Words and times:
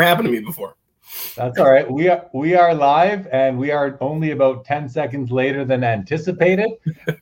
happened 0.00 0.26
to 0.26 0.32
me 0.32 0.40
before. 0.40 0.76
That's 1.36 1.58
all 1.58 1.70
right. 1.70 1.90
We 1.90 2.08
are 2.08 2.26
we 2.32 2.54
are 2.54 2.74
live, 2.74 3.26
and 3.32 3.58
we 3.58 3.70
are 3.70 3.98
only 4.00 4.30
about 4.30 4.64
ten 4.64 4.88
seconds 4.88 5.30
later 5.30 5.64
than 5.64 5.84
anticipated, 5.84 6.70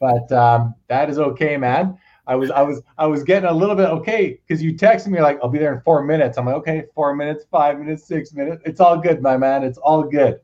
but 0.00 0.31
um, 0.31 0.75
that 0.88 1.11
is 1.11 1.19
okay, 1.19 1.56
man. 1.56 1.98
I 2.27 2.37
was 2.37 2.51
I 2.53 2.62
was 2.62 2.80
I 2.98 3.06
was 3.06 3.25
getting 3.25 3.48
a 3.48 3.53
little 3.53 3.75
bit 3.75 3.88
okay 3.88 4.38
because 4.46 4.62
you 4.62 4.75
texted 4.75 5.09
me 5.09 5.21
like 5.21 5.41
I'll 5.43 5.48
be 5.48 5.59
there 5.59 5.75
in 5.75 5.80
four 5.80 6.04
minutes. 6.04 6.38
I'm 6.38 6.46
like 6.46 6.54
okay, 6.56 6.85
four 6.95 7.17
minutes, 7.17 7.45
five 7.51 7.79
minutes, 7.79 8.06
six 8.06 8.33
minutes. 8.33 8.62
It's 8.64 8.79
all 8.79 8.96
good, 8.98 9.21
my 9.21 9.37
man. 9.37 9.64
It's 9.64 9.79
all 9.79 10.05
good. 10.05 10.39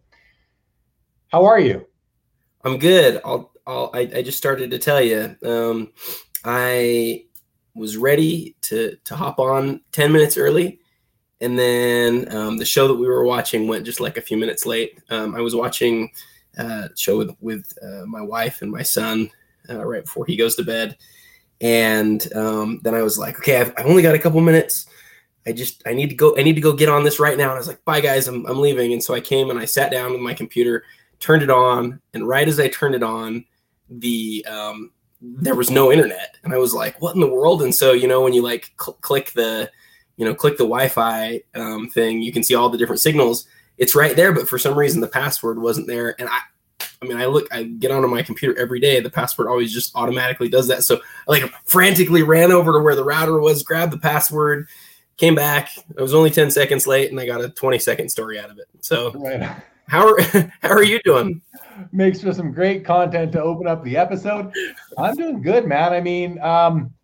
How 1.29 1.45
are 1.45 1.61
you? 1.61 1.87
I'm 2.65 2.79
good. 2.79 3.21
I'll, 3.25 3.53
I'll 3.67 3.91
I, 3.95 4.01
I 4.01 4.23
just 4.23 4.39
started 4.39 4.73
to 4.73 4.79
tell 4.79 5.01
you. 5.01 5.37
Um, 5.45 5.93
I 6.45 7.27
was 7.75 7.97
ready 7.97 8.57
to 8.63 8.97
to 9.05 9.15
hop 9.15 9.39
on 9.39 9.81
ten 9.93 10.11
minutes 10.11 10.37
early, 10.37 10.81
and 11.41 11.59
then 11.59 12.33
um, 12.35 12.57
the 12.57 12.65
show 12.65 12.89
that 12.89 12.95
we 12.95 13.07
were 13.07 13.25
watching 13.25 13.69
went 13.69 13.85
just 13.85 14.01
like 14.01 14.17
a 14.17 14.23
few 14.23 14.37
minutes 14.37 14.65
late. 14.65 14.99
Um, 15.11 15.35
I 15.35 15.41
was 15.41 15.55
watching 15.55 16.11
uh, 16.57 16.89
show 16.97 17.19
with 17.19 17.37
with 17.41 17.77
uh, 17.83 18.07
my 18.07 18.23
wife 18.23 18.63
and 18.63 18.71
my 18.71 18.83
son 18.83 19.31
uh, 19.69 19.85
right 19.85 20.05
before 20.05 20.25
he 20.27 20.37
goes 20.37 20.57
to 20.57 20.65
bed, 20.65 20.97
and 21.61 22.33
um, 22.35 22.81
then 22.83 22.95
I 22.95 23.03
was 23.03 23.19
like, 23.19 23.39
okay, 23.39 23.61
I've, 23.61 23.75
I've 23.77 23.87
only 23.87 24.03
got 24.03 24.15
a 24.15 24.19
couple 24.19 24.41
minutes. 24.41 24.87
I 25.47 25.53
just 25.53 25.83
I 25.87 25.93
need 25.93 26.11
to 26.11 26.17
go 26.17 26.37
I 26.39 26.43
need 26.43 26.55
to 26.55 26.61
go 26.61 26.73
get 26.73 26.89
on 26.89 27.05
this 27.05 27.21
right 27.21 27.37
now. 27.37 27.45
And 27.45 27.53
I 27.53 27.59
was 27.59 27.69
like, 27.69 27.85
bye 27.85 28.01
guys, 28.01 28.29
I'm 28.29 28.47
I'm 28.47 28.61
leaving. 28.61 28.93
And 28.93 29.03
so 29.03 29.15
I 29.15 29.21
came 29.21 29.51
and 29.51 29.59
I 29.59 29.65
sat 29.65 29.91
down 29.91 30.13
with 30.13 30.21
my 30.21 30.35
computer, 30.35 30.85
turned 31.21 31.43
it 31.43 31.51
on, 31.51 32.01
and 32.15 32.27
right 32.27 32.49
as 32.49 32.59
I 32.59 32.69
turned 32.69 32.95
it 32.95 33.03
on, 33.03 33.45
the 33.91 34.45
um, 34.49 34.91
there 35.21 35.55
was 35.55 35.71
no 35.71 35.93
internet, 35.93 36.37
and 36.45 36.53
I 36.53 36.59
was 36.59 36.75
like, 36.75 37.01
what 37.01 37.15
in 37.15 37.21
the 37.21 37.29
world? 37.29 37.63
And 37.63 37.75
so 37.75 37.93
you 37.93 38.09
know 38.09 38.23
when 38.23 38.33
you 38.33 38.43
like 38.43 38.73
cl- 38.81 38.99
click 39.01 39.33
the 39.33 39.71
you 40.17 40.25
know 40.25 40.35
click 40.35 40.57
the 40.57 40.65
Wi-Fi 40.65 41.43
um, 41.55 41.89
thing, 41.91 42.23
you 42.23 42.33
can 42.33 42.43
see 42.43 42.55
all 42.55 42.69
the 42.69 42.79
different 42.79 43.01
signals. 43.01 43.47
It's 43.79 43.95
right 43.95 44.17
there, 44.17 44.33
but 44.33 44.49
for 44.49 44.59
some 44.59 44.79
reason 44.79 45.01
the 45.01 45.09
password 45.09 45.59
wasn't 45.59 45.87
there, 45.87 46.19
and 46.19 46.29
I 46.29 46.41
I 47.03 47.05
mean, 47.05 47.19
I 47.19 47.27
look, 47.27 47.47
I 47.53 47.65
get 47.65 47.91
onto 47.91 48.09
my 48.09 48.23
computer 48.23 48.59
every 48.59 48.81
day. 48.81 49.01
The 49.01 49.11
password 49.11 49.49
always 49.49 49.73
just 49.73 49.95
automatically 49.95 50.49
does 50.49 50.69
that. 50.69 50.83
So 50.83 50.97
I 50.97 51.31
like 51.31 51.53
frantically 51.65 52.23
ran 52.23 52.53
over 52.53 52.73
to 52.73 52.81
where 52.81 52.97
the 52.97 53.05
router 53.05 53.39
was, 53.39 53.63
grabbed 53.63 53.93
the 53.93 53.99
password, 53.99 54.67
came 55.17 55.35
back. 55.35 55.71
I 55.99 56.03
was 56.03 56.15
only 56.15 56.31
10 56.31 56.51
seconds 56.51 56.87
late 56.87 57.11
and 57.11 57.21
I 57.21 57.27
got 57.27 57.45
a 57.45 57.49
20 57.49 57.79
second 57.79 58.09
story 58.09 58.39
out 58.39 58.51
of 58.51 58.59
it. 58.59 58.67
So 58.81 59.13
right. 59.13 59.43
how 59.89 60.09
are, 60.09 60.21
how 60.63 60.71
are 60.71 60.83
you 60.83 61.01
doing? 61.05 61.43
Makes 61.93 62.23
for 62.23 62.33
some 62.33 62.53
great 62.53 62.85
content 62.85 63.33
to 63.33 63.43
open 63.43 63.67
up 63.67 63.85
the 63.85 63.97
episode. 63.97 64.53
I'm 64.97 65.15
doing 65.15 65.43
good, 65.43 65.67
man. 65.67 65.93
I 65.93 66.01
mean, 66.01 66.41
um, 66.41 66.95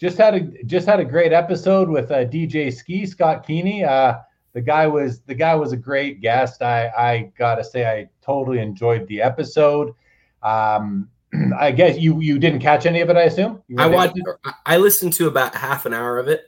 just 0.00 0.16
had 0.16 0.34
a, 0.34 0.40
just 0.64 0.86
had 0.86 0.98
a 0.98 1.04
great 1.04 1.32
episode 1.32 1.88
with 1.88 2.10
uh, 2.10 2.24
DJ 2.24 2.72
Skee, 2.72 3.06
Scott 3.06 3.46
Keeney. 3.46 3.84
Uh, 3.84 4.14
the 4.52 4.60
guy 4.60 4.86
was 4.86 5.20
the 5.20 5.34
guy 5.34 5.54
was 5.54 5.72
a 5.72 5.76
great 5.76 6.20
guest. 6.20 6.62
I 6.62 6.88
I 6.88 7.32
gotta 7.38 7.62
say 7.62 7.86
I 7.86 8.08
totally 8.22 8.58
enjoyed 8.58 9.06
the 9.06 9.22
episode. 9.22 9.94
Um, 10.42 11.08
I 11.58 11.70
guess 11.70 11.98
you 11.98 12.20
you 12.20 12.38
didn't 12.38 12.60
catch 12.60 12.86
any 12.86 13.00
of 13.00 13.10
it. 13.10 13.16
I 13.16 13.22
assume 13.22 13.62
I 13.78 13.86
watched. 13.86 14.18
I 14.66 14.78
listened 14.78 15.12
to 15.14 15.28
about 15.28 15.54
half 15.54 15.86
an 15.86 15.92
hour 15.92 16.18
of 16.18 16.28
it. 16.28 16.46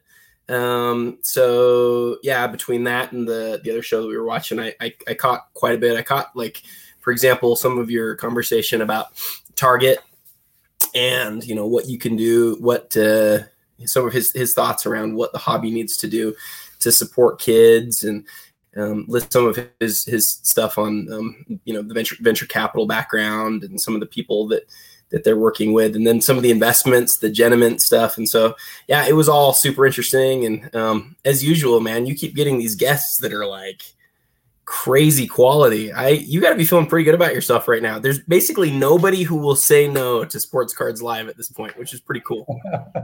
Um, 0.48 1.18
so 1.22 2.18
yeah, 2.22 2.46
between 2.46 2.84
that 2.84 3.12
and 3.12 3.28
the 3.28 3.60
the 3.62 3.70
other 3.70 3.82
show 3.82 4.02
that 4.02 4.08
we 4.08 4.16
were 4.16 4.24
watching, 4.24 4.58
I, 4.58 4.74
I 4.80 4.92
I 5.06 5.14
caught 5.14 5.52
quite 5.54 5.74
a 5.74 5.78
bit. 5.78 5.96
I 5.96 6.02
caught 6.02 6.34
like, 6.34 6.62
for 6.98 7.12
example, 7.12 7.54
some 7.54 7.78
of 7.78 7.90
your 7.90 8.16
conversation 8.16 8.80
about 8.80 9.08
Target 9.54 9.98
and 10.94 11.44
you 11.44 11.54
know 11.54 11.66
what 11.66 11.88
you 11.88 11.98
can 11.98 12.16
do, 12.16 12.56
what 12.60 12.96
uh, 12.96 13.40
some 13.84 14.06
of 14.06 14.12
his 14.12 14.32
his 14.32 14.54
thoughts 14.54 14.86
around 14.86 15.14
what 15.14 15.32
the 15.32 15.38
hobby 15.38 15.70
needs 15.70 15.96
to 15.98 16.08
do 16.08 16.34
to 16.80 16.92
support 16.92 17.40
kids 17.40 18.04
and 18.04 18.26
um, 18.76 19.04
list 19.08 19.32
some 19.32 19.46
of 19.46 19.58
his 19.80 20.04
his 20.04 20.40
stuff 20.42 20.78
on 20.78 21.08
um, 21.12 21.60
you 21.64 21.74
know 21.74 21.82
the 21.82 21.94
venture 21.94 22.16
venture 22.20 22.46
capital 22.46 22.86
background 22.86 23.64
and 23.64 23.80
some 23.80 23.94
of 23.94 24.00
the 24.00 24.06
people 24.06 24.46
that 24.48 24.64
that 25.10 25.24
they're 25.24 25.36
working 25.36 25.74
with 25.74 25.94
and 25.94 26.06
then 26.06 26.22
some 26.22 26.38
of 26.38 26.42
the 26.42 26.50
investments 26.50 27.18
the 27.18 27.30
Genamint 27.30 27.80
stuff. 27.80 28.16
And 28.16 28.28
so 28.28 28.54
yeah 28.88 29.06
it 29.06 29.12
was 29.12 29.28
all 29.28 29.52
super 29.52 29.84
interesting. 29.84 30.46
And 30.46 30.74
um, 30.74 31.16
as 31.24 31.44
usual 31.44 31.80
man 31.80 32.06
you 32.06 32.14
keep 32.14 32.34
getting 32.34 32.58
these 32.58 32.74
guests 32.74 33.18
that 33.18 33.32
are 33.32 33.46
like 33.46 33.82
crazy 34.64 35.26
quality 35.26 35.92
i 35.92 36.10
you 36.10 36.40
got 36.40 36.50
to 36.50 36.56
be 36.56 36.64
feeling 36.64 36.86
pretty 36.86 37.04
good 37.04 37.14
about 37.14 37.34
yourself 37.34 37.66
right 37.66 37.82
now 37.82 37.98
there's 37.98 38.20
basically 38.20 38.70
nobody 38.70 39.22
who 39.22 39.36
will 39.36 39.56
say 39.56 39.88
no 39.88 40.24
to 40.24 40.38
sports 40.38 40.72
cards 40.72 41.02
live 41.02 41.28
at 41.28 41.36
this 41.36 41.48
point 41.48 41.76
which 41.78 41.92
is 41.92 42.00
pretty 42.00 42.22
cool 42.26 42.46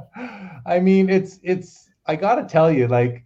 i 0.67 0.79
mean 0.79 1.11
it's 1.11 1.41
it's 1.43 1.91
i 2.07 2.15
gotta 2.15 2.45
tell 2.45 2.71
you 2.71 2.87
like 2.87 3.25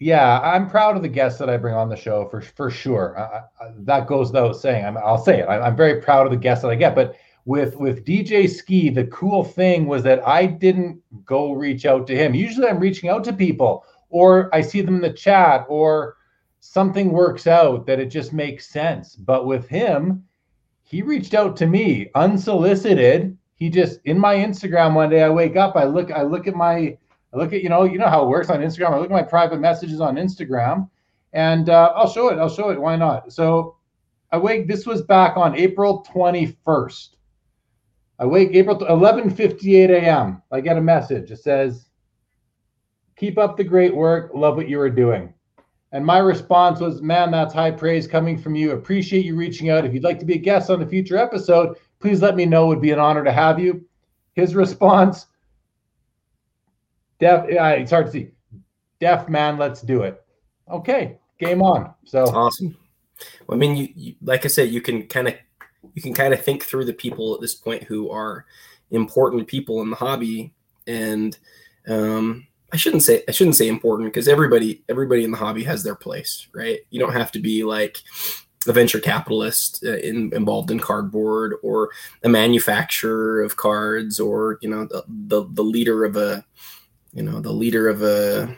yeah, 0.00 0.40
I'm 0.40 0.68
proud 0.68 0.96
of 0.96 1.02
the 1.02 1.08
guests 1.08 1.38
that 1.38 1.50
I 1.50 1.58
bring 1.58 1.74
on 1.74 1.90
the 1.90 1.96
show 1.96 2.26
for 2.30 2.40
for 2.40 2.70
sure. 2.70 3.18
I, 3.18 3.42
I, 3.62 3.70
that 3.80 4.06
goes 4.06 4.28
without 4.28 4.56
saying. 4.56 4.96
i 4.96 5.10
will 5.10 5.18
say 5.18 5.40
it. 5.40 5.44
I, 5.44 5.60
I'm 5.60 5.76
very 5.76 6.00
proud 6.00 6.26
of 6.26 6.32
the 6.32 6.38
guests 6.38 6.62
that 6.62 6.70
I 6.70 6.74
get. 6.74 6.94
But 6.94 7.16
with 7.44 7.76
with 7.76 8.06
DJ 8.06 8.48
Skee, 8.48 8.88
the 8.88 9.04
cool 9.08 9.44
thing 9.44 9.86
was 9.86 10.02
that 10.04 10.26
I 10.26 10.46
didn't 10.46 11.02
go 11.26 11.52
reach 11.52 11.84
out 11.84 12.06
to 12.06 12.16
him. 12.16 12.34
Usually, 12.34 12.66
I'm 12.66 12.80
reaching 12.80 13.10
out 13.10 13.24
to 13.24 13.32
people, 13.34 13.84
or 14.08 14.52
I 14.54 14.62
see 14.62 14.80
them 14.80 14.96
in 14.96 15.02
the 15.02 15.12
chat, 15.12 15.66
or 15.68 16.16
something 16.60 17.10
works 17.10 17.46
out 17.46 17.86
that 17.86 18.00
it 18.00 18.06
just 18.06 18.32
makes 18.32 18.68
sense. 18.68 19.16
But 19.16 19.46
with 19.46 19.68
him, 19.68 20.24
he 20.82 21.02
reached 21.02 21.34
out 21.34 21.56
to 21.58 21.66
me 21.66 22.10
unsolicited. 22.14 23.36
He 23.56 23.68
just 23.68 24.00
in 24.04 24.18
my 24.18 24.36
Instagram 24.36 24.94
one 24.94 25.10
day. 25.10 25.22
I 25.22 25.28
wake 25.28 25.56
up, 25.56 25.76
I 25.76 25.84
look, 25.84 26.10
I 26.12 26.22
look 26.22 26.46
at 26.46 26.54
my 26.54 26.96
I 27.32 27.36
look 27.36 27.52
at, 27.52 27.62
you 27.62 27.68
know, 27.68 27.84
you 27.84 27.98
know 27.98 28.08
how 28.08 28.24
it 28.24 28.28
works 28.28 28.50
on 28.50 28.60
Instagram. 28.60 28.92
I 28.92 28.96
look 28.96 29.10
at 29.10 29.12
my 29.12 29.22
private 29.22 29.60
messages 29.60 30.00
on 30.00 30.16
Instagram 30.16 30.88
and 31.32 31.68
uh, 31.68 31.92
I'll 31.94 32.10
show 32.10 32.28
it. 32.28 32.38
I'll 32.38 32.48
show 32.48 32.70
it. 32.70 32.80
Why 32.80 32.96
not? 32.96 33.32
So 33.32 33.76
I 34.32 34.38
wake, 34.38 34.66
this 34.66 34.84
was 34.84 35.02
back 35.02 35.36
on 35.36 35.54
April 35.54 36.04
21st. 36.12 37.10
I 38.20 38.26
wake 38.26 38.50
April 38.52 38.78
11:58 38.78 39.90
a.m. 39.90 40.42
I 40.52 40.60
get 40.60 40.76
a 40.76 40.80
message. 40.80 41.30
It 41.30 41.38
says, 41.38 41.88
"Keep 43.16 43.38
up 43.38 43.56
the 43.56 43.64
great 43.64 43.96
work. 43.96 44.32
Love 44.34 44.56
what 44.56 44.68
you 44.68 44.78
are 44.78 44.90
doing." 44.90 45.32
And 45.92 46.06
my 46.06 46.18
response 46.18 46.80
was, 46.80 47.02
"Man, 47.02 47.30
that's 47.30 47.52
high 47.52 47.72
praise 47.72 48.06
coming 48.06 48.38
from 48.38 48.54
you. 48.54 48.72
Appreciate 48.72 49.24
you 49.24 49.34
reaching 49.36 49.70
out. 49.70 49.84
If 49.84 49.92
you'd 49.92 50.04
like 50.04 50.20
to 50.20 50.24
be 50.24 50.34
a 50.34 50.38
guest 50.38 50.70
on 50.70 50.82
a 50.82 50.86
future 50.86 51.16
episode, 51.16 51.76
please 51.98 52.22
let 52.22 52.36
me 52.36 52.46
know. 52.46 52.66
It 52.66 52.68
would 52.68 52.82
be 52.82 52.92
an 52.92 52.98
honor 52.98 53.24
to 53.24 53.32
have 53.32 53.58
you." 53.58 53.84
His 54.34 54.54
response, 54.54 55.26
Deaf, 57.18 57.44
it's 57.48 57.90
hard 57.90 58.06
to 58.06 58.12
see. 58.12 58.30
Deaf 59.00 59.28
man, 59.28 59.58
let's 59.58 59.82
do 59.82 60.02
it. 60.02 60.22
Okay, 60.70 61.18
game 61.38 61.62
on. 61.62 61.92
So 62.04 62.24
awesome. 62.24 62.76
Well, 63.46 63.56
I 63.56 63.58
mean, 63.58 63.76
you, 63.76 63.88
you 63.94 64.14
like 64.22 64.44
I 64.44 64.48
said, 64.48 64.70
you 64.70 64.80
can 64.80 65.06
kind 65.06 65.28
of 65.28 65.34
you 65.94 66.02
can 66.02 66.14
kind 66.14 66.32
of 66.32 66.42
think 66.42 66.64
through 66.64 66.86
the 66.86 66.94
people 66.94 67.34
at 67.34 67.40
this 67.40 67.54
point 67.54 67.82
who 67.84 68.10
are 68.10 68.46
important 68.90 69.46
people 69.46 69.82
in 69.82 69.90
the 69.90 69.96
hobby, 69.96 70.54
and 70.86 71.38
um, 71.88 72.46
I 72.72 72.76
shouldn't 72.76 73.02
say 73.02 73.22
I 73.28 73.32
shouldn't 73.32 73.56
say 73.56 73.68
important 73.68 74.12
because 74.12 74.28
everybody 74.28 74.82
everybody 74.88 75.24
in 75.24 75.30
the 75.30 75.36
hobby 75.36 75.64
has 75.64 75.82
their 75.82 75.94
place, 75.94 76.46
right? 76.54 76.80
You 76.90 77.00
don't 77.00 77.12
have 77.12 77.32
to 77.32 77.40
be 77.40 77.64
like 77.64 77.98
a 78.68 78.72
venture 78.72 79.00
capitalist 79.00 79.82
uh, 79.84 79.96
in, 79.98 80.32
involved 80.34 80.70
in 80.70 80.78
cardboard 80.78 81.54
or 81.62 81.90
a 82.22 82.28
manufacturer 82.28 83.42
of 83.42 83.56
cards 83.56 84.20
or 84.20 84.58
you 84.60 84.68
know 84.68 84.84
the, 84.84 85.02
the, 85.08 85.46
the 85.52 85.62
leader 85.62 86.04
of 86.04 86.16
a 86.16 86.44
you 87.12 87.22
know 87.22 87.40
the 87.40 87.52
leader 87.52 87.88
of 87.88 88.02
a 88.02 88.54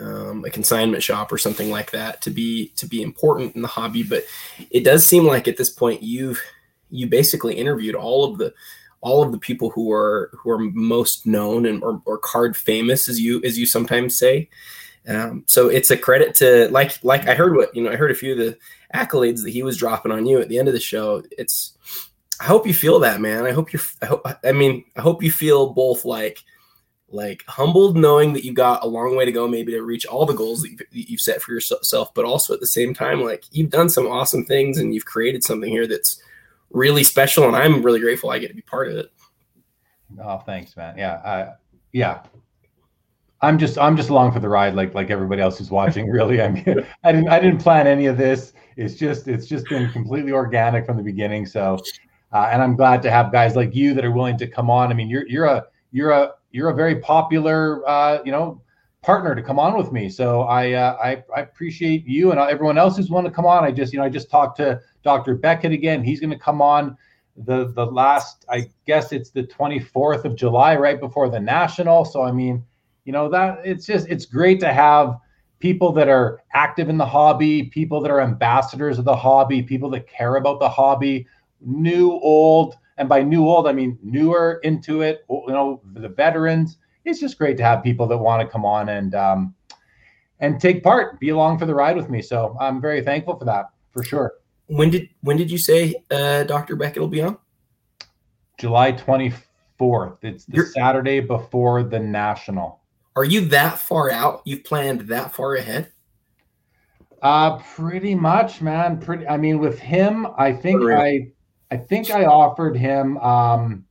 um, 0.00 0.44
a 0.44 0.50
consignment 0.50 1.02
shop 1.02 1.32
or 1.32 1.38
something 1.38 1.70
like 1.70 1.90
that 1.90 2.22
to 2.22 2.30
be 2.30 2.68
to 2.76 2.86
be 2.86 3.02
important 3.02 3.54
in 3.54 3.62
the 3.62 3.68
hobby 3.68 4.02
but 4.02 4.24
it 4.70 4.84
does 4.84 5.06
seem 5.06 5.24
like 5.24 5.46
at 5.46 5.56
this 5.56 5.70
point 5.70 6.02
you've 6.02 6.40
you 6.90 7.06
basically 7.06 7.54
interviewed 7.54 7.94
all 7.94 8.24
of 8.24 8.38
the 8.38 8.54
all 9.00 9.22
of 9.22 9.32
the 9.32 9.38
people 9.38 9.70
who 9.70 9.92
are 9.92 10.30
who 10.32 10.50
are 10.50 10.58
most 10.58 11.26
known 11.26 11.66
and 11.66 11.82
or, 11.82 12.02
or 12.04 12.18
card 12.18 12.56
famous 12.56 13.08
as 13.08 13.20
you 13.20 13.42
as 13.44 13.58
you 13.58 13.66
sometimes 13.66 14.18
say. 14.18 14.48
Um, 15.06 15.44
so 15.46 15.68
it's 15.68 15.90
a 15.90 15.96
credit 15.96 16.34
to 16.36 16.68
like 16.70 17.02
like 17.02 17.28
i 17.28 17.34
heard 17.34 17.56
what 17.56 17.74
you 17.74 17.82
know 17.82 17.90
i 17.90 17.96
heard 17.96 18.10
a 18.10 18.14
few 18.14 18.32
of 18.32 18.38
the 18.38 18.58
accolades 18.94 19.42
that 19.42 19.50
he 19.50 19.62
was 19.62 19.78
dropping 19.78 20.12
on 20.12 20.26
you 20.26 20.40
at 20.40 20.48
the 20.48 20.58
end 20.58 20.68
of 20.68 20.74
the 20.74 20.80
show. 20.80 21.22
It's 21.38 21.78
i 22.40 22.44
hope 22.44 22.66
you 22.66 22.74
feel 22.74 22.98
that 23.00 23.20
man. 23.20 23.46
I 23.46 23.52
hope 23.52 23.72
you're 23.72 23.82
i 24.02 24.06
hope 24.06 24.26
i 24.44 24.52
mean 24.52 24.84
i 24.96 25.00
hope 25.00 25.22
you 25.22 25.30
feel 25.30 25.72
both 25.72 26.04
like 26.04 26.42
like 27.10 27.42
humbled 27.46 27.96
knowing 27.96 28.34
that 28.34 28.44
you 28.44 28.52
got 28.52 28.84
a 28.84 28.86
long 28.86 29.16
way 29.16 29.24
to 29.24 29.32
go 29.32 29.48
maybe 29.48 29.72
to 29.72 29.80
reach 29.82 30.04
all 30.04 30.26
the 30.26 30.34
goals 30.34 30.62
that 30.62 30.86
you've 30.90 31.20
set 31.20 31.40
for 31.40 31.52
yourself 31.52 32.12
but 32.12 32.26
also 32.26 32.52
at 32.52 32.60
the 32.60 32.66
same 32.66 32.92
time 32.92 33.22
like 33.22 33.44
you've 33.50 33.70
done 33.70 33.88
some 33.88 34.06
awesome 34.06 34.44
things 34.44 34.76
and 34.76 34.94
you've 34.94 35.06
created 35.06 35.42
something 35.42 35.70
here 35.70 35.86
that's 35.86 36.20
really 36.70 37.04
special 37.04 37.44
and 37.44 37.56
i'm 37.56 37.82
really 37.82 38.00
grateful 38.00 38.30
i 38.30 38.38
get 38.38 38.48
to 38.48 38.54
be 38.54 38.62
part 38.62 38.88
of 38.88 38.96
it. 38.96 39.06
Oh 40.22 40.38
thanks 40.38 40.76
man. 40.76 40.96
Yeah 40.96 41.20
I, 41.24 41.52
yeah. 41.92 42.22
I'm 43.40 43.58
just 43.58 43.78
i'm 43.78 43.96
just 43.96 44.10
along 44.10 44.32
for 44.32 44.40
the 44.40 44.48
ride 44.48 44.74
like 44.74 44.94
like 44.94 45.10
everybody 45.10 45.42
else 45.42 45.58
who's 45.58 45.70
watching 45.70 46.08
really. 46.10 46.40
I 46.40 46.48
mean 46.48 46.84
i 47.04 47.12
didn't 47.12 47.28
i 47.28 47.38
didn't 47.38 47.60
plan 47.62 47.86
any 47.86 48.06
of 48.06 48.16
this. 48.16 48.52
It's 48.76 48.94
just 48.94 49.28
it's 49.28 49.46
just 49.46 49.68
been 49.68 49.90
completely 49.90 50.32
organic 50.32 50.86
from 50.86 50.96
the 50.96 51.02
beginning 51.02 51.46
so 51.46 51.78
uh, 52.32 52.48
and 52.52 52.62
i'm 52.62 52.76
glad 52.76 53.00
to 53.02 53.10
have 53.10 53.32
guys 53.32 53.56
like 53.56 53.74
you 53.74 53.94
that 53.94 54.04
are 54.04 54.12
willing 54.12 54.36
to 54.38 54.46
come 54.46 54.70
on. 54.70 54.90
I 54.90 54.94
mean 54.94 55.08
you're 55.08 55.26
you're 55.26 55.46
a 55.46 55.66
you're 55.92 56.10
a 56.10 56.32
you're 56.50 56.70
a 56.70 56.74
very 56.74 56.96
popular, 57.00 57.86
uh, 57.88 58.18
you 58.24 58.32
know, 58.32 58.60
partner 59.08 59.34
to 59.34 59.42
come 59.42 59.58
on 59.58 59.74
with 59.74 59.90
me. 59.90 60.06
So 60.06 60.42
I, 60.42 60.72
uh, 60.72 60.98
I, 61.02 61.24
I 61.34 61.40
appreciate 61.40 62.06
you 62.06 62.30
and 62.30 62.38
everyone 62.38 62.76
else 62.76 62.98
who's 62.98 63.08
want 63.08 63.26
to 63.26 63.32
come 63.32 63.46
on. 63.46 63.64
I 63.64 63.70
just 63.70 63.90
you 63.90 63.98
know 63.98 64.04
I 64.04 64.10
just 64.10 64.30
talked 64.30 64.58
to 64.58 64.82
Dr. 65.02 65.34
Beckett 65.34 65.72
again. 65.72 66.04
He's 66.04 66.20
going 66.20 66.28
to 66.28 66.38
come 66.38 66.60
on 66.60 66.94
the 67.34 67.72
the 67.72 67.86
last 67.86 68.44
I 68.50 68.68
guess 68.86 69.12
it's 69.12 69.30
the 69.30 69.44
24th 69.44 70.26
of 70.26 70.36
July, 70.36 70.76
right 70.76 71.00
before 71.00 71.30
the 71.30 71.40
national. 71.40 72.04
So 72.04 72.20
I 72.20 72.32
mean, 72.32 72.62
you 73.06 73.14
know 73.14 73.30
that 73.30 73.60
it's 73.64 73.86
just 73.86 74.06
it's 74.08 74.26
great 74.26 74.60
to 74.60 74.74
have 74.74 75.16
people 75.58 75.90
that 75.92 76.10
are 76.10 76.42
active 76.52 76.90
in 76.90 76.98
the 76.98 77.06
hobby, 77.06 77.62
people 77.62 78.02
that 78.02 78.10
are 78.10 78.20
ambassadors 78.20 78.98
of 78.98 79.06
the 79.06 79.16
hobby, 79.16 79.62
people 79.62 79.88
that 79.88 80.06
care 80.06 80.36
about 80.36 80.60
the 80.60 80.68
hobby, 80.68 81.26
new, 81.62 82.12
old, 82.12 82.76
and 82.98 83.08
by 83.08 83.22
new, 83.22 83.46
old 83.46 83.66
I 83.66 83.72
mean 83.72 83.98
newer 84.02 84.60
into 84.64 85.00
it. 85.00 85.24
You 85.30 85.44
know, 85.48 85.80
the 85.94 86.10
veterans. 86.10 86.76
It's 87.08 87.20
just 87.20 87.38
great 87.38 87.56
to 87.56 87.62
have 87.64 87.82
people 87.82 88.06
that 88.06 88.18
want 88.18 88.42
to 88.42 88.48
come 88.48 88.64
on 88.64 88.88
and 88.90 89.14
um, 89.14 89.54
and 90.40 90.60
take 90.60 90.82
part, 90.82 91.18
be 91.20 91.30
along 91.30 91.58
for 91.58 91.66
the 91.66 91.74
ride 91.74 91.96
with 91.96 92.10
me. 92.10 92.22
So 92.22 92.56
I'm 92.60 92.80
very 92.80 93.02
thankful 93.02 93.38
for 93.38 93.44
that, 93.46 93.70
for 93.92 94.02
sure. 94.02 94.34
When 94.66 94.90
did 94.90 95.08
when 95.22 95.36
did 95.36 95.50
you 95.50 95.58
say 95.58 95.94
uh, 96.10 96.44
Dr. 96.44 96.76
Beckett 96.76 97.00
will 97.00 97.08
be 97.08 97.22
on? 97.22 97.38
July 98.58 98.92
24th. 98.92 100.18
It's 100.22 100.44
the 100.44 100.56
You're, 100.56 100.66
Saturday 100.66 101.20
before 101.20 101.82
the 101.82 101.98
national. 101.98 102.80
Are 103.16 103.24
you 103.24 103.40
that 103.46 103.78
far 103.78 104.10
out? 104.10 104.42
You've 104.44 104.64
planned 104.64 105.02
that 105.02 105.32
far 105.32 105.54
ahead? 105.54 105.92
Uh 107.22 107.58
pretty 107.74 108.14
much, 108.14 108.60
man. 108.60 109.00
Pretty 109.00 109.26
I 109.26 109.36
mean 109.36 109.58
with 109.58 109.78
him, 109.78 110.26
I 110.36 110.52
think 110.52 110.82
I 110.84 111.32
I 111.70 111.76
think 111.76 112.10
I 112.10 112.26
offered 112.26 112.76
him 112.76 113.16
um 113.18 113.84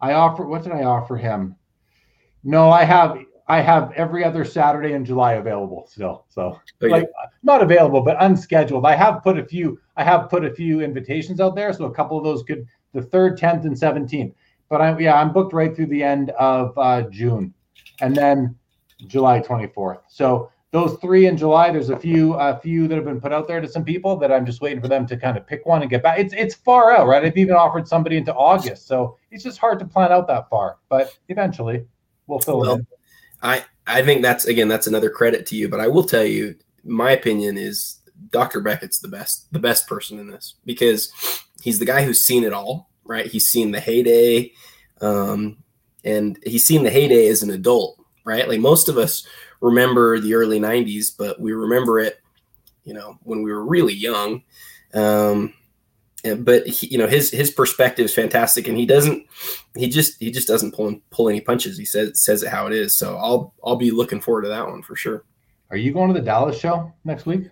I 0.00 0.12
offered 0.12 0.48
what 0.48 0.62
did 0.62 0.72
I 0.72 0.84
offer 0.84 1.16
him? 1.16 1.56
No, 2.44 2.70
I 2.70 2.84
have 2.84 3.18
I 3.46 3.60
have 3.60 3.92
every 3.92 4.24
other 4.24 4.44
Saturday 4.44 4.92
in 4.92 5.04
July 5.04 5.34
available 5.34 5.86
still. 5.88 6.24
So 6.28 6.58
oh, 6.82 6.86
like 6.86 7.08
not 7.42 7.62
available, 7.62 8.00
but 8.02 8.16
unscheduled. 8.20 8.86
I 8.86 8.94
have 8.94 9.22
put 9.22 9.38
a 9.38 9.44
few. 9.44 9.78
I 9.96 10.04
have 10.04 10.30
put 10.30 10.44
a 10.44 10.52
few 10.52 10.80
invitations 10.80 11.40
out 11.40 11.54
there, 11.54 11.72
so 11.72 11.84
a 11.84 11.94
couple 11.94 12.16
of 12.16 12.24
those 12.24 12.42
could 12.42 12.66
the 12.92 13.02
third, 13.02 13.36
tenth, 13.36 13.64
and 13.64 13.78
seventeenth. 13.78 14.34
But 14.68 14.80
I 14.80 14.98
yeah, 14.98 15.20
I'm 15.20 15.32
booked 15.32 15.52
right 15.52 15.74
through 15.74 15.86
the 15.86 16.02
end 16.02 16.30
of 16.30 16.76
uh, 16.78 17.02
June, 17.10 17.52
and 18.00 18.14
then 18.14 18.56
July 19.06 19.40
24th. 19.40 20.00
So 20.08 20.50
those 20.74 20.98
three 21.00 21.26
in 21.26 21.36
July. 21.36 21.70
There's 21.70 21.90
a 21.90 21.96
few 21.96 22.34
a 22.34 22.58
few 22.58 22.88
that 22.88 22.96
have 22.96 23.04
been 23.04 23.20
put 23.20 23.32
out 23.32 23.46
there 23.46 23.60
to 23.60 23.68
some 23.68 23.84
people 23.84 24.16
that 24.16 24.32
I'm 24.32 24.44
just 24.44 24.60
waiting 24.60 24.80
for 24.80 24.88
them 24.88 25.06
to 25.06 25.16
kind 25.16 25.36
of 25.36 25.46
pick 25.46 25.64
one 25.66 25.82
and 25.82 25.90
get 25.90 26.02
back. 26.02 26.18
It's 26.18 26.34
it's 26.34 26.54
far 26.54 26.90
out, 26.92 27.06
right? 27.06 27.24
I've 27.24 27.36
even 27.36 27.54
offered 27.54 27.86
somebody 27.86 28.16
into 28.16 28.34
August, 28.34 28.88
so 28.88 29.16
it's 29.30 29.44
just 29.44 29.58
hard 29.58 29.78
to 29.78 29.84
plan 29.84 30.10
out 30.10 30.26
that 30.28 30.48
far. 30.48 30.78
But 30.88 31.16
eventually, 31.28 31.84
we'll 32.26 32.40
fill 32.40 32.60
well, 32.60 32.74
in. 32.74 32.86
I 33.42 33.64
I 33.86 34.02
think 34.02 34.22
that's 34.22 34.46
again 34.46 34.68
that's 34.68 34.86
another 34.86 35.10
credit 35.10 35.46
to 35.46 35.56
you. 35.56 35.68
But 35.68 35.80
I 35.80 35.88
will 35.88 36.04
tell 36.04 36.24
you, 36.24 36.56
my 36.84 37.12
opinion 37.12 37.58
is 37.58 38.00
Dr. 38.30 38.60
Beckett's 38.60 38.98
the 38.98 39.08
best 39.08 39.52
the 39.52 39.58
best 39.58 39.86
person 39.86 40.18
in 40.18 40.28
this 40.28 40.54
because 40.64 41.12
he's 41.62 41.78
the 41.78 41.84
guy 41.84 42.02
who's 42.04 42.24
seen 42.24 42.44
it 42.44 42.52
all. 42.52 42.90
Right? 43.04 43.26
He's 43.26 43.46
seen 43.46 43.70
the 43.70 43.80
heyday, 43.80 44.52
um, 45.00 45.58
and 46.04 46.38
he's 46.44 46.64
seen 46.64 46.82
the 46.82 46.90
heyday 46.90 47.28
as 47.28 47.42
an 47.42 47.50
adult. 47.50 47.98
Right? 48.24 48.48
Like 48.48 48.60
most 48.60 48.88
of 48.88 48.96
us 48.96 49.26
remember 49.60 50.18
the 50.18 50.34
early 50.34 50.58
'90s, 50.58 51.08
but 51.16 51.38
we 51.38 51.52
remember 51.52 51.98
it, 52.00 52.20
you 52.84 52.94
know, 52.94 53.18
when 53.22 53.42
we 53.42 53.52
were 53.52 53.64
really 53.64 53.94
young. 53.94 54.42
Um, 54.94 55.52
but 56.38 56.66
he, 56.66 56.86
you 56.88 56.98
know 56.98 57.06
his 57.06 57.30
his 57.30 57.50
perspective 57.50 58.04
is 58.04 58.14
fantastic, 58.14 58.66
and 58.66 58.78
he 58.78 58.86
doesn't 58.86 59.26
he 59.76 59.88
just 59.88 60.18
he 60.20 60.30
just 60.30 60.48
doesn't 60.48 60.74
pull 60.74 60.96
pull 61.10 61.28
any 61.28 61.40
punches. 61.40 61.76
He 61.76 61.84
says 61.84 62.22
says 62.22 62.42
it 62.42 62.48
how 62.48 62.66
it 62.66 62.72
is. 62.72 62.96
So 62.96 63.16
I'll 63.16 63.54
I'll 63.64 63.76
be 63.76 63.90
looking 63.90 64.20
forward 64.20 64.42
to 64.42 64.48
that 64.48 64.66
one 64.66 64.82
for 64.82 64.96
sure. 64.96 65.24
Are 65.70 65.76
you 65.76 65.92
going 65.92 66.12
to 66.12 66.18
the 66.18 66.24
Dallas 66.24 66.58
show 66.58 66.92
next 67.04 67.26
week? 67.26 67.50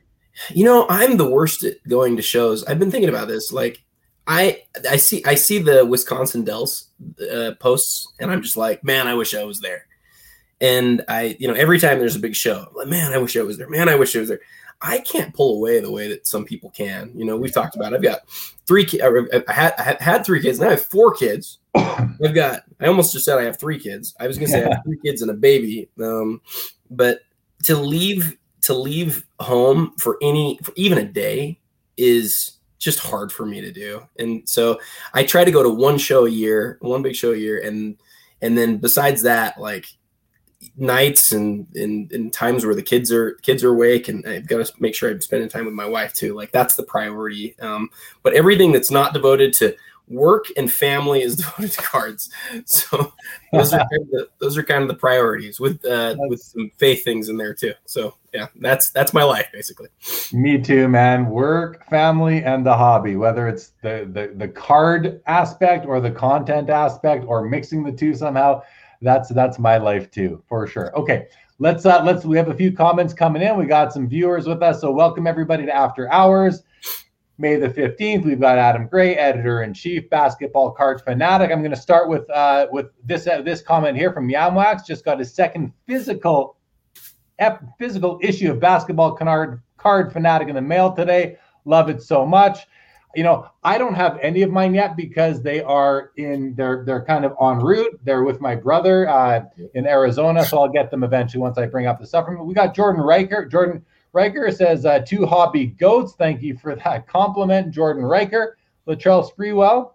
You 0.51 0.65
know, 0.65 0.87
I'm 0.89 1.17
the 1.17 1.29
worst 1.29 1.65
at 1.65 1.83
going 1.87 2.17
to 2.17 2.23
shows. 2.23 2.65
I've 2.65 2.79
been 2.79 2.91
thinking 2.91 3.11
about 3.11 3.29
this. 3.29 3.53
Like, 3.53 3.83
I 4.27 4.63
I 4.89 4.97
see 4.97 5.23
I 5.27 5.35
see 5.35 5.59
the 5.59 5.85
Wisconsin 5.85 6.45
Dells 6.45 6.89
uh, 7.31 7.53
posts, 7.61 8.11
and 8.21 8.31
I'm 8.31 8.43
just 8.43 8.57
like, 8.57 8.83
man, 8.85 9.07
I 9.07 9.15
wish 9.15 9.35
I 9.35 9.45
was 9.45 9.61
there. 9.61 9.87
And 10.61 11.05
I, 11.09 11.37
you 11.41 11.49
know, 11.49 11.55
every 11.55 11.81
time 11.81 11.99
there's 11.99 12.15
a 12.15 12.21
big 12.21 12.37
show, 12.37 12.67
I'm 12.71 12.75
like, 12.77 12.87
man, 12.87 13.13
I 13.13 13.19
wish 13.19 13.37
I 13.37 13.43
was 13.43 13.59
there. 13.59 13.69
Man, 13.69 13.89
I 13.89 13.97
wish 13.97 14.15
I 14.15 14.21
was 14.21 14.29
there. 14.29 14.41
I 14.83 14.99
can't 14.99 15.35
pull 15.35 15.57
away 15.57 15.81
the 15.81 15.91
way 15.91 16.09
that 16.09 16.27
some 16.27 16.45
people 16.45 16.71
can. 16.71 17.13
You 17.15 17.25
know, 17.25 17.37
we've 17.37 17.53
talked 17.53 17.77
about. 17.77 17.93
It. 17.93 17.97
I've 17.97 18.03
got 18.03 18.29
three 18.67 18.85
kids. 18.85 19.03
I 19.49 19.53
had 19.53 19.75
I 19.79 20.03
had 20.03 20.27
three 20.27 20.43
kids. 20.43 20.59
Now 20.59 20.69
I 20.69 20.71
have 20.71 20.87
four 20.87 21.15
kids. 21.15 21.59
I've 21.75 22.35
got. 22.35 22.65
I 22.81 22.87
almost 22.87 23.13
just 23.13 23.25
said 23.25 23.39
I 23.39 23.45
have 23.45 23.59
three 23.59 23.79
kids. 23.79 24.15
I 24.19 24.27
was 24.27 24.39
going 24.39 24.47
to 24.47 24.53
say 24.53 24.65
I 24.65 24.69
have 24.69 24.83
three 24.85 24.99
kids 25.05 25.23
and 25.23 25.31
a 25.31 25.35
baby. 25.35 25.89
Um, 26.01 26.41
but 26.91 27.21
to 27.65 27.77
leave 27.77 28.37
to 28.63 28.75
leave 28.75 29.25
home 29.41 29.95
for 29.99 30.19
any 30.23 30.59
for 30.63 30.73
even 30.77 30.99
a 30.99 31.05
day 31.05 31.61
is 31.97 32.59
just 32.79 32.99
hard 32.99 33.31
for 33.31 33.47
me 33.47 33.61
to 33.61 33.71
do. 33.71 34.03
And 34.19 34.49
so 34.49 34.81
I 35.15 35.23
try 35.23 35.45
to 35.45 35.53
go 35.53 35.63
to 35.63 35.71
one 35.71 35.99
show 35.99 36.27
a 36.27 36.31
year, 36.31 36.79
one 36.81 37.03
big 37.03 37.15
show 37.15 37.33
a 37.33 37.37
year, 37.37 37.61
and 37.61 37.97
and 38.41 38.59
then 38.59 38.79
besides 38.79 39.23
that, 39.23 39.61
like 39.61 39.87
nights 40.77 41.33
and, 41.33 41.67
and 41.75 42.11
and 42.13 42.33
times 42.33 42.65
where 42.65 42.75
the 42.75 42.83
kids 42.83 43.13
are 43.13 43.33
kids 43.43 43.65
are 43.65 43.71
awake 43.71 44.09
and 44.09 44.27
I've 44.27 44.47
got 44.47 44.65
to 44.65 44.73
make 44.81 44.95
sure 44.95 45.11
I'm 45.11 45.21
spending 45.21 45.49
time 45.49 45.65
with 45.65 45.75
my 45.75 45.87
wife 45.87 46.15
too. 46.15 46.35
Like 46.35 46.53
that's 46.53 46.77
the 46.77 46.83
priority. 46.83 47.59
Um, 47.61 47.91
but 48.23 48.35
everything 48.35 48.73
that's 48.73 48.91
not 48.91 49.13
devoted 49.13 49.53
to 49.55 49.77
work 50.09 50.47
and 50.57 50.71
family 50.71 51.23
is 51.23 51.37
devoted 51.37 51.73
to 51.73 51.83
cards. 51.83 52.31
So 52.65 53.13
those 53.53 53.73
are 53.73 53.79
kind 53.79 54.03
of 54.03 54.11
the, 54.11 54.29
those 54.39 54.57
are 54.57 54.63
kind 54.63 54.83
of 54.83 54.89
the 54.89 54.95
priorities 54.95 55.59
with 55.59 55.85
uh, 55.85 56.17
with 56.19 56.43
some 56.43 56.71
faith 56.77 57.05
things 57.05 57.29
in 57.29 57.37
there 57.37 57.55
too. 57.55 57.75
So 57.87 58.15
yeah, 58.33 58.47
that's 58.57 58.91
that's 58.91 59.13
my 59.13 59.23
life 59.23 59.49
basically. 59.53 59.89
Me 60.33 60.59
too, 60.59 60.89
man. 60.89 61.27
Work, 61.27 61.89
family, 61.89 62.43
and 62.43 62.65
the 62.65 62.77
hobby. 62.77 63.17
Whether 63.17 63.49
it's 63.49 63.73
the 63.83 64.09
the 64.13 64.33
the 64.37 64.49
card 64.49 65.23
aspect 65.27 65.87
or 65.87 66.01
the 66.01 66.11
content 66.11 66.71
aspect 66.71 67.25
or 67.27 67.43
mixing 67.43 67.83
the 67.83 67.93
two 67.93 68.15
somehow 68.15 68.63
that's 69.03 69.29
that's 69.31 69.59
my 69.59 69.77
life 69.77 70.11
too, 70.11 70.43
for 70.49 70.67
sure. 70.67 70.97
Okay, 70.97 71.27
let's 71.59 71.85
uh 71.85 72.03
let's 72.05 72.25
we 72.25 72.37
have 72.37 72.49
a 72.49 72.55
few 72.55 72.73
comments 72.73 73.13
coming 73.13 73.43
in. 73.43 73.57
We 73.59 73.67
got 73.67 73.93
some 73.93 74.09
viewers 74.09 74.47
with 74.47 74.63
us, 74.63 74.81
so 74.81 74.91
welcome 74.91 75.27
everybody 75.27 75.67
to 75.67 75.75
After 75.75 76.11
Hours. 76.11 76.63
May 77.39 77.57
the 77.57 77.69
15th, 77.69 78.25
we've 78.25 78.41
got 78.41 78.59
Adam 78.59 78.87
Gray, 78.87 79.17
editor 79.17 79.63
in 79.63 79.75
chief, 79.75 80.09
basketball 80.11 80.71
cards 80.71 81.03
fanatic. 81.03 81.51
I'm 81.51 81.61
going 81.61 81.73
to 81.73 81.77
start 81.77 82.09
with 82.09 82.29
uh, 82.31 82.69
with 82.71 82.87
this 83.05 83.27
uh, 83.27 83.43
this 83.43 83.61
comment 83.61 83.97
here 83.97 84.13
from 84.13 84.29
Yamwax. 84.29 84.87
Just 84.87 85.05
got 85.05 85.19
his 85.19 85.35
second 85.35 85.73
physical 85.87 86.57
ep- 87.39 87.65
physical 87.79 88.21
issue 88.23 88.51
of 88.51 88.61
basketball 88.61 89.17
card 89.17 89.61
card 89.77 90.13
fanatic 90.13 90.49
in 90.49 90.55
the 90.55 90.63
mail 90.63 90.93
today. 90.93 91.37
Love 91.65 91.89
it 91.91 92.03
so 92.03 92.25
much 92.25 92.67
you 93.15 93.23
know, 93.23 93.49
I 93.63 93.79
don't 93.79 93.95
have 93.95 94.19
any 94.21 94.43
of 94.43 94.51
mine 94.51 94.75
yet 94.75 94.97
because 94.97 95.43
they 95.43 95.63
are 95.63 96.13
in 96.17 96.55
they're 96.55 96.85
they're 96.85 97.05
kind 97.05 97.25
of 97.25 97.37
en 97.41 97.59
route. 97.59 98.01
They're 98.05 98.25
with 98.25 98.41
my 98.41 98.55
brother 98.55 99.09
uh, 99.09 99.45
in 99.75 99.87
Arizona, 99.87 100.45
so 100.45 100.61
I'll 100.61 100.69
get 100.69 100.91
them 100.91 101.05
eventually 101.05 101.41
once 101.41 101.59
I 101.59 101.67
bring 101.67 101.87
up 101.87 102.01
the 102.01 102.07
supplement. 102.07 102.47
We 102.47 102.55
got 102.55 102.75
Jordan 102.75 103.03
Riker. 103.03 103.47
Jordan 103.47 103.85
Riker 104.13 104.51
says 104.51 104.85
uh, 104.85 105.01
two 105.01 105.27
hobby 105.27 105.67
goats. 105.67 106.15
Thank 106.15 106.43
you 106.43 106.57
for 106.57 106.75
that 106.77 107.07
compliment, 107.07 107.73
Jordan 107.73 108.05
Riker. 108.05 108.57
Latrell 108.87 109.29
Sprewell. 109.31 109.93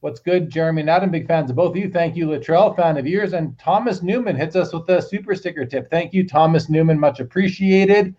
What's 0.00 0.20
good, 0.20 0.50
Jeremy 0.50 0.82
and 0.82 0.90
Adam? 0.90 1.10
Big 1.10 1.26
fans 1.26 1.48
of 1.48 1.56
both 1.56 1.70
of 1.70 1.76
you. 1.78 1.88
Thank 1.90 2.14
you, 2.14 2.26
Latrell, 2.26 2.76
fan 2.76 2.98
of 2.98 3.06
yours. 3.06 3.32
And 3.32 3.58
Thomas 3.58 4.02
Newman 4.02 4.36
hits 4.36 4.54
us 4.54 4.72
with 4.72 4.86
a 4.90 5.00
super 5.00 5.34
sticker 5.34 5.64
tip. 5.64 5.88
Thank 5.90 6.12
you, 6.12 6.28
Thomas 6.28 6.68
Newman. 6.68 7.00
Much 7.00 7.20
appreciated. 7.20 8.14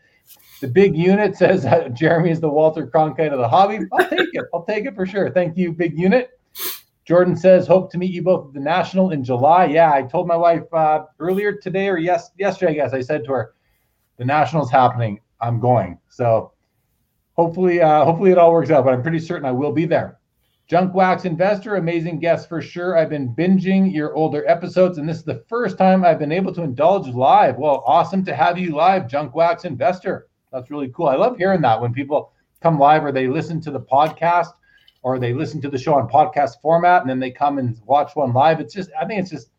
The 0.65 0.71
big 0.71 0.97
unit 0.97 1.37
says 1.37 1.63
Jeremy 1.93 2.31
is 2.31 2.39
the 2.39 2.49
Walter 2.49 2.87
Cronkite 2.87 3.31
of 3.31 3.37
the 3.37 3.47
hobby. 3.47 3.81
I'll 3.93 4.09
take 4.09 4.29
it. 4.33 4.45
I'll 4.51 4.65
take 4.65 4.85
it 4.85 4.95
for 4.95 5.05
sure. 5.05 5.29
Thank 5.29 5.55
you, 5.55 5.71
big 5.71 5.95
unit. 5.95 6.39
Jordan 7.05 7.35
says, 7.35 7.67
hope 7.67 7.91
to 7.91 7.99
meet 7.99 8.09
you 8.09 8.23
both 8.23 8.47
at 8.47 8.53
the 8.55 8.59
National 8.59 9.11
in 9.11 9.23
July. 9.23 9.65
Yeah, 9.65 9.91
I 9.93 10.01
told 10.01 10.25
my 10.25 10.35
wife 10.35 10.63
uh, 10.73 11.03
earlier 11.19 11.53
today 11.53 11.87
or 11.87 11.99
yes, 11.99 12.31
yesterday, 12.39 12.71
I 12.71 12.75
guess 12.75 12.93
I 12.93 13.01
said 13.01 13.25
to 13.25 13.31
her, 13.33 13.53
the 14.17 14.25
National's 14.25 14.71
happening. 14.71 15.19
I'm 15.39 15.59
going. 15.59 15.99
So 16.09 16.53
hopefully, 17.33 17.79
uh, 17.79 18.03
hopefully 18.03 18.31
it 18.31 18.39
all 18.39 18.51
works 18.51 18.71
out, 18.71 18.85
but 18.85 18.93
I'm 18.95 19.03
pretty 19.03 19.19
certain 19.19 19.45
I 19.45 19.51
will 19.51 19.71
be 19.71 19.85
there. 19.85 20.17
Junk 20.67 20.95
Wax 20.95 21.25
Investor, 21.25 21.75
amazing 21.75 22.17
guest 22.17 22.49
for 22.49 22.59
sure. 22.59 22.97
I've 22.97 23.11
been 23.11 23.35
binging 23.35 23.93
your 23.93 24.15
older 24.15 24.43
episodes, 24.47 24.97
and 24.97 25.07
this 25.07 25.17
is 25.17 25.25
the 25.25 25.45
first 25.47 25.77
time 25.77 26.03
I've 26.03 26.17
been 26.17 26.31
able 26.31 26.55
to 26.55 26.63
indulge 26.63 27.07
live. 27.09 27.57
Well, 27.57 27.83
awesome 27.85 28.25
to 28.25 28.35
have 28.35 28.57
you 28.57 28.75
live, 28.75 29.07
Junk 29.07 29.35
Wax 29.35 29.63
Investor. 29.63 30.27
That's 30.55 30.71
really 30.71 30.87
cool. 30.95 31.07
I 31.07 31.15
love 31.15 31.37
hearing 31.37 31.59
that 31.61 31.81
when 31.81 31.91
people 31.91 32.31
come 32.61 32.79
live 32.79 33.03
or 33.03 33.11
they 33.11 33.27
listen 33.27 33.59
to 33.61 33.71
the 33.71 33.81
podcast 33.81 34.53
or 35.03 35.19
they 35.19 35.33
listen 35.33 35.59
to 35.61 35.69
the 35.69 35.77
show 35.77 35.95
on 35.95 36.07
podcast 36.07 36.61
format 36.61 37.01
and 37.01 37.09
then 37.09 37.19
they 37.19 37.29
come 37.29 37.57
and 37.57 37.77
watch 37.85 38.15
one 38.15 38.31
live. 38.31 38.61
It's 38.61 38.73
just, 38.73 38.89
I 38.99 39.05
think 39.05 39.19
it's 39.19 39.29
just, 39.29 39.49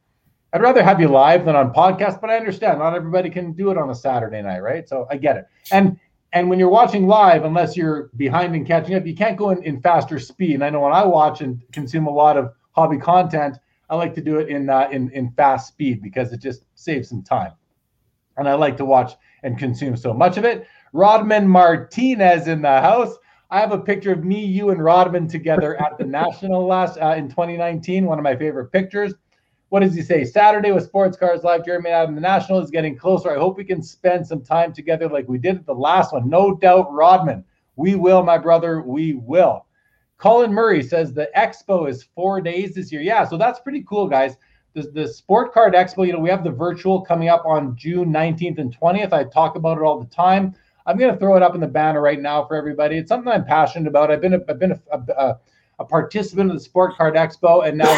I'd 0.55 0.63
rather 0.63 0.83
have 0.83 0.99
you 0.99 1.09
live 1.09 1.45
than 1.45 1.55
on 1.55 1.75
podcast, 1.75 2.19
but 2.23 2.31
I 2.31 2.39
understand 2.39 2.79
not 2.79 2.95
everybody 2.95 3.29
can 3.29 3.53
do 3.53 3.71
it 3.71 3.77
on 3.77 3.91
a 3.91 3.95
Saturday 3.95 4.41
night, 4.41 4.61
right? 4.61 4.89
So 4.89 5.07
I 5.11 5.19
get 5.19 5.37
it. 5.37 5.47
And 5.71 6.01
and 6.33 6.49
when 6.49 6.59
you're 6.59 6.71
watching 6.71 7.07
live, 7.07 7.45
unless 7.45 7.77
you're 7.77 8.11
behind 8.17 8.55
and 8.55 8.67
catching 8.67 8.95
up, 8.95 9.07
you 9.07 9.15
can't 9.15 9.37
go 9.37 9.51
in, 9.51 9.63
in 9.65 9.81
faster 9.83 10.19
speed. 10.19 10.55
And 10.55 10.65
I 10.65 10.71
know 10.71 10.81
when 10.81 10.93
I 10.93 11.05
watch 11.05 11.41
and 11.43 11.61
consume 11.73 12.07
a 12.07 12.11
lot 12.11 12.39
of 12.39 12.53
hobby 12.73 12.99
content, 12.99 13.59
I 13.91 13.97
like 13.97 14.15
to 14.15 14.23
do 14.23 14.39
it 14.39 14.49
in 14.49 14.71
uh, 14.71 14.89
in 14.91 15.11
in 15.11 15.31
fast 15.33 15.69
speed 15.69 16.03
because 16.03 16.33
it 16.33 16.41
just 16.41 16.65
saves 16.75 17.11
some 17.11 17.23
time. 17.23 17.53
and 18.39 18.49
I 18.49 18.55
like 18.55 18.77
to 18.79 18.85
watch 18.85 19.13
and 19.43 19.59
consume 19.59 19.97
so 19.97 20.13
much 20.13 20.37
of 20.37 20.45
it. 20.45 20.67
Rodman 20.97 21.47
Martinez 21.47 22.49
in 22.49 22.63
the 22.63 22.81
house. 22.81 23.19
I 23.51 23.61
have 23.61 23.71
a 23.71 23.79
picture 23.79 24.13
of 24.13 24.25
me, 24.25 24.43
you, 24.43 24.71
and 24.71 24.83
Rodman 24.83 25.29
together 25.29 25.79
at 25.79 25.99
the 25.99 26.07
National 26.07 26.67
last 26.67 26.97
uh, 26.97 27.15
in 27.19 27.29
2019. 27.29 28.07
One 28.07 28.19
of 28.19 28.23
my 28.23 28.35
favorite 28.35 28.73
pictures. 28.73 29.13
What 29.69 29.81
does 29.81 29.95
he 29.95 30.01
say? 30.01 30.25
Saturday 30.25 30.73
with 30.73 30.85
Sports 30.85 31.19
Cards 31.19 31.45
Live. 31.45 31.67
Jeremy 31.67 31.91
Adam, 31.91 32.15
the 32.15 32.23
National 32.23 32.61
is 32.61 32.71
getting 32.71 32.97
closer. 32.97 33.31
I 33.31 33.39
hope 33.39 33.59
we 33.59 33.65
can 33.65 33.83
spend 33.83 34.27
some 34.27 34.43
time 34.43 34.73
together 34.73 35.07
like 35.07 35.29
we 35.29 35.37
did 35.37 35.57
at 35.57 35.67
the 35.67 35.75
last 35.75 36.15
one. 36.15 36.31
No 36.31 36.55
doubt, 36.55 36.91
Rodman. 36.91 37.45
We 37.77 37.95
will, 37.95 38.23
my 38.23 38.39
brother. 38.39 38.81
We 38.81 39.13
will. 39.13 39.67
Colin 40.17 40.51
Murray 40.51 40.83
says 40.83 41.13
the 41.13 41.29
expo 41.37 41.91
is 41.91 42.09
four 42.15 42.41
days 42.41 42.75
this 42.75 42.91
year. 42.91 43.03
Yeah, 43.03 43.27
so 43.27 43.37
that's 43.37 43.61
pretty 43.61 43.85
cool, 43.87 44.09
guys. 44.09 44.39
The, 44.73 44.83
the 44.95 45.09
Sport 45.09 45.53
Card 45.53 45.75
Expo, 45.75 46.07
you 46.07 46.15
know, 46.15 46.21
we 46.21 46.31
have 46.31 46.45
the 46.45 46.51
virtual 46.51 47.03
coming 47.03 47.29
up 47.29 47.45
on 47.45 47.77
June 47.77 48.11
19th 48.11 48.59
and 48.59 48.75
20th. 48.75 49.13
I 49.13 49.25
talk 49.25 49.57
about 49.57 49.77
it 49.77 49.83
all 49.83 50.01
the 50.01 50.07
time. 50.07 50.55
I'm 50.87 50.97
going 50.97 51.13
to 51.13 51.19
throw 51.19 51.37
it 51.37 51.43
up 51.43 51.55
in 51.55 51.61
the 51.61 51.67
banner 51.67 52.01
right 52.01 52.21
now 52.21 52.47
for 52.47 52.55
everybody. 52.55 52.97
It's 52.97 53.09
something 53.09 53.31
I'm 53.31 53.45
passionate 53.45 53.89
about. 53.89 54.11
I've 54.11 54.21
been 54.21 54.35
a, 54.35 54.41
I've 54.49 54.59
been 54.59 54.73
a, 54.73 54.81
a, 54.93 55.39
a 55.81 55.85
participant 55.85 56.51
of 56.51 56.57
the 56.57 56.63
Sport 56.63 56.97
Card 56.97 57.15
Expo, 57.15 57.67
and 57.67 57.77
now 57.77 57.87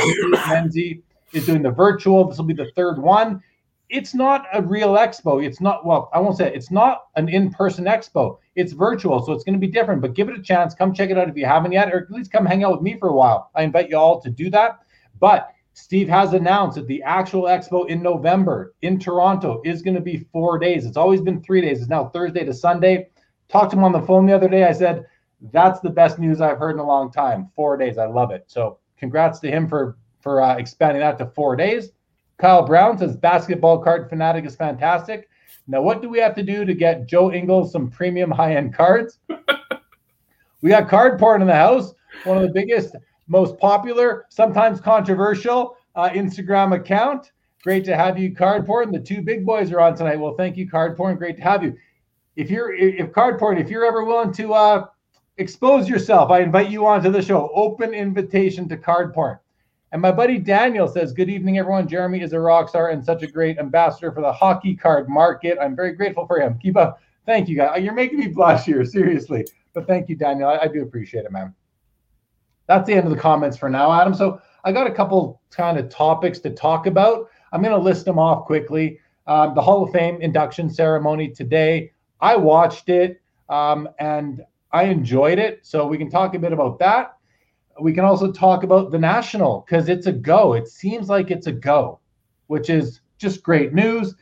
Menzie 0.48 1.02
is 1.32 1.46
doing 1.46 1.62
the 1.62 1.70
virtual. 1.70 2.26
This 2.26 2.38
will 2.38 2.46
be 2.46 2.54
the 2.54 2.70
third 2.74 2.98
one. 2.98 3.42
It's 3.90 4.14
not 4.14 4.46
a 4.52 4.60
real 4.60 4.94
expo. 4.96 5.42
It's 5.42 5.62
not 5.62 5.86
well. 5.86 6.10
I 6.12 6.20
won't 6.20 6.36
say 6.36 6.48
it. 6.48 6.54
it's 6.54 6.70
not 6.70 7.06
an 7.16 7.28
in-person 7.28 7.86
expo. 7.86 8.36
It's 8.54 8.72
virtual, 8.72 9.24
so 9.24 9.32
it's 9.32 9.44
going 9.44 9.54
to 9.54 9.66
be 9.66 9.72
different. 9.72 10.02
But 10.02 10.14
give 10.14 10.28
it 10.28 10.38
a 10.38 10.42
chance. 10.42 10.74
Come 10.74 10.92
check 10.92 11.08
it 11.08 11.16
out 11.16 11.28
if 11.28 11.36
you 11.36 11.46
haven't 11.46 11.72
yet, 11.72 11.92
or 11.92 11.98
at 12.02 12.10
least 12.10 12.30
come 12.30 12.44
hang 12.44 12.64
out 12.64 12.72
with 12.72 12.82
me 12.82 12.98
for 12.98 13.08
a 13.08 13.14
while. 13.14 13.50
I 13.54 13.62
invite 13.62 13.88
you 13.88 13.96
all 13.96 14.20
to 14.20 14.30
do 14.30 14.50
that. 14.50 14.80
But 15.18 15.50
Steve 15.78 16.08
has 16.08 16.32
announced 16.32 16.74
that 16.74 16.88
the 16.88 17.02
actual 17.04 17.44
expo 17.44 17.88
in 17.88 18.02
November 18.02 18.74
in 18.82 18.98
Toronto 18.98 19.62
is 19.64 19.80
going 19.80 19.94
to 19.94 20.00
be 20.00 20.26
four 20.32 20.58
days. 20.58 20.84
It's 20.84 20.96
always 20.96 21.20
been 21.20 21.40
three 21.40 21.60
days. 21.60 21.80
It's 21.80 21.88
now 21.88 22.08
Thursday 22.08 22.44
to 22.44 22.52
Sunday. 22.52 23.08
Talked 23.48 23.70
to 23.70 23.76
him 23.76 23.84
on 23.84 23.92
the 23.92 24.02
phone 24.02 24.26
the 24.26 24.34
other 24.34 24.48
day. 24.48 24.64
I 24.64 24.72
said, 24.72 25.06
that's 25.52 25.78
the 25.80 25.88
best 25.90 26.18
news 26.18 26.40
I've 26.40 26.58
heard 26.58 26.72
in 26.72 26.80
a 26.80 26.86
long 26.86 27.12
time. 27.12 27.50
Four 27.54 27.76
days. 27.76 27.96
I 27.96 28.06
love 28.06 28.32
it. 28.32 28.44
So 28.48 28.78
congrats 28.98 29.38
to 29.40 29.50
him 29.50 29.68
for 29.68 29.96
for 30.20 30.42
uh, 30.42 30.56
expanding 30.56 31.00
that 31.00 31.16
to 31.18 31.26
four 31.26 31.54
days. 31.54 31.92
Kyle 32.38 32.66
Brown 32.66 32.98
says 32.98 33.16
basketball 33.16 33.78
card 33.78 34.10
fanatic 34.10 34.44
is 34.44 34.56
fantastic. 34.56 35.28
Now, 35.68 35.80
what 35.80 36.02
do 36.02 36.08
we 36.08 36.18
have 36.18 36.34
to 36.34 36.42
do 36.42 36.64
to 36.64 36.74
get 36.74 37.06
Joe 37.06 37.30
Ingles 37.32 37.70
some 37.70 37.88
premium 37.88 38.32
high 38.32 38.56
end 38.56 38.74
cards? 38.74 39.20
we 40.60 40.70
got 40.70 40.88
card 40.88 41.20
porn 41.20 41.40
in 41.40 41.46
the 41.46 41.54
house. 41.54 41.94
One 42.24 42.36
of 42.36 42.42
the 42.42 42.52
biggest 42.52 42.96
most 43.28 43.58
popular, 43.58 44.26
sometimes 44.30 44.80
controversial 44.80 45.76
uh, 45.94 46.08
Instagram 46.10 46.74
account. 46.74 47.32
Great 47.62 47.84
to 47.84 47.96
have 47.96 48.18
you, 48.18 48.34
Card 48.34 48.66
Porn. 48.66 48.90
The 48.90 49.00
two 49.00 49.20
big 49.20 49.44
boys 49.44 49.70
are 49.72 49.80
on 49.80 49.94
tonight. 49.94 50.18
Well, 50.18 50.34
thank 50.34 50.56
you, 50.56 50.68
Card 50.68 50.96
Porn. 50.96 51.16
Great 51.16 51.36
to 51.36 51.42
have 51.42 51.62
you. 51.62 51.76
If 52.36 52.50
you're 52.50 52.72
if 52.74 53.12
Card 53.12 53.38
Porn, 53.38 53.58
if 53.58 53.68
you're 53.68 53.84
ever 53.84 54.04
willing 54.04 54.32
to 54.34 54.54
uh, 54.54 54.86
expose 55.38 55.88
yourself, 55.88 56.30
I 56.30 56.40
invite 56.40 56.70
you 56.70 56.86
onto 56.86 57.10
the 57.10 57.20
show. 57.20 57.50
Open 57.54 57.92
invitation 57.92 58.68
to 58.68 58.76
Card 58.76 59.12
Porn. 59.12 59.38
And 59.90 60.00
my 60.00 60.12
buddy 60.12 60.38
Daniel 60.38 60.86
says, 60.86 61.12
Good 61.12 61.30
evening, 61.30 61.58
everyone. 61.58 61.88
Jeremy 61.88 62.20
is 62.22 62.32
a 62.32 62.40
rock 62.40 62.68
star 62.68 62.90
and 62.90 63.04
such 63.04 63.22
a 63.22 63.26
great 63.26 63.58
ambassador 63.58 64.12
for 64.12 64.20
the 64.20 64.32
hockey 64.32 64.76
card 64.76 65.08
market. 65.08 65.58
I'm 65.60 65.74
very 65.74 65.92
grateful 65.92 66.26
for 66.26 66.38
him. 66.38 66.58
Keep 66.60 66.76
up. 66.76 67.00
Thank 67.26 67.48
you, 67.48 67.56
guys. 67.56 67.82
You're 67.82 67.94
making 67.94 68.20
me 68.20 68.28
blush 68.28 68.64
here, 68.64 68.84
seriously. 68.84 69.46
But 69.74 69.86
thank 69.86 70.08
you, 70.08 70.16
Daniel. 70.16 70.48
I, 70.48 70.58
I 70.58 70.68
do 70.68 70.82
appreciate 70.82 71.24
it, 71.24 71.32
man 71.32 71.54
that's 72.68 72.86
the 72.86 72.94
end 72.94 73.06
of 73.06 73.10
the 73.10 73.18
comments 73.18 73.56
for 73.56 73.68
now, 73.68 73.90
Adam. 73.90 74.14
So 74.14 74.40
I 74.62 74.70
got 74.72 74.86
a 74.86 74.92
couple 74.92 75.40
kind 75.50 75.78
of 75.78 75.88
topics 75.88 76.38
to 76.40 76.50
talk 76.50 76.86
about. 76.86 77.28
I'm 77.50 77.62
going 77.62 77.74
to 77.74 77.80
list 77.80 78.04
them 78.04 78.18
off 78.18 78.44
quickly. 78.44 79.00
Um, 79.26 79.54
the 79.54 79.62
Hall 79.62 79.82
of 79.82 79.90
Fame 79.90 80.20
induction 80.20 80.70
ceremony 80.70 81.30
today. 81.30 81.92
I 82.20 82.36
watched 82.36 82.90
it 82.90 83.20
um, 83.48 83.88
and 83.98 84.42
I 84.70 84.84
enjoyed 84.84 85.38
it. 85.38 85.60
So 85.66 85.86
we 85.86 85.96
can 85.96 86.10
talk 86.10 86.34
a 86.34 86.38
bit 86.38 86.52
about 86.52 86.78
that. 86.78 87.16
We 87.80 87.92
can 87.92 88.04
also 88.04 88.30
talk 88.30 88.64
about 88.64 88.90
the 88.90 88.98
national 88.98 89.64
because 89.66 89.88
it's 89.88 90.06
a 90.06 90.12
go. 90.12 90.52
It 90.52 90.68
seems 90.68 91.08
like 91.08 91.30
it's 91.30 91.46
a 91.46 91.52
go, 91.52 92.00
which 92.48 92.68
is 92.68 93.00
just 93.16 93.42
great 93.42 93.72
news. 93.72 94.14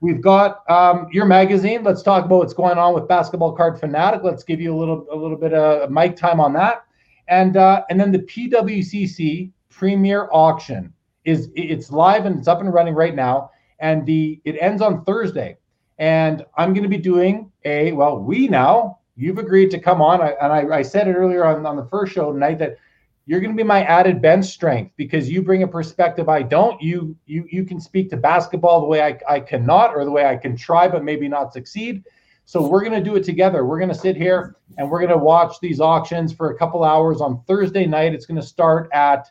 We've 0.00 0.20
got 0.20 0.68
um, 0.70 1.08
your 1.10 1.24
magazine. 1.24 1.82
Let's 1.82 2.02
talk 2.02 2.24
about 2.24 2.38
what's 2.38 2.54
going 2.54 2.78
on 2.78 2.94
with 2.94 3.08
Basketball 3.08 3.56
Card 3.56 3.80
Fanatic. 3.80 4.22
Let's 4.22 4.44
give 4.44 4.60
you 4.60 4.72
a 4.72 4.78
little 4.78 5.06
a 5.10 5.16
little 5.16 5.36
bit 5.36 5.52
of 5.52 5.90
mic 5.90 6.14
time 6.14 6.38
on 6.38 6.52
that 6.52 6.84
and 7.28 7.56
uh, 7.56 7.84
and 7.90 8.00
then 8.00 8.10
the 8.10 8.20
PWCC 8.20 9.52
Premier 9.70 10.28
Auction 10.32 10.92
is 11.24 11.50
it's 11.54 11.90
live 11.90 12.26
and 12.26 12.38
it's 12.38 12.48
up 12.48 12.60
and 12.60 12.72
running 12.72 12.94
right 12.94 13.14
now, 13.14 13.50
and 13.78 14.04
the 14.06 14.40
it 14.44 14.56
ends 14.60 14.82
on 14.82 15.04
Thursday, 15.04 15.56
and 15.98 16.44
I'm 16.56 16.72
going 16.72 16.82
to 16.82 16.88
be 16.88 16.98
doing 16.98 17.52
a 17.64 17.92
well. 17.92 18.18
We 18.18 18.48
now 18.48 18.98
you've 19.16 19.38
agreed 19.38 19.70
to 19.72 19.78
come 19.78 20.00
on, 20.00 20.20
and 20.20 20.52
I, 20.52 20.78
I 20.78 20.82
said 20.82 21.06
it 21.08 21.14
earlier 21.14 21.44
on 21.44 21.64
on 21.66 21.76
the 21.76 21.86
first 21.86 22.12
show 22.12 22.32
tonight 22.32 22.58
that 22.58 22.78
you're 23.26 23.40
going 23.40 23.52
to 23.52 23.56
be 23.56 23.62
my 23.62 23.84
added 23.84 24.22
bench 24.22 24.46
strength 24.46 24.92
because 24.96 25.28
you 25.28 25.42
bring 25.42 25.62
a 25.62 25.68
perspective 25.68 26.30
I 26.30 26.42
don't. 26.42 26.80
You 26.80 27.14
you 27.26 27.46
you 27.50 27.64
can 27.64 27.78
speak 27.78 28.08
to 28.10 28.16
basketball 28.16 28.80
the 28.80 28.86
way 28.86 29.02
I, 29.02 29.18
I 29.28 29.40
cannot 29.40 29.94
or 29.94 30.06
the 30.06 30.10
way 30.10 30.26
I 30.26 30.36
can 30.36 30.56
try 30.56 30.88
but 30.88 31.04
maybe 31.04 31.28
not 31.28 31.52
succeed. 31.52 32.04
So 32.48 32.66
we're 32.66 32.80
going 32.80 32.94
to 32.94 33.02
do 33.02 33.14
it 33.14 33.24
together. 33.24 33.66
We're 33.66 33.78
going 33.78 33.90
to 33.90 33.94
sit 33.94 34.16
here 34.16 34.56
and 34.78 34.90
we're 34.90 35.00
going 35.00 35.10
to 35.10 35.22
watch 35.22 35.60
these 35.60 35.80
auctions 35.80 36.32
for 36.32 36.50
a 36.50 36.56
couple 36.56 36.82
hours 36.82 37.20
on 37.20 37.42
Thursday 37.46 37.84
night. 37.84 38.14
It's 38.14 38.24
going 38.24 38.40
to 38.40 38.46
start 38.46 38.88
at 38.94 39.30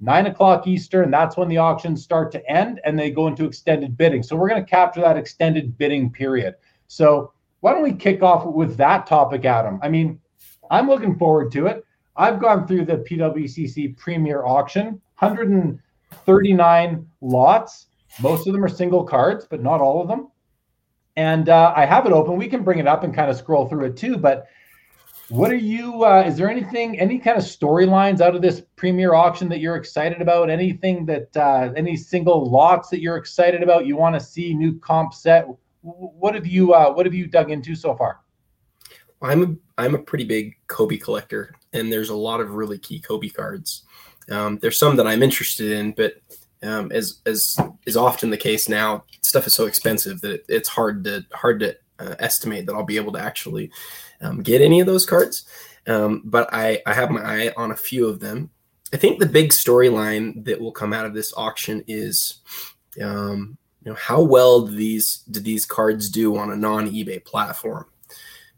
nine 0.00 0.24
o'clock 0.24 0.66
Eastern. 0.66 1.10
That's 1.10 1.36
when 1.36 1.50
the 1.50 1.58
auctions 1.58 2.02
start 2.02 2.32
to 2.32 2.50
end 2.50 2.80
and 2.86 2.98
they 2.98 3.10
go 3.10 3.26
into 3.26 3.44
extended 3.44 3.98
bidding. 3.98 4.22
So 4.22 4.34
we're 4.34 4.48
going 4.48 4.64
to 4.64 4.70
capture 4.70 5.02
that 5.02 5.18
extended 5.18 5.76
bidding 5.76 6.10
period. 6.10 6.54
So 6.88 7.34
why 7.60 7.74
don't 7.74 7.82
we 7.82 7.92
kick 7.92 8.22
off 8.22 8.46
with 8.46 8.78
that 8.78 9.06
topic, 9.06 9.44
Adam? 9.44 9.78
I 9.82 9.90
mean, 9.90 10.18
I'm 10.70 10.88
looking 10.88 11.18
forward 11.18 11.52
to 11.52 11.66
it. 11.66 11.84
I've 12.16 12.40
gone 12.40 12.66
through 12.66 12.86
the 12.86 12.96
PWCC 12.96 13.94
Premier 13.98 14.46
Auction, 14.46 15.02
139 15.18 17.06
lots. 17.20 17.88
Most 18.22 18.46
of 18.46 18.54
them 18.54 18.64
are 18.64 18.68
single 18.70 19.04
cards, 19.04 19.46
but 19.50 19.62
not 19.62 19.82
all 19.82 20.00
of 20.00 20.08
them 20.08 20.28
and 21.16 21.48
uh, 21.48 21.72
I 21.76 21.84
have 21.86 22.06
it 22.06 22.12
open. 22.12 22.36
We 22.36 22.48
can 22.48 22.62
bring 22.64 22.78
it 22.78 22.86
up 22.86 23.04
and 23.04 23.14
kind 23.14 23.30
of 23.30 23.36
scroll 23.36 23.68
through 23.68 23.86
it 23.86 23.96
too. 23.96 24.16
But 24.16 24.46
what 25.28 25.50
are 25.50 25.56
you? 25.56 26.04
Uh, 26.04 26.24
is 26.26 26.36
there 26.36 26.50
anything, 26.50 26.98
any 27.00 27.18
kind 27.18 27.38
of 27.38 27.44
storylines 27.44 28.20
out 28.20 28.34
of 28.34 28.42
this 28.42 28.62
premier 28.76 29.14
auction 29.14 29.48
that 29.48 29.60
you're 29.60 29.76
excited 29.76 30.20
about? 30.20 30.50
Anything 30.50 31.06
that, 31.06 31.34
uh, 31.36 31.72
any 31.76 31.96
single 31.96 32.50
lots 32.50 32.90
that 32.90 33.00
you're 33.00 33.16
excited 33.16 33.62
about? 33.62 33.86
You 33.86 33.96
want 33.96 34.14
to 34.14 34.20
see 34.20 34.54
new 34.54 34.78
comp 34.80 35.14
set? 35.14 35.46
What 35.80 36.34
have 36.34 36.46
you, 36.46 36.74
uh, 36.74 36.92
what 36.92 37.06
have 37.06 37.14
you 37.14 37.26
dug 37.26 37.50
into 37.50 37.74
so 37.74 37.94
far? 37.94 38.20
I'm 39.22 39.42
a, 39.42 39.82
I'm 39.82 39.94
a 39.94 39.98
pretty 39.98 40.24
big 40.24 40.54
Kobe 40.66 40.98
collector, 40.98 41.54
and 41.72 41.90
there's 41.90 42.10
a 42.10 42.14
lot 42.14 42.40
of 42.40 42.52
really 42.52 42.78
key 42.78 43.00
Kobe 43.00 43.28
cards. 43.28 43.84
Um, 44.30 44.58
there's 44.58 44.78
some 44.78 44.96
that 44.96 45.06
I'm 45.06 45.22
interested 45.22 45.72
in, 45.72 45.92
but 45.92 46.14
um, 46.64 46.90
as 46.92 47.20
as 47.26 47.56
is 47.86 47.96
often 47.96 48.30
the 48.30 48.36
case 48.36 48.68
now, 48.68 49.04
stuff 49.22 49.46
is 49.46 49.54
so 49.54 49.66
expensive 49.66 50.20
that 50.22 50.32
it, 50.32 50.44
it's 50.48 50.68
hard 50.68 51.04
to 51.04 51.24
hard 51.32 51.60
to 51.60 51.76
uh, 51.98 52.14
estimate 52.18 52.66
that 52.66 52.74
I'll 52.74 52.84
be 52.84 52.96
able 52.96 53.12
to 53.12 53.20
actually 53.20 53.70
um, 54.20 54.42
get 54.42 54.60
any 54.60 54.80
of 54.80 54.86
those 54.86 55.06
cards. 55.06 55.46
Um, 55.86 56.22
but 56.24 56.48
I 56.52 56.80
I 56.86 56.94
have 56.94 57.10
my 57.10 57.22
eye 57.22 57.52
on 57.56 57.70
a 57.70 57.76
few 57.76 58.06
of 58.06 58.20
them. 58.20 58.50
I 58.92 58.96
think 58.96 59.18
the 59.18 59.26
big 59.26 59.50
storyline 59.50 60.44
that 60.44 60.60
will 60.60 60.72
come 60.72 60.92
out 60.92 61.06
of 61.06 61.14
this 61.14 61.34
auction 61.36 61.82
is, 61.88 62.40
um, 63.02 63.58
you 63.84 63.90
know, 63.90 63.96
how 63.96 64.22
well 64.22 64.62
do 64.62 64.74
these 64.74 65.24
do 65.30 65.40
these 65.40 65.66
cards 65.66 66.08
do 66.08 66.36
on 66.36 66.50
a 66.50 66.56
non 66.56 66.90
eBay 66.90 67.24
platform? 67.24 67.86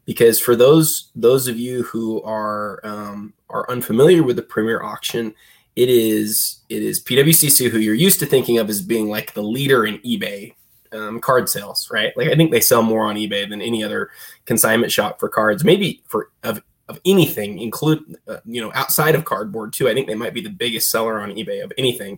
Because 0.05 0.39
for 0.39 0.55
those 0.55 1.11
those 1.15 1.47
of 1.47 1.59
you 1.59 1.83
who 1.83 2.21
are 2.21 2.79
um, 2.83 3.33
are 3.49 3.69
unfamiliar 3.69 4.23
with 4.23 4.37
the 4.37 4.41
Premier 4.41 4.81
auction, 4.81 5.33
it 5.77 5.89
is 5.89 6.63
it 6.69 6.81
is 6.81 7.03
PWCC 7.03 7.69
who 7.69 7.77
you're 7.77 7.93
used 7.93 8.19
to 8.19 8.25
thinking 8.25 8.57
of 8.57 8.67
as 8.67 8.81
being 8.81 9.09
like 9.09 9.33
the 9.33 9.43
leader 9.43 9.85
in 9.85 9.99
eBay 9.99 10.55
um, 10.91 11.19
card 11.19 11.47
sales, 11.47 11.87
right? 11.91 12.17
Like 12.17 12.29
I 12.29 12.35
think 12.35 12.49
they 12.49 12.61
sell 12.61 12.81
more 12.81 13.05
on 13.05 13.15
eBay 13.15 13.47
than 13.47 13.61
any 13.61 13.83
other 13.83 14.09
consignment 14.45 14.91
shop 14.91 15.19
for 15.19 15.29
cards, 15.29 15.63
maybe 15.63 16.01
for 16.07 16.31
of 16.43 16.63
of 16.89 16.99
anything, 17.05 17.59
include 17.59 18.17
uh, 18.27 18.37
you 18.43 18.59
know 18.59 18.71
outside 18.73 19.13
of 19.13 19.23
cardboard 19.23 19.71
too. 19.71 19.87
I 19.87 19.93
think 19.93 20.07
they 20.07 20.15
might 20.15 20.33
be 20.33 20.41
the 20.41 20.49
biggest 20.49 20.89
seller 20.89 21.21
on 21.21 21.33
eBay 21.33 21.63
of 21.63 21.71
anything. 21.77 22.17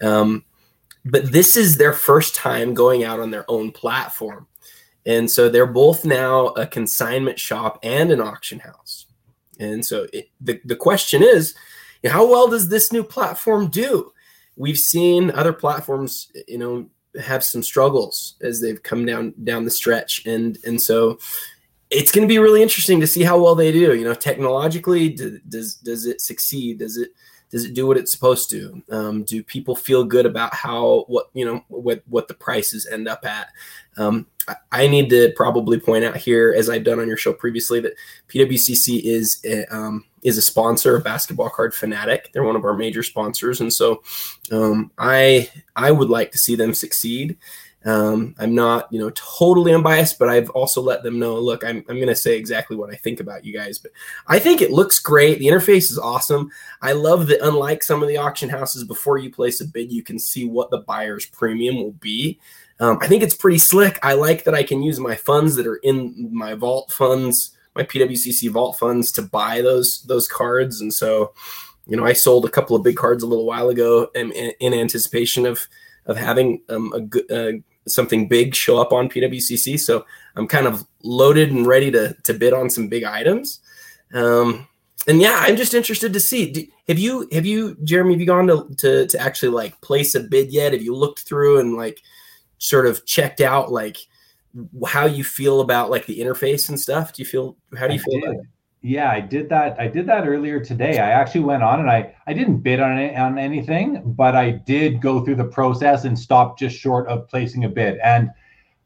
Um, 0.00 0.42
but 1.04 1.30
this 1.30 1.58
is 1.58 1.76
their 1.76 1.92
first 1.92 2.34
time 2.34 2.72
going 2.72 3.04
out 3.04 3.20
on 3.20 3.30
their 3.30 3.44
own 3.50 3.70
platform, 3.70 4.46
and 5.04 5.30
so 5.30 5.50
they're 5.50 5.66
both 5.66 6.06
now 6.06 6.46
a 6.48 6.66
consignment 6.66 7.38
shop 7.38 7.80
and 7.82 8.10
an 8.10 8.22
auction 8.22 8.60
house. 8.60 9.04
And 9.60 9.84
so 9.84 10.06
it, 10.14 10.30
the 10.40 10.58
the 10.64 10.76
question 10.76 11.22
is 11.22 11.54
how 12.06 12.28
well 12.28 12.48
does 12.48 12.68
this 12.68 12.92
new 12.92 13.02
platform 13.02 13.68
do? 13.68 14.12
We've 14.56 14.78
seen 14.78 15.30
other 15.30 15.52
platforms, 15.52 16.30
you 16.46 16.58
know, 16.58 16.86
have 17.20 17.44
some 17.44 17.62
struggles 17.62 18.34
as 18.40 18.60
they've 18.60 18.82
come 18.82 19.06
down 19.06 19.34
down 19.42 19.64
the 19.64 19.70
stretch, 19.70 20.24
and 20.26 20.58
and 20.64 20.80
so 20.80 21.18
it's 21.90 22.12
going 22.12 22.26
to 22.26 22.32
be 22.32 22.38
really 22.38 22.62
interesting 22.62 23.00
to 23.00 23.06
see 23.06 23.22
how 23.22 23.40
well 23.40 23.54
they 23.54 23.72
do. 23.72 23.94
You 23.94 24.04
know, 24.04 24.14
technologically, 24.14 25.10
do, 25.10 25.38
does 25.48 25.76
does 25.76 26.06
it 26.06 26.20
succeed? 26.20 26.78
Does 26.78 26.96
it 26.96 27.10
does 27.54 27.64
it 27.64 27.72
do 27.72 27.86
what 27.86 27.96
it's 27.96 28.10
supposed 28.10 28.50
to? 28.50 28.82
Um, 28.90 29.22
do 29.22 29.40
people 29.40 29.76
feel 29.76 30.02
good 30.02 30.26
about 30.26 30.52
how 30.52 31.04
what 31.06 31.26
you 31.34 31.44
know 31.44 31.64
what 31.68 32.02
what 32.08 32.26
the 32.26 32.34
prices 32.34 32.84
end 32.84 33.06
up 33.06 33.24
at? 33.24 33.46
Um, 33.96 34.26
I 34.72 34.88
need 34.88 35.08
to 35.10 35.32
probably 35.36 35.78
point 35.78 36.04
out 36.04 36.16
here, 36.16 36.52
as 36.58 36.68
I've 36.68 36.82
done 36.82 36.98
on 36.98 37.06
your 37.06 37.16
show 37.16 37.32
previously, 37.32 37.78
that 37.78 37.94
PWCC 38.28 39.02
is 39.04 39.40
a, 39.44 39.72
um, 39.72 40.04
is 40.24 40.36
a 40.36 40.42
sponsor 40.42 40.96
of 40.96 41.04
Basketball 41.04 41.48
Card 41.48 41.74
Fanatic. 41.74 42.30
They're 42.32 42.42
one 42.42 42.56
of 42.56 42.64
our 42.64 42.74
major 42.74 43.04
sponsors, 43.04 43.60
and 43.60 43.72
so 43.72 44.02
um, 44.50 44.90
I 44.98 45.48
I 45.76 45.92
would 45.92 46.10
like 46.10 46.32
to 46.32 46.38
see 46.38 46.56
them 46.56 46.74
succeed. 46.74 47.38
Um, 47.84 48.34
I'm 48.38 48.54
not, 48.54 48.90
you 48.90 48.98
know, 48.98 49.10
totally 49.10 49.74
unbiased, 49.74 50.18
but 50.18 50.30
I've 50.30 50.48
also 50.50 50.80
let 50.80 51.02
them 51.02 51.18
know, 51.18 51.38
look, 51.38 51.64
I'm, 51.64 51.84
I'm 51.88 51.96
going 51.96 52.08
to 52.08 52.16
say 52.16 52.38
exactly 52.38 52.76
what 52.76 52.90
I 52.90 52.96
think 52.96 53.20
about 53.20 53.44
you 53.44 53.52
guys, 53.52 53.78
but 53.78 53.92
I 54.26 54.38
think 54.38 54.62
it 54.62 54.70
looks 54.70 54.98
great. 54.98 55.38
The 55.38 55.48
interface 55.48 55.90
is 55.90 55.98
awesome. 55.98 56.50
I 56.80 56.92
love 56.92 57.26
that 57.26 57.46
unlike 57.46 57.82
some 57.82 58.02
of 58.02 58.08
the 58.08 58.16
auction 58.16 58.48
houses, 58.48 58.84
before 58.84 59.18
you 59.18 59.30
place 59.30 59.60
a 59.60 59.66
bid, 59.66 59.92
you 59.92 60.02
can 60.02 60.18
see 60.18 60.46
what 60.46 60.70
the 60.70 60.78
buyer's 60.78 61.26
premium 61.26 61.76
will 61.76 61.92
be. 61.92 62.40
Um, 62.80 62.98
I 63.02 63.06
think 63.06 63.22
it's 63.22 63.36
pretty 63.36 63.58
slick. 63.58 63.98
I 64.02 64.14
like 64.14 64.44
that 64.44 64.54
I 64.54 64.62
can 64.62 64.82
use 64.82 64.98
my 64.98 65.14
funds 65.14 65.54
that 65.56 65.66
are 65.66 65.76
in 65.76 66.30
my 66.32 66.54
vault 66.54 66.90
funds, 66.90 67.54
my 67.76 67.82
PWCC 67.82 68.50
vault 68.50 68.78
funds 68.78 69.12
to 69.12 69.22
buy 69.22 69.60
those, 69.60 70.02
those 70.04 70.26
cards. 70.26 70.80
And 70.80 70.92
so, 70.92 71.34
you 71.86 71.98
know, 71.98 72.06
I 72.06 72.14
sold 72.14 72.46
a 72.46 72.50
couple 72.50 72.74
of 72.76 72.82
big 72.82 72.96
cards 72.96 73.22
a 73.22 73.26
little 73.26 73.46
while 73.46 73.68
ago 73.68 74.10
in, 74.14 74.32
in 74.32 74.72
anticipation 74.72 75.44
of, 75.44 75.68
of 76.06 76.16
having 76.16 76.62
um, 76.70 76.92
a 76.94 77.00
good, 77.00 77.30
uh, 77.30 77.60
something 77.86 78.28
big 78.28 78.54
show 78.54 78.78
up 78.78 78.92
on 78.92 79.08
PWCC. 79.08 79.78
So 79.78 80.04
I'm 80.36 80.48
kind 80.48 80.66
of 80.66 80.86
loaded 81.02 81.50
and 81.50 81.66
ready 81.66 81.90
to 81.90 82.14
to 82.24 82.34
bid 82.34 82.52
on 82.52 82.70
some 82.70 82.88
big 82.88 83.04
items. 83.04 83.60
Um, 84.12 84.68
and 85.06 85.20
yeah, 85.20 85.38
I'm 85.40 85.56
just 85.56 85.74
interested 85.74 86.12
to 86.12 86.20
see. 86.20 86.50
Do, 86.50 86.66
have 86.88 86.98
you 86.98 87.28
have 87.32 87.46
you 87.46 87.76
Jeremy? 87.84 88.14
Have 88.14 88.20
you 88.20 88.26
gone 88.26 88.46
to, 88.46 88.74
to 88.76 89.06
to 89.06 89.20
actually 89.20 89.50
like 89.50 89.80
place 89.80 90.14
a 90.14 90.20
bid 90.20 90.52
yet? 90.52 90.72
Have 90.72 90.82
you 90.82 90.94
looked 90.94 91.20
through 91.20 91.60
and 91.60 91.74
like 91.76 92.00
sort 92.58 92.86
of 92.86 93.04
checked 93.04 93.40
out 93.40 93.70
like 93.70 93.98
how 94.86 95.04
you 95.04 95.24
feel 95.24 95.60
about 95.60 95.90
like 95.90 96.06
the 96.06 96.20
interface 96.20 96.68
and 96.68 96.80
stuff? 96.80 97.12
Do 97.12 97.22
you 97.22 97.26
feel 97.26 97.56
how 97.76 97.86
do 97.86 97.94
you 97.94 98.00
I 98.00 98.02
feel 98.02 98.20
did. 98.20 98.24
about 98.24 98.40
it? 98.40 98.46
Yeah, 98.86 99.10
I 99.10 99.20
did 99.20 99.48
that. 99.48 99.80
I 99.80 99.88
did 99.88 100.06
that 100.08 100.28
earlier 100.28 100.60
today. 100.60 100.98
I 100.98 101.08
actually 101.08 101.40
went 101.40 101.62
on 101.62 101.80
and 101.80 101.90
I 101.90 102.14
I 102.26 102.34
didn't 102.34 102.58
bid 102.58 102.80
on 102.80 102.98
it, 102.98 103.16
on 103.16 103.38
anything, 103.38 104.02
but 104.04 104.36
I 104.36 104.50
did 104.50 105.00
go 105.00 105.24
through 105.24 105.36
the 105.36 105.44
process 105.46 106.04
and 106.04 106.18
stop 106.18 106.58
just 106.58 106.76
short 106.76 107.08
of 107.08 107.26
placing 107.26 107.64
a 107.64 107.68
bid. 107.70 107.96
And 108.04 108.30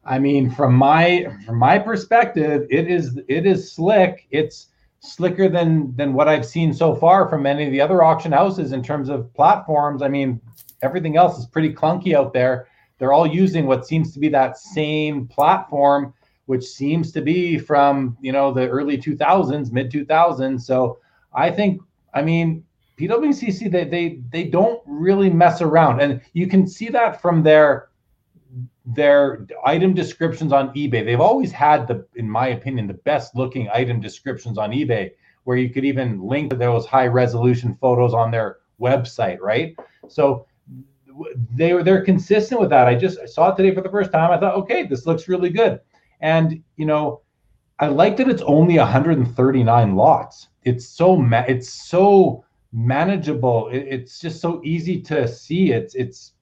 I 0.05 0.17
mean, 0.17 0.51
from 0.51 0.73
my 0.73 1.27
from 1.45 1.57
my 1.57 1.77
perspective, 1.79 2.65
it 2.69 2.87
is 2.87 3.19
it 3.27 3.45
is 3.45 3.73
slick. 3.73 4.25
It's 4.31 4.67
slicker 5.01 5.49
than 5.49 5.93
than 5.97 6.13
what 6.13 6.29
I've 6.29 6.45
seen 6.45 6.73
so 6.73 6.95
far 6.95 7.27
from 7.27 7.43
many 7.43 7.65
of 7.65 7.71
the 7.73 7.81
other 7.81 8.01
auction 8.01 8.31
houses 8.31 8.71
in 8.71 8.81
terms 8.81 9.09
of 9.09 9.33
platforms. 9.33 10.01
I 10.01 10.07
mean, 10.07 10.39
everything 10.81 11.17
else 11.17 11.37
is 11.37 11.45
pretty 11.45 11.73
clunky 11.73 12.15
out 12.15 12.31
there. 12.31 12.69
They're 12.99 13.11
all 13.11 13.27
using 13.27 13.65
what 13.65 13.85
seems 13.85 14.13
to 14.13 14.19
be 14.21 14.29
that 14.29 14.57
same 14.57 15.27
platform 15.27 16.13
which 16.49 16.65
seems 16.65 17.11
to 17.11 17.21
be 17.21 17.59
from 17.59 18.17
you 18.21 18.31
know 18.31 18.51
the 18.51 18.67
early 18.67 18.97
2000s, 18.97 19.71
mid 19.71 19.91
2000s. 19.91 20.61
So 20.61 20.97
I 21.31 21.51
think, 21.51 21.79
I 22.15 22.23
mean, 22.23 22.65
PWCC 22.97 23.71
they 23.71 23.83
they 23.83 24.19
they 24.31 24.45
don't 24.45 24.81
really 24.87 25.29
mess 25.29 25.61
around, 25.61 26.01
and 26.01 26.19
you 26.33 26.47
can 26.47 26.65
see 26.65 26.89
that 26.89 27.21
from 27.21 27.43
their 27.43 27.89
their 28.83 29.45
item 29.63 29.93
descriptions 29.93 30.51
on 30.51 30.73
eBay. 30.73 31.05
They've 31.05 31.21
always 31.21 31.51
had 31.51 31.87
the, 31.87 32.07
in 32.15 32.27
my 32.27 32.47
opinion, 32.47 32.87
the 32.87 32.95
best 32.95 33.35
looking 33.35 33.69
item 33.71 34.01
descriptions 34.01 34.57
on 34.57 34.71
eBay, 34.71 35.11
where 35.43 35.55
you 35.57 35.69
could 35.69 35.85
even 35.85 36.19
link 36.19 36.57
those 36.57 36.87
high 36.87 37.05
resolution 37.05 37.77
photos 37.79 38.15
on 38.15 38.31
their 38.31 38.57
website, 38.81 39.39
right? 39.39 39.77
So 40.07 40.47
they 41.53 41.73
were 41.73 41.83
they're 41.83 42.03
consistent 42.03 42.59
with 42.59 42.71
that. 42.71 42.87
I 42.87 42.95
just 42.95 43.19
I 43.19 43.27
saw 43.27 43.51
it 43.51 43.55
today 43.55 43.75
for 43.75 43.81
the 43.81 43.89
first 43.91 44.11
time. 44.11 44.31
I 44.31 44.39
thought, 44.39 44.55
okay, 44.55 44.87
this 44.87 45.05
looks 45.05 45.27
really 45.27 45.51
good. 45.51 45.79
And 46.19 46.63
you 46.75 46.85
know, 46.85 47.21
I 47.79 47.87
like 47.87 48.17
that 48.17 48.27
it's 48.29 48.41
only 48.41 48.77
139 48.77 49.95
lots. 49.95 50.49
It's 50.63 50.87
so 50.87 51.15
ma- 51.15 51.45
it's 51.47 51.69
so 51.71 52.43
manageable. 52.73 53.69
It, 53.69 53.85
it's 53.89 54.19
just 54.19 54.41
so 54.41 54.61
easy 54.63 55.01
to 55.03 55.27
see. 55.27 55.71
It's 55.71 55.95
it's 55.95 56.33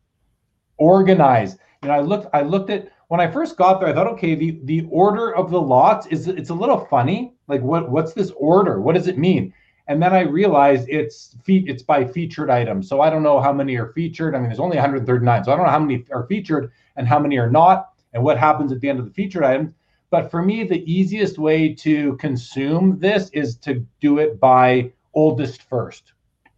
organized. 0.77 1.59
You 1.83 1.89
know, 1.89 1.95
I 1.95 2.01
looked 2.01 2.27
I 2.33 2.41
looked 2.41 2.69
at 2.69 2.91
when 3.09 3.19
I 3.19 3.29
first 3.29 3.55
got 3.55 3.79
there. 3.79 3.89
I 3.89 3.93
thought, 3.93 4.07
okay, 4.07 4.35
the 4.35 4.59
the 4.63 4.87
order 4.89 5.35
of 5.35 5.51
the 5.51 5.61
lots 5.61 6.07
is 6.07 6.27
it's 6.27 6.49
a 6.49 6.55
little 6.55 6.85
funny. 6.85 7.35
Like, 7.47 7.61
what 7.61 7.91
what's 7.91 8.13
this 8.13 8.31
order? 8.35 8.81
What 8.81 8.95
does 8.95 9.07
it 9.07 9.17
mean? 9.17 9.53
And 9.89 10.01
then 10.01 10.13
I 10.13 10.21
realized 10.21 10.89
it's 10.89 11.35
feet 11.45 11.69
it's 11.69 11.83
by 11.83 12.03
featured 12.03 12.49
items. 12.49 12.89
So 12.89 12.99
I 13.01 13.09
don't 13.09 13.23
know 13.23 13.39
how 13.39 13.53
many 13.53 13.77
are 13.77 13.93
featured. 13.93 14.35
I 14.35 14.39
mean, 14.39 14.49
there's 14.49 14.59
only 14.59 14.75
139, 14.75 15.43
so 15.43 15.51
I 15.51 15.55
don't 15.55 15.65
know 15.65 15.71
how 15.71 15.79
many 15.79 16.03
are 16.11 16.25
featured 16.27 16.71
and 16.97 17.07
how 17.07 17.19
many 17.19 17.37
are 17.37 17.49
not 17.49 17.89
and 18.17 18.25
what 18.25 18.39
happens 18.39 18.71
at 18.71 18.81
the 18.81 18.89
end 18.89 18.97
of 18.97 19.05
the 19.05 19.11
featured 19.11 19.43
item. 19.43 19.75
But 20.09 20.31
for 20.31 20.41
me, 20.41 20.63
the 20.63 20.83
easiest 20.91 21.37
way 21.37 21.71
to 21.75 22.17
consume 22.17 22.97
this 22.97 23.29
is 23.29 23.57
to 23.57 23.85
do 24.01 24.17
it 24.17 24.39
by 24.39 24.91
oldest 25.13 25.61
first. 25.61 26.13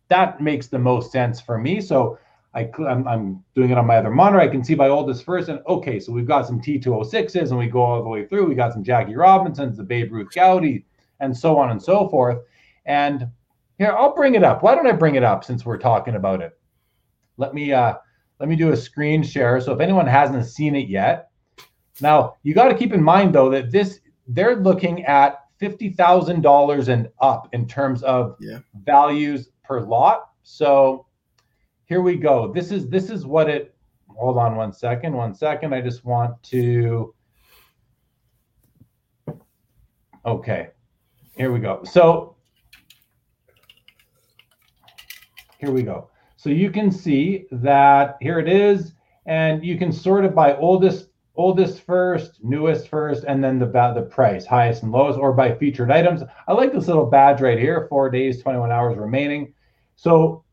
That 0.07 0.39
makes 0.39 0.67
the 0.67 0.79
most 0.79 1.11
sense 1.11 1.41
for 1.41 1.57
me. 1.57 1.81
So 1.81 2.17
I, 2.53 2.69
I'm, 2.87 3.05
I'm 3.09 3.43
doing 3.55 3.71
it 3.71 3.77
on 3.77 3.85
my 3.85 3.97
other 3.97 4.09
monitor. 4.09 4.39
I 4.39 4.47
can 4.47 4.63
see 4.63 4.73
by 4.73 4.87
oldest 4.87 5.25
first. 5.25 5.49
And 5.49 5.59
okay, 5.67 5.99
so 5.99 6.13
we've 6.13 6.25
got 6.25 6.47
some 6.47 6.61
T206s 6.61 7.49
and 7.49 7.57
we 7.57 7.67
go 7.67 7.81
all 7.81 8.01
the 8.01 8.09
way 8.09 8.25
through. 8.25 8.47
We 8.47 8.55
got 8.55 8.71
some 8.71 8.83
Jackie 8.83 9.17
Robinsons, 9.17 9.75
the 9.75 9.83
Babe 9.83 10.13
Ruth 10.13 10.29
Goudey, 10.33 10.85
and 11.19 11.35
so 11.35 11.57
on 11.57 11.71
and 11.71 11.83
so 11.83 12.07
forth. 12.07 12.39
And 12.85 13.27
here, 13.77 13.91
I'll 13.91 14.15
bring 14.15 14.35
it 14.35 14.45
up. 14.45 14.63
Why 14.63 14.75
don't 14.75 14.87
I 14.87 14.93
bring 14.93 15.15
it 15.15 15.23
up 15.23 15.43
since 15.43 15.65
we're 15.65 15.77
talking 15.77 16.15
about 16.15 16.41
it? 16.41 16.57
Let 17.35 17.53
me 17.53 17.73
uh, 17.73 17.95
let 18.39 18.47
me 18.47 18.55
do 18.55 18.71
a 18.71 18.77
screen 18.77 19.23
share. 19.23 19.59
So 19.59 19.73
if 19.73 19.81
anyone 19.81 20.07
hasn't 20.07 20.45
seen 20.45 20.75
it 20.75 20.87
yet, 20.87 21.28
now, 22.01 22.35
you 22.43 22.53
got 22.53 22.69
to 22.69 22.75
keep 22.75 22.93
in 22.93 23.03
mind 23.03 23.33
though 23.33 23.49
that 23.49 23.71
this 23.71 23.99
they're 24.27 24.55
looking 24.55 25.03
at 25.05 25.39
fifty 25.59 25.89
thousand 25.89 26.41
dollars 26.41 26.87
and 26.87 27.09
up 27.19 27.49
in 27.53 27.67
terms 27.67 28.03
of 28.03 28.37
yeah. 28.39 28.59
values 28.85 29.49
per 29.63 29.81
lot. 29.81 30.29
So 30.43 31.05
here 31.85 32.01
we 32.01 32.15
go. 32.15 32.51
This 32.53 32.71
is 32.71 32.87
this 32.89 33.09
is 33.09 33.25
what 33.25 33.49
it. 33.49 33.75
Hold 34.07 34.37
on 34.37 34.55
one 34.55 34.73
second. 34.73 35.13
One 35.13 35.33
second. 35.33 35.73
I 35.73 35.81
just 35.81 36.05
want 36.05 36.41
to. 36.43 37.13
Okay, 40.25 40.69
here 41.35 41.51
we 41.51 41.59
go. 41.59 41.83
So 41.83 42.35
here 45.57 45.71
we 45.71 45.83
go. 45.83 46.09
So 46.35 46.49
you 46.49 46.71
can 46.71 46.91
see 46.91 47.45
that 47.51 48.17
here 48.21 48.39
it 48.39 48.47
is, 48.47 48.93
and 49.25 49.63
you 49.63 49.77
can 49.77 49.91
sort 49.91 50.23
it 50.23 50.33
by 50.33 50.55
oldest 50.55 51.08
oldest 51.39 51.79
first, 51.83 52.43
newest 52.43 52.89
first, 52.89 53.23
and 53.23 53.41
then 53.41 53.57
the 53.59 53.65
the 53.65 54.01
price, 54.11 54.45
highest 54.45 54.83
and 54.83 54.91
lowest, 54.91 55.17
or 55.17 55.31
by 55.31 55.55
featured 55.55 55.89
items. 55.89 56.21
I 56.49 56.51
like 56.51 56.73
this 56.73 56.87
little 56.87 57.05
badge 57.05 57.39
right 57.39 57.57
here, 57.57 57.87
four 57.87 58.09
days, 58.09 58.43
21 58.43 58.73
hours 58.73 58.97
remaining. 58.97 59.53
So 59.95 60.43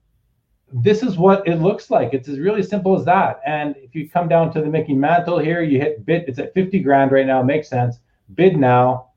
this 0.73 1.03
is 1.03 1.19
what 1.19 1.47
it 1.47 1.57
looks 1.57 1.91
like. 1.91 2.15
It's 2.15 2.29
as 2.29 2.39
really 2.39 2.63
simple 2.63 2.97
as 2.97 3.05
that. 3.05 3.41
And 3.45 3.75
if 3.79 3.97
you 3.97 4.09
come 4.09 4.29
down 4.29 4.53
to 4.53 4.61
the 4.61 4.69
Mickey 4.69 4.95
Mantle 4.95 5.41
here, 5.41 5.61
you 5.61 5.81
hit 5.81 6.07
bid, 6.07 6.29
it's 6.29 6.39
at 6.39 6.55
50 6.55 6.79
grand 6.79 7.11
right 7.11 7.27
now, 7.27 7.43
makes 7.43 7.69
sense. 7.69 7.99
Bid 8.35 8.57
now. 8.57 9.09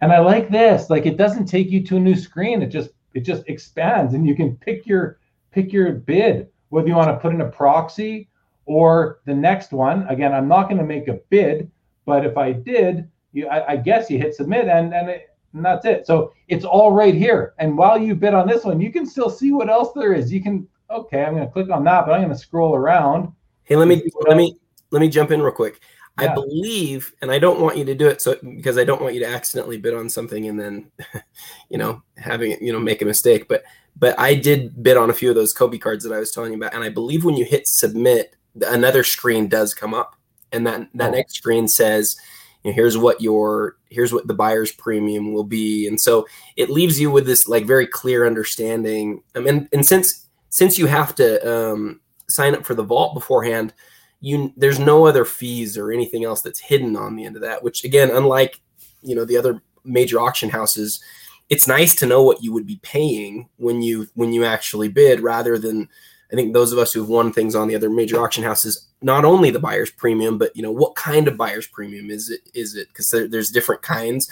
And 0.00 0.12
I 0.12 0.20
like 0.20 0.48
this. 0.48 0.88
Like 0.88 1.04
it 1.04 1.18
doesn't 1.18 1.44
take 1.44 1.68
you 1.70 1.84
to 1.88 1.98
a 1.98 2.00
new 2.00 2.16
screen. 2.16 2.62
It 2.62 2.68
just 2.68 2.88
it 3.12 3.20
just 3.20 3.42
expands 3.48 4.14
and 4.14 4.26
you 4.26 4.34
can 4.34 4.56
pick 4.56 4.86
your 4.86 5.18
pick 5.50 5.74
your 5.74 5.92
bid, 5.92 6.48
whether 6.70 6.88
you 6.88 6.94
want 6.94 7.10
to 7.10 7.20
put 7.20 7.34
in 7.34 7.42
a 7.42 7.50
proxy 7.50 8.30
or 8.66 9.20
the 9.24 9.34
next 9.34 9.72
one, 9.72 10.06
again, 10.08 10.32
I'm 10.32 10.48
not 10.48 10.64
going 10.64 10.78
to 10.78 10.84
make 10.84 11.08
a 11.08 11.20
bid, 11.30 11.70
but 12.06 12.24
if 12.24 12.36
I 12.36 12.52
did, 12.52 13.08
you, 13.32 13.48
I, 13.48 13.72
I 13.72 13.76
guess 13.76 14.10
you 14.10 14.18
hit 14.18 14.34
submit 14.34 14.68
and 14.68 14.94
and, 14.94 15.08
it, 15.08 15.30
and 15.54 15.64
that's 15.64 15.84
it. 15.84 16.06
So 16.06 16.32
it's 16.48 16.64
all 16.64 16.92
right 16.92 17.14
here. 17.14 17.54
And 17.58 17.76
while 17.76 17.98
you 17.98 18.14
bid 18.14 18.34
on 18.34 18.46
this 18.46 18.64
one, 18.64 18.80
you 18.80 18.92
can 18.92 19.06
still 19.06 19.30
see 19.30 19.52
what 19.52 19.70
else 19.70 19.92
there 19.94 20.12
is. 20.12 20.32
You 20.32 20.42
can 20.42 20.68
okay, 20.90 21.24
I'm 21.24 21.34
going 21.34 21.46
to 21.46 21.52
click 21.52 21.70
on 21.70 21.84
that, 21.84 22.06
but 22.06 22.12
I'm 22.12 22.20
going 22.20 22.32
to 22.32 22.38
scroll 22.38 22.74
around. 22.74 23.32
Hey, 23.64 23.76
let 23.76 23.88
me 23.88 24.02
let 24.26 24.36
me 24.36 24.56
let 24.90 25.00
me 25.00 25.08
jump 25.08 25.30
in 25.30 25.40
real 25.40 25.52
quick. 25.52 25.80
Yeah. 26.20 26.30
I 26.30 26.34
believe, 26.34 27.14
and 27.22 27.30
I 27.30 27.38
don't 27.38 27.60
want 27.60 27.78
you 27.78 27.86
to 27.86 27.94
do 27.94 28.06
it 28.06 28.20
so 28.20 28.36
because 28.42 28.76
I 28.76 28.84
don't 28.84 29.00
want 29.00 29.14
you 29.14 29.20
to 29.20 29.28
accidentally 29.28 29.78
bid 29.78 29.94
on 29.94 30.10
something 30.10 30.46
and 30.46 30.60
then, 30.60 30.90
you 31.70 31.78
know, 31.78 32.02
having 32.18 32.62
you 32.64 32.72
know 32.72 32.78
make 32.78 33.00
a 33.00 33.06
mistake. 33.06 33.48
But 33.48 33.64
but 33.96 34.18
I 34.18 34.34
did 34.34 34.82
bid 34.82 34.96
on 34.96 35.10
a 35.10 35.14
few 35.14 35.30
of 35.30 35.34
those 35.34 35.54
Kobe 35.54 35.78
cards 35.78 36.04
that 36.04 36.14
I 36.14 36.18
was 36.18 36.30
telling 36.30 36.52
you 36.52 36.58
about, 36.58 36.74
and 36.74 36.84
I 36.84 36.90
believe 36.90 37.24
when 37.24 37.36
you 37.36 37.44
hit 37.44 37.66
submit, 37.66 38.36
another 38.60 39.04
screen 39.04 39.48
does 39.48 39.74
come 39.74 39.94
up, 39.94 40.16
and 40.50 40.66
that 40.66 40.88
that 40.94 41.10
oh. 41.10 41.16
next 41.16 41.34
screen 41.34 41.68
says, 41.68 42.16
you 42.62 42.70
know, 42.70 42.74
here's 42.74 42.98
what 42.98 43.20
your 43.20 43.76
here's 43.90 44.12
what 44.12 44.26
the 44.26 44.34
buyer's 44.34 44.72
premium 44.72 45.32
will 45.32 45.44
be, 45.44 45.86
and 45.86 46.00
so 46.00 46.26
it 46.56 46.70
leaves 46.70 47.00
you 47.00 47.10
with 47.10 47.26
this 47.26 47.48
like 47.48 47.66
very 47.66 47.86
clear 47.86 48.26
understanding. 48.26 49.22
I 49.34 49.40
mean, 49.40 49.68
and 49.72 49.84
since 49.84 50.28
since 50.48 50.78
you 50.78 50.86
have 50.86 51.14
to 51.16 51.50
um, 51.50 52.00
sign 52.28 52.54
up 52.54 52.64
for 52.64 52.74
the 52.74 52.82
vault 52.82 53.14
beforehand, 53.14 53.72
you 54.20 54.52
there's 54.56 54.78
no 54.78 55.06
other 55.06 55.24
fees 55.24 55.76
or 55.76 55.90
anything 55.92 56.24
else 56.24 56.42
that's 56.42 56.60
hidden 56.60 56.96
on 56.96 57.16
the 57.16 57.24
end 57.24 57.36
of 57.36 57.42
that. 57.42 57.62
Which 57.62 57.84
again, 57.84 58.10
unlike 58.10 58.60
you 59.02 59.14
know 59.14 59.24
the 59.24 59.36
other 59.36 59.62
major 59.84 60.20
auction 60.20 60.50
houses, 60.50 61.02
it's 61.48 61.66
nice 61.66 61.94
to 61.96 62.06
know 62.06 62.22
what 62.22 62.42
you 62.42 62.52
would 62.52 62.66
be 62.66 62.80
paying 62.82 63.48
when 63.56 63.82
you 63.82 64.08
when 64.14 64.32
you 64.32 64.44
actually 64.44 64.88
bid 64.88 65.20
rather 65.20 65.58
than 65.58 65.88
I 66.32 66.36
think 66.36 66.52
those 66.54 66.72
of 66.72 66.78
us 66.78 66.92
who've 66.92 67.08
won 67.08 67.32
things 67.32 67.54
on 67.54 67.68
the 67.68 67.74
other 67.74 67.90
major 67.90 68.22
auction 68.22 68.42
houses, 68.42 68.86
not 69.02 69.24
only 69.24 69.50
the 69.50 69.58
buyer's 69.58 69.90
premium, 69.90 70.38
but 70.38 70.56
you 70.56 70.62
know 70.62 70.72
what 70.72 70.94
kind 70.94 71.28
of 71.28 71.36
buyer's 71.36 71.66
premium 71.66 72.10
is 72.10 72.30
it? 72.30 72.40
Is 72.54 72.74
it 72.74 72.88
because 72.88 73.10
there, 73.10 73.28
there's 73.28 73.50
different 73.50 73.82
kinds. 73.82 74.30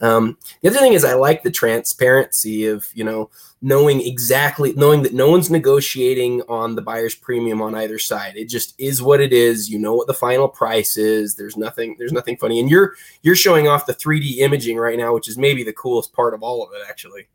Um, 0.00 0.36
the 0.60 0.68
other 0.68 0.78
thing 0.78 0.94
is 0.94 1.04
I 1.04 1.14
like 1.14 1.42
the 1.42 1.50
transparency 1.50 2.66
of 2.66 2.88
you 2.94 3.04
know 3.04 3.30
knowing 3.60 4.00
exactly 4.00 4.72
knowing 4.72 5.02
that 5.02 5.14
no 5.14 5.30
one's 5.30 5.50
negotiating 5.50 6.42
on 6.48 6.74
the 6.74 6.82
buyer's 6.82 7.14
premium 7.14 7.60
on 7.60 7.74
either 7.74 7.98
side. 7.98 8.36
It 8.36 8.48
just 8.48 8.74
is 8.78 9.02
what 9.02 9.20
it 9.20 9.32
is. 9.32 9.68
You 9.68 9.78
know 9.78 9.94
what 9.94 10.06
the 10.06 10.14
final 10.14 10.48
price 10.48 10.96
is. 10.96 11.36
There's 11.36 11.56
nothing 11.56 11.96
there's 11.98 12.12
nothing 12.12 12.38
funny. 12.38 12.60
And 12.60 12.70
you're 12.70 12.94
you're 13.22 13.36
showing 13.36 13.68
off 13.68 13.86
the 13.86 13.94
3D 13.94 14.38
imaging 14.38 14.78
right 14.78 14.98
now, 14.98 15.12
which 15.12 15.28
is 15.28 15.36
maybe 15.36 15.62
the 15.62 15.72
coolest 15.72 16.14
part 16.14 16.32
of 16.32 16.42
all 16.42 16.64
of 16.64 16.72
it 16.72 16.80
actually. 16.88 17.28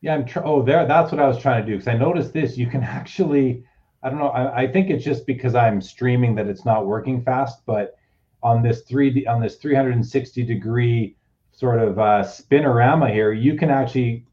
Yeah, 0.00 0.14
I'm 0.14 0.24
tr- 0.24 0.44
oh 0.44 0.62
there 0.62 0.86
that's 0.86 1.10
what 1.10 1.20
I 1.20 1.26
was 1.26 1.38
trying 1.38 1.64
to 1.64 1.66
do 1.66 1.76
because 1.76 1.88
I 1.88 1.96
noticed 1.96 2.32
this 2.32 2.56
you 2.56 2.66
can 2.66 2.82
actually 3.00 3.64
I 4.02 4.10
don't 4.10 4.18
know 4.18 4.28
I, 4.28 4.62
I 4.62 4.72
think 4.72 4.90
it's 4.90 5.04
just 5.04 5.26
because 5.26 5.54
I'm 5.54 5.80
streaming 5.80 6.34
that 6.36 6.46
it's 6.46 6.64
not 6.64 6.86
working 6.86 7.22
fast, 7.22 7.66
but 7.66 7.96
on 8.42 8.62
this 8.62 8.84
3D 8.84 9.28
on 9.28 9.40
this 9.40 9.56
360 9.56 10.44
degree 10.44 11.16
sort 11.52 11.80
of 11.80 11.98
uh, 11.98 12.22
spinorama 12.22 13.12
here, 13.12 13.32
you 13.32 13.56
can 13.56 13.70
actually 13.70 14.24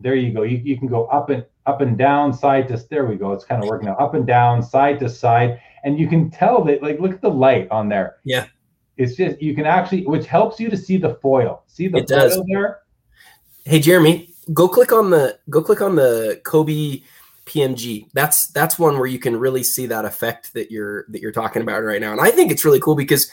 there 0.00 0.14
you 0.14 0.32
go. 0.32 0.42
You, 0.42 0.58
you 0.58 0.78
can 0.78 0.88
go 0.88 1.06
up 1.06 1.30
and 1.30 1.44
up 1.66 1.80
and 1.80 1.96
down, 1.96 2.32
side 2.32 2.68
to 2.68 2.76
there 2.90 3.06
we 3.06 3.16
go. 3.16 3.32
It's 3.32 3.44
kind 3.44 3.62
of 3.62 3.68
working 3.68 3.88
now. 3.88 3.96
up 3.96 4.14
and 4.14 4.26
down, 4.26 4.62
side 4.62 5.00
to 5.00 5.08
side, 5.08 5.60
and 5.84 5.98
you 5.98 6.08
can 6.08 6.30
tell 6.30 6.62
that 6.64 6.82
like 6.82 7.00
look 7.00 7.12
at 7.12 7.22
the 7.22 7.30
light 7.30 7.68
on 7.70 7.88
there. 7.88 8.16
Yeah, 8.24 8.46
it's 8.96 9.16
just 9.16 9.40
you 9.40 9.54
can 9.54 9.64
actually, 9.64 10.06
which 10.06 10.26
helps 10.26 10.60
you 10.60 10.68
to 10.68 10.76
see 10.76 10.96
the 10.96 11.14
foil. 11.16 11.62
See 11.66 11.88
the 11.88 11.98
it 11.98 12.08
foil 12.08 12.18
does. 12.18 12.42
there. 12.48 12.80
Hey 13.64 13.80
Jeremy, 13.80 14.33
go 14.52 14.68
click 14.68 14.92
on 14.92 15.10
the 15.10 15.38
go 15.50 15.62
click 15.62 15.80
on 15.80 15.96
the 15.96 16.40
Kobe 16.44 17.02
PMG. 17.46 18.08
That's 18.12 18.48
that's 18.48 18.78
one 18.78 18.98
where 18.98 19.06
you 19.06 19.18
can 19.18 19.36
really 19.36 19.62
see 19.62 19.86
that 19.86 20.04
effect 20.04 20.54
that 20.54 20.70
you're 20.70 21.04
that 21.08 21.20
you're 21.20 21.32
talking 21.32 21.62
about 21.62 21.82
right 21.82 22.00
now, 22.00 22.12
and 22.12 22.20
I 22.20 22.30
think 22.30 22.50
it's 22.50 22.64
really 22.64 22.80
cool 22.80 22.94
because 22.94 23.30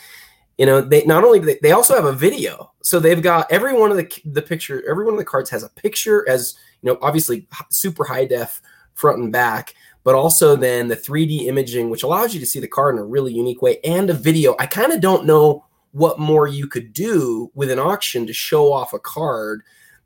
you 0.57 0.65
know 0.65 0.81
they 0.81 1.03
not 1.05 1.23
only 1.23 1.39
they, 1.39 1.57
they 1.61 1.71
also 1.71 1.95
have 1.95 2.05
a 2.05 2.13
video. 2.13 2.71
So 2.81 2.99
they've 2.99 3.21
got 3.21 3.51
every 3.51 3.73
one 3.73 3.91
of 3.91 3.97
the 3.97 4.09
the 4.25 4.41
picture 4.41 4.83
every 4.89 5.05
one 5.05 5.13
of 5.13 5.19
the 5.19 5.25
cards 5.25 5.49
has 5.49 5.63
a 5.63 5.69
picture 5.69 6.27
as 6.27 6.55
you 6.81 6.91
know 6.91 6.97
obviously 7.01 7.47
super 7.69 8.05
high 8.05 8.25
def 8.25 8.61
front 8.93 9.19
and 9.19 9.31
back 9.31 9.73
but 10.03 10.15
also 10.15 10.55
then 10.55 10.87
the 10.87 10.95
3d 10.95 11.45
imaging 11.45 11.89
which 11.89 12.03
allows 12.03 12.33
you 12.33 12.39
to 12.39 12.45
see 12.45 12.59
the 12.59 12.67
card 12.67 12.95
in 12.95 13.01
a 13.01 13.05
really 13.05 13.33
unique 13.33 13.61
way 13.61 13.79
and 13.83 14.09
a 14.09 14.13
video. 14.13 14.55
I 14.59 14.65
kind 14.65 14.91
of 14.91 14.99
don't 14.99 15.25
know 15.25 15.65
what 15.91 16.19
more 16.19 16.47
you 16.47 16.67
could 16.67 16.93
do 16.93 17.51
with 17.53 17.69
an 17.69 17.79
auction 17.79 18.25
to 18.27 18.33
show 18.33 18.71
off 18.71 18.93
a 18.93 18.99
card 18.99 19.61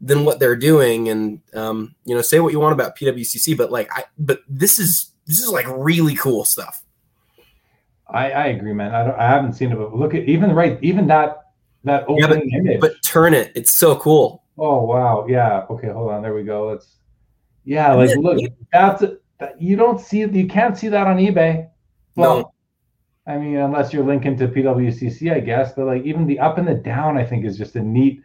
than 0.05 0.23
what 0.23 0.39
they're 0.39 0.55
doing 0.55 1.09
and 1.09 1.41
um, 1.53 1.95
you 2.05 2.13
know 2.13 2.21
say 2.21 2.39
what 2.39 2.53
you 2.53 2.59
want 2.59 2.73
about 2.73 2.95
pwcc 2.95 3.57
but 3.57 3.71
like 3.71 3.89
i 3.91 4.03
but 4.17 4.41
this 4.47 4.77
is 4.79 5.11
this 5.25 5.39
is 5.39 5.49
like 5.49 5.65
really 5.69 6.15
cool 6.15 6.45
stuff 6.45 6.85
I, 8.07 8.31
I 8.31 8.45
agree, 8.47 8.73
man. 8.73 8.93
I, 8.93 9.03
don't, 9.03 9.19
I 9.19 9.27
haven't 9.27 9.53
seen 9.53 9.71
it, 9.71 9.77
but 9.77 9.95
look 9.95 10.13
at 10.13 10.23
even 10.23 10.51
right, 10.51 10.77
even 10.81 11.07
that 11.07 11.45
that 11.83 12.03
opening 12.07 12.49
yeah, 12.49 12.57
but, 12.57 12.65
image. 12.65 12.79
But 12.81 13.03
turn 13.03 13.33
it; 13.33 13.51
it's 13.55 13.77
so 13.77 13.95
cool. 13.95 14.43
Oh 14.57 14.83
wow, 14.83 15.25
yeah. 15.27 15.65
Okay, 15.69 15.89
hold 15.89 16.11
on. 16.11 16.21
There 16.21 16.33
we 16.33 16.43
go. 16.43 16.67
Let's. 16.67 16.97
Yeah, 17.63 17.93
like 17.93 18.09
yeah, 18.09 18.15
look, 18.19 18.39
that's 18.71 19.03
that, 19.39 19.59
you 19.59 19.75
don't 19.75 19.99
see 19.99 20.19
you 20.19 20.47
can't 20.47 20.77
see 20.77 20.87
that 20.89 21.07
on 21.07 21.17
eBay. 21.17 21.67
Well, 22.15 22.37
no. 22.37 22.53
I 23.27 23.37
mean, 23.37 23.57
unless 23.57 23.91
you're 23.91 24.05
linking 24.05 24.37
to 24.37 24.47
PWCC, 24.47 25.33
I 25.33 25.39
guess. 25.39 25.73
But 25.73 25.85
like 25.85 26.03
even 26.03 26.27
the 26.27 26.39
up 26.39 26.59
and 26.59 26.67
the 26.67 26.75
down, 26.75 27.17
I 27.17 27.25
think 27.25 27.43
is 27.43 27.57
just 27.57 27.75
a 27.75 27.81
neat. 27.81 28.21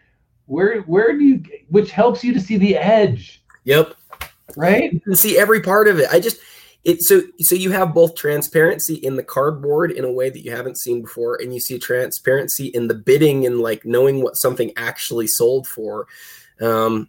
Where 0.51 0.81
where 0.83 1.17
do 1.17 1.25
you 1.25 1.45
which 1.69 1.93
helps 1.93 2.25
you 2.25 2.33
to 2.33 2.41
see 2.41 2.59
the 2.59 2.77
edge? 2.77 3.45
Yep. 3.63 3.95
Right. 4.57 4.93
You 4.93 4.99
can 4.99 5.15
see 5.15 5.39
every 5.39 5.61
part 5.61 5.87
of 5.87 6.01
it. 6.01 6.09
I 6.11 6.19
just 6.19 6.41
it 6.83 7.03
so 7.03 7.23
so 7.39 7.55
you 7.55 7.71
have 7.71 7.95
both 7.95 8.17
transparency 8.17 8.95
in 8.95 9.15
the 9.15 9.23
cardboard 9.23 9.93
in 9.93 10.05
a 10.05 10.11
way 10.11 10.29
that 10.29 10.45
you 10.45 10.51
haven't 10.51 10.77
seen 10.77 11.03
before 11.03 11.39
and 11.41 11.55
you 11.55 11.61
see 11.61 11.79
transparency 11.79 12.67
in 12.67 12.89
the 12.89 12.95
bidding 12.95 13.47
and 13.47 13.61
like 13.61 13.85
knowing 13.85 14.23
what 14.23 14.35
something 14.35 14.73
actually 14.77 15.27
sold 15.27 15.69
for 15.69 16.07
um 16.63 17.07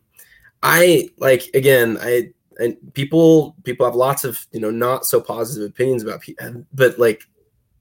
i 0.62 1.08
like 1.20 1.50
again 1.54 1.98
i 2.02 2.30
and 2.60 2.76
people 2.94 3.56
people 3.64 3.86
have 3.86 3.96
lots 3.96 4.26
of 4.26 4.46
you 4.52 4.60
know 4.60 4.72
not 4.72 5.06
so 5.06 5.22
positive 5.22 5.70
opinions 5.70 6.04
about 6.04 6.20
people 6.20 6.66
but 6.74 7.00
like 7.00 7.24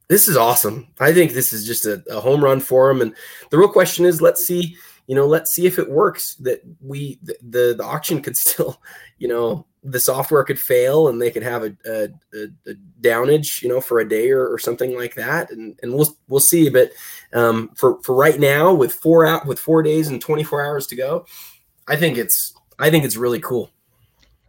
this 0.07 0.29
is 0.29 0.37
awesome 0.37 0.87
i 1.01 1.13
think 1.13 1.33
this 1.33 1.53
is 1.53 1.67
just 1.67 1.87
a, 1.87 2.01
a 2.09 2.21
home 2.21 2.43
run 2.43 2.61
for 2.61 2.87
them 2.87 3.03
and 3.03 3.17
the 3.51 3.59
real 3.59 3.69
question 3.69 4.05
is 4.05 4.23
let's 4.23 4.47
see 4.47 4.77
you 5.11 5.17
know 5.17 5.27
let's 5.27 5.53
see 5.53 5.67
if 5.67 5.77
it 5.77 5.91
works 5.91 6.37
that 6.37 6.63
we 6.81 7.19
the, 7.25 7.37
the, 7.43 7.75
the 7.79 7.85
auction 7.85 8.23
could 8.23 8.37
still 8.37 8.81
you 9.19 9.27
know 9.27 9.67
the 9.83 9.99
software 9.99 10.45
could 10.45 10.61
fail 10.61 11.09
and 11.09 11.21
they 11.21 11.31
could 11.31 11.43
have 11.43 11.65
a, 11.65 11.77
a, 11.87 12.09
a, 12.35 12.75
downage, 13.01 13.63
you 13.63 13.69
know, 13.69 13.81
for 13.81 14.01
a 14.01 14.09
day 14.09 14.31
or, 14.31 14.47
or, 14.47 14.59
something 14.59 14.95
like 14.95 15.15
that. 15.15 15.51
And, 15.51 15.79
and 15.83 15.95
we'll, 15.95 16.15
we'll 16.29 16.39
see. 16.39 16.69
But 16.69 16.91
um, 17.33 17.71
for, 17.77 17.99
for 18.03 18.15
right 18.15 18.39
now 18.39 18.75
with 18.75 18.93
four 18.93 19.25
out 19.25 19.47
with 19.47 19.59
four 19.59 19.83
days 19.83 20.09
and 20.09 20.21
24 20.21 20.63
hours 20.63 20.87
to 20.89 20.97
go, 20.97 21.25
I 21.89 21.97
think 21.97 22.19
it's, 22.19 22.53
I 22.79 22.91
think 22.91 23.05
it's 23.05 23.17
really 23.17 23.41
cool. 23.41 23.71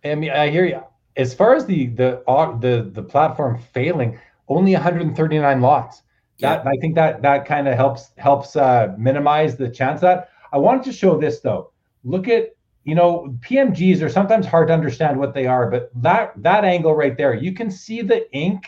I 0.04 0.16
mean, 0.16 0.32
I 0.32 0.50
hear 0.50 0.66
you 0.66 0.84
as 1.16 1.34
far 1.34 1.56
as 1.56 1.66
the, 1.66 1.88
the, 1.88 2.22
the, 2.60 2.90
the 2.92 3.04
platform 3.04 3.58
failing 3.74 4.20
only 4.50 4.74
139 4.74 5.62
lots. 5.62 6.02
That, 6.40 6.66
yeah. 6.66 6.72
I 6.72 6.76
think 6.82 6.96
that, 6.96 7.22
that 7.22 7.46
kind 7.46 7.70
of 7.70 7.76
helps, 7.76 8.12
helps 8.18 8.58
uh, 8.58 8.96
minimize 8.98 9.56
the 9.56 9.70
chance 9.70 10.02
that 10.02 10.31
I 10.52 10.58
wanted 10.58 10.84
to 10.84 10.94
show 10.94 11.18
this 11.18 11.40
though. 11.40 11.72
Look 12.04 12.28
at 12.28 12.56
you 12.84 12.96
know 12.96 13.36
pmgs 13.42 14.02
are 14.02 14.10
sometimes 14.10 14.46
hard 14.48 14.68
to 14.70 14.74
understand 14.74 15.20
what 15.20 15.36
they 15.36 15.46
are 15.46 15.70
but 15.70 15.92
that 16.02 16.34
that 16.42 16.66
angle 16.66 16.96
right 16.96 17.16
there 17.16 17.36
you 17.36 17.54
can 17.54 17.70
see 17.70 18.02
the 18.02 18.32
ink 18.36 18.66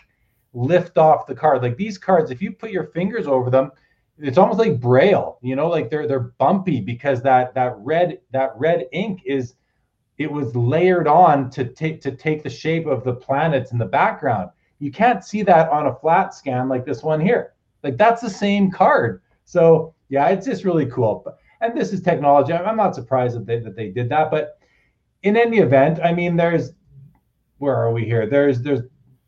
lift 0.53 0.99
off 0.99 1.25
the 1.25 1.33
card. 1.33 1.63
Like 1.63 1.77
these 1.77 1.97
cards 1.97 2.29
if 2.29 2.41
you 2.41 2.51
put 2.51 2.69
your 2.71 2.85
fingers 2.87 3.27
over 3.27 3.49
them 3.49 3.71
it's 4.19 4.37
almost 4.37 4.59
like 4.59 4.79
braille 4.79 5.39
you 5.41 5.55
know 5.55 5.67
like 5.67 5.89
they're 5.89 6.07
they're 6.07 6.31
bumpy 6.37 6.79
because 6.79 7.21
that 7.23 7.55
that 7.55 7.73
red 7.79 8.19
that 8.31 8.51
red 8.55 8.85
ink 8.91 9.21
is 9.25 9.55
it 10.17 10.31
was 10.31 10.55
layered 10.55 11.07
on 11.07 11.49
to 11.49 11.65
take 11.65 12.01
to 12.01 12.11
take 12.11 12.43
the 12.43 12.49
shape 12.49 12.85
of 12.85 13.03
the 13.03 13.13
planets 13.13 13.71
in 13.71 13.77
the 13.77 13.85
background. 13.85 14.49
You 14.79 14.91
can't 14.91 15.23
see 15.23 15.41
that 15.43 15.69
on 15.69 15.87
a 15.87 15.95
flat 15.95 16.33
scan 16.33 16.69
like 16.69 16.85
this 16.85 17.03
one 17.03 17.19
here. 17.19 17.53
Like 17.83 17.97
that's 17.97 18.21
the 18.21 18.29
same 18.29 18.69
card. 18.69 19.21
So 19.45 19.93
yeah 20.09 20.27
it's 20.29 20.45
just 20.45 20.63
really 20.63 20.85
cool. 20.85 21.21
but 21.25 21.39
and 21.63 21.77
this 21.77 21.93
is 21.93 22.01
technology. 22.01 22.53
I'm 22.53 22.75
not 22.75 22.93
surprised 22.93 23.35
that 23.37 23.45
they, 23.45 23.59
that 23.59 23.75
they 23.75 23.89
did 23.89 24.09
that, 24.09 24.29
but 24.29 24.59
in 25.23 25.37
any 25.37 25.59
event, 25.59 25.99
I 26.03 26.13
mean, 26.13 26.35
there's 26.35 26.71
where 27.57 27.75
are 27.75 27.93
we 27.93 28.03
here? 28.03 28.27
There's 28.27 28.61
there's 28.61 28.81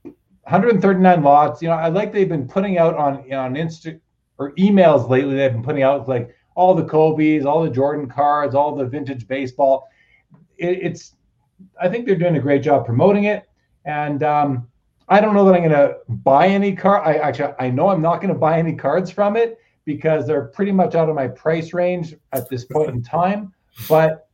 139 0.03 1.23
lots. 1.23 1.61
You 1.61 1.69
know, 1.69 1.75
I 1.75 1.87
like 1.87 2.11
they've 2.11 2.27
been 2.27 2.47
putting 2.47 2.77
out 2.77 2.95
on 2.95 3.23
you 3.23 3.31
know, 3.31 3.41
on 3.41 3.55
Insta 3.55 3.99
or 4.37 4.53
emails 4.55 5.09
lately. 5.09 5.35
They've 5.35 5.53
been 5.53 5.63
putting 5.63 5.83
out 5.83 6.09
like 6.09 6.35
all 6.55 6.75
the 6.75 6.83
Kobe's, 6.83 7.45
all 7.45 7.63
the 7.63 7.69
Jordan 7.69 8.09
cards, 8.09 8.53
all 8.53 8.75
the 8.75 8.85
vintage 8.85 9.27
baseball. 9.27 9.87
It, 10.57 10.79
it's 10.81 11.15
I 11.81 11.87
think 11.87 12.05
they're 12.05 12.15
doing 12.15 12.35
a 12.35 12.41
great 12.41 12.61
job 12.61 12.85
promoting 12.85 13.23
it, 13.23 13.47
and 13.85 14.21
um, 14.23 14.67
I 15.07 15.21
don't 15.21 15.33
know 15.33 15.45
that 15.45 15.55
I'm 15.55 15.61
going 15.61 15.71
to 15.71 15.95
buy 16.09 16.47
any 16.47 16.75
car. 16.75 17.01
I 17.01 17.13
actually 17.15 17.53
I 17.57 17.69
know 17.69 17.87
I'm 17.87 18.01
not 18.01 18.17
going 18.17 18.33
to 18.33 18.39
buy 18.39 18.59
any 18.59 18.75
cards 18.75 19.09
from 19.09 19.37
it 19.37 19.57
because 19.85 20.27
they're 20.27 20.45
pretty 20.45 20.71
much 20.71 20.95
out 20.95 21.09
of 21.09 21.15
my 21.15 21.27
price 21.27 21.73
range 21.73 22.15
at 22.33 22.49
this 22.49 22.65
point 22.65 22.89
in 22.89 23.03
time. 23.03 23.53
But 23.87 24.25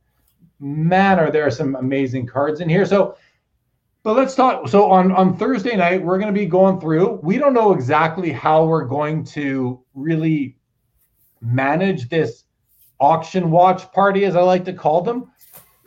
man, 0.62 1.18
are 1.18 1.30
there 1.30 1.50
some 1.50 1.74
amazing 1.74 2.26
cards 2.26 2.60
in 2.60 2.68
here. 2.68 2.86
So, 2.86 3.16
but 4.04 4.16
let's 4.16 4.34
talk. 4.34 4.68
So 4.68 4.90
on 4.90 5.12
on 5.12 5.36
Thursday 5.36 5.76
night, 5.76 6.02
we're 6.02 6.18
going 6.18 6.32
to 6.32 6.38
be 6.38 6.46
going 6.46 6.80
through. 6.80 7.20
We 7.22 7.38
don't 7.38 7.54
know 7.54 7.72
exactly 7.72 8.32
how 8.32 8.64
we're 8.64 8.84
going 8.84 9.24
to 9.26 9.80
really 9.94 10.56
manage 11.40 12.08
this 12.08 12.44
auction 12.98 13.50
watch 13.50 13.90
party, 13.92 14.24
as 14.24 14.36
I 14.36 14.42
like 14.42 14.64
to 14.64 14.72
call 14.72 15.02
them. 15.02 15.30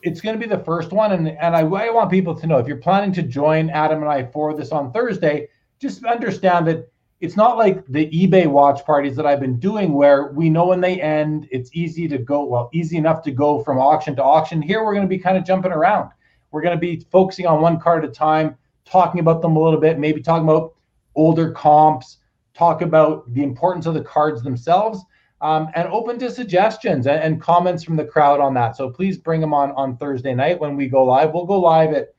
It's 0.04 0.22
going 0.22 0.40
to 0.40 0.48
be 0.48 0.54
the 0.54 0.64
first 0.64 0.92
one, 0.92 1.14
and 1.14 1.28
and 1.28 1.56
I, 1.56 1.62
I 1.62 1.90
want 1.90 2.10
people 2.12 2.36
to 2.36 2.48
know 2.48 2.58
if 2.58 2.68
you're 2.68 2.78
planning 2.78 3.12
to 3.14 3.24
join 3.24 3.70
Adam 3.70 4.02
and 4.02 4.12
I 4.12 4.26
for 4.26 4.54
this 4.54 4.72
on 4.72 4.92
Thursday, 4.92 5.48
just 5.80 6.04
understand 6.06 6.68
that 6.68 6.90
it's 7.22 7.38
not 7.38 7.58
like 7.58 7.86
the 7.88 8.10
eBay 8.10 8.46
watch 8.46 8.86
parties 8.86 9.16
that 9.16 9.26
I've 9.26 9.40
been 9.40 9.58
doing 9.58 9.94
where 9.94 10.28
we 10.28 10.50
know 10.50 10.68
when 10.68 10.82
they 10.82 11.02
end. 11.02 11.48
It's 11.50 11.70
easy 11.74 12.08
to 12.10 12.18
go, 12.18 12.44
well, 12.44 12.70
easy 12.74 12.98
enough 12.98 13.24
to 13.24 13.32
go 13.32 13.64
from 13.64 13.80
auction 13.80 14.16
to 14.18 14.24
auction. 14.24 14.62
Here, 14.62 14.84
we're 14.84 14.94
going 14.94 15.08
to 15.08 15.16
be 15.16 15.18
kind 15.18 15.38
of 15.38 15.46
jumping 15.46 15.72
around. 15.72 16.12
We're 16.52 16.62
going 16.62 16.76
to 16.76 16.80
be 16.80 17.06
focusing 17.12 17.48
on 17.48 17.62
one 17.62 17.80
card 17.80 18.04
at 18.04 18.10
a 18.10 18.14
time, 18.14 18.58
talking 18.84 19.22
about 19.22 19.42
them 19.42 19.56
a 19.56 19.62
little 19.62 19.80
bit, 19.80 19.98
maybe 19.98 20.22
talking 20.22 20.48
about 20.48 20.76
older 21.16 21.52
comps, 21.52 22.18
talk 22.54 22.82
about 22.82 23.34
the 23.34 23.44
importance 23.44 23.86
of 23.86 23.94
the 23.94 24.02
cards 24.02 24.44
themselves, 24.44 25.04
um, 25.42 25.70
and 25.76 25.88
open 25.90 26.20
to 26.20 26.30
suggestions 26.30 27.08
and, 27.08 27.22
and 27.22 27.42
comments 27.42 27.84
from 27.84 27.96
the 27.96 28.06
crowd 28.06 28.40
on 28.40 28.54
that. 28.56 28.76
So 28.76 28.90
please 28.90 29.18
bring 29.18 29.42
them 29.42 29.54
on 29.54 29.72
on 29.72 29.98
Thursday 29.98 30.34
night 30.34 30.60
when 30.60 30.76
we 30.76 30.88
go 30.88 31.04
live. 31.04 31.34
We'll 31.34 31.46
go 31.46 31.60
live 31.60 31.94
at 31.94 32.14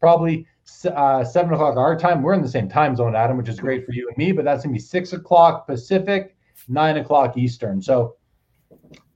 probably 0.00 0.46
uh, 0.86 1.24
seven 1.24 1.52
o'clock 1.52 1.76
our 1.76 1.98
time. 1.98 2.22
We're 2.22 2.34
in 2.34 2.42
the 2.42 2.48
same 2.48 2.68
time 2.68 2.96
zone, 2.96 3.14
Adam, 3.14 3.36
which 3.36 3.48
is 3.48 3.58
great 3.58 3.84
for 3.86 3.92
you 3.92 4.08
and 4.08 4.16
me. 4.16 4.32
But 4.32 4.44
that's 4.44 4.64
gonna 4.64 4.72
be 4.72 4.78
six 4.78 5.12
o'clock 5.12 5.66
Pacific, 5.66 6.36
nine 6.68 6.96
o'clock 6.96 7.36
Eastern. 7.36 7.80
So, 7.82 8.16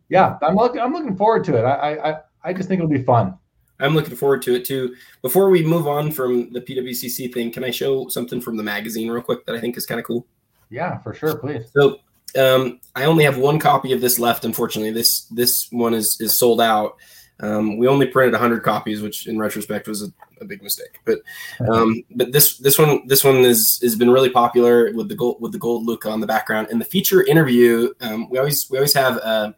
yeah, 0.09 0.39
I'm 0.43 0.57
looking. 0.57 0.81
I'm 0.81 0.93
looking 0.93 1.17
forward 1.17 1.45
to 1.45 1.57
it. 1.57 1.63
I, 1.63 2.11
I 2.11 2.17
I 2.45 2.53
just 2.53 2.69
think 2.69 2.81
it'll 2.81 2.91
be 2.91 3.03
fun. 3.03 3.37
I'm 3.81 3.95
looking 3.95 4.17
forward 4.17 4.43
to 4.43 4.55
it 4.55 4.65
too. 4.65 4.95
Before 5.23 5.51
we 5.51 5.65
move 5.65 5.87
on 5.87 6.11
from 6.11 6.53
the 6.53 6.61
PWCC 6.61 7.33
thing, 7.33 7.53
can 7.53 7.63
I 7.63 7.71
show 7.71 8.09
something 8.09 8.41
from 8.41 8.57
the 8.57 8.63
magazine 8.63 9.09
real 9.09 9.23
quick 9.23 9.47
that 9.47 9.55
I 9.55 9.61
think 9.61 9.77
is 9.77 9.87
kind 9.87 10.01
of 10.01 10.07
cool? 10.07 10.27
Yeah, 10.71 10.99
for 10.99 11.15
sure, 11.15 11.39
please. 11.39 11.71
So 11.73 12.01
um, 12.37 12.81
I 12.95 13.05
only 13.05 13.25
have 13.25 13.39
one 13.39 13.59
copy 13.59 13.93
of 13.93 14.01
this 14.01 14.19
left. 14.19 14.45
Unfortunately, 14.45 14.91
this 14.91 15.23
this 15.27 15.69
one 15.71 15.95
is 15.95 16.19
is 16.21 16.35
sold 16.35 16.61
out. 16.61 16.97
Um, 17.41 17.77
we 17.79 17.87
only 17.87 18.07
printed 18.07 18.33
100 18.33 18.65
copies, 18.65 19.01
which 19.01 19.29
in 19.29 19.39
retrospect 19.39 19.87
was 19.87 20.03
a, 20.03 20.13
a 20.41 20.45
big 20.45 20.63
mistake. 20.63 20.99
But 21.05 21.21
um, 21.71 22.03
but 22.15 22.33
this 22.33 22.59
this 22.59 22.79
one 22.79 23.07
this 23.07 23.25
one 23.25 23.39
is 23.39 23.79
has 23.83 23.97
been 23.97 24.11
really 24.11 24.31
popular 24.31 24.93
with 24.93 25.09
the 25.09 25.15
gold 25.15 25.41
with 25.41 25.53
the 25.53 25.59
gold 25.59 25.85
look 25.85 26.07
on 26.07 26.21
the 26.21 26.27
background. 26.27 26.69
And 26.71 26.81
the 26.81 26.85
feature 26.85 27.25
interview, 27.25 27.93
um, 28.01 28.29
we 28.31 28.39
always 28.39 28.69
we 28.71 28.79
always 28.79 28.95
have. 28.95 29.19
Uh, 29.19 29.53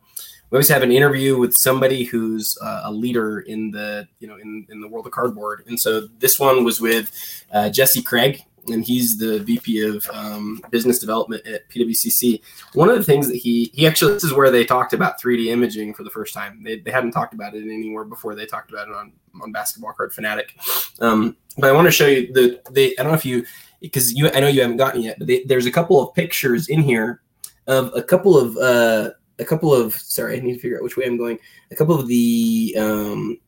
we 0.50 0.56
always 0.56 0.68
have 0.68 0.82
an 0.82 0.90
interview 0.90 1.38
with 1.38 1.54
somebody 1.56 2.02
who's 2.02 2.58
uh, 2.60 2.80
a 2.84 2.92
leader 2.92 3.38
in 3.40 3.70
the 3.70 4.08
you 4.18 4.26
know 4.26 4.36
in, 4.36 4.66
in 4.68 4.80
the 4.80 4.88
world 4.88 5.06
of 5.06 5.12
cardboard 5.12 5.62
and 5.68 5.78
so 5.78 6.08
this 6.18 6.40
one 6.40 6.64
was 6.64 6.80
with 6.80 7.44
uh, 7.52 7.70
jesse 7.70 8.02
craig 8.02 8.42
and 8.68 8.84
he's 8.84 9.18
the 9.18 9.40
vp 9.40 9.80
of 9.80 10.06
um, 10.12 10.60
business 10.70 10.98
development 10.98 11.46
at 11.46 11.68
pwcc 11.70 12.40
one 12.74 12.88
of 12.88 12.96
the 12.96 13.04
things 13.04 13.26
that 13.28 13.36
he 13.36 13.70
he 13.74 13.86
actually 13.86 14.12
this 14.12 14.24
is 14.24 14.32
where 14.32 14.50
they 14.50 14.64
talked 14.64 14.92
about 14.92 15.20
3d 15.20 15.46
imaging 15.46 15.94
for 15.94 16.04
the 16.04 16.10
first 16.10 16.34
time. 16.34 16.62
They, 16.62 16.78
they 16.78 16.90
hadn't 16.90 17.12
talked 17.12 17.34
about 17.34 17.54
it 17.54 17.62
anywhere 17.62 18.04
before 18.04 18.34
they 18.34 18.46
talked 18.46 18.70
about 18.70 18.88
it 18.88 18.94
on 18.94 19.12
on 19.42 19.52
basketball 19.52 19.92
card 19.92 20.12
fanatic. 20.12 20.54
Um, 21.00 21.36
but 21.56 21.68
i 21.68 21.72
want 21.72 21.86
to 21.86 21.92
show 21.92 22.06
you 22.06 22.32
the 22.32 22.60
they 22.70 22.92
i 22.96 23.02
don't 23.02 23.08
know 23.08 23.18
if 23.18 23.24
you 23.24 23.44
because 23.80 24.12
you 24.12 24.30
i 24.30 24.40
know 24.40 24.48
you 24.48 24.62
haven't 24.62 24.76
gotten 24.76 25.02
yet 25.02 25.18
but 25.18 25.26
they, 25.26 25.42
there's 25.44 25.66
a 25.66 25.70
couple 25.70 26.00
of 26.00 26.14
pictures 26.14 26.68
in 26.68 26.80
here 26.80 27.22
of 27.66 27.92
a 27.94 28.02
couple 28.02 28.38
of 28.38 28.56
uh 28.56 29.10
a 29.40 29.44
couple 29.44 29.74
of 29.74 29.94
sorry, 29.94 30.36
I 30.36 30.40
need 30.40 30.54
to 30.54 30.58
figure 30.60 30.76
out 30.76 30.84
which 30.84 30.96
way 30.96 31.06
I'm 31.06 31.16
going. 31.16 31.38
A 31.70 31.74
couple 31.74 31.98
of 31.98 32.06
the 32.06 32.76
um, 32.78 33.38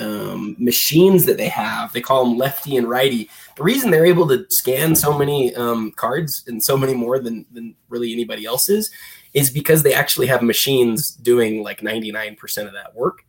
um, 0.00 0.56
machines 0.58 1.26
that 1.26 1.36
they 1.36 1.48
have, 1.48 1.92
they 1.92 2.00
call 2.00 2.24
them 2.24 2.38
lefty 2.38 2.76
and 2.76 2.88
righty. 2.88 3.28
The 3.56 3.62
reason 3.62 3.90
they're 3.90 4.06
able 4.06 4.26
to 4.28 4.46
scan 4.48 4.96
so 4.96 5.16
many 5.16 5.54
um, 5.54 5.92
cards 5.92 6.42
and 6.46 6.62
so 6.62 6.76
many 6.76 6.94
more 6.94 7.18
than 7.18 7.46
than 7.52 7.74
really 7.88 8.12
anybody 8.12 8.46
else 8.46 8.68
is, 8.68 8.90
is 9.34 9.50
because 9.50 9.82
they 9.82 9.94
actually 9.94 10.26
have 10.26 10.42
machines 10.42 11.10
doing 11.10 11.62
like 11.62 11.80
99% 11.80 12.66
of 12.66 12.72
that 12.72 12.94
work. 12.94 13.24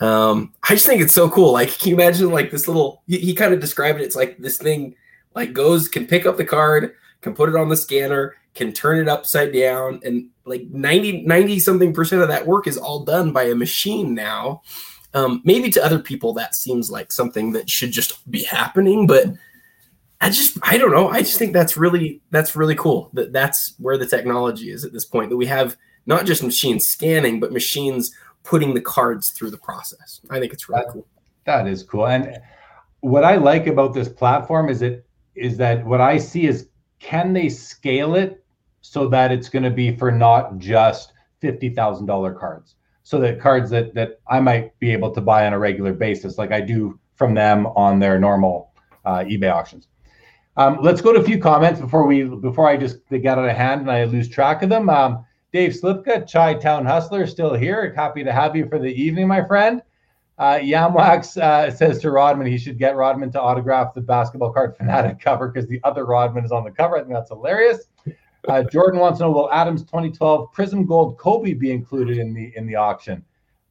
Um, 0.00 0.52
I 0.68 0.74
just 0.74 0.86
think 0.86 1.00
it's 1.00 1.14
so 1.14 1.30
cool. 1.30 1.52
Like, 1.52 1.78
can 1.78 1.90
you 1.90 1.94
imagine 1.94 2.30
like 2.30 2.50
this 2.50 2.68
little? 2.68 3.02
He, 3.06 3.18
he 3.18 3.34
kind 3.34 3.54
of 3.54 3.60
described 3.60 4.00
it. 4.00 4.04
It's 4.04 4.16
like 4.16 4.38
this 4.38 4.58
thing 4.58 4.94
like 5.34 5.52
goes 5.52 5.88
can 5.88 6.06
pick 6.06 6.26
up 6.26 6.36
the 6.36 6.44
card, 6.44 6.94
can 7.22 7.34
put 7.34 7.48
it 7.48 7.56
on 7.56 7.68
the 7.68 7.76
scanner, 7.76 8.34
can 8.54 8.72
turn 8.72 8.98
it 8.98 9.08
upside 9.08 9.52
down 9.52 10.00
and 10.04 10.28
like 10.44 10.64
90 10.68 11.22
90 11.22 11.58
something 11.60 11.92
percent 11.94 12.22
of 12.22 12.28
that 12.28 12.46
work 12.46 12.66
is 12.66 12.76
all 12.76 13.04
done 13.04 13.32
by 13.32 13.44
a 13.44 13.54
machine 13.54 14.14
now 14.14 14.62
um, 15.14 15.42
maybe 15.44 15.70
to 15.70 15.84
other 15.84 15.98
people 15.98 16.32
that 16.34 16.54
seems 16.54 16.90
like 16.90 17.12
something 17.12 17.52
that 17.52 17.68
should 17.68 17.92
just 17.92 18.28
be 18.30 18.42
happening 18.44 19.06
but 19.06 19.26
i 20.20 20.30
just 20.30 20.58
i 20.62 20.78
don't 20.78 20.92
know. 20.92 21.08
I 21.08 21.20
just 21.20 21.38
think 21.38 21.52
that's 21.52 21.76
really 21.76 22.20
that's 22.30 22.56
really 22.56 22.74
cool 22.74 23.10
that 23.12 23.32
that's 23.32 23.74
where 23.78 23.98
the 23.98 24.06
technology 24.06 24.70
is 24.70 24.84
at 24.84 24.92
this 24.92 25.04
point 25.04 25.30
that 25.30 25.36
we 25.36 25.46
have 25.46 25.76
not 26.06 26.26
just 26.26 26.42
machines 26.42 26.86
scanning 26.86 27.40
but 27.40 27.52
machines 27.52 28.12
putting 28.44 28.74
the 28.74 28.80
cards 28.80 29.30
through 29.30 29.50
the 29.50 29.58
process. 29.58 30.20
I 30.30 30.40
think 30.40 30.52
it's 30.52 30.68
really 30.68 30.82
that, 30.82 30.92
cool. 30.92 31.06
that 31.46 31.68
is 31.68 31.82
cool. 31.82 32.06
And 32.06 32.38
what 33.00 33.24
i 33.24 33.36
like 33.36 33.66
about 33.66 33.94
this 33.94 34.08
platform 34.08 34.68
is 34.68 34.82
it 34.82 35.04
is 35.34 35.56
that 35.56 35.84
what 35.84 36.00
i 36.00 36.16
see 36.18 36.46
is 36.46 36.68
can 37.00 37.32
they 37.32 37.48
scale 37.48 38.14
it 38.14 38.42
so 38.82 39.08
that 39.08 39.32
it's 39.32 39.48
going 39.48 39.62
to 39.62 39.70
be 39.70 39.96
for 39.96 40.10
not 40.10 40.58
just 40.58 41.12
$50,000 41.42 42.38
cards. 42.38 42.74
So 43.04 43.18
that 43.20 43.40
cards 43.40 43.70
that 43.70 43.94
that 43.94 44.20
I 44.28 44.40
might 44.40 44.78
be 44.78 44.92
able 44.92 45.10
to 45.12 45.20
buy 45.20 45.46
on 45.46 45.52
a 45.52 45.58
regular 45.58 45.92
basis, 45.92 46.38
like 46.38 46.52
I 46.52 46.60
do 46.60 46.98
from 47.14 47.34
them 47.34 47.66
on 47.68 47.98
their 47.98 48.18
normal 48.18 48.72
uh, 49.04 49.18
eBay 49.20 49.52
auctions. 49.52 49.88
Um, 50.56 50.78
let's 50.82 51.00
go 51.00 51.12
to 51.12 51.20
a 51.20 51.24
few 51.24 51.38
comments 51.38 51.80
before 51.80 52.06
we 52.06 52.24
before 52.24 52.68
I 52.68 52.76
just 52.76 52.98
they 53.08 53.18
get 53.18 53.38
out 53.38 53.48
of 53.48 53.56
hand 53.56 53.80
and 53.82 53.90
I 53.90 54.04
lose 54.04 54.28
track 54.28 54.62
of 54.62 54.68
them. 54.68 54.88
Um, 54.88 55.24
Dave 55.52 55.72
Slipka, 55.72 56.26
Chai 56.26 56.54
Town 56.54 56.86
Hustler, 56.86 57.26
still 57.26 57.54
here. 57.54 57.92
Happy 57.94 58.24
to 58.24 58.32
have 58.32 58.56
you 58.56 58.66
for 58.68 58.78
the 58.78 58.88
evening, 58.88 59.28
my 59.28 59.44
friend. 59.44 59.82
Uh, 60.38 60.58
Yamwax 60.58 61.40
uh, 61.40 61.70
says 61.70 62.00
to 62.00 62.10
Rodman 62.10 62.46
he 62.46 62.58
should 62.58 62.78
get 62.78 62.96
Rodman 62.96 63.30
to 63.32 63.40
autograph 63.40 63.94
the 63.94 64.00
basketball 64.00 64.52
card 64.52 64.76
fanatic 64.76 65.20
cover 65.20 65.48
because 65.48 65.68
the 65.68 65.80
other 65.84 66.04
Rodman 66.06 66.44
is 66.44 66.52
on 66.52 66.64
the 66.64 66.70
cover. 66.70 66.96
I 66.96 67.00
think 67.00 67.12
that's 67.12 67.30
hilarious. 67.30 67.84
Uh, 68.48 68.62
Jordan 68.64 69.00
wants 69.00 69.18
to 69.18 69.24
know: 69.24 69.30
Will 69.30 69.52
Adams 69.52 69.82
2012 69.82 70.52
Prizm 70.52 70.86
Gold 70.86 71.18
Kobe 71.18 71.54
be 71.54 71.70
included 71.70 72.18
in 72.18 72.34
the 72.34 72.52
in 72.56 72.66
the 72.66 72.74
auction? 72.74 73.24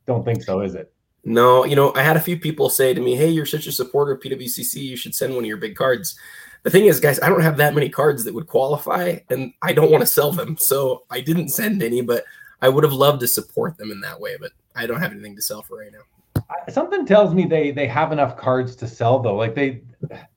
Don't 0.08 0.24
think 0.24 0.44
so, 0.44 0.62
is 0.62 0.76
it? 0.76 0.92
No, 1.24 1.66
you 1.66 1.76
know, 1.76 1.94
I 1.94 2.02
had 2.02 2.18
a 2.18 2.22
few 2.22 2.40
people 2.40 2.70
say 2.70 2.94
to 2.94 3.02
me, 3.02 3.16
"Hey, 3.16 3.30
you're 3.30 3.46
such 3.46 3.68
a 3.68 3.72
supporter 3.72 4.14
of 4.14 4.22
PWCC. 4.22 4.82
You 4.82 4.96
should 4.96 5.14
send 5.14 5.36
one 5.36 5.44
of 5.44 5.48
your 5.48 5.58
big 5.58 5.76
cards." 5.76 6.18
The 6.64 6.70
thing 6.70 6.86
is, 6.86 7.00
guys, 7.00 7.20
I 7.20 7.30
don't 7.30 7.42
have 7.42 7.58
that 7.58 7.74
many 7.74 7.90
cards 7.90 8.24
that 8.24 8.34
would 8.34 8.48
qualify, 8.48 9.18
and 9.30 9.54
I 9.62 9.74
don't 9.74 9.92
want 9.92 10.02
to 10.02 10.08
sell 10.08 10.32
them, 10.32 10.58
so 10.58 11.04
I 11.10 11.20
didn't 11.20 11.50
send 11.50 11.84
any. 11.84 12.02
But 12.02 12.24
I 12.62 12.70
would 12.70 12.84
have 12.84 12.94
loved 12.94 13.20
to 13.22 13.28
support 13.28 13.78
them 13.78 13.92
in 13.92 14.00
that 14.02 14.20
way, 14.20 14.38
but 14.40 14.52
I 14.76 14.86
don't 14.86 15.02
have 15.02 15.12
anything 15.12 15.36
to 15.36 15.42
sell 15.42 15.62
for 15.62 15.80
right 15.80 15.92
now. 15.92 16.44
Something 16.70 17.06
tells 17.06 17.34
me 17.34 17.46
they 17.46 17.72
they 17.72 17.88
have 17.88 18.12
enough 18.12 18.38
cards 18.38 18.76
to 18.78 18.88
sell, 18.88 19.20
though. 19.20 19.36
Like 19.36 19.54
they 19.54 19.82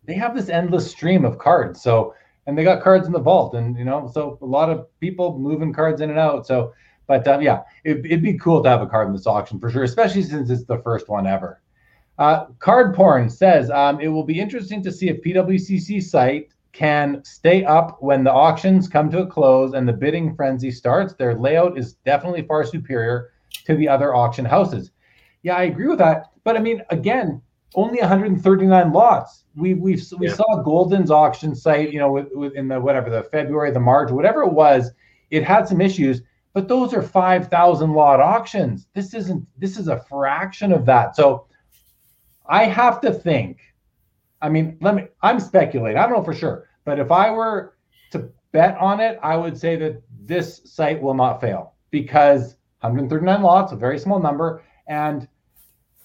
they 0.05 0.15
have 0.15 0.35
this 0.35 0.49
endless 0.49 0.91
stream 0.91 1.25
of 1.25 1.39
cards, 1.39 1.83
so 1.83 2.15
and 2.47 2.57
they 2.57 2.65
got 2.65 2.83
cards 2.83 3.07
in 3.07 3.13
the 3.13 3.21
vault, 3.21 3.55
and 3.55 3.79
you 3.79 3.85
know, 3.85 4.11
so 4.13 4.39
a 4.43 4.47
lot 4.47 4.71
of 4.71 4.87
people 5.01 5.39
moving 5.39 5.73
cards 5.73 6.01
in 6.01 6.11
and 6.11 6.19
out. 6.19 6.47
So, 6.47 6.75
but 7.07 7.27
um, 7.27 7.43
yeah, 7.43 7.63
it, 7.85 8.03
would 8.11 8.23
be 8.23 8.39
cool 8.39 8.63
to 8.63 8.69
have 8.69 8.83
a 8.83 8.87
card 8.87 9.09
in 9.09 9.15
this 9.15 9.27
auction 9.27 9.59
for 9.59 9.71
sure, 9.71 9.85
especially 9.85 10.23
since 10.23 10.51
it's 10.51 10.65
the 10.65 10.79
first 10.79 11.09
one 11.09 11.27
ever. 11.27 11.61
Uh, 12.19 12.47
card 12.61 12.95
porn 12.95 13.29
says 13.29 13.71
um, 13.71 14.01
it 14.01 14.09
will 14.09 14.25
be 14.25 14.39
interesting 14.39 14.83
to 14.83 14.93
see 14.93 15.09
if 15.09 15.21
PWCC 15.23 16.03
site 16.03 16.51
can 16.73 17.25
stay 17.25 17.65
up 17.65 18.03
when 18.03 18.25
the 18.25 18.33
auctions 18.33 18.89
come 18.89 19.11
to 19.11 19.23
a 19.23 19.27
close 19.27 19.75
and 19.75 19.89
the 19.89 19.93
bidding 19.93 20.35
frenzy 20.35 20.71
starts. 20.71 21.15
Their 21.15 21.35
layout 21.35 21.79
is 21.79 21.95
definitely 22.05 22.43
far 22.43 22.65
superior 22.65 23.31
to 23.65 23.77
the 23.77 23.89
other 23.89 24.15
auction 24.15 24.45
houses. 24.45 24.91
Yeah, 25.43 25.57
I 25.57 25.65
agree 25.65 25.89
with 25.89 25.99
that. 25.99 26.27
But 26.43 26.57
I 26.57 26.61
mean, 26.61 26.83
again, 26.91 27.41
only 27.75 28.01
139 28.01 28.93
lots. 28.93 29.45
We 29.57 29.75
we 29.75 30.01
we 30.19 30.29
yeah. 30.29 30.35
saw 30.35 30.63
Goldin's 30.63 31.11
auction 31.11 31.55
site, 31.55 31.93
you 31.93 31.99
know, 31.99 32.11
with, 32.11 32.29
with 32.33 32.55
in 32.55 32.69
the 32.69 32.81
whatever 32.81 33.11
the 33.11 33.23
February, 33.23 33.71
the 33.71 33.81
March, 33.81 34.11
whatever 34.11 34.43
it 34.43 34.53
was, 34.53 34.91
it 35.31 35.45
had 35.45 35.69
some 35.69 35.81
issues, 35.81 36.23
but 36.53 36.69
those 36.69 36.95
are 36.95 37.03
5,000 37.03 37.93
lot 37.93 38.21
auctions. 38.21 38.87
This 38.95 39.15
isn't 39.15 39.47
this 39.59 39.77
is 39.77 39.89
a 39.89 40.01
fraction 40.09 40.73
of 40.73 40.87
that. 40.87 41.17
So 41.17 41.47
I 42.47 42.65
have 42.65 43.01
to 43.03 43.13
think. 43.13 43.61
I 44.41 44.49
mean, 44.49 44.77
let 44.81 44.95
me. 44.95 45.05
I'm 45.23 45.41
speculating. 45.41 45.99
I 45.99 46.03
don't 46.03 46.17
know 46.17 46.23
for 46.25 46.35
sure, 46.35 46.69
but 46.85 46.99
if 46.99 47.11
I 47.11 47.31
were 47.31 47.77
to 48.11 48.31
bet 48.53 48.77
on 48.79 49.01
it, 49.01 49.19
I 49.23 49.37
would 49.37 49.59
say 49.59 49.77
that 49.77 50.03
this 50.25 50.61
site 50.65 51.01
will 51.01 51.15
not 51.15 51.41
fail 51.41 51.75
because 51.91 52.57
139 52.81 53.43
lots, 53.43 53.73
a 53.73 53.77
very 53.77 53.99
small 53.99 54.21
number, 54.21 54.63
and 54.87 55.27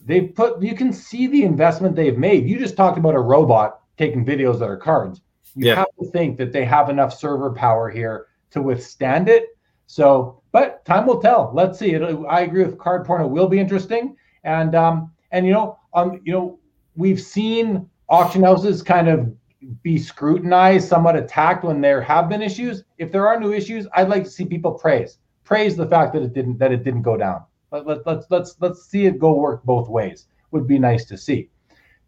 they've 0.05 0.33
put 0.33 0.61
you 0.61 0.75
can 0.75 0.93
see 0.93 1.27
the 1.27 1.43
investment 1.43 1.95
they've 1.95 2.17
made. 2.17 2.47
You 2.47 2.59
just 2.59 2.77
talked 2.77 2.97
about 2.97 3.15
a 3.15 3.19
robot 3.19 3.81
taking 3.97 4.25
videos 4.25 4.59
that 4.59 4.69
are 4.69 4.77
cards. 4.77 5.21
You 5.55 5.67
yeah. 5.67 5.75
have 5.75 5.87
to 5.99 6.09
think 6.11 6.37
that 6.37 6.51
they 6.53 6.65
have 6.65 6.89
enough 6.89 7.13
server 7.13 7.51
power 7.51 7.89
here 7.89 8.27
to 8.51 8.61
withstand 8.61 9.29
it. 9.29 9.47
So, 9.87 10.41
but 10.51 10.85
time 10.85 11.05
will 11.05 11.21
tell. 11.21 11.51
Let's 11.53 11.79
see. 11.79 11.93
It, 11.93 12.01
I 12.29 12.41
agree 12.41 12.63
with 12.63 12.77
card 12.77 13.05
porn. 13.05 13.21
It 13.21 13.27
will 13.27 13.47
be 13.47 13.59
interesting. 13.59 14.15
And 14.43 14.75
um, 14.75 15.11
and 15.31 15.45
you 15.45 15.53
know, 15.53 15.79
um, 15.93 16.21
you 16.23 16.31
know, 16.31 16.59
we've 16.95 17.21
seen 17.21 17.89
auction 18.07 18.43
houses 18.43 18.81
kind 18.81 19.07
of 19.07 19.35
be 19.83 19.97
scrutinized, 19.97 20.87
somewhat 20.87 21.15
attacked 21.15 21.63
when 21.63 21.81
there 21.81 22.01
have 22.01 22.29
been 22.29 22.41
issues. 22.41 22.83
If 22.97 23.11
there 23.11 23.27
are 23.27 23.39
new 23.39 23.51
issues, 23.51 23.87
I'd 23.93 24.09
like 24.09 24.23
to 24.23 24.29
see 24.29 24.45
people 24.45 24.71
praise 24.71 25.17
praise 25.49 25.75
the 25.75 25.87
fact 25.87 26.13
that 26.13 26.21
it 26.21 26.31
didn't 26.31 26.59
that 26.59 26.71
it 26.71 26.83
didn't 26.83 27.01
go 27.01 27.17
down. 27.17 27.43
Let, 27.71 27.85
let, 27.85 28.05
let's 28.05 28.25
let's 28.29 28.55
let's 28.59 28.85
see 28.85 29.05
it 29.05 29.19
go 29.19 29.33
work 29.33 29.63
both 29.63 29.89
ways. 29.89 30.27
Would 30.51 30.67
be 30.67 30.79
nice 30.79 31.05
to 31.05 31.17
see. 31.17 31.49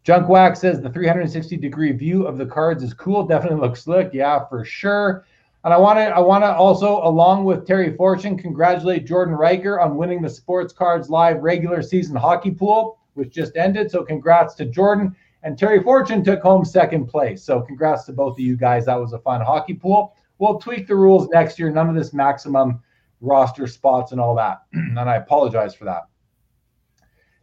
Junk 0.04 0.28
Wax 0.28 0.60
says 0.60 0.80
the 0.80 0.90
360 0.90 1.56
degree 1.56 1.92
view 1.92 2.26
of 2.26 2.36
the 2.36 2.46
cards 2.46 2.82
is 2.82 2.92
cool. 2.92 3.24
Definitely 3.24 3.60
looks 3.60 3.84
slick. 3.84 4.10
Yeah, 4.12 4.46
for 4.48 4.64
sure. 4.64 5.24
And 5.64 5.72
I 5.72 5.78
want 5.78 5.98
to 5.98 6.06
I 6.06 6.18
want 6.18 6.42
to 6.42 6.52
also, 6.52 7.00
along 7.04 7.44
with 7.44 7.66
Terry 7.66 7.96
Fortune, 7.96 8.36
congratulate 8.36 9.06
Jordan 9.06 9.36
Riker 9.36 9.78
on 9.78 9.96
winning 9.96 10.20
the 10.20 10.28
Sports 10.28 10.72
Cards 10.72 11.08
Live 11.08 11.40
regular 11.40 11.82
season 11.82 12.16
hockey 12.16 12.50
pool, 12.50 12.98
which 13.14 13.32
just 13.32 13.56
ended. 13.56 13.90
So 13.90 14.02
congrats 14.02 14.54
to 14.56 14.64
Jordan. 14.64 15.14
And 15.44 15.56
Terry 15.56 15.82
Fortune 15.82 16.24
took 16.24 16.40
home 16.42 16.64
second 16.64 17.06
place. 17.06 17.44
So 17.44 17.60
congrats 17.60 18.04
to 18.06 18.12
both 18.12 18.34
of 18.34 18.40
you 18.40 18.56
guys. 18.56 18.86
That 18.86 19.00
was 19.00 19.12
a 19.12 19.18
fun 19.20 19.40
hockey 19.40 19.74
pool. 19.74 20.16
We'll 20.38 20.58
tweak 20.58 20.88
the 20.88 20.96
rules 20.96 21.28
next 21.28 21.58
year. 21.58 21.70
None 21.70 21.88
of 21.88 21.94
this 21.94 22.12
maximum 22.12 22.82
roster 23.22 23.66
spots 23.66 24.12
and 24.12 24.20
all 24.20 24.34
that. 24.34 24.62
and 24.72 24.98
I 24.98 25.16
apologize 25.16 25.74
for 25.74 25.86
that. 25.86 26.02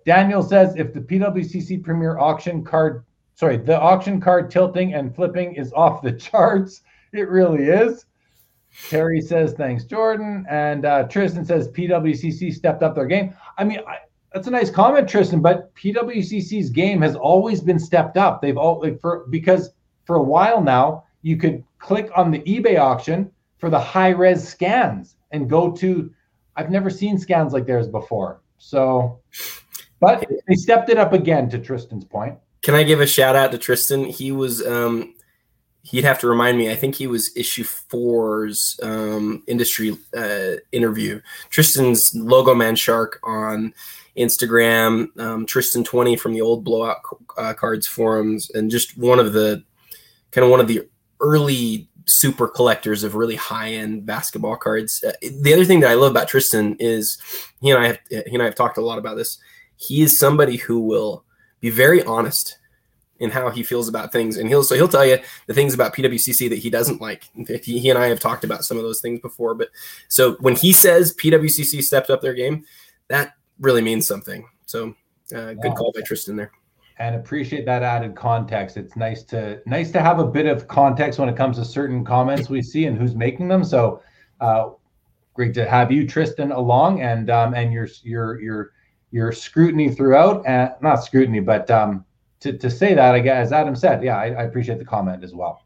Daniel 0.05 0.43
says 0.43 0.75
if 0.75 0.93
the 0.93 1.01
PWCC 1.01 1.83
Premier 1.83 2.19
auction 2.19 2.63
card, 2.63 3.05
sorry, 3.35 3.57
the 3.57 3.79
auction 3.79 4.21
card 4.21 4.51
tilting 4.51 4.93
and 4.93 5.15
flipping 5.15 5.55
is 5.55 5.73
off 5.73 6.01
the 6.01 6.11
charts. 6.19 6.81
It 7.13 7.29
really 7.29 7.65
is. 7.65 8.05
Terry 8.89 9.19
says 9.19 9.53
thanks, 9.53 9.83
Jordan, 9.83 10.45
and 10.47 10.85
uh, 10.85 11.03
Tristan 11.07 11.43
says 11.43 11.69
PWCC 11.69 12.53
stepped 12.53 12.83
up 12.83 12.93
their 12.93 13.07
game. 13.07 13.33
I 13.57 13.63
mean, 13.63 13.79
I, 13.87 13.97
that's 14.31 14.47
a 14.47 14.51
nice 14.51 14.69
comment, 14.69 15.09
Tristan. 15.09 15.41
But 15.41 15.73
PWCC's 15.75 16.69
game 16.69 17.01
has 17.01 17.15
always 17.15 17.61
been 17.61 17.79
stepped 17.79 18.15
up. 18.15 18.41
They've 18.41 18.57
all 18.57 18.79
like 18.79 19.01
for 19.01 19.25
because 19.29 19.71
for 20.05 20.17
a 20.17 20.23
while 20.23 20.61
now 20.61 21.03
you 21.23 21.35
could 21.35 21.63
click 21.79 22.11
on 22.15 22.29
the 22.29 22.39
eBay 22.39 22.79
auction 22.79 23.31
for 23.57 23.69
the 23.69 23.79
high 23.79 24.09
res 24.09 24.47
scans 24.47 25.15
and 25.31 25.49
go 25.49 25.71
to. 25.71 26.11
I've 26.55 26.69
never 26.69 26.89
seen 26.89 27.17
scans 27.17 27.53
like 27.53 27.65
theirs 27.65 27.87
before. 27.87 28.41
So, 28.57 29.19
but 29.99 30.25
they 30.47 30.55
stepped 30.55 30.89
it 30.89 30.97
up 30.97 31.13
again. 31.13 31.49
To 31.49 31.59
Tristan's 31.59 32.05
point. 32.05 32.37
Can 32.61 32.75
I 32.75 32.83
give 32.83 32.99
a 32.99 33.07
shout 33.07 33.35
out 33.35 33.51
to 33.51 33.57
Tristan? 33.57 34.05
He 34.05 34.31
was 34.31 34.65
um, 34.65 35.13
he'd 35.83 36.03
have 36.03 36.19
to 36.19 36.27
remind 36.27 36.57
me. 36.57 36.71
I 36.71 36.75
think 36.75 36.95
he 36.95 37.07
was 37.07 37.35
issue 37.35 37.63
four's 37.63 38.79
um, 38.83 39.43
industry 39.47 39.97
uh, 40.15 40.55
interview. 40.71 41.21
Tristan's 41.49 42.13
logo 42.15 42.53
man 42.53 42.75
shark 42.75 43.19
on 43.23 43.73
Instagram. 44.17 45.17
Um, 45.19 45.45
Tristan 45.45 45.83
twenty 45.83 46.15
from 46.15 46.33
the 46.33 46.41
old 46.41 46.63
blowout 46.63 46.97
uh, 47.37 47.53
cards 47.53 47.87
forums, 47.87 48.49
and 48.53 48.69
just 48.69 48.97
one 48.97 49.19
of 49.19 49.33
the 49.33 49.63
kind 50.31 50.43
of 50.43 50.51
one 50.51 50.59
of 50.59 50.67
the 50.67 50.87
early 51.21 51.88
super 52.09 52.47
collectors 52.47 53.03
of 53.03 53.15
really 53.15 53.35
high 53.35 53.71
end 53.71 54.05
basketball 54.05 54.55
cards. 54.55 55.03
Uh, 55.03 55.11
the 55.21 55.53
other 55.53 55.65
thing 55.65 55.79
that 55.81 55.91
I 55.91 55.93
love 55.93 56.11
about 56.11 56.27
Tristan 56.27 56.75
is 56.79 57.17
he 57.61 57.69
and 57.69 57.79
I 57.79 57.87
have 57.87 57.99
he 58.09 58.33
and 58.33 58.41
I 58.41 58.45
have 58.45 58.55
talked 58.55 58.77
a 58.77 58.81
lot 58.81 58.97
about 58.97 59.15
this. 59.15 59.37
He 59.77 60.01
is 60.01 60.17
somebody 60.17 60.57
who 60.57 60.79
will 60.79 61.23
be 61.61 61.69
very 61.69 62.03
honest 62.03 62.57
in 63.19 63.29
how 63.29 63.49
he 63.49 63.63
feels 63.63 63.89
about 63.89 64.11
things, 64.11 64.37
and 64.37 64.47
he'll 64.49 64.63
so 64.63 64.75
he'll 64.75 64.87
tell 64.87 65.05
you 65.05 65.19
the 65.47 65.53
things 65.53 65.73
about 65.73 65.93
PWCC 65.93 66.49
that 66.49 66.59
he 66.59 66.69
doesn't 66.69 67.01
like. 67.01 67.29
He, 67.63 67.79
he 67.79 67.89
and 67.89 67.99
I 67.99 68.07
have 68.07 68.19
talked 68.19 68.43
about 68.43 68.63
some 68.63 68.77
of 68.77 68.83
those 68.83 69.01
things 69.01 69.19
before, 69.19 69.55
but 69.55 69.69
so 70.07 70.33
when 70.39 70.55
he 70.55 70.73
says 70.73 71.15
PWCC 71.15 71.83
stepped 71.83 72.09
up 72.09 72.21
their 72.21 72.33
game, 72.33 72.65
that 73.09 73.33
really 73.59 73.81
means 73.81 74.07
something. 74.07 74.47
So 74.65 74.95
uh, 75.35 75.53
good 75.53 75.75
call 75.75 75.91
by 75.93 76.01
Tristan 76.01 76.37
there 76.37 76.51
and 76.99 77.15
appreciate 77.15 77.65
that 77.65 77.81
added 77.81 78.13
context. 78.15 78.75
It's 78.75 78.95
nice 78.95 79.23
to 79.23 79.61
nice 79.65 79.89
to 79.91 80.01
have 80.01 80.19
a 80.19 80.27
bit 80.27 80.45
of 80.45 80.67
context 80.67 81.17
when 81.17 81.29
it 81.29 81.37
comes 81.37 81.57
to 81.57 81.65
certain 81.65 82.03
comments 82.03 82.49
we 82.49 82.61
see 82.61 82.85
and 82.85 82.97
who's 82.97 83.15
making 83.15 83.47
them. 83.47 83.63
So 83.63 84.03
uh, 84.41 84.71
great 85.33 85.53
to 85.53 85.67
have 85.67 85.91
you, 85.91 86.05
Tristan, 86.05 86.51
along 86.51 87.01
and 87.01 87.29
um, 87.29 87.53
and 87.53 87.71
your 87.71 87.87
your 88.03 88.39
your 88.41 88.71
your 89.11 89.31
scrutiny 89.31 89.89
throughout, 89.89 90.45
and 90.45 90.71
not 90.81 91.03
scrutiny, 91.03 91.39
but 91.39 91.71
um, 91.71 92.05
to 92.41 92.57
to 92.57 92.69
say 92.69 92.93
that, 92.93 93.15
I 93.15 93.19
guess 93.19 93.47
as 93.47 93.53
Adam 93.53 93.75
said, 93.75 94.03
yeah, 94.03 94.17
I, 94.17 94.25
I 94.25 94.43
appreciate 94.43 94.77
the 94.77 94.85
comment 94.85 95.23
as 95.23 95.33
well. 95.33 95.65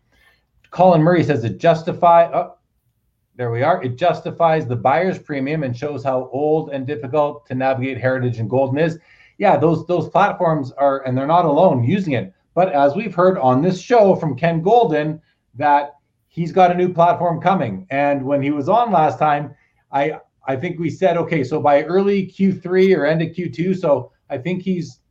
Colin 0.70 1.02
Murray 1.02 1.24
says 1.24 1.44
it 1.44 1.58
justify. 1.58 2.32
Oh, 2.32 2.58
there 3.36 3.50
we 3.50 3.64
are. 3.64 3.84
It 3.84 3.96
justifies 3.96 4.68
the 4.68 4.76
buyer's 4.76 5.18
premium 5.18 5.64
and 5.64 5.76
shows 5.76 6.04
how 6.04 6.30
old 6.32 6.70
and 6.70 6.86
difficult 6.86 7.48
to 7.48 7.56
navigate 7.56 7.98
heritage 7.98 8.38
and 8.38 8.48
Goldin 8.48 8.80
is 8.80 9.00
yeah, 9.44 9.58
those 9.58 9.86
those 9.88 10.08
platforms 10.08 10.72
are, 10.72 11.06
and 11.06 11.18
they're 11.18 11.28
not 11.28 11.44
alone 11.44 11.84
using 11.84 12.14
it. 12.14 12.34
But 12.56 12.72
as 12.72 12.96
we've 12.96 13.14
heard 13.14 13.38
on 13.38 13.62
this 13.62 13.78
show 13.78 14.16
from 14.16 14.38
Ken 14.38 14.64
Goldin, 14.64 15.20
that 15.56 15.96
he's 16.30 16.54
got 16.54 16.72
a 16.72 16.76
new 16.76 16.94
platform 16.94 17.42
coming. 17.42 17.86
And 17.90 18.24
when 18.24 18.42
he 18.42 18.52
was 18.52 18.70
on 18.70 18.94
last 18.94 19.20
time, 19.20 19.54
I 19.92 20.22
I 20.48 20.56
think 20.56 20.80
we 20.80 20.90
said, 20.90 21.18
okay, 21.18 21.44
so 21.44 21.60
by 21.60 21.84
early 21.84 22.26
Q3 22.28 22.98
or 22.98 23.06
end 23.06 23.22
of 23.22 23.36
Q2. 23.36 23.78
So 23.78 24.14
I 24.30 24.38
think 24.38 24.64
he's 24.64 25.02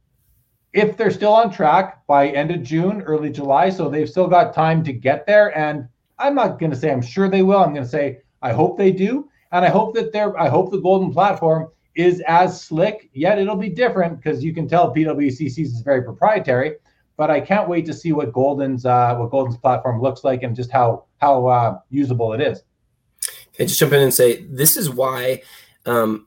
if 0.72 0.96
they're 0.96 1.10
still 1.10 1.34
on 1.34 1.50
track 1.50 2.06
by 2.06 2.28
end 2.28 2.50
of 2.52 2.62
June, 2.62 3.02
early 3.02 3.28
July. 3.30 3.68
So 3.68 3.90
they've 3.90 4.08
still 4.08 4.28
got 4.28 4.54
time 4.54 4.82
to 4.84 4.94
get 4.94 5.26
there. 5.26 5.54
And 5.54 5.86
I'm 6.18 6.34
not 6.34 6.58
going 6.58 6.72
to 6.72 6.78
say 6.78 6.90
I'm 6.90 7.02
sure 7.02 7.28
they 7.28 7.42
will. 7.42 7.62
I'm 7.62 7.74
going 7.74 7.84
to 7.84 7.96
say 7.98 8.20
I 8.40 8.52
hope 8.52 8.78
they 8.78 8.92
do. 8.92 9.28
And 9.50 9.62
I 9.62 9.68
hope 9.68 9.94
that 9.96 10.10
they're 10.10 10.34
I 10.40 10.48
hope 10.48 10.70
the 10.70 10.80
Goldin 10.80 11.12
platform 11.12 11.68
is 11.94 12.22
as 12.26 12.62
slick, 12.62 13.10
yet 13.12 13.38
it'll 13.38 13.56
be 13.56 13.68
different 13.68 14.16
because 14.16 14.42
you 14.42 14.54
can 14.54 14.68
tell 14.68 14.94
PWCC 14.94 15.58
is 15.58 15.80
very 15.80 16.02
proprietary. 16.02 16.76
But 17.16 17.30
I 17.30 17.40
can't 17.40 17.68
wait 17.68 17.84
to 17.86 17.92
see 17.92 18.12
what 18.12 18.32
Goldin's 18.32 18.86
uh, 18.86 19.16
what 19.16 19.30
Goldin's 19.30 19.58
platform 19.58 20.00
looks 20.00 20.24
like 20.24 20.42
and 20.42 20.56
just 20.56 20.70
how 20.70 21.04
how 21.20 21.46
uh, 21.46 21.78
usable 21.90 22.32
it 22.32 22.40
is. 22.40 22.62
Can 23.54 23.64
I 23.64 23.66
just 23.66 23.78
jump 23.78 23.92
in 23.92 24.00
and 24.00 24.14
say 24.14 24.44
this 24.44 24.76
is 24.76 24.88
why 24.88 25.42
um, 25.84 26.26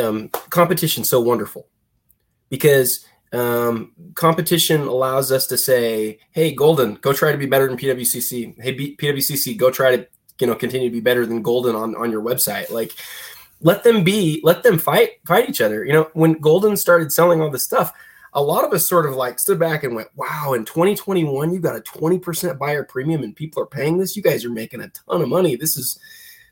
um, 0.00 0.28
competition 0.28 1.04
so 1.04 1.20
wonderful 1.20 1.66
because 2.50 3.06
um, 3.32 3.92
competition 4.14 4.82
allows 4.82 5.32
us 5.32 5.46
to 5.46 5.56
say, 5.56 6.18
"Hey, 6.32 6.52
Golden, 6.52 6.94
go 6.96 7.12
try 7.12 7.32
to 7.32 7.38
be 7.38 7.46
better 7.46 7.66
than 7.66 7.78
PWCC. 7.78 8.60
Hey, 8.60 8.72
B- 8.72 8.96
PWCC, 8.96 9.56
go 9.56 9.70
try 9.70 9.96
to 9.96 10.06
you 10.40 10.46
know 10.46 10.54
continue 10.54 10.88
to 10.88 10.92
be 10.92 11.00
better 11.00 11.24
than 11.24 11.42
Golden 11.42 11.76
on 11.76 11.94
on 11.96 12.10
your 12.10 12.22
website." 12.22 12.70
Like 12.70 12.92
let 13.62 13.84
them 13.84 14.02
be, 14.04 14.40
let 14.42 14.62
them 14.62 14.78
fight, 14.78 15.24
fight 15.26 15.48
each 15.48 15.60
other. 15.60 15.84
You 15.84 15.92
know, 15.92 16.10
when 16.14 16.36
Goldin 16.36 16.78
started 16.78 17.12
selling 17.12 17.40
all 17.40 17.50
this 17.50 17.64
stuff, 17.64 17.92
a 18.32 18.42
lot 18.42 18.64
of 18.64 18.72
us 18.72 18.88
sort 18.88 19.06
of 19.06 19.14
like 19.14 19.38
stood 19.38 19.58
back 19.58 19.82
and 19.84 19.94
went, 19.94 20.08
wow, 20.14 20.52
in 20.54 20.64
2021, 20.64 21.52
you 21.52 21.58
got 21.58 21.76
a 21.76 21.80
20% 21.80 22.58
buyer 22.58 22.84
premium 22.84 23.22
and 23.22 23.34
people 23.34 23.62
are 23.62 23.66
paying 23.66 23.98
this. 23.98 24.16
You 24.16 24.22
guys 24.22 24.44
are 24.44 24.50
making 24.50 24.80
a 24.80 24.88
ton 24.88 25.22
of 25.22 25.28
money. 25.28 25.56
This 25.56 25.76
is, 25.76 25.98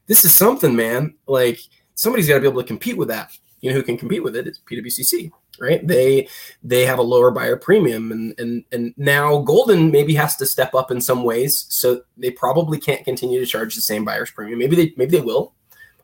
this 0.07 0.25
is 0.25 0.35
something, 0.35 0.75
man. 0.75 1.15
Like 1.27 1.61
somebody's 1.95 2.29
got 2.29 2.35
to 2.35 2.41
be 2.41 2.49
able 2.49 2.61
to 2.61 2.67
compete 2.67 2.99
with 2.99 3.09
that. 3.09 3.37
You 3.61 3.71
know, 3.71 3.77
who 3.77 3.83
can 3.83 3.97
compete 3.97 4.23
with 4.23 4.37
it? 4.37 4.47
it 4.47 4.51
is 4.51 4.61
PWCC, 4.71 5.31
right? 5.61 5.85
They, 5.87 6.29
they 6.63 6.85
have 6.85 6.99
a 6.99 7.03
lower 7.03 7.31
buyer 7.31 7.57
premium 7.57 8.13
and, 8.13 8.39
and, 8.39 8.65
and 8.71 8.95
now 8.97 9.45
Goldin 9.45 9.91
maybe 9.91 10.15
has 10.15 10.37
to 10.37 10.47
step 10.47 10.75
up 10.75 10.91
in 10.91 11.01
some 11.01 11.25
ways. 11.25 11.67
So 11.69 12.03
they 12.17 12.31
probably 12.31 12.79
can't 12.79 13.05
continue 13.05 13.41
to 13.41 13.47
charge 13.47 13.75
the 13.75 13.81
same 13.81 14.05
buyer's 14.05 14.31
premium. 14.31 14.59
Maybe 14.59 14.77
they, 14.77 14.95
maybe 14.97 15.17
they 15.17 15.25
will. 15.25 15.55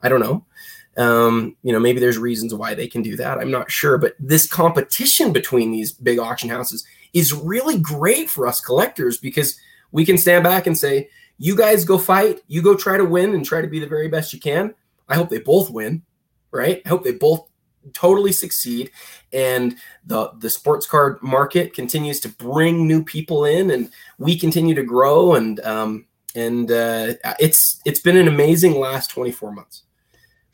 I 0.03 0.09
don't 0.09 0.21
know. 0.21 0.45
Um, 0.97 1.57
you 1.63 1.73
know, 1.73 1.81
maybe 1.81 2.01
there's 2.01 2.19
reasons 2.19 2.55
why 2.55 2.75
they 2.75 2.87
can 2.87 3.03
do 3.03 3.17
that. 3.17 3.39
I'm 3.39 3.51
not 3.51 3.71
sure, 3.71 3.99
but 3.99 4.15
this 4.19 4.47
competition 4.47 5.33
between 5.33 5.73
these 5.73 5.93
big 5.93 6.19
auction 6.19 6.49
houses 6.49 6.87
is 7.13 7.33
really 7.33 7.79
great 7.79 8.31
for 8.31 8.47
us 8.47 8.61
collectors 8.61 9.19
because 9.19 9.59
we 9.93 10.05
can 10.05 10.19
stand 10.19 10.45
back 10.45 10.67
and 10.67 10.77
say, 10.77 11.09
"You 11.39 11.57
guys 11.57 11.85
go 11.85 11.99
fight, 11.99 12.41
you 12.47 12.63
go 12.63 12.75
try 12.75 12.97
to 12.97 13.05
win 13.05 13.35
and 13.35 13.45
try 13.45 13.61
to 13.61 13.69
be 13.69 13.81
the 13.81 13.87
very 13.87 14.09
best 14.09 14.33
you 14.33 14.41
can." 14.41 14.75
I 15.09 15.17
hope 15.17 15.29
they 15.29 15.41
both 15.41 15.71
win, 15.71 16.03
right? 16.51 16.81
I 16.85 16.89
hope 16.89 17.05
they 17.05 17.13
both 17.13 17.49
totally 17.93 18.33
succeed 18.33 18.91
and 19.33 19.77
the 20.07 20.31
the 20.39 20.49
sports 20.49 20.87
card 20.87 21.23
market 21.23 21.75
continues 21.75 22.19
to 22.21 22.29
bring 22.29 22.87
new 22.87 23.05
people 23.05 23.45
in 23.45 23.71
and 23.71 23.91
we 24.19 24.39
continue 24.39 24.75
to 24.75 24.83
grow 24.83 25.35
and 25.35 25.61
um 25.61 26.07
and 26.35 26.71
uh, 26.71 27.15
it's 27.39 27.81
it's 27.85 28.01
been 28.01 28.17
an 28.17 28.27
amazing 28.27 28.79
last 28.79 29.11
24 29.11 29.53
months 29.53 29.84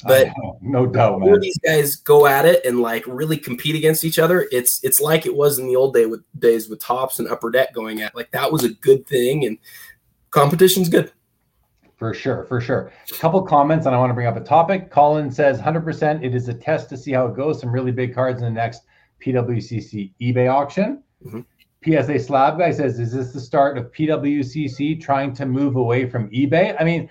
but 0.07 0.29
no 0.61 0.87
doubt, 0.87 1.21
man. 1.21 1.41
these 1.41 1.59
guys 1.59 1.97
go 1.97 2.27
at 2.27 2.47
it 2.47 2.65
and 2.65 2.81
like 2.81 3.05
really 3.07 3.37
compete 3.37 3.75
against 3.75 4.05
each 4.05 4.19
other, 4.19 4.49
it's 4.51 4.83
it's 4.83 5.01
like 5.01 5.27
it 5.27 5.35
was 5.35 5.59
in 5.59 5.67
the 5.67 5.77
old 5.77 5.95
day 5.95 6.07
with 6.07 6.23
days 6.39 6.69
with 6.69 6.81
Topps 6.81 7.19
and 7.19 7.29
upper 7.29 7.51
deck 7.51 7.75
going 7.75 8.01
at. 8.01 8.15
Like 8.15 8.31
that 8.33 8.51
was 8.51 8.65
a 8.65 8.71
good 8.71 9.07
thing, 9.07 9.45
and 9.45 9.59
competition's 10.31 10.89
good. 10.89 11.13
For 11.97 12.15
sure, 12.15 12.45
for 12.45 12.63
sure. 12.63 12.91
A 13.11 13.15
couple 13.19 13.43
comments, 13.43 13.85
and 13.85 13.95
I 13.95 13.99
want 13.99 14.09
to 14.09 14.15
bring 14.15 14.27
up 14.27 14.37
a 14.37 14.41
topic. 14.41 14.91
Colin 14.91 15.31
says 15.31 15.61
100%. 15.61 16.25
It 16.25 16.35
is 16.35 16.49
a 16.49 16.55
test 16.55 16.89
to 16.89 16.97
see 16.97 17.13
how 17.13 17.27
it 17.27 17.37
goes. 17.37 17.61
Some 17.61 17.71
really 17.71 17.93
big 17.93 18.15
cards 18.15 18.41
in 18.41 18.47
the 18.47 18.51
next 18.51 18.85
PWCC 19.23 20.13
eBay 20.19 20.51
auction. 20.51 21.03
Mm-hmm. 21.23 21.41
PSA 21.85 22.19
Slab 22.19 22.59
guy 22.59 22.71
says, 22.71 22.99
"Is 22.99 23.13
this 23.13 23.33
the 23.33 23.41
start 23.41 23.79
of 23.79 23.93
PWCC 23.93 25.01
trying 25.01 25.35
to 25.35 25.47
move 25.47 25.77
away 25.77 26.09
from 26.09 26.31
eBay?" 26.31 26.75
I 26.79 26.85
mean, 26.85 27.09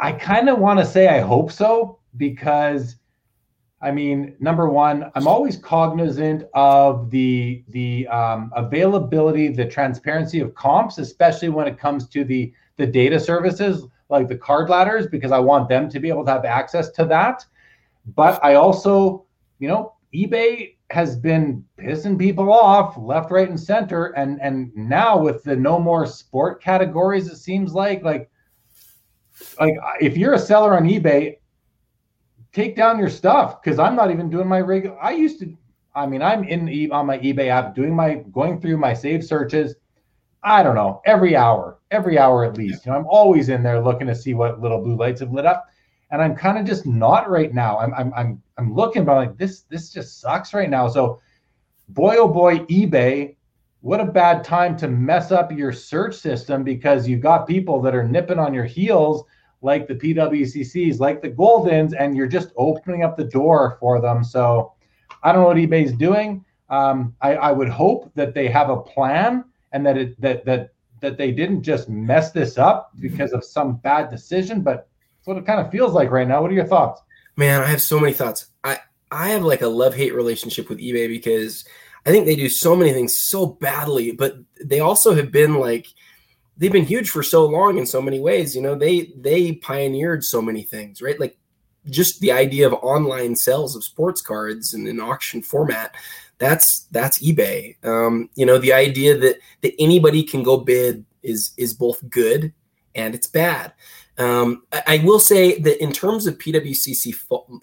I 0.00 0.12
kind 0.12 0.48
of 0.48 0.58
want 0.58 0.80
to 0.80 0.86
say 0.86 1.08
I 1.08 1.20
hope 1.20 1.52
so 1.52 1.98
because 2.16 2.96
I 3.82 3.90
mean, 3.90 4.36
number 4.38 4.68
one, 4.68 5.10
I'm 5.16 5.26
always 5.26 5.56
cognizant 5.56 6.44
of 6.54 7.10
the 7.10 7.64
the 7.68 8.06
um, 8.08 8.52
availability, 8.54 9.48
the 9.48 9.66
transparency 9.66 10.38
of 10.38 10.54
comps, 10.54 10.98
especially 10.98 11.48
when 11.48 11.66
it 11.66 11.78
comes 11.78 12.08
to 12.10 12.24
the 12.24 12.52
the 12.76 12.86
data 12.86 13.18
services 13.18 13.84
like 14.08 14.28
the 14.28 14.36
card 14.36 14.68
ladders, 14.68 15.08
because 15.08 15.32
I 15.32 15.40
want 15.40 15.68
them 15.68 15.88
to 15.88 15.98
be 15.98 16.08
able 16.08 16.24
to 16.26 16.30
have 16.30 16.44
access 16.44 16.90
to 16.90 17.04
that. 17.06 17.44
But 18.14 18.42
I 18.44 18.54
also, 18.54 19.26
you 19.58 19.66
know, 19.66 19.94
eBay 20.14 20.76
has 20.90 21.16
been 21.16 21.64
pissing 21.78 22.18
people 22.18 22.52
off 22.52 22.96
left, 22.96 23.32
right, 23.32 23.48
and 23.48 23.58
center, 23.58 24.06
and 24.16 24.40
and 24.40 24.70
now 24.76 25.18
with 25.18 25.42
the 25.42 25.56
no 25.56 25.80
more 25.80 26.06
sport 26.06 26.62
categories, 26.62 27.26
it 27.26 27.36
seems 27.36 27.74
like 27.74 28.04
like 28.04 28.30
like 29.60 29.74
if 30.00 30.16
you're 30.16 30.34
a 30.34 30.38
seller 30.38 30.76
on 30.76 30.84
eBay, 30.84 31.36
take 32.52 32.76
down 32.76 32.98
your 32.98 33.10
stuff 33.10 33.62
because 33.62 33.78
I'm 33.78 33.96
not 33.96 34.10
even 34.10 34.30
doing 34.30 34.48
my 34.48 34.60
regular. 34.60 34.98
I 35.00 35.12
used 35.12 35.40
to. 35.40 35.56
I 35.94 36.06
mean, 36.06 36.22
I'm 36.22 36.44
in 36.44 36.90
on 36.90 37.06
my 37.06 37.18
eBay 37.18 37.48
app 37.48 37.74
doing 37.74 37.94
my 37.94 38.16
going 38.32 38.60
through 38.60 38.78
my 38.78 38.94
save 38.94 39.24
searches. 39.24 39.74
I 40.42 40.62
don't 40.62 40.74
know 40.74 41.00
every 41.04 41.36
hour, 41.36 41.78
every 41.90 42.18
hour 42.18 42.44
at 42.44 42.56
least. 42.56 42.84
You 42.84 42.92
know, 42.92 42.98
I'm 42.98 43.06
always 43.06 43.48
in 43.48 43.62
there 43.62 43.82
looking 43.82 44.06
to 44.06 44.14
see 44.14 44.34
what 44.34 44.60
little 44.60 44.80
blue 44.80 44.96
lights 44.96 45.20
have 45.20 45.32
lit 45.32 45.46
up, 45.46 45.66
and 46.10 46.22
I'm 46.22 46.34
kind 46.34 46.58
of 46.58 46.64
just 46.64 46.86
not 46.86 47.30
right 47.30 47.52
now. 47.52 47.78
I'm 47.78 47.94
I'm 47.94 48.12
I'm 48.14 48.42
I'm 48.58 48.74
looking, 48.74 49.04
but 49.04 49.12
I'm 49.12 49.28
like 49.28 49.38
this 49.38 49.62
this 49.62 49.90
just 49.90 50.20
sucks 50.20 50.54
right 50.54 50.70
now. 50.70 50.88
So, 50.88 51.20
boy 51.90 52.16
oh 52.16 52.28
boy, 52.28 52.60
eBay 52.60 53.36
what 53.82 54.00
a 54.00 54.04
bad 54.04 54.44
time 54.44 54.76
to 54.78 54.88
mess 54.88 55.32
up 55.32 55.52
your 55.52 55.72
search 55.72 56.14
system 56.14 56.62
because 56.62 57.06
you've 57.06 57.20
got 57.20 57.48
people 57.48 57.82
that 57.82 57.94
are 57.94 58.06
nipping 58.06 58.38
on 58.38 58.54
your 58.54 58.64
heels 58.64 59.24
like 59.60 59.86
the 59.86 59.94
PWCCs, 59.94 60.98
like 60.98 61.20
the 61.20 61.30
Goldins, 61.30 61.92
and 61.98 62.16
you're 62.16 62.28
just 62.28 62.50
opening 62.56 63.04
up 63.04 63.16
the 63.16 63.24
door 63.24 63.76
for 63.80 64.00
them. 64.00 64.24
So 64.24 64.72
I 65.22 65.32
don't 65.32 65.42
know 65.42 65.48
what 65.48 65.56
eBay's 65.56 65.92
doing. 65.92 66.44
Um, 66.70 67.14
I, 67.20 67.34
I 67.34 67.52
would 67.52 67.68
hope 67.68 68.10
that 68.14 68.34
they 68.34 68.48
have 68.48 68.70
a 68.70 68.80
plan 68.80 69.44
and 69.72 69.84
that 69.84 69.98
it 69.98 70.20
that 70.20 70.44
that 70.44 70.72
that 71.00 71.18
they 71.18 71.32
didn't 71.32 71.62
just 71.62 71.88
mess 71.88 72.30
this 72.30 72.58
up 72.58 72.92
because 73.00 73.32
of 73.32 73.44
some 73.44 73.76
bad 73.76 74.10
decision, 74.10 74.62
but 74.62 74.88
that's 75.18 75.26
what 75.26 75.36
it 75.36 75.44
kind 75.44 75.60
of 75.60 75.70
feels 75.70 75.92
like 75.92 76.10
right 76.10 76.26
now. 76.26 76.40
What 76.40 76.50
are 76.50 76.54
your 76.54 76.66
thoughts? 76.66 77.02
Man, 77.36 77.60
I 77.60 77.66
have 77.66 77.82
so 77.82 77.98
many 77.98 78.12
thoughts. 78.12 78.46
I 78.62 78.78
I 79.10 79.30
have 79.30 79.42
like 79.42 79.62
a 79.62 79.66
love 79.66 79.94
hate 79.94 80.14
relationship 80.14 80.68
with 80.68 80.78
eBay 80.78 81.08
because 81.08 81.64
I 82.04 82.10
think 82.10 82.26
they 82.26 82.36
do 82.36 82.48
so 82.48 82.74
many 82.74 82.92
things 82.92 83.18
so 83.18 83.46
badly, 83.46 84.10
but 84.10 84.36
they 84.62 84.80
also 84.80 85.14
have 85.14 85.30
been 85.30 85.54
like 85.54 85.86
they've 86.56 86.72
been 86.72 86.84
huge 86.84 87.10
for 87.10 87.22
so 87.22 87.46
long 87.46 87.78
in 87.78 87.86
so 87.86 88.02
many 88.02 88.20
ways. 88.20 88.54
You 88.56 88.62
know, 88.62 88.74
they 88.74 89.12
they 89.16 89.52
pioneered 89.52 90.24
so 90.24 90.42
many 90.42 90.62
things, 90.62 91.00
right? 91.00 91.18
Like 91.18 91.38
just 91.90 92.20
the 92.20 92.32
idea 92.32 92.66
of 92.66 92.72
online 92.74 93.36
sales 93.36 93.74
of 93.74 93.84
sports 93.84 94.20
cards 94.20 94.74
in 94.74 94.86
an 94.86 95.00
auction 95.00 95.42
format 95.42 95.94
that's 96.38 96.86
that's 96.90 97.22
ebay 97.22 97.74
um, 97.84 98.28
you 98.34 98.46
know 98.46 98.58
the 98.58 98.72
idea 98.72 99.16
that 99.16 99.38
that 99.62 99.74
anybody 99.78 100.22
can 100.22 100.42
go 100.42 100.56
bid 100.56 101.04
is 101.22 101.52
is 101.56 101.74
both 101.74 102.08
good 102.08 102.52
and 102.94 103.14
it's 103.14 103.26
bad 103.26 103.72
um, 104.18 104.62
I, 104.72 104.82
I, 104.86 104.98
will 105.04 105.18
say 105.18 105.58
that 105.60 105.82
in 105.82 105.92
terms 105.92 106.26
of 106.26 106.38
pwcc 106.38 107.14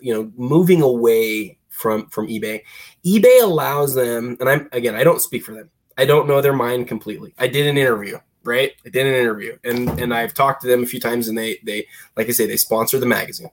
you 0.01 0.13
know 0.13 0.31
moving 0.35 0.81
away 0.81 1.58
from 1.79 2.07
from 2.09 2.27
ebay. 2.27 2.61
ebay 3.05 3.41
allows 3.41 3.95
them 3.95 4.37
and 4.39 4.49
i'm 4.49 4.69
again 4.71 4.95
i 4.95 5.03
don't 5.03 5.21
speak 5.21 5.43
for 5.43 5.53
them. 5.53 5.69
I 5.97 6.05
don't 6.05 6.29
know 6.29 6.39
their 6.39 6.53
mind 6.53 6.87
completely. 6.87 7.33
I 7.37 7.47
did 7.47 7.67
an 7.67 7.77
interview 7.77 8.19
right? 8.43 8.71
I 8.85 8.89
did 8.89 9.05
an 9.05 9.13
interview 9.13 9.57
and 9.63 9.89
and 9.99 10.13
i've 10.13 10.33
talked 10.33 10.61
to 10.61 10.67
them 10.67 10.83
a 10.83 10.85
few 10.85 10.99
times 10.99 11.27
and 11.27 11.37
they 11.37 11.59
they 11.63 11.85
like 12.15 12.29
i 12.29 12.31
say 12.31 12.47
they 12.47 12.57
sponsor 12.57 12.99
the 12.99 13.05
magazine. 13.05 13.49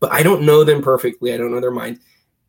But 0.00 0.12
i 0.12 0.22
don't 0.22 0.42
know 0.42 0.64
them 0.64 0.82
perfectly. 0.82 1.32
I 1.32 1.36
don't 1.36 1.50
know 1.50 1.60
their 1.60 1.70
mind. 1.70 2.00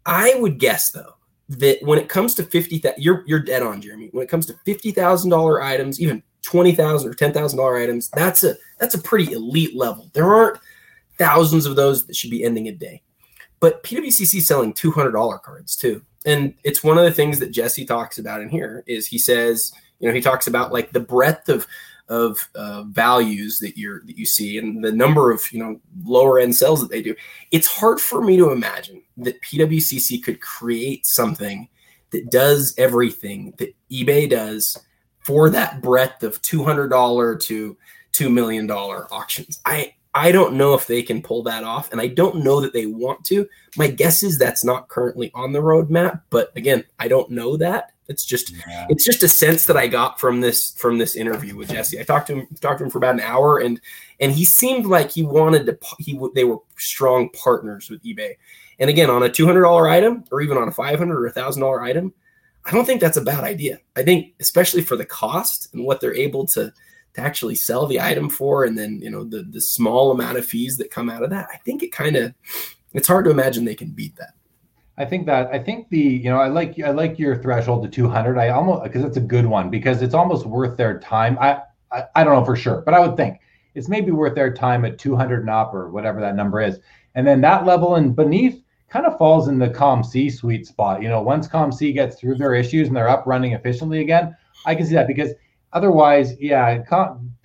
I 0.05 0.35
would 0.37 0.59
guess 0.59 0.91
though 0.91 1.15
that 1.49 1.79
when 1.81 1.97
it 1.97 2.07
comes 2.07 2.35
to 2.35 2.43
50 2.43 2.83
you're 2.97 3.23
you're 3.25 3.39
dead 3.39 3.63
on 3.63 3.81
Jeremy. 3.81 4.09
When 4.11 4.23
it 4.23 4.29
comes 4.29 4.45
to 4.47 4.53
$50,000 4.67 5.63
items 5.63 5.99
even 5.99 6.21
20,000 6.43 7.09
or 7.09 7.13
$10,000 7.13 7.83
items 7.83 8.09
that's 8.09 8.43
a 8.43 8.55
that's 8.79 8.95
a 8.95 9.01
pretty 9.01 9.33
elite 9.33 9.75
level. 9.75 10.11
There 10.13 10.31
aren't 10.31 10.59
thousands 11.17 11.65
of 11.65 11.75
those 11.75 12.05
that 12.05 12.15
should 12.15 12.31
be 12.31 12.43
ending 12.43 12.67
a 12.67 12.71
day 12.71 13.01
but 13.59 13.83
PWCC 13.83 14.35
is 14.37 14.47
selling 14.47 14.73
$200 14.73 15.41
cards 15.41 15.75
too. 15.75 16.03
And 16.25 16.53
it's 16.63 16.83
one 16.83 16.97
of 16.97 17.05
the 17.05 17.11
things 17.11 17.39
that 17.39 17.51
Jesse 17.51 17.85
talks 17.85 18.17
about 18.17 18.41
in 18.41 18.49
here 18.49 18.83
is 18.87 19.07
he 19.07 19.17
says 19.17 19.71
you 19.99 20.07
know 20.07 20.13
he 20.13 20.21
talks 20.21 20.47
about 20.47 20.73
like 20.73 20.91
the 20.91 20.99
breadth 20.99 21.49
of 21.49 21.67
of 22.07 22.49
uh, 22.55 22.83
values 22.83 23.59
that 23.59 23.77
you're 23.77 24.01
that 24.05 24.17
you 24.17 24.25
see 24.25 24.57
and 24.57 24.83
the 24.83 24.91
number 24.91 25.31
of 25.31 25.43
you 25.51 25.59
know 25.59 25.79
lower 26.03 26.39
end 26.39 26.55
sales 26.55 26.81
that 26.81 26.89
they 26.89 27.01
do. 27.01 27.15
It's 27.51 27.67
hard 27.67 28.01
for 28.01 28.21
me 28.21 28.35
to 28.37 28.51
imagine 28.51 29.03
that 29.17 29.41
pwcc 29.41 30.23
could 30.23 30.41
create 30.41 31.05
something 31.05 31.67
that 32.11 32.31
does 32.31 32.73
everything 32.77 33.53
that 33.57 33.75
ebay 33.91 34.29
does 34.29 34.77
for 35.19 35.49
that 35.49 35.81
breadth 35.81 36.23
of 36.23 36.41
$200 36.41 37.39
to 37.41 37.77
$2 38.13 38.33
million 38.33 38.71
auctions. 38.71 39.59
I 39.65 39.93
i 40.19 40.31
don't 40.31 40.53
know 40.53 40.73
if 40.73 40.87
they 40.87 41.01
can 41.01 41.21
pull 41.21 41.43
that 41.43 41.63
off 41.63 41.91
and 41.91 42.01
i 42.01 42.07
don't 42.07 42.43
know 42.43 42.59
that 42.59 42.73
they 42.73 42.85
want 42.85 43.23
to 43.23 43.47
my 43.77 43.87
guess 43.87 44.23
is 44.23 44.37
that's 44.37 44.63
not 44.63 44.87
currently 44.89 45.31
on 45.33 45.53
the 45.53 45.61
roadmap 45.61 46.21
but 46.29 46.51
again 46.55 46.83
i 46.99 47.07
don't 47.07 47.29
know 47.29 47.57
that 47.57 47.91
it's 48.09 48.25
just 48.25 48.51
yeah. 48.67 48.87
it's 48.89 49.05
just 49.05 49.21
a 49.21 49.27
sense 49.27 49.67
that 49.67 49.77
I 49.77 49.87
got 49.87 50.19
from 50.19 50.41
this 50.41 50.71
from 50.71 50.97
this 50.97 51.15
interview 51.15 51.55
with 51.55 51.69
Jesse. 51.69 51.99
I 51.99 52.03
talked 52.03 52.25
to 52.27 52.39
him 52.39 52.47
talked 52.59 52.79
to 52.79 52.83
him 52.83 52.89
for 52.89 52.97
about 52.97 53.13
an 53.13 53.21
hour, 53.21 53.59
and 53.59 53.79
and 54.19 54.31
he 54.31 54.45
seemed 54.45 54.87
like 54.87 55.11
he 55.11 55.21
wanted 55.21 55.67
to. 55.67 55.77
He 55.99 56.19
they 56.33 56.43
were 56.43 56.57
strong 56.75 57.29
partners 57.29 57.87
with 57.87 58.03
eBay. 58.03 58.33
And 58.79 58.89
again, 58.89 59.11
on 59.11 59.21
a 59.21 59.29
two 59.29 59.45
hundred 59.45 59.61
dollar 59.61 59.87
item, 59.87 60.23
or 60.31 60.41
even 60.41 60.57
on 60.57 60.67
a 60.67 60.71
five 60.71 60.97
hundred 60.97 61.21
or 61.21 61.27
a 61.27 61.31
thousand 61.31 61.61
dollar 61.61 61.83
item, 61.83 62.11
I 62.65 62.71
don't 62.71 62.85
think 62.85 62.99
that's 62.99 63.17
a 63.17 63.21
bad 63.21 63.43
idea. 63.43 63.79
I 63.95 64.01
think 64.01 64.33
especially 64.39 64.81
for 64.81 64.95
the 64.95 65.05
cost 65.05 65.71
and 65.73 65.85
what 65.85 66.01
they're 66.01 66.15
able 66.15 66.47
to 66.47 66.73
actually 67.19 67.55
sell 67.55 67.85
the 67.85 68.01
item 68.01 68.29
for, 68.29 68.63
and 68.63 68.77
then 68.77 68.99
you 69.01 69.09
know 69.09 69.23
the 69.23 69.43
the 69.43 69.61
small 69.61 70.11
amount 70.11 70.37
of 70.37 70.45
fees 70.45 70.77
that 70.77 70.91
come 70.91 71.09
out 71.09 71.23
of 71.23 71.29
that. 71.29 71.47
I 71.53 71.57
think 71.57 71.83
it 71.83 71.91
kind 71.91 72.15
of 72.15 72.33
it's 72.93 73.07
hard 73.07 73.25
to 73.25 73.31
imagine 73.31 73.65
they 73.65 73.75
can 73.75 73.91
beat 73.91 74.15
that. 74.15 74.33
I 74.97 75.05
think 75.05 75.25
that 75.27 75.47
I 75.53 75.59
think 75.59 75.89
the 75.89 75.99
you 75.99 76.29
know 76.29 76.39
I 76.39 76.47
like 76.47 76.79
I 76.79 76.91
like 76.91 77.19
your 77.19 77.41
threshold 77.41 77.83
to 77.83 77.89
200. 77.89 78.37
I 78.37 78.49
almost 78.49 78.83
because 78.83 79.03
it's 79.03 79.17
a 79.17 79.21
good 79.21 79.45
one 79.45 79.69
because 79.69 80.01
it's 80.01 80.13
almost 80.13 80.45
worth 80.45 80.77
their 80.77 80.99
time. 80.99 81.37
I, 81.39 81.61
I 81.91 82.03
I 82.15 82.23
don't 82.23 82.33
know 82.33 82.45
for 82.45 82.55
sure, 82.55 82.81
but 82.85 82.93
I 82.93 82.99
would 82.99 83.15
think 83.15 83.39
it's 83.75 83.87
maybe 83.87 84.11
worth 84.11 84.35
their 84.35 84.53
time 84.53 84.83
at 84.83 84.97
200 84.97 85.41
and 85.41 85.49
up 85.49 85.73
or 85.73 85.89
whatever 85.89 86.19
that 86.19 86.35
number 86.35 86.61
is. 86.61 86.79
And 87.15 87.25
then 87.25 87.41
that 87.41 87.65
level 87.65 87.95
and 87.95 88.15
beneath 88.15 88.61
kind 88.89 89.05
of 89.05 89.17
falls 89.17 89.47
in 89.47 89.59
the 89.59 89.69
COMC 89.69 90.33
sweet 90.33 90.67
spot. 90.67 91.01
You 91.01 91.09
know, 91.09 91.21
once 91.21 91.47
COMC 91.47 91.93
gets 91.93 92.19
through 92.19 92.35
their 92.35 92.55
issues 92.55 92.87
and 92.87 92.97
they're 92.97 93.09
up 93.09 93.25
running 93.25 93.53
efficiently 93.53 94.01
again, 94.01 94.35
I 94.65 94.75
can 94.75 94.85
see 94.85 94.95
that 94.95 95.07
because 95.07 95.31
otherwise, 95.73 96.39
yeah, 96.39 96.83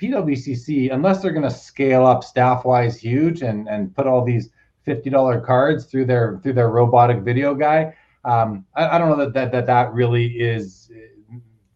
PWCC 0.01 0.93
unless 0.93 1.23
they're 1.23 1.33
going 1.33 1.49
to 1.49 1.51
scale 1.51 2.07
up 2.07 2.25
staff 2.25 2.65
wise 2.65 2.97
huge 2.97 3.43
and 3.43 3.69
and 3.69 3.95
put 3.95 4.07
all 4.07 4.25
these 4.25 4.51
$50 4.87 5.45
cards 5.45 5.87
through 5.87 6.05
their 6.07 6.39
through 6.43 6.53
their 6.55 6.71
robotic 6.71 7.23
video 7.23 7.55
guy. 7.55 7.95
Um, 8.25 8.65
I, 8.75 8.97
I, 8.97 8.99
don't 8.99 9.11
know 9.11 9.25
that, 9.25 9.35
that 9.35 9.53
that 9.53 9.67
that 9.67 9.93
really 9.93 10.27
is 10.27 10.91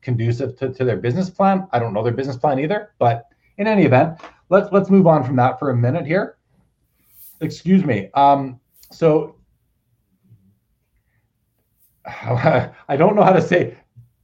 conducive 0.00 0.56
to, 0.58 0.72
to 0.72 0.84
their 0.84 0.96
business 0.96 1.28
plan. 1.28 1.66
I 1.72 1.78
don't 1.78 1.92
know 1.92 2.02
their 2.02 2.12
business 2.12 2.36
plan 2.36 2.58
either, 2.58 2.92
but 2.98 3.26
in 3.58 3.66
any 3.66 3.84
event, 3.84 4.20
let's 4.48 4.72
let's 4.72 4.88
move 4.90 5.06
on 5.06 5.24
from 5.24 5.36
that 5.36 5.58
for 5.58 5.70
a 5.70 5.76
minute 5.76 6.06
here. 6.06 6.36
Excuse 7.40 7.84
me. 7.84 8.10
Um, 8.14 8.60
so 8.90 9.36
I 12.06 12.96
don't 12.96 13.14
know 13.16 13.22
how 13.22 13.32
to 13.32 13.42
say. 13.42 13.76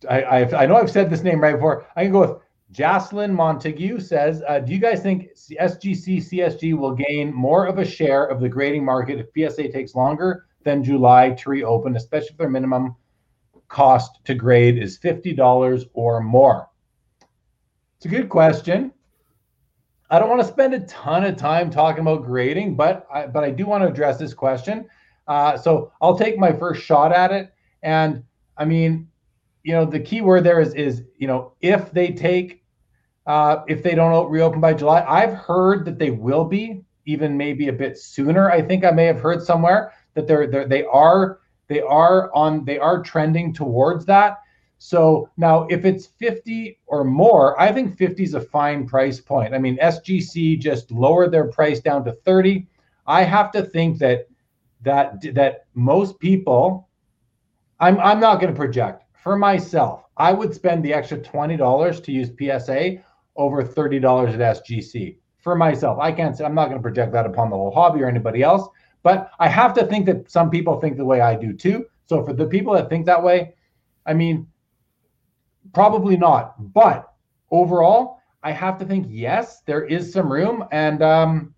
I, 0.08 0.20
I 0.22 0.62
I 0.62 0.66
know 0.66 0.76
I've 0.76 0.90
said 0.90 1.10
this 1.10 1.22
name 1.22 1.40
right 1.40 1.54
before. 1.54 1.86
I 1.96 2.04
can 2.04 2.12
go 2.12 2.20
with 2.20 2.38
Jocelyn 2.72 3.32
Montague 3.32 4.00
says, 4.00 4.42
uh, 4.48 4.58
"Do 4.58 4.72
you 4.72 4.78
guys 4.78 5.02
think 5.02 5.30
SGC 5.36 6.18
CSG 6.18 6.76
will 6.76 6.94
gain 6.94 7.32
more 7.32 7.66
of 7.66 7.78
a 7.78 7.84
share 7.84 8.24
of 8.24 8.40
the 8.40 8.48
grading 8.48 8.84
market 8.84 9.18
if 9.18 9.52
PSA 9.52 9.68
takes 9.68 9.94
longer 9.94 10.46
than 10.64 10.82
July 10.82 11.30
to 11.30 11.50
reopen, 11.50 11.96
especially 11.96 12.30
if 12.30 12.36
their 12.36 12.50
minimum 12.50 12.96
cost 13.68 14.24
to 14.24 14.34
grade 14.34 14.76
is 14.76 14.98
fifty 14.98 15.32
dollars 15.32 15.86
or 15.94 16.20
more?" 16.20 16.68
It's 17.96 18.06
a 18.06 18.08
good 18.08 18.28
question. 18.28 18.92
I 20.10 20.18
don't 20.18 20.28
want 20.28 20.42
to 20.42 20.48
spend 20.48 20.74
a 20.74 20.80
ton 20.80 21.24
of 21.24 21.36
time 21.36 21.70
talking 21.70 22.02
about 22.02 22.24
grading, 22.24 22.76
but 22.76 23.06
I, 23.12 23.26
but 23.26 23.42
I 23.44 23.50
do 23.50 23.66
want 23.66 23.82
to 23.82 23.88
address 23.88 24.18
this 24.18 24.34
question. 24.34 24.86
Uh, 25.26 25.56
so 25.56 25.92
I'll 26.00 26.18
take 26.18 26.38
my 26.38 26.52
first 26.52 26.82
shot 26.84 27.12
at 27.12 27.32
it, 27.32 27.52
and 27.82 28.22
I 28.56 28.64
mean, 28.64 29.08
you 29.64 29.72
know, 29.72 29.84
the 29.84 29.98
key 29.98 30.20
word 30.20 30.44
there 30.44 30.60
is 30.60 30.74
is 30.74 31.02
you 31.18 31.26
know 31.26 31.54
if 31.60 31.90
they 31.90 32.12
take 32.12 32.62
uh, 33.26 33.64
if 33.66 33.82
they 33.82 33.94
don't 33.94 34.30
reopen 34.30 34.60
by 34.60 34.74
July. 34.74 35.04
I've 35.08 35.34
heard 35.34 35.84
that 35.86 35.98
they 35.98 36.10
will 36.10 36.44
be, 36.44 36.82
even 37.06 37.36
maybe 37.36 37.68
a 37.68 37.72
bit 37.72 37.98
sooner. 37.98 38.50
I 38.50 38.60
think 38.62 38.84
I 38.84 38.90
may 38.90 39.06
have 39.06 39.20
heard 39.20 39.42
somewhere 39.42 39.92
that 40.12 40.26
they're, 40.26 40.46
they're 40.46 40.68
they 40.68 40.84
are 40.84 41.40
they 41.68 41.80
are 41.80 42.32
on 42.34 42.64
they 42.64 42.78
are 42.78 43.02
trending 43.02 43.52
towards 43.52 44.04
that. 44.06 44.38
So 44.78 45.30
now, 45.38 45.66
if 45.70 45.86
it's 45.86 46.06
50 46.06 46.78
or 46.86 47.04
more, 47.04 47.58
I 47.58 47.72
think 47.72 47.96
50 47.96 48.22
is 48.22 48.34
a 48.34 48.40
fine 48.40 48.86
price 48.86 49.18
point. 49.18 49.54
I 49.54 49.58
mean, 49.58 49.78
SGC 49.78 50.60
just 50.60 50.90
lowered 50.90 51.32
their 51.32 51.48
price 51.48 51.80
down 51.80 52.04
to 52.04 52.12
30. 52.12 52.66
I 53.06 53.22
have 53.22 53.50
to 53.52 53.62
think 53.62 53.98
that 53.98 54.28
that 54.82 55.22
that 55.34 55.64
most 55.72 56.18
people, 56.18 56.90
I'm 57.80 57.98
I'm 58.00 58.20
not 58.20 58.40
going 58.40 58.52
to 58.52 58.56
project 58.56 59.04
for 59.24 59.36
myself. 59.36 60.04
I 60.18 60.32
would 60.32 60.54
spend 60.54 60.84
the 60.84 60.92
extra 60.92 61.18
$20 61.18 62.04
to 62.04 62.12
use 62.12 62.28
PSA 62.28 63.02
over 63.36 63.64
$30 63.64 64.34
at 64.34 64.62
SGC 64.62 65.16
for 65.38 65.56
myself. 65.56 65.98
I 65.98 66.12
can't 66.12 66.36
say 66.36 66.44
I'm 66.44 66.54
not 66.54 66.66
going 66.66 66.78
to 66.78 66.82
project 66.82 67.12
that 67.14 67.26
upon 67.26 67.50
the 67.50 67.56
whole 67.56 67.72
hobby 67.72 68.02
or 68.02 68.08
anybody 68.08 68.42
else, 68.42 68.68
but 69.02 69.30
I 69.40 69.48
have 69.48 69.72
to 69.74 69.86
think 69.86 70.06
that 70.06 70.30
some 70.30 70.50
people 70.50 70.78
think 70.78 70.98
the 70.98 71.04
way 71.04 71.22
I 71.22 71.34
do 71.34 71.54
too. 71.54 71.86
So 72.06 72.22
for 72.22 72.34
the 72.34 72.46
people 72.46 72.74
that 72.74 72.90
think 72.90 73.06
that 73.06 73.22
way, 73.22 73.54
I 74.06 74.12
mean, 74.12 74.46
probably 75.72 76.18
not. 76.18 76.72
But 76.74 77.10
overall, 77.50 78.20
I 78.42 78.52
have 78.52 78.78
to 78.78 78.84
think 78.84 79.06
yes, 79.08 79.62
there 79.62 79.86
is 79.86 80.12
some 80.12 80.30
room, 80.30 80.64
and 80.70 81.02
um, 81.02 81.54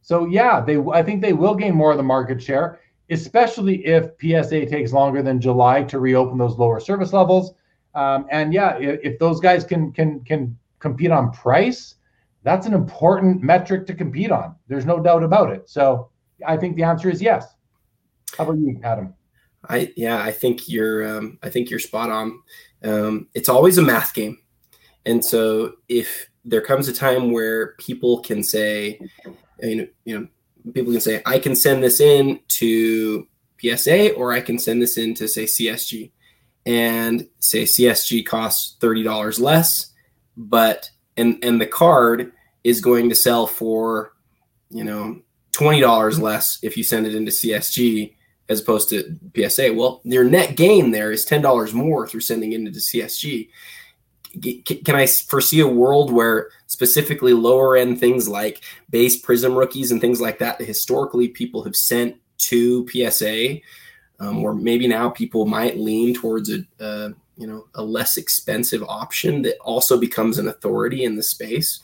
so 0.00 0.24
yeah, 0.24 0.62
they 0.62 0.78
I 0.78 1.02
think 1.02 1.20
they 1.20 1.34
will 1.34 1.54
gain 1.54 1.74
more 1.74 1.90
of 1.90 1.98
the 1.98 2.02
market 2.02 2.42
share, 2.42 2.80
especially 3.10 3.84
if 3.86 4.10
PSA 4.20 4.66
takes 4.66 4.92
longer 4.92 5.22
than 5.22 5.40
July 5.40 5.82
to 5.84 5.98
reopen 5.98 6.38
those 6.38 6.56
lower 6.56 6.80
service 6.80 7.12
levels. 7.12 7.54
Um, 7.94 8.26
and 8.30 8.52
yeah, 8.52 8.76
if, 8.78 9.00
if 9.02 9.18
those 9.18 9.40
guys 9.40 9.64
can 9.64 9.92
can 9.92 10.20
can 10.20 10.58
compete 10.78 11.10
on 11.10 11.32
price, 11.32 11.96
that's 12.42 12.66
an 12.66 12.74
important 12.74 13.42
metric 13.42 13.86
to 13.86 13.94
compete 13.94 14.30
on. 14.30 14.54
There's 14.68 14.86
no 14.86 15.00
doubt 15.00 15.22
about 15.22 15.50
it. 15.50 15.68
So 15.68 16.10
I 16.46 16.56
think 16.56 16.76
the 16.76 16.82
answer 16.82 17.10
is 17.10 17.22
yes. 17.22 17.54
How 18.36 18.44
about 18.44 18.58
you, 18.58 18.80
Adam? 18.82 19.14
I 19.68 19.92
yeah, 19.96 20.22
I 20.22 20.32
think 20.32 20.68
you're 20.68 21.16
um, 21.16 21.38
I 21.42 21.50
think 21.50 21.70
you're 21.70 21.78
spot 21.78 22.10
on. 22.10 22.42
Um, 22.82 23.28
it's 23.34 23.48
always 23.48 23.78
a 23.78 23.82
math 23.82 24.14
game, 24.14 24.38
and 25.06 25.24
so 25.24 25.74
if 25.88 26.28
there 26.44 26.60
comes 26.60 26.88
a 26.88 26.92
time 26.92 27.30
where 27.30 27.74
people 27.78 28.20
can 28.20 28.42
say, 28.42 29.00
you 29.62 29.76
know, 29.76 29.86
you 30.04 30.20
know, 30.20 30.28
people 30.72 30.92
can 30.92 31.00
say, 31.00 31.22
I 31.26 31.38
can 31.38 31.54
send 31.54 31.82
this 31.82 32.00
in 32.00 32.40
to 32.48 33.26
PSA 33.60 34.12
or 34.14 34.32
I 34.32 34.40
can 34.40 34.58
send 34.58 34.80
this 34.80 34.96
in 34.96 35.14
to 35.14 35.28
say 35.28 35.44
CSG. 35.44 36.10
And 36.66 37.28
say 37.40 37.64
CSG 37.64 38.24
costs 38.24 38.76
$30 38.80 39.38
less, 39.38 39.92
but 40.34 40.90
and 41.16 41.38
and 41.44 41.60
the 41.60 41.66
card 41.66 42.32
is 42.64 42.80
going 42.80 43.10
to 43.10 43.14
sell 43.14 43.46
for, 43.46 44.14
you 44.70 44.82
know, 44.82 45.20
$20 45.52 46.18
less 46.18 46.58
if 46.62 46.78
you 46.78 46.82
send 46.82 47.06
it 47.06 47.14
into 47.14 47.30
CSG 47.30 48.14
as 48.48 48.60
opposed 48.60 48.88
to 48.88 49.18
PSA. 49.36 49.74
Well, 49.74 50.00
your 50.04 50.24
net 50.24 50.56
gain 50.56 50.90
there 50.90 51.12
is 51.12 51.26
$10 51.26 51.74
more 51.74 52.08
through 52.08 52.20
sending 52.20 52.52
it 52.52 52.60
into 52.60 52.70
CSG. 52.72 53.48
Can 54.40 54.94
I 54.94 55.06
foresee 55.06 55.60
a 55.60 55.68
world 55.68 56.12
where 56.12 56.50
specifically 56.66 57.32
lower 57.32 57.76
end 57.76 58.00
things 58.00 58.28
like 58.28 58.62
base 58.90 59.20
Prizm 59.22 59.56
rookies 59.56 59.90
and 59.90 60.00
things 60.00 60.20
like 60.20 60.38
that, 60.38 60.58
that 60.58 60.66
historically 60.66 61.28
people 61.28 61.62
have 61.64 61.76
sent 61.76 62.16
to 62.38 62.86
PSA, 62.88 63.58
um, 64.20 64.44
or 64.44 64.54
maybe 64.54 64.86
now 64.86 65.08
people 65.08 65.46
might 65.46 65.78
lean 65.78 66.14
towards 66.14 66.50
a, 66.50 67.14
you 67.36 67.46
know 67.46 67.66
a 67.74 67.82
less 67.82 68.16
expensive 68.16 68.82
option 68.84 69.42
that 69.42 69.58
also 69.58 69.98
becomes 69.98 70.38
an 70.38 70.48
authority 70.48 71.04
in 71.04 71.16
the 71.16 71.22
space? 71.22 71.80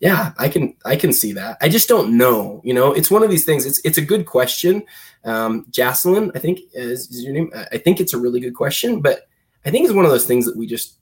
yeah 0.00 0.32
i 0.38 0.48
can 0.48 0.74
i 0.84 0.94
can 0.96 1.12
see 1.12 1.32
that. 1.32 1.56
I 1.60 1.68
just 1.68 1.88
don't 1.88 2.16
know 2.16 2.60
you 2.64 2.72
know? 2.72 2.92
It's 2.92 3.10
one 3.10 3.22
of 3.22 3.30
these 3.30 3.44
things 3.44 3.66
it's 3.66 3.80
it's 3.84 3.98
a 3.98 4.02
good 4.02 4.26
question. 4.26 4.84
Um 5.24 5.66
jocelyn 5.70 6.30
i 6.34 6.38
think 6.38 6.60
is, 6.72 7.10
is 7.10 7.24
your 7.24 7.32
name? 7.32 7.50
I 7.72 7.78
think 7.78 8.00
it's 8.00 8.14
a 8.14 8.18
really 8.18 8.40
good 8.40 8.54
question 8.54 9.00
but 9.00 9.28
i 9.64 9.70
think 9.70 9.84
it's 9.84 9.94
one 9.94 10.04
of 10.04 10.10
those 10.10 10.26
things 10.26 10.46
that 10.46 10.56
we 10.56 10.66
just 10.66 10.98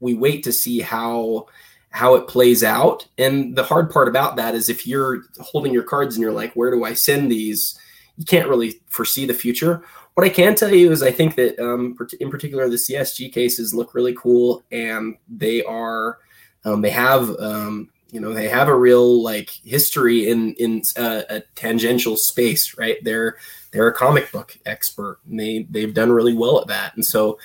we 0.00 0.14
wait 0.14 0.42
to 0.44 0.52
see 0.52 0.80
how 0.80 1.46
how 1.92 2.14
it 2.14 2.28
plays 2.28 2.62
out. 2.62 3.06
And 3.18 3.56
the 3.56 3.64
hard 3.64 3.90
part 3.90 4.06
about 4.06 4.36
that 4.36 4.54
is 4.54 4.68
if 4.68 4.86
you're 4.86 5.22
holding 5.40 5.72
your 5.72 5.82
cards 5.82 6.14
and 6.14 6.22
you're 6.22 6.32
like 6.32 6.54
where 6.54 6.70
do 6.70 6.84
i 6.84 6.94
send 6.94 7.30
these? 7.30 7.78
You 8.16 8.24
can't 8.24 8.48
really 8.48 8.80
foresee 8.88 9.26
the 9.26 9.34
future. 9.34 9.82
What 10.14 10.26
i 10.26 10.30
can 10.30 10.54
tell 10.54 10.74
you 10.74 10.90
is 10.90 11.02
i 11.02 11.10
think 11.10 11.36
that 11.36 11.58
um, 11.58 11.96
in 12.18 12.30
particular 12.30 12.68
the 12.68 12.76
csg 12.76 13.32
cases 13.32 13.72
look 13.72 13.94
really 13.94 14.14
cool 14.14 14.62
and 14.70 15.16
they 15.28 15.62
are 15.64 16.18
um, 16.64 16.82
they 16.82 16.90
have 16.90 17.30
um, 17.38 17.88
you 18.12 18.20
know 18.20 18.32
they 18.32 18.48
have 18.48 18.68
a 18.68 18.76
real 18.76 19.22
like 19.22 19.50
history 19.64 20.28
in 20.28 20.54
in 20.54 20.82
uh, 20.96 21.22
a 21.30 21.40
tangential 21.54 22.16
space 22.16 22.76
right? 22.76 22.98
They're 23.02 23.36
they're 23.72 23.88
a 23.88 23.94
comic 23.94 24.30
book 24.32 24.56
expert 24.66 25.18
and 25.28 25.38
they 25.38 25.66
they've 25.70 25.94
done 25.94 26.12
really 26.12 26.34
well 26.34 26.60
at 26.60 26.66
that. 26.68 26.94
And 26.94 27.04
so 27.04 27.38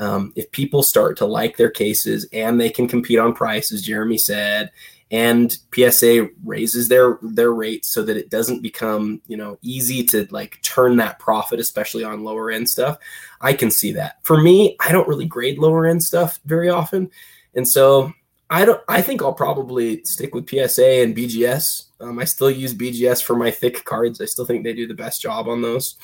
um, 0.00 0.32
if 0.34 0.50
people 0.50 0.82
start 0.82 1.16
to 1.18 1.26
like 1.26 1.56
their 1.56 1.70
cases 1.70 2.26
and 2.32 2.60
they 2.60 2.70
can 2.70 2.88
compete 2.88 3.18
on 3.18 3.32
price 3.32 3.72
as 3.72 3.82
jeremy 3.82 4.18
said 4.18 4.70
and 5.12 5.58
psa 5.72 6.28
raises 6.44 6.88
their 6.88 7.18
their 7.22 7.52
rates 7.52 7.92
so 7.92 8.02
that 8.02 8.16
it 8.16 8.30
doesn't 8.30 8.62
become 8.62 9.20
you 9.28 9.36
know 9.36 9.58
easy 9.62 10.02
to 10.02 10.26
like 10.30 10.60
turn 10.62 10.96
that 10.96 11.18
profit 11.18 11.60
especially 11.60 12.02
on 12.02 12.24
lower 12.24 12.50
end 12.50 12.68
stuff 12.68 12.98
i 13.40 13.52
can 13.52 13.70
see 13.70 13.92
that 13.92 14.16
for 14.24 14.40
me 14.40 14.76
i 14.80 14.90
don't 14.90 15.08
really 15.08 15.26
grade 15.26 15.58
lower 15.58 15.86
end 15.86 16.02
stuff 16.02 16.40
very 16.44 16.68
often 16.68 17.08
and 17.54 17.68
so 17.68 18.12
I 18.50 18.64
don't. 18.64 18.82
I 18.88 19.00
think 19.00 19.22
I'll 19.22 19.32
probably 19.32 20.02
stick 20.04 20.34
with 20.34 20.50
PSA 20.50 21.02
and 21.02 21.16
BGS. 21.16 21.84
Um, 22.00 22.18
I 22.18 22.24
still 22.24 22.50
use 22.50 22.74
BGS 22.74 23.22
for 23.22 23.36
my 23.36 23.50
thick 23.50 23.84
cards. 23.84 24.20
I 24.20 24.24
still 24.24 24.44
think 24.44 24.64
they 24.64 24.72
do 24.72 24.88
the 24.88 24.94
best 24.94 25.22
job 25.22 25.46
on 25.46 25.62
those. 25.62 25.96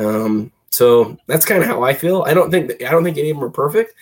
Um, 0.00 0.50
so 0.74 1.16
that's 1.28 1.46
kind 1.46 1.62
of 1.62 1.68
how 1.68 1.84
I 1.84 1.94
feel. 1.94 2.24
I 2.26 2.34
don't 2.34 2.50
think 2.50 2.66
that, 2.66 2.82
I 2.84 2.90
don't 2.90 3.04
think 3.04 3.16
any 3.16 3.30
of 3.30 3.36
them 3.36 3.44
are 3.44 3.50
perfect. 3.50 3.94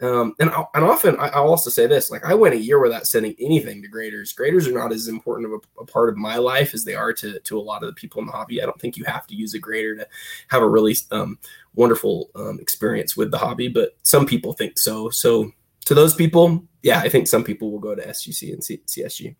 Um, 0.00 0.34
and 0.40 0.50
and 0.74 0.82
often 0.82 1.16
I, 1.18 1.38
will 1.38 1.50
also 1.50 1.68
say 1.68 1.86
this: 1.86 2.10
like 2.10 2.24
I 2.24 2.32
went 2.32 2.54
a 2.54 2.58
year 2.58 2.80
without 2.80 3.06
sending 3.06 3.34
anything 3.38 3.82
to 3.82 3.88
graders. 3.88 4.32
Graders 4.32 4.66
are 4.66 4.72
not 4.72 4.90
as 4.90 5.06
important 5.06 5.52
of 5.52 5.60
a, 5.60 5.82
a, 5.82 5.86
part 5.86 6.08
of 6.08 6.16
my 6.16 6.36
life 6.36 6.72
as 6.72 6.84
they 6.84 6.94
are 6.94 7.12
to 7.12 7.38
to 7.38 7.58
a 7.58 7.60
lot 7.60 7.82
of 7.82 7.90
the 7.90 7.92
people 7.92 8.22
in 8.22 8.26
the 8.26 8.32
hobby. 8.32 8.62
I 8.62 8.64
don't 8.64 8.80
think 8.80 8.96
you 8.96 9.04
have 9.04 9.26
to 9.26 9.34
use 9.34 9.52
a 9.52 9.58
grader 9.58 9.96
to 9.96 10.08
have 10.48 10.62
a 10.62 10.68
really 10.68 10.96
um, 11.10 11.38
wonderful 11.74 12.30
um, 12.34 12.58
experience 12.58 13.18
with 13.18 13.30
the 13.30 13.38
hobby, 13.38 13.68
but 13.68 13.90
some 14.02 14.24
people 14.24 14.54
think 14.54 14.78
so. 14.78 15.10
So 15.10 15.52
to 15.84 15.94
those 15.94 16.14
people, 16.14 16.64
yeah, 16.82 17.00
I 17.00 17.10
think 17.10 17.28
some 17.28 17.44
people 17.44 17.70
will 17.70 17.80
go 17.80 17.94
to 17.94 18.06
SGC 18.08 18.50
and 18.54 18.64
C- 18.64 18.82
CSG. 18.86 19.36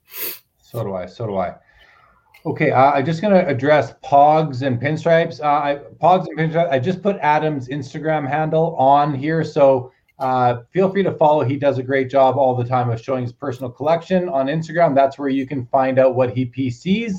So 0.61 0.85
do 0.85 0.95
I. 0.95 1.07
So 1.07 1.27
do 1.27 1.37
I. 1.37 1.55
Okay, 2.47 2.73
uh, 2.73 2.93
I'm 2.93 3.07
just 3.07 3.23
going 3.23 3.33
to 3.33 3.47
address 3.49 3.95
Pogs 4.05 4.61
and 4.61 4.79
Pinstripes. 4.79 5.41
Uh, 5.41 5.47
I, 5.47 5.79
Pogs 6.03 6.27
and 6.27 6.39
Pinstripes. 6.39 6.71
I 6.71 6.79
just 6.79 7.03
put 7.03 7.17
Adam's 7.21 7.69
Instagram 7.69 8.29
handle 8.29 8.77
on 8.77 9.15
here, 9.15 9.43
so 9.43 9.93
uh, 10.19 10.59
feel 10.71 10.91
free 10.91 11.03
to 11.05 11.13
follow. 11.13 11.43
He 11.43 11.57
does 11.57 11.79
a 11.79 11.83
great 11.83 12.11
job 12.11 12.37
all 12.37 12.55
the 12.55 12.65
time 12.65 12.91
of 12.91 13.01
showing 13.01 13.23
his 13.23 13.33
personal 13.33 13.71
collection 13.71 14.29
on 14.29 14.49
Instagram. 14.49 14.95
That's 14.95 15.19
where 15.19 15.31
you 15.31 15.47
can 15.47 15.65
find 15.67 15.99
out 15.99 16.17
what 16.17 16.37
he 16.37 16.45
PCs. 16.45 17.15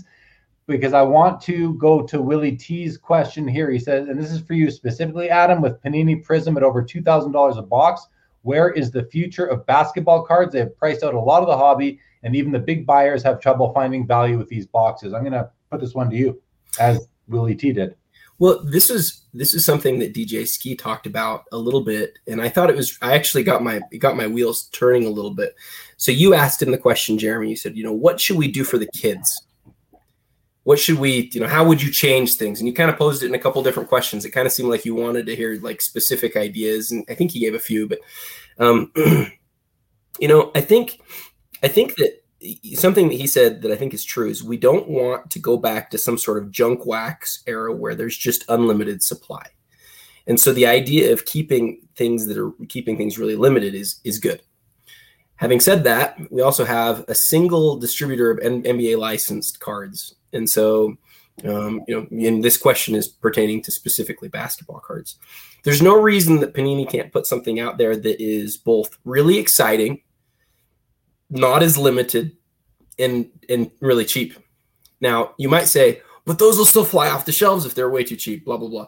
Because 0.67 0.93
I 0.93 1.01
want 1.01 1.41
to 1.41 1.73
go 1.75 2.03
to 2.03 2.21
Willie 2.21 2.55
T's 2.55 2.95
question 2.95 3.47
here. 3.47 3.71
He 3.71 3.79
says, 3.79 4.07
and 4.07 4.19
this 4.19 4.31
is 4.31 4.41
for 4.41 4.53
you 4.53 4.69
specifically, 4.69 5.29
Adam, 5.29 5.59
with 5.61 5.81
Panini 5.81 6.23
Prizm 6.23 6.55
at 6.55 6.63
over 6.63 6.83
two 6.83 7.01
thousand 7.01 7.31
dollars 7.31 7.57
a 7.57 7.61
box. 7.63 8.07
Where 8.43 8.69
is 8.69 8.91
the 8.91 9.03
future 9.05 9.45
of 9.45 9.65
basketball 9.65 10.23
cards? 10.23 10.53
They 10.53 10.59
have 10.59 10.77
priced 10.77 11.03
out 11.03 11.15
a 11.15 11.19
lot 11.19 11.41
of 11.41 11.47
the 11.47 11.57
hobby, 11.57 11.99
and 12.25 12.35
even 12.35 12.51
the 12.51 12.59
big 12.59 12.85
buyers 12.85 13.23
have 13.23 13.39
trouble 13.39 13.71
finding 13.71 14.05
value 14.05 14.37
with 14.37 14.49
these 14.49 14.65
boxes. 14.65 15.13
I'm 15.13 15.21
going 15.21 15.33
to 15.33 15.49
put 15.69 15.79
this 15.79 15.93
one 15.93 16.09
to 16.09 16.15
you, 16.15 16.41
as 16.79 17.07
Willie 17.27 17.55
T 17.55 17.71
did. 17.71 17.95
Well, 18.39 18.61
this 18.65 18.89
is 18.89 19.21
this 19.33 19.53
is 19.53 19.63
something 19.63 19.99
that 19.99 20.13
DJ 20.13 20.45
Skee 20.45 20.75
talked 20.75 21.07
about 21.07 21.45
a 21.53 21.57
little 21.57 21.81
bit, 21.81 22.17
and 22.27 22.41
I 22.41 22.49
thought 22.49 22.69
it 22.69 22.75
was. 22.75 22.97
I 23.01 23.13
actually 23.13 23.43
got 23.43 23.63
my 23.63 23.79
got 23.99 24.17
my 24.17 24.27
wheels 24.27 24.67
turning 24.73 25.05
a 25.05 25.09
little 25.09 25.33
bit. 25.33 25.55
So 25.95 26.11
you 26.11 26.33
asked 26.33 26.61
him 26.61 26.71
the 26.71 26.77
question, 26.77 27.17
Jeremy. 27.17 27.51
You 27.51 27.55
said, 27.55 27.77
you 27.77 27.83
know, 27.83 27.93
what 27.93 28.19
should 28.19 28.37
we 28.37 28.51
do 28.51 28.65
for 28.65 28.77
the 28.77 28.87
kids? 28.87 29.45
What 30.63 30.79
should 30.79 30.97
we, 30.97 31.29
you 31.31 31.39
know, 31.39 31.47
how 31.47 31.63
would 31.63 31.81
you 31.81 31.91
change 31.91 32.35
things? 32.35 32.59
And 32.59 32.67
you 32.67 32.73
kind 32.73 32.89
of 32.89 32.97
posed 32.97 33.21
it 33.21 33.27
in 33.27 33.35
a 33.35 33.39
couple 33.39 33.61
different 33.61 33.87
questions. 33.87 34.25
It 34.25 34.31
kind 34.31 34.47
of 34.47 34.51
seemed 34.51 34.69
like 34.69 34.83
you 34.83 34.95
wanted 34.95 35.27
to 35.27 35.35
hear 35.35 35.59
like 35.61 35.79
specific 35.79 36.35
ideas, 36.35 36.91
and 36.91 37.05
I 37.07 37.13
think 37.13 37.31
he 37.31 37.39
gave 37.39 37.53
a 37.53 37.59
few. 37.59 37.87
But 37.87 37.99
um, 38.57 38.91
you 40.19 40.27
know, 40.27 40.51
I 40.55 40.61
think 40.61 40.99
I 41.63 41.67
think 41.67 41.95
that 41.95 42.21
something 42.75 43.09
that 43.09 43.15
he 43.15 43.27
said 43.27 43.61
that 43.61 43.71
I 43.71 43.75
think 43.75 43.93
is 43.93 44.03
true 44.03 44.29
is 44.29 44.43
we 44.43 44.57
don't 44.57 44.87
want 44.87 45.31
to 45.31 45.39
go 45.39 45.57
back 45.57 45.89
to 45.91 45.97
some 45.97 46.17
sort 46.17 46.37
of 46.37 46.51
junk 46.51 46.85
wax 46.85 47.43
era 47.47 47.73
where 47.73 47.95
there's 47.95 48.17
just 48.17 48.45
unlimited 48.49 49.01
supply. 49.01 49.45
And 50.27 50.39
so 50.39 50.53
the 50.53 50.65
idea 50.65 51.13
of 51.13 51.25
keeping 51.25 51.87
things 51.95 52.25
that 52.27 52.37
are 52.37 52.51
keeping 52.67 52.97
things 52.97 53.17
really 53.17 53.35
limited 53.35 53.75
is 53.75 53.99
is 54.03 54.19
good. 54.19 54.41
Having 55.37 55.59
said 55.59 55.83
that, 55.83 56.17
we 56.31 56.41
also 56.41 56.63
have 56.63 57.03
a 57.07 57.15
single 57.15 57.77
distributor 57.77 58.31
of 58.31 58.39
NBA 58.39 58.97
licensed 58.97 59.59
cards. 59.59 60.15
And 60.31 60.49
so 60.49 60.97
um, 61.43 61.83
you 61.87 61.95
know, 61.95 62.27
and 62.27 62.43
this 62.43 62.57
question 62.57 62.95
is 62.95 63.07
pertaining 63.07 63.61
to 63.63 63.71
specifically 63.71 64.29
basketball 64.29 64.79
cards. 64.79 65.17
There's 65.63 65.81
no 65.81 65.99
reason 65.99 66.39
that 66.39 66.53
Panini 66.53 66.89
can't 66.89 67.11
put 67.11 67.25
something 67.25 67.59
out 67.59 67.77
there 67.77 67.95
that 67.97 68.23
is 68.23 68.55
both 68.55 68.97
really 69.03 69.37
exciting, 69.37 70.01
not 71.29 71.63
as 71.63 71.77
limited, 71.77 72.37
and 72.99 73.29
and 73.49 73.71
really 73.81 74.05
cheap. 74.05 74.37
Now, 75.01 75.33
you 75.37 75.49
might 75.49 75.67
say, 75.67 76.01
but 76.25 76.39
those 76.39 76.57
will 76.57 76.65
still 76.65 76.85
fly 76.85 77.09
off 77.09 77.25
the 77.25 77.31
shelves 77.31 77.65
if 77.65 77.75
they're 77.75 77.89
way 77.89 78.03
too 78.03 78.15
cheap, 78.15 78.45
blah 78.45 78.57
blah 78.57 78.69
blah. 78.69 78.87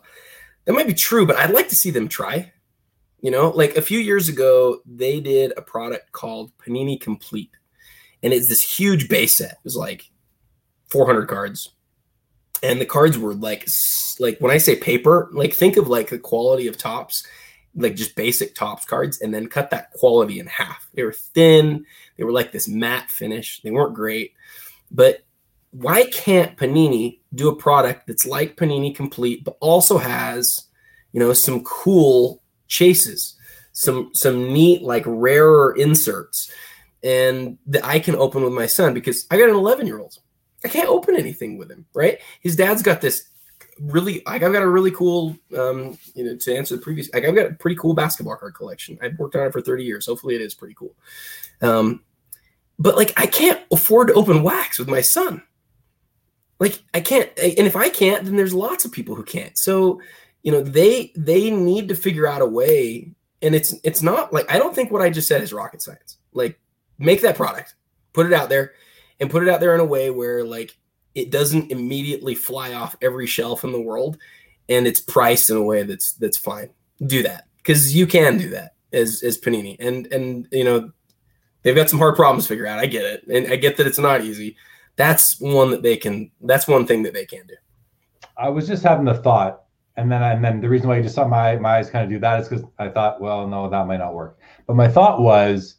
That 0.65 0.73
might 0.73 0.87
be 0.87 0.93
true, 0.93 1.25
but 1.25 1.37
I'd 1.37 1.51
like 1.51 1.69
to 1.69 1.75
see 1.75 1.91
them 1.91 2.07
try. 2.07 2.51
You 3.21 3.31
know, 3.31 3.49
like 3.49 3.75
a 3.77 3.81
few 3.81 3.99
years 3.99 4.29
ago, 4.29 4.79
they 4.85 5.19
did 5.19 5.53
a 5.57 5.61
product 5.61 6.11
called 6.11 6.51
Panini 6.57 6.99
Complete, 6.99 7.51
and 8.21 8.33
it's 8.33 8.47
this 8.47 8.61
huge 8.61 9.09
base 9.09 9.37
set. 9.37 9.51
It 9.51 9.57
was 9.63 9.75
like 9.75 10.09
400 10.89 11.27
cards, 11.27 11.73
and 12.61 12.79
the 12.79 12.85
cards 12.85 13.17
were 13.17 13.33
like 13.33 13.67
like 14.19 14.39
when 14.39 14.51
I 14.51 14.57
say 14.57 14.75
paper, 14.75 15.29
like 15.33 15.53
think 15.53 15.77
of 15.77 15.87
like 15.87 16.09
the 16.09 16.19
quality 16.19 16.67
of 16.67 16.77
Topps, 16.77 17.25
like 17.75 17.95
just 17.95 18.15
basic 18.15 18.55
Topps 18.55 18.85
cards, 18.85 19.21
and 19.21 19.33
then 19.33 19.47
cut 19.47 19.69
that 19.71 19.91
quality 19.93 20.39
in 20.39 20.47
half. 20.47 20.87
They 20.93 21.03
were 21.03 21.13
thin, 21.13 21.85
they 22.17 22.23
were 22.23 22.31
like 22.31 22.51
this 22.51 22.67
matte 22.67 23.09
finish. 23.09 23.61
They 23.61 23.71
weren't 23.71 23.93
great, 23.93 24.33
but 24.91 25.23
why 25.71 26.05
can't 26.05 26.57
Panini 26.57 27.19
do 27.35 27.49
a 27.49 27.55
product 27.55 28.07
that's 28.07 28.25
like 28.25 28.55
Panini 28.55 28.95
Complete, 28.95 29.43
but 29.43 29.57
also 29.59 29.97
has 29.97 30.67
you 31.13 31.19
know 31.19 31.33
some 31.33 31.63
cool 31.63 32.41
chases, 32.67 33.37
some 33.71 34.11
some 34.13 34.53
neat 34.53 34.81
like 34.81 35.03
rarer 35.05 35.75
inserts, 35.77 36.51
and 37.03 37.57
that 37.67 37.85
I 37.85 37.99
can 37.99 38.15
open 38.15 38.43
with 38.43 38.53
my 38.53 38.65
son 38.65 38.93
because 38.93 39.25
I 39.29 39.37
got 39.37 39.49
an 39.49 39.55
11 39.55 39.87
year 39.87 39.99
old 39.99 40.17
I 40.65 40.69
can't 40.69 40.89
open 40.89 41.15
anything 41.15 41.57
with 41.57 41.69
him, 41.69 41.85
right? 41.93 42.19
His 42.41 42.55
dad's 42.55 42.81
got 42.81 43.01
this 43.01 43.23
really 43.79 44.21
like 44.25 44.43
I've 44.43 44.53
got 44.53 44.61
a 44.61 44.67
really 44.67 44.91
cool 44.91 45.37
um 45.57 45.97
you 46.15 46.23
know 46.23 46.35
to 46.35 46.55
answer 46.55 46.75
the 46.75 46.81
previous 46.81 47.11
like 47.13 47.25
I've 47.25 47.35
got 47.35 47.51
a 47.51 47.53
pretty 47.53 47.75
cool 47.75 47.93
basketball 47.93 48.35
card 48.35 48.55
collection. 48.55 48.97
I've 49.01 49.17
worked 49.17 49.35
on 49.35 49.47
it 49.47 49.51
for 49.51 49.61
30 49.61 49.83
years. 49.83 50.05
Hopefully 50.05 50.35
it 50.35 50.41
is 50.41 50.53
pretty 50.53 50.73
cool. 50.73 50.95
Um 51.61 52.03
but 52.79 52.95
like 52.95 53.13
I 53.17 53.25
can't 53.25 53.61
afford 53.71 54.09
to 54.09 54.13
open 54.13 54.43
wax 54.43 54.79
with 54.79 54.87
my 54.87 55.01
son. 55.01 55.43
Like 56.59 56.81
I 56.93 57.01
can't 57.01 57.29
and 57.37 57.67
if 57.67 57.75
I 57.75 57.89
can't 57.89 58.25
then 58.25 58.35
there's 58.35 58.53
lots 58.53 58.85
of 58.85 58.91
people 58.91 59.15
who 59.15 59.23
can't. 59.23 59.57
So, 59.57 60.01
you 60.43 60.51
know, 60.51 60.61
they 60.61 61.11
they 61.15 61.51
need 61.51 61.89
to 61.89 61.95
figure 61.95 62.27
out 62.27 62.41
a 62.41 62.45
way 62.45 63.11
and 63.41 63.55
it's 63.55 63.75
it's 63.83 64.01
not 64.01 64.33
like 64.33 64.51
I 64.51 64.57
don't 64.57 64.73
think 64.73 64.91
what 64.91 65.01
I 65.01 65.09
just 65.09 65.27
said 65.27 65.41
is 65.41 65.53
rocket 65.53 65.81
science. 65.81 66.17
Like 66.33 66.59
make 66.97 67.21
that 67.21 67.35
product 67.35 67.75
put 68.13 68.25
it 68.25 68.33
out 68.33 68.49
there 68.49 68.73
and 69.19 69.29
put 69.29 69.43
it 69.43 69.49
out 69.49 69.59
there 69.59 69.75
in 69.75 69.79
a 69.79 69.85
way 69.85 70.09
where 70.09 70.43
like 70.43 70.75
it 71.17 71.31
doesn't 71.31 71.71
immediately 71.71 72.35
fly 72.35 72.73
off 72.73 72.95
every 73.01 73.25
shelf 73.25 73.63
in 73.63 73.71
the 73.71 73.81
world 73.81 74.17
and 74.69 74.85
it's 74.85 74.99
priced 75.01 75.49
in 75.49 75.57
a 75.57 75.63
way 75.63 75.83
that's 75.83 76.13
that's 76.13 76.37
fine. 76.37 76.69
Do 77.05 77.23
that 77.23 77.47
because 77.57 77.95
you 77.95 78.07
can 78.07 78.37
do 78.37 78.49
that 78.49 78.75
as 78.93 79.23
as 79.23 79.37
Panini 79.37 79.75
and 79.79 80.07
and 80.13 80.47
you 80.51 80.63
know 80.63 80.91
they've 81.63 81.75
got 81.75 81.89
some 81.89 81.99
hard 81.99 82.15
problems 82.15 82.45
to 82.45 82.49
figure 82.49 82.67
out. 82.67 82.79
I 82.79 82.85
get 82.85 83.03
it, 83.03 83.27
and 83.27 83.51
I 83.51 83.55
get 83.55 83.77
that 83.77 83.87
it's 83.87 83.99
not 83.99 84.23
easy. 84.23 84.55
That's 84.95 85.39
one 85.39 85.71
that 85.71 85.83
they 85.83 85.97
can. 85.97 86.31
That's 86.41 86.67
one 86.67 86.85
thing 86.85 87.03
that 87.03 87.13
they 87.13 87.25
can 87.25 87.45
do. 87.47 87.55
I 88.37 88.49
was 88.49 88.67
just 88.67 88.83
having 88.83 89.05
the 89.05 89.15
thought, 89.15 89.63
and 89.95 90.11
then 90.11 90.21
and 90.21 90.43
then 90.43 90.61
the 90.61 90.69
reason 90.69 90.87
why 90.87 90.97
you 90.97 91.03
just 91.03 91.15
saw 91.15 91.27
my 91.27 91.57
my 91.57 91.77
eyes 91.77 91.89
kind 91.89 92.03
of 92.03 92.09
do 92.09 92.19
that 92.19 92.41
is 92.41 92.47
because 92.47 92.65
I 92.77 92.89
thought, 92.89 93.19
well, 93.19 93.47
no, 93.47 93.69
that 93.69 93.87
might 93.87 93.97
not 93.97 94.13
work. 94.13 94.39
But 94.67 94.75
my 94.75 94.87
thought 94.87 95.21
was, 95.21 95.75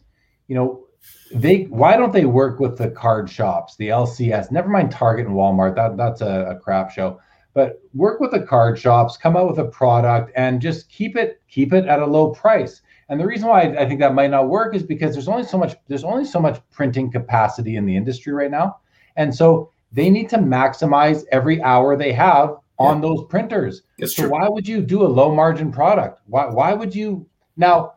you 0.49 0.57
know, 0.57 0.88
they 1.33 1.65
why 1.65 1.97
don't 1.97 2.13
they 2.13 2.25
work 2.25 2.61
with 2.61 2.79
the 2.79 2.91
card 2.91 3.29
shops, 3.29 3.77
the 3.77 3.89
LCS? 3.89 4.51
Never 4.51 4.69
mind 4.69 4.91
Target 4.91 5.27
and 5.27 5.35
Walmart. 5.35 5.75
That 5.75 5.97
that's 5.97 6.21
a, 6.21 6.47
a 6.51 6.59
crap 6.59 6.91
show. 6.91 7.21
But 7.55 7.81
work 7.95 8.21
with 8.21 8.31
the 8.31 8.41
card 8.41 8.79
shops, 8.79 9.17
come 9.17 9.37
out 9.37 9.49
with 9.49 9.59
a 9.59 9.65
product, 9.65 10.31
and 10.37 10.61
just 10.61 10.89
keep 10.89 11.17
it 11.17 11.43
keep 11.49 11.73
it 11.73 11.87
at 11.87 12.01
a 12.01 12.07
low 12.07 12.31
price. 12.31 12.83
And 13.09 13.19
the 13.19 13.27
reason 13.27 13.49
why 13.49 13.63
I, 13.63 13.83
I 13.83 13.89
think 13.89 14.01
that 14.01 14.15
might 14.15 14.31
not 14.31 14.49
work 14.49 14.75
is 14.75 14.83
because 14.83 15.15
there's 15.15 15.29
only 15.29 15.45
so 15.45 15.59
much 15.59 15.77
there's 15.89 16.05
only 16.05 16.25
so 16.25 16.41
much 16.41 16.61
printing 16.71 17.11
capacity 17.11 17.77
in 17.77 17.87
the 17.87 17.97
industry 17.97 18.33
right 18.33 18.51
now, 18.51 18.79
and 19.17 19.35
so 19.35 19.71
they 19.93 20.11
need 20.11 20.29
to 20.31 20.39
maximize 20.39 21.25
every 21.33 21.63
hour 21.63 21.97
they 21.97 22.13
have 22.13 22.57
on 22.79 22.97
yeah. 22.97 23.09
those 23.09 23.25
printers. 23.29 23.83
It's 23.99 24.15
so 24.15 24.23
true. 24.23 24.33
why 24.33 24.49
would 24.49 24.69
you 24.69 24.81
do 24.81 25.03
a 25.03 25.09
low 25.09 25.35
margin 25.35 25.73
product? 25.73 26.21
Why 26.27 26.47
why 26.47 26.75
would 26.75 26.95
you 26.95 27.27
now? 27.57 27.95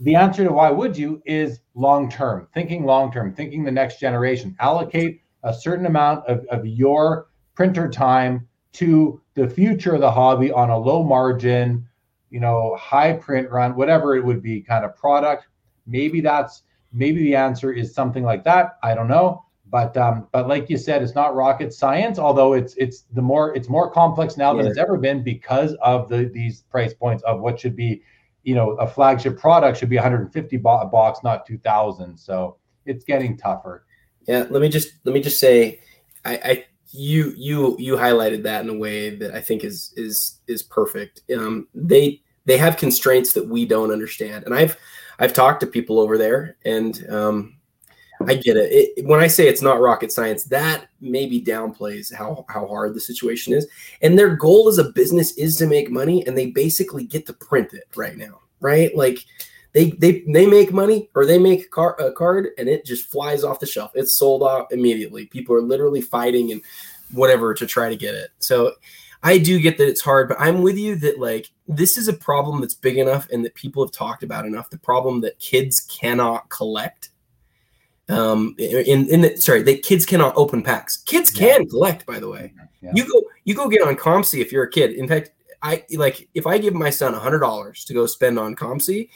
The 0.00 0.14
answer 0.14 0.44
to 0.44 0.52
why 0.52 0.70
would 0.70 0.96
you 0.96 1.22
is 1.26 1.60
long 1.74 2.10
term, 2.10 2.48
thinking 2.54 2.84
long 2.84 3.12
term, 3.12 3.34
thinking 3.34 3.64
the 3.64 3.70
next 3.70 4.00
generation. 4.00 4.56
Allocate 4.58 5.20
a 5.44 5.52
certain 5.52 5.86
amount 5.86 6.26
of, 6.26 6.44
of 6.46 6.66
your 6.66 7.28
printer 7.54 7.88
time 7.88 8.46
to 8.72 9.20
the 9.34 9.48
future 9.48 9.94
of 9.94 10.00
the 10.00 10.10
hobby 10.10 10.50
on 10.50 10.70
a 10.70 10.78
low 10.78 11.02
margin, 11.02 11.86
you 12.30 12.40
know, 12.40 12.76
high 12.76 13.12
print 13.12 13.50
run, 13.50 13.76
whatever 13.76 14.16
it 14.16 14.24
would 14.24 14.42
be, 14.42 14.60
kind 14.62 14.84
of 14.84 14.96
product. 14.96 15.46
Maybe 15.86 16.20
that's 16.20 16.62
maybe 16.92 17.22
the 17.22 17.34
answer 17.34 17.72
is 17.72 17.94
something 17.94 18.24
like 18.24 18.44
that. 18.44 18.78
I 18.82 18.94
don't 18.94 19.08
know. 19.08 19.44
But 19.68 19.96
um, 19.96 20.28
but 20.32 20.48
like 20.48 20.68
you 20.70 20.78
said, 20.78 21.02
it's 21.02 21.14
not 21.14 21.36
rocket 21.36 21.72
science. 21.72 22.18
Although 22.18 22.54
it's 22.54 22.74
it's 22.76 23.02
the 23.12 23.22
more 23.22 23.54
it's 23.54 23.68
more 23.68 23.90
complex 23.90 24.36
now 24.36 24.52
yeah. 24.52 24.62
than 24.62 24.70
it's 24.70 24.80
ever 24.80 24.96
been 24.96 25.22
because 25.22 25.74
of 25.82 26.08
the 26.08 26.24
these 26.24 26.62
price 26.62 26.94
points 26.94 27.22
of 27.24 27.40
what 27.40 27.60
should 27.60 27.76
be 27.76 28.02
you 28.42 28.54
know, 28.54 28.70
a 28.72 28.86
flagship 28.86 29.38
product 29.38 29.78
should 29.78 29.90
be 29.90 29.96
150 29.96 30.56
bo- 30.58 30.86
box, 30.86 31.20
not 31.22 31.46
2000. 31.46 32.16
So 32.16 32.56
it's 32.86 33.04
getting 33.04 33.36
tougher. 33.36 33.84
Yeah. 34.26 34.46
Let 34.48 34.62
me 34.62 34.68
just, 34.68 34.92
let 35.04 35.14
me 35.14 35.20
just 35.20 35.38
say, 35.38 35.80
I, 36.24 36.40
I, 36.44 36.64
you, 36.90 37.32
you, 37.36 37.76
you 37.78 37.96
highlighted 37.96 38.42
that 38.44 38.64
in 38.64 38.70
a 38.70 38.76
way 38.76 39.14
that 39.16 39.34
I 39.34 39.40
think 39.40 39.64
is, 39.64 39.92
is, 39.96 40.40
is 40.46 40.62
perfect. 40.62 41.22
Um, 41.34 41.68
they, 41.74 42.22
they 42.46 42.56
have 42.56 42.76
constraints 42.76 43.32
that 43.34 43.48
we 43.48 43.66
don't 43.66 43.92
understand. 43.92 44.44
And 44.44 44.54
I've, 44.54 44.76
I've 45.18 45.32
talked 45.32 45.60
to 45.60 45.66
people 45.66 46.00
over 46.00 46.18
there 46.18 46.56
and, 46.64 47.06
um, 47.10 47.59
I 48.26 48.34
get 48.34 48.56
it. 48.56 48.70
it. 48.96 49.06
When 49.06 49.20
I 49.20 49.26
say 49.26 49.48
it's 49.48 49.62
not 49.62 49.80
rocket 49.80 50.12
science, 50.12 50.44
that 50.44 50.88
maybe 51.00 51.40
downplays 51.40 52.12
how 52.12 52.44
how 52.48 52.66
hard 52.66 52.94
the 52.94 53.00
situation 53.00 53.52
is. 53.54 53.66
And 54.02 54.18
their 54.18 54.36
goal 54.36 54.68
as 54.68 54.78
a 54.78 54.90
business 54.90 55.32
is 55.38 55.56
to 55.56 55.66
make 55.66 55.90
money, 55.90 56.26
and 56.26 56.36
they 56.36 56.50
basically 56.50 57.04
get 57.04 57.26
to 57.26 57.32
print 57.32 57.72
it 57.72 57.88
right 57.96 58.16
now, 58.16 58.40
right? 58.60 58.94
Like 58.94 59.24
they 59.72 59.90
they 59.92 60.22
they 60.28 60.46
make 60.46 60.72
money 60.72 61.08
or 61.14 61.24
they 61.24 61.38
make 61.38 61.70
car, 61.70 61.96
a 61.98 62.12
card, 62.12 62.48
and 62.58 62.68
it 62.68 62.84
just 62.84 63.10
flies 63.10 63.42
off 63.42 63.60
the 63.60 63.66
shelf. 63.66 63.92
It's 63.94 64.14
sold 64.14 64.42
out 64.42 64.72
immediately. 64.72 65.26
People 65.26 65.54
are 65.54 65.62
literally 65.62 66.02
fighting 66.02 66.52
and 66.52 66.60
whatever 67.12 67.54
to 67.54 67.66
try 67.66 67.88
to 67.88 67.96
get 67.96 68.14
it. 68.14 68.30
So 68.38 68.74
I 69.22 69.38
do 69.38 69.60
get 69.60 69.78
that 69.78 69.88
it's 69.88 70.00
hard, 70.00 70.28
but 70.28 70.40
I'm 70.40 70.62
with 70.62 70.76
you 70.76 70.96
that 70.96 71.18
like 71.18 71.50
this 71.68 71.96
is 71.96 72.08
a 72.08 72.12
problem 72.12 72.60
that's 72.60 72.74
big 72.74 72.98
enough 72.98 73.28
and 73.30 73.44
that 73.44 73.54
people 73.54 73.84
have 73.84 73.92
talked 73.92 74.22
about 74.22 74.46
enough. 74.46 74.70
The 74.70 74.78
problem 74.78 75.20
that 75.22 75.38
kids 75.38 75.80
cannot 75.80 76.48
collect 76.48 77.10
um 78.10 78.54
in 78.58 79.08
in 79.08 79.20
the 79.22 79.36
sorry 79.36 79.62
that 79.62 79.82
kids 79.82 80.04
cannot 80.04 80.34
open 80.36 80.62
packs. 80.62 80.96
Kids 80.96 81.30
can 81.30 81.68
collect 81.68 82.06
by 82.06 82.18
the 82.18 82.28
way. 82.28 82.52
Yeah. 82.82 82.92
you 82.94 83.10
go 83.10 83.22
you 83.44 83.54
go 83.54 83.68
get 83.68 83.82
on 83.82 83.96
COMC 83.96 84.40
if 84.40 84.52
you're 84.52 84.64
a 84.64 84.70
kid. 84.70 84.92
In 84.92 85.08
fact 85.08 85.32
i 85.62 85.84
like 85.92 86.28
if 86.34 86.46
i 86.46 86.56
give 86.56 86.74
my 86.74 86.90
son 86.90 87.14
a 87.14 87.18
hundred 87.18 87.40
dollars 87.40 87.84
to 87.84 87.92
go 87.92 88.06
spend 88.06 88.38
on 88.38 88.56
COMC 88.56 89.08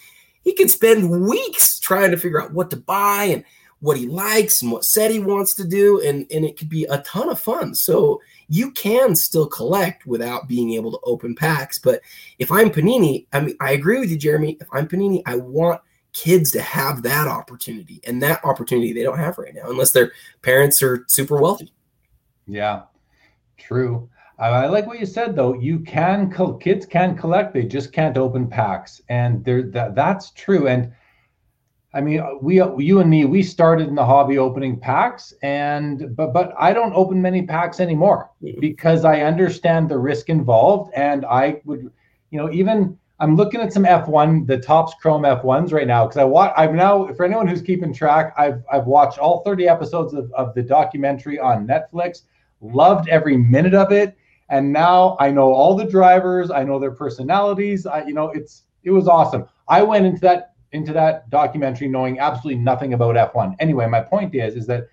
he 0.43 0.53
can 0.53 0.69
spend 0.69 1.11
weeks 1.11 1.79
trying 1.81 2.11
to 2.11 2.19
figure 2.19 2.41
out 2.41 2.53
what 2.53 2.71
to 2.71 2.77
buy 2.77 3.25
and 3.25 3.45
what 3.81 3.97
he 3.97 4.07
likes 4.07 4.63
and 4.63 4.71
what 4.71 4.85
set 4.85 5.11
he 5.11 5.19
wants 5.19 5.55
to 5.55 5.65
do 5.67 6.01
and 6.03 6.27
and 6.31 6.45
it 6.45 6.57
could 6.57 6.69
be 6.69 6.85
a 6.85 6.99
ton 6.99 7.29
of 7.29 7.41
fun. 7.41 7.75
So 7.75 8.21
you 8.49 8.71
can 8.71 9.17
still 9.17 9.47
collect 9.47 10.07
without 10.07 10.49
being 10.49 10.73
able 10.75 10.91
to 10.93 10.99
open 11.05 11.35
packs 11.35 11.79
but 11.79 12.01
if 12.39 12.53
i'm 12.53 12.71
panini 12.71 13.27
i 13.33 13.41
mean 13.41 13.57
i 13.61 13.73
agree 13.73 13.99
with 13.99 14.11
you 14.11 14.19
jeremy. 14.19 14.57
If 14.61 14.69
i'm 14.73 14.87
panini 14.87 15.23
i 15.27 15.37
want 15.37 15.81
kids 16.15 16.51
to 16.53 16.63
have 16.63 17.03
that 17.03 17.29
opportunity 17.29 18.01
and 18.07 18.23
that 18.23 18.45
opportunity 18.45 18.93
they 18.93 19.03
don't 19.03 19.19
have 19.19 19.37
right 19.37 19.55
now 19.55 19.69
unless 19.69 19.93
their 19.93 20.13
parents 20.43 20.83
are 20.83 21.05
super 21.09 21.41
wealthy. 21.41 21.73
Yeah 22.47 22.83
true. 23.65 24.09
I 24.37 24.67
like 24.67 24.87
what 24.87 24.99
you 24.99 25.07
said 25.07 25.37
though. 25.37 25.55
You 25.55 25.79
can 25.79 26.33
kids 26.61 26.87
can 26.87 27.17
collect 27.17 27.55
they 27.55 27.63
just 27.63 27.93
can't 27.93 28.19
open 28.19 28.49
packs 28.49 29.01
and 29.09 29.45
there 29.45 29.63
that 29.71 29.95
that's 29.95 30.31
true. 30.33 30.67
And 30.67 30.93
i 31.95 32.01
mean 32.01 32.21
we 32.43 32.57
you 32.57 32.99
and 32.99 33.09
me 33.09 33.25
we 33.25 33.41
started 33.41 33.87
in 33.87 33.95
the 33.95 34.05
hobby 34.05 34.37
opening 34.37 34.81
packs 34.81 35.33
and 35.45 36.17
but 36.17 36.33
but 36.33 36.53
i 36.59 36.73
don't 36.73 36.93
open 36.93 37.23
many 37.23 37.47
packs 37.47 37.79
anymore 37.79 38.31
mm-hmm. 38.43 38.59
because 38.59 39.05
i 39.05 39.21
understand 39.21 39.89
the 39.89 39.97
risk 39.97 40.29
involved 40.29 40.93
and 40.97 41.25
i 41.27 41.61
would 41.65 41.89
you 42.33 42.39
know 42.41 42.51
even 42.51 42.99
I'm 43.21 43.37
looking 43.37 43.61
at 43.61 43.73
some 43.73 43.85
F1, 43.85 44.47
the 44.47 44.59
Topps 44.59 44.95
Chrome 45.01 45.23
F1s 45.23 45.73
right 45.73 45.87
now 45.87 46.05
because 46.05 46.17
I 46.17 46.25
watch. 46.25 46.53
I've 46.57 46.75
now, 46.75 47.13
for 47.15 47.25
anyone 47.25 47.47
who's 47.47 47.63
keeping 47.63 47.93
track, 47.93 48.35
I've 48.37 48.63
I've 48.73 48.87
watched 48.87 49.19
all 49.19 49.43
30 49.45 49.69
episodes 49.69 50.15
of, 50.15 50.33
of 50.33 50.55
the 50.55 50.63
documentary 50.63 51.39
on 51.39 51.67
Netflix. 51.67 52.23
Loved 52.61 53.09
every 53.09 53.37
minute 53.37 53.75
of 53.75 53.93
it, 53.93 54.17
and 54.49 54.73
now 54.73 55.17
I 55.21 55.31
know 55.31 55.53
all 55.53 55.77
the 55.77 55.85
drivers. 55.85 56.51
I 56.51 56.65
know 56.65 56.79
their 56.79 56.91
personalities. 56.91 57.87
I, 57.87 58.05
you 58.05 58.15
know, 58.15 58.31
it's 58.31 58.65
it 58.83 58.91
was 58.91 59.07
awesome. 59.07 59.47
I 59.69 59.83
went 59.83 60.07
into 60.07 60.21
that 60.23 60.55
into 60.73 60.93
that 60.93 61.31
documentary 61.31 61.87
knowing 61.87 62.19
absolutely 62.19 62.61
nothing 62.61 62.95
about 62.95 63.15
F1. 63.15 63.55
Anyway, 63.61 63.87
my 63.87 64.01
point 64.01 64.35
is 64.35 64.57
is 64.57 64.67
that 64.67 64.89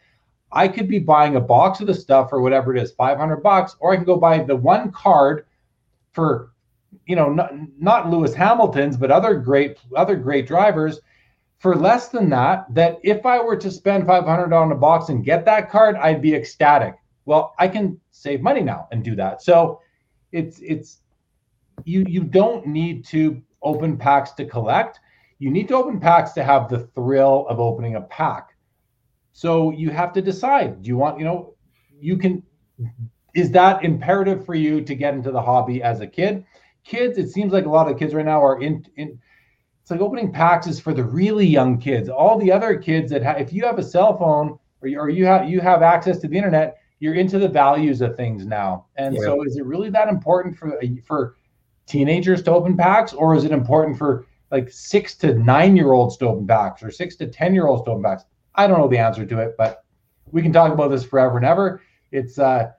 I 0.51 0.67
could 0.67 0.87
be 0.87 0.99
buying 0.99 1.37
a 1.37 1.41
box 1.41 1.79
of 1.79 1.87
the 1.87 1.93
stuff 1.93 2.29
or 2.31 2.41
whatever 2.41 2.75
it 2.75 2.81
is, 2.81 2.91
500 2.91 3.37
bucks, 3.37 3.75
or 3.79 3.93
I 3.93 3.95
can 3.95 4.05
go 4.05 4.17
buy 4.17 4.43
the 4.43 4.55
one 4.55 4.91
card 4.91 5.45
for 6.11 6.50
you 7.05 7.15
know, 7.15 7.29
not, 7.29 7.53
not 7.79 8.09
Lewis 8.09 8.33
Hamilton's, 8.33 8.97
but 8.97 9.11
other 9.11 9.35
great 9.35 9.77
other 9.95 10.15
great 10.15 10.47
drivers 10.47 10.99
for 11.59 11.75
less 11.75 12.09
than 12.09 12.29
that. 12.29 12.73
That 12.73 12.99
if 13.03 13.25
I 13.25 13.41
were 13.41 13.57
to 13.57 13.71
spend 13.71 14.07
500 14.07 14.53
on 14.53 14.71
a 14.71 14.75
box 14.75 15.09
and 15.09 15.23
get 15.23 15.45
that 15.45 15.69
card, 15.69 15.95
I'd 15.95 16.21
be 16.21 16.35
ecstatic. 16.35 16.95
Well, 17.25 17.53
I 17.59 17.67
can 17.67 17.99
save 18.11 18.41
money 18.41 18.61
now 18.61 18.87
and 18.91 19.03
do 19.03 19.15
that. 19.15 19.41
So 19.41 19.81
it's 20.31 20.59
it's 20.59 21.01
you 21.85 22.05
you 22.07 22.23
don't 22.23 22.67
need 22.67 23.05
to 23.05 23.41
open 23.61 23.97
packs 23.97 24.31
to 24.31 24.45
collect. 24.45 24.99
You 25.39 25.49
need 25.51 25.67
to 25.69 25.75
open 25.75 25.99
packs 25.99 26.33
to 26.33 26.43
have 26.43 26.69
the 26.69 26.87
thrill 26.95 27.45
of 27.49 27.59
opening 27.59 27.95
a 27.95 28.01
pack. 28.01 28.55
So 29.33 29.71
you 29.71 29.89
have 29.89 30.13
to 30.13 30.21
decide. 30.21 30.83
Do 30.83 30.87
you 30.87 30.97
want, 30.97 31.17
you 31.19 31.25
know, 31.25 31.55
you 31.99 32.17
can 32.17 32.43
is 33.33 33.51
that 33.51 33.83
imperative 33.83 34.45
for 34.45 34.55
you 34.55 34.81
to 34.81 34.95
get 34.95 35.13
into 35.13 35.31
the 35.31 35.41
hobby 35.41 35.81
as 35.81 36.01
a 36.01 36.07
kid? 36.07 36.45
Kids, 36.83 37.17
it 37.17 37.29
seems 37.29 37.53
like 37.53 37.65
a 37.65 37.69
lot 37.69 37.89
of 37.89 37.97
kids 37.97 38.13
right 38.13 38.25
now 38.25 38.43
are 38.43 38.61
in 38.61 38.85
in 38.95 39.19
it's 39.81 39.89
like 39.89 39.99
opening 39.99 40.31
packs 40.31 40.67
is 40.67 40.79
for 40.79 40.93
the 40.93 41.03
really 41.03 41.45
young 41.45 41.79
kids. 41.79 42.07
All 42.07 42.37
the 42.37 42.51
other 42.51 42.77
kids 42.77 43.11
that 43.11 43.23
have, 43.23 43.41
if 43.41 43.51
you 43.51 43.65
have 43.65 43.79
a 43.79 43.83
cell 43.83 44.17
phone 44.17 44.59
or 44.81 44.87
you, 44.87 44.99
or 44.99 45.09
you 45.09 45.25
have 45.25 45.49
you 45.49 45.59
have 45.59 45.81
access 45.81 46.19
to 46.19 46.27
the 46.27 46.37
internet, 46.37 46.77
you're 46.99 47.15
into 47.15 47.39
the 47.39 47.47
values 47.47 48.01
of 48.01 48.15
things 48.15 48.45
now. 48.45 48.85
And 48.95 49.15
yeah. 49.15 49.21
so, 49.21 49.43
is 49.43 49.57
it 49.57 49.65
really 49.65 49.89
that 49.89 50.07
important 50.07 50.55
for 50.55 50.79
for 51.03 51.35
teenagers 51.87 52.43
to 52.43 52.51
open 52.51 52.77
packs, 52.77 53.13
or 53.13 53.35
is 53.35 53.43
it 53.43 53.51
important 53.51 53.97
for 53.97 54.27
like 54.51 54.69
six 54.69 55.15
to 55.15 55.33
nine 55.39 55.75
year 55.75 55.93
olds 55.93 56.15
to 56.17 56.27
open 56.27 56.45
packs, 56.45 56.83
or 56.83 56.91
six 56.91 57.15
to 57.17 57.27
ten 57.27 57.55
year 57.55 57.67
olds 57.67 57.83
to 57.85 57.91
open 57.91 58.03
packs? 58.03 58.23
I 58.53 58.67
don't 58.67 58.79
know 58.79 58.87
the 58.87 58.99
answer 58.99 59.25
to 59.25 59.39
it, 59.39 59.55
but 59.57 59.83
we 60.31 60.41
can 60.41 60.53
talk 60.53 60.71
about 60.71 60.89
this 60.89 61.03
forever 61.03 61.37
and 61.37 61.45
ever. 61.45 61.81
It's 62.11 62.37
uh, 62.37 62.71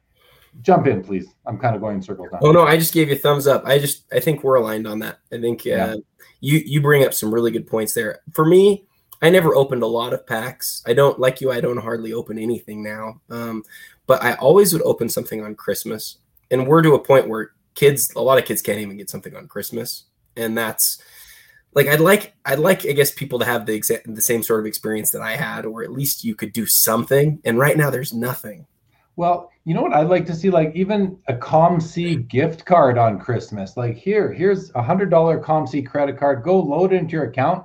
jump 0.60 0.86
in, 0.86 1.02
please. 1.02 1.26
I'm 1.46 1.58
kind 1.58 1.74
of 1.74 1.80
going 1.80 1.96
in 1.96 2.02
circles 2.02 2.28
now. 2.32 2.40
Oh 2.42 2.52
no, 2.52 2.62
I 2.62 2.76
just 2.76 2.92
gave 2.92 3.08
you 3.08 3.14
a 3.14 3.18
thumbs 3.18 3.46
up. 3.46 3.62
I 3.66 3.78
just 3.78 4.04
I 4.12 4.20
think 4.20 4.44
we're 4.44 4.56
aligned 4.56 4.86
on 4.86 4.98
that. 5.00 5.18
I 5.32 5.40
think 5.40 5.60
uh, 5.60 5.70
yeah. 5.70 5.94
you 6.40 6.62
you 6.64 6.80
bring 6.80 7.04
up 7.04 7.14
some 7.14 7.32
really 7.32 7.50
good 7.50 7.66
points 7.66 7.94
there. 7.94 8.20
For 8.32 8.44
me, 8.44 8.84
I 9.22 9.30
never 9.30 9.54
opened 9.54 9.82
a 9.82 9.86
lot 9.86 10.12
of 10.12 10.26
packs. 10.26 10.82
I 10.86 10.92
don't 10.92 11.18
like 11.18 11.40
you. 11.40 11.50
I 11.50 11.60
don't 11.60 11.78
hardly 11.78 12.12
open 12.12 12.38
anything 12.38 12.82
now. 12.82 13.20
Um, 13.30 13.62
but 14.06 14.22
I 14.22 14.34
always 14.34 14.72
would 14.72 14.82
open 14.82 15.08
something 15.08 15.42
on 15.42 15.54
Christmas, 15.54 16.18
and 16.50 16.66
we're 16.66 16.82
to 16.82 16.94
a 16.94 16.98
point 16.98 17.28
where 17.28 17.52
kids, 17.74 18.12
a 18.14 18.20
lot 18.20 18.38
of 18.38 18.44
kids 18.44 18.60
can't 18.60 18.80
even 18.80 18.96
get 18.96 19.10
something 19.10 19.34
on 19.34 19.48
Christmas, 19.48 20.04
and 20.36 20.58
that's 20.58 21.00
like 21.74 21.86
I'd 21.86 22.00
like 22.00 22.34
I'd 22.44 22.58
like 22.58 22.86
I 22.86 22.92
guess 22.92 23.10
people 23.10 23.38
to 23.38 23.44
have 23.44 23.66
the 23.66 23.74
exact 23.74 24.12
the 24.12 24.20
same 24.20 24.42
sort 24.42 24.60
of 24.60 24.66
experience 24.66 25.10
that 25.12 25.22
I 25.22 25.36
had, 25.36 25.64
or 25.64 25.82
at 25.82 25.92
least 25.92 26.24
you 26.24 26.34
could 26.34 26.52
do 26.52 26.66
something. 26.66 27.40
And 27.44 27.58
right 27.58 27.76
now, 27.76 27.90
there's 27.90 28.12
nothing. 28.12 28.66
Well, 29.16 29.50
you 29.64 29.74
know 29.74 29.82
what 29.82 29.92
I'd 29.92 30.08
like 30.08 30.26
to 30.26 30.34
see, 30.34 30.50
like 30.50 30.72
even 30.74 31.18
a 31.28 31.34
ComC 31.34 32.28
gift 32.28 32.64
card 32.64 32.98
on 32.98 33.18
Christmas. 33.18 33.76
Like 33.76 33.96
here, 33.96 34.32
here's 34.32 34.72
a 34.74 34.82
hundred 34.82 35.10
dollar 35.10 35.40
ComC 35.40 35.86
credit 35.86 36.18
card. 36.18 36.42
Go 36.42 36.58
load 36.58 36.92
it 36.92 36.96
into 36.96 37.12
your 37.12 37.24
account. 37.24 37.64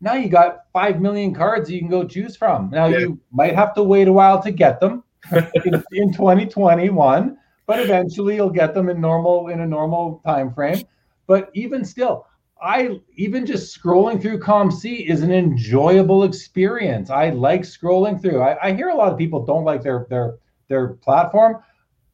Now 0.00 0.14
you 0.14 0.28
got 0.28 0.64
five 0.72 1.00
million 1.00 1.34
cards 1.34 1.70
you 1.70 1.80
can 1.80 1.88
go 1.88 2.04
choose 2.04 2.36
from. 2.36 2.70
Now 2.70 2.86
yeah. 2.86 2.98
you 2.98 3.20
might 3.32 3.54
have 3.54 3.74
to 3.74 3.82
wait 3.82 4.08
a 4.08 4.12
while 4.12 4.42
to 4.42 4.50
get 4.50 4.80
them 4.80 5.02
in, 5.32 5.82
in 5.92 6.12
2021, 6.12 7.36
but 7.66 7.80
eventually 7.80 8.36
you'll 8.36 8.50
get 8.50 8.74
them 8.74 8.88
in 8.88 9.00
normal 9.00 9.48
in 9.48 9.60
a 9.60 9.66
normal 9.66 10.20
time 10.24 10.52
frame. 10.52 10.84
But 11.26 11.50
even 11.54 11.84
still, 11.84 12.26
I 12.62 13.00
even 13.16 13.44
just 13.44 13.78
scrolling 13.78 14.20
through 14.20 14.40
ComC 14.40 15.08
is 15.08 15.22
an 15.22 15.32
enjoyable 15.32 16.24
experience. 16.24 17.10
I 17.10 17.30
like 17.30 17.62
scrolling 17.62 18.20
through. 18.20 18.40
I, 18.40 18.68
I 18.68 18.72
hear 18.74 18.88
a 18.88 18.94
lot 18.94 19.12
of 19.12 19.18
people 19.18 19.44
don't 19.44 19.64
like 19.64 19.82
their 19.82 20.06
their 20.08 20.36
their 20.68 20.94
platform. 20.94 21.62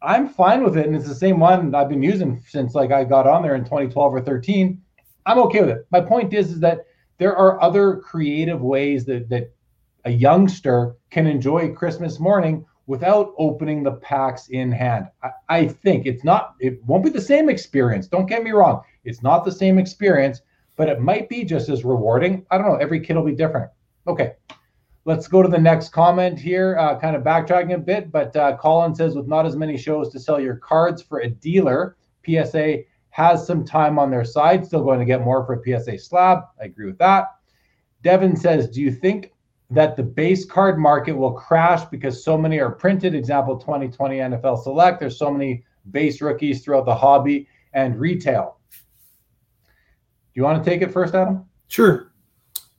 I'm 0.03 0.28
fine 0.28 0.64
with 0.64 0.76
it, 0.78 0.86
and 0.86 0.96
it's 0.96 1.09
the 1.09 1.14
same 1.14 1.40
one 1.40 1.74
I've 1.74 1.88
been 1.88 2.03
using 2.03 2.42
since 2.46 2.74
like 2.74 2.90
I 2.90 3.05
got 3.05 3.26
on 3.26 3.42
there 3.42 3.55
in 3.55 3.64
2012 3.64 4.14
or 4.14 4.20
13. 4.20 4.80
I'm 5.26 5.38
okay 5.40 5.61
with 5.61 5.70
it. 5.70 5.86
My 5.90 6.01
point 6.01 6.32
is, 6.32 6.53
is 6.53 6.61
that 6.61 6.86
there 7.18 7.36
are 7.36 7.61
other 7.62 7.96
creative 7.96 8.62
ways 8.62 9.05
that 9.05 9.28
that 9.28 9.53
a 10.05 10.11
youngster 10.11 10.96
can 11.11 11.26
enjoy 11.26 11.72
Christmas 11.74 12.18
morning 12.18 12.64
without 12.86 13.34
opening 13.38 13.82
the 13.82 13.92
packs 13.92 14.48
in 14.48 14.72
hand. 14.72 15.07
I, 15.22 15.30
I 15.48 15.68
think 15.68 16.07
it's 16.07 16.24
not. 16.24 16.55
It 16.61 16.82
won't 16.84 17.05
be 17.05 17.11
the 17.11 17.20
same 17.20 17.48
experience. 17.48 18.09
Don't 18.09 18.26
get 18.26 18.42
me 18.42 18.51
wrong. 18.51 18.82
It's 19.05 19.22
not 19.22 19.44
the 19.44 19.53
same 19.53 19.78
experience, 19.78 20.40
but 20.76 20.88
it 20.88 21.01
might 21.01 21.28
be 21.28 21.44
just 21.44 21.68
as 21.68 21.84
rewarding. 21.84 22.46
I 22.51 22.59
don't 22.59 22.66
know. 22.66 22.76
Every 22.76 23.01
kid 23.01 23.16
will 23.16 23.24
be 23.24 23.34
different. 23.34 23.70
Okay. 24.07 24.32
Let's 25.11 25.26
go 25.26 25.42
to 25.42 25.48
the 25.48 25.58
next 25.58 25.88
comment 25.88 26.38
here, 26.38 26.78
uh, 26.78 26.96
kind 26.96 27.16
of 27.16 27.24
backtracking 27.24 27.74
a 27.74 27.78
bit. 27.78 28.12
But 28.12 28.36
uh, 28.36 28.56
Colin 28.58 28.94
says, 28.94 29.16
with 29.16 29.26
not 29.26 29.44
as 29.44 29.56
many 29.56 29.76
shows 29.76 30.08
to 30.12 30.20
sell 30.20 30.38
your 30.38 30.54
cards 30.54 31.02
for 31.02 31.18
a 31.18 31.28
dealer, 31.28 31.96
PSA 32.24 32.82
has 33.08 33.44
some 33.44 33.64
time 33.64 33.98
on 33.98 34.08
their 34.08 34.24
side, 34.24 34.64
still 34.64 34.84
going 34.84 35.00
to 35.00 35.04
get 35.04 35.24
more 35.24 35.44
for 35.44 35.54
a 35.54 35.80
PSA 35.80 35.98
slab. 35.98 36.44
I 36.61 36.66
agree 36.66 36.86
with 36.86 36.98
that. 36.98 37.24
Devin 38.02 38.36
says, 38.36 38.68
do 38.68 38.80
you 38.80 38.92
think 38.92 39.32
that 39.68 39.96
the 39.96 40.02
base 40.04 40.44
card 40.44 40.78
market 40.78 41.14
will 41.14 41.32
crash 41.32 41.84
because 41.86 42.22
so 42.22 42.38
many 42.38 42.61
are 42.61 42.70
printed? 42.70 43.12
Example 43.12 43.58
2020 43.58 44.18
NFL 44.18 44.62
Select. 44.62 45.00
There's 45.00 45.18
so 45.18 45.32
many 45.32 45.64
base 45.90 46.20
rookies 46.20 46.62
throughout 46.62 46.84
the 46.84 46.94
hobby 46.94 47.48
and 47.72 47.98
retail. 47.98 48.58
Do 48.70 48.86
you 50.34 50.44
want 50.44 50.62
to 50.62 50.70
take 50.70 50.82
it 50.82 50.92
first, 50.92 51.16
Adam? 51.16 51.46
Sure. 51.66 52.12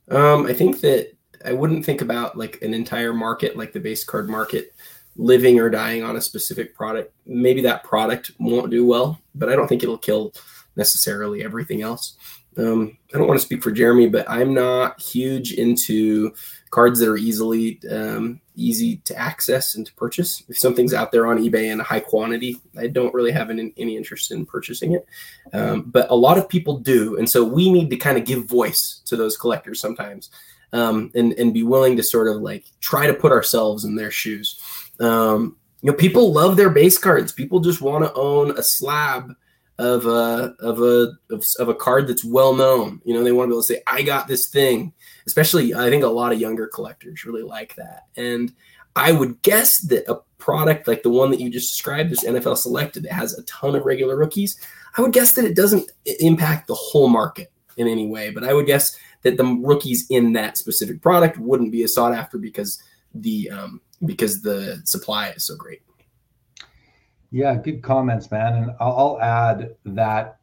Um, 0.08 0.46
I 0.46 0.54
think 0.54 0.80
that 0.80 1.11
I 1.44 1.52
wouldn't 1.52 1.84
think 1.84 2.00
about 2.00 2.36
like 2.36 2.60
an 2.62 2.74
entire 2.74 3.12
market, 3.12 3.56
like 3.56 3.72
the 3.72 3.80
base 3.80 4.04
card 4.04 4.28
market, 4.28 4.74
living 5.16 5.60
or 5.60 5.70
dying 5.70 6.02
on 6.02 6.16
a 6.16 6.20
specific 6.20 6.74
product. 6.74 7.12
Maybe 7.26 7.60
that 7.62 7.84
product 7.84 8.32
won't 8.38 8.70
do 8.70 8.86
well, 8.86 9.20
but 9.34 9.48
I 9.48 9.56
don't 9.56 9.68
think 9.68 9.82
it'll 9.82 9.98
kill 9.98 10.32
necessarily 10.76 11.44
everything 11.44 11.82
else. 11.82 12.16
Um, 12.56 12.98
I 13.14 13.18
don't 13.18 13.28
want 13.28 13.40
to 13.40 13.46
speak 13.46 13.62
for 13.62 13.72
Jeremy, 13.72 14.08
but 14.08 14.28
I'm 14.28 14.52
not 14.52 15.00
huge 15.00 15.52
into 15.52 16.34
cards 16.70 17.00
that 17.00 17.08
are 17.08 17.16
easily 17.16 17.80
um, 17.90 18.40
easy 18.56 18.96
to 18.96 19.16
access 19.18 19.74
and 19.74 19.86
to 19.86 19.94
purchase. 19.94 20.42
If 20.48 20.58
something's 20.58 20.92
out 20.92 21.12
there 21.12 21.26
on 21.26 21.38
eBay 21.38 21.72
in 21.72 21.78
high 21.78 22.00
quantity, 22.00 22.56
I 22.78 22.88
don't 22.88 23.14
really 23.14 23.32
have 23.32 23.48
an, 23.48 23.72
any 23.78 23.96
interest 23.96 24.32
in 24.32 24.44
purchasing 24.44 24.92
it. 24.92 25.06
Um, 25.54 25.82
but 25.82 26.10
a 26.10 26.14
lot 26.14 26.36
of 26.36 26.48
people 26.48 26.78
do, 26.78 27.16
and 27.16 27.28
so 27.28 27.42
we 27.42 27.72
need 27.72 27.88
to 27.90 27.96
kind 27.96 28.18
of 28.18 28.26
give 28.26 28.44
voice 28.44 29.00
to 29.06 29.16
those 29.16 29.36
collectors 29.38 29.80
sometimes 29.80 30.30
um, 30.72 31.10
and 31.14 31.32
and 31.34 31.54
be 31.54 31.62
willing 31.62 31.96
to 31.96 32.02
sort 32.02 32.28
of 32.28 32.42
like 32.42 32.64
try 32.80 33.06
to 33.06 33.14
put 33.14 33.32
ourselves 33.32 33.84
in 33.84 33.96
their 33.96 34.10
shoes. 34.10 34.60
Um, 35.00 35.56
you 35.80 35.90
know, 35.90 35.96
people 35.96 36.32
love 36.32 36.56
their 36.56 36.70
base 36.70 36.98
cards. 36.98 37.32
People 37.32 37.60
just 37.60 37.80
want 37.80 38.04
to 38.04 38.12
own 38.14 38.56
a 38.56 38.62
slab 38.62 39.34
of 39.78 40.06
a 40.06 40.54
of 40.60 40.80
a 40.80 41.12
of, 41.30 41.44
of 41.58 41.68
a 41.68 41.74
card 41.74 42.06
that's 42.06 42.24
well 42.24 42.54
known. 42.54 43.00
You 43.04 43.14
know, 43.14 43.24
they 43.24 43.32
want 43.32 43.48
to 43.48 43.50
be 43.50 43.54
able 43.54 43.62
to 43.62 43.74
say, 43.74 43.82
"I 43.86 44.02
got 44.02 44.28
this 44.28 44.48
thing." 44.48 44.92
Especially, 45.26 45.74
I 45.74 45.88
think 45.88 46.04
a 46.04 46.08
lot 46.08 46.32
of 46.32 46.40
younger 46.40 46.66
collectors 46.66 47.24
really 47.24 47.42
like 47.42 47.74
that. 47.76 48.06
And 48.16 48.52
I 48.96 49.12
would 49.12 49.40
guess 49.42 49.80
that 49.82 50.10
a 50.10 50.20
product 50.38 50.88
like 50.88 51.02
the 51.02 51.10
one 51.10 51.30
that 51.30 51.40
you 51.40 51.48
just 51.50 51.72
described, 51.72 52.10
this 52.10 52.24
NFL 52.24 52.56
Selected, 52.58 53.04
that 53.04 53.12
has 53.12 53.38
a 53.38 53.42
ton 53.44 53.76
of 53.76 53.84
regular 53.84 54.16
rookies, 54.16 54.60
I 54.96 55.02
would 55.02 55.12
guess 55.12 55.32
that 55.32 55.44
it 55.44 55.56
doesn't 55.56 55.90
impact 56.20 56.66
the 56.66 56.74
whole 56.74 57.08
market 57.08 57.52
in 57.76 57.88
any 57.88 58.06
way. 58.06 58.30
But 58.30 58.44
I 58.44 58.52
would 58.52 58.66
guess 58.66 58.96
that 59.22 59.36
the 59.36 59.44
rookies 59.44 60.06
in 60.10 60.32
that 60.34 60.58
specific 60.58 61.00
product 61.00 61.38
wouldn't 61.38 61.72
be 61.72 61.82
as 61.82 61.94
sought 61.94 62.12
after 62.12 62.38
because 62.38 62.82
the 63.14 63.50
um, 63.50 63.80
because 64.04 64.42
the 64.42 64.80
supply 64.84 65.30
is 65.30 65.46
so 65.46 65.56
great. 65.56 65.82
Yeah, 67.30 67.54
good 67.56 67.82
comments, 67.82 68.30
man. 68.30 68.54
And 68.54 68.70
I'll, 68.80 68.96
I'll 68.96 69.20
add 69.20 69.74
that. 69.86 70.38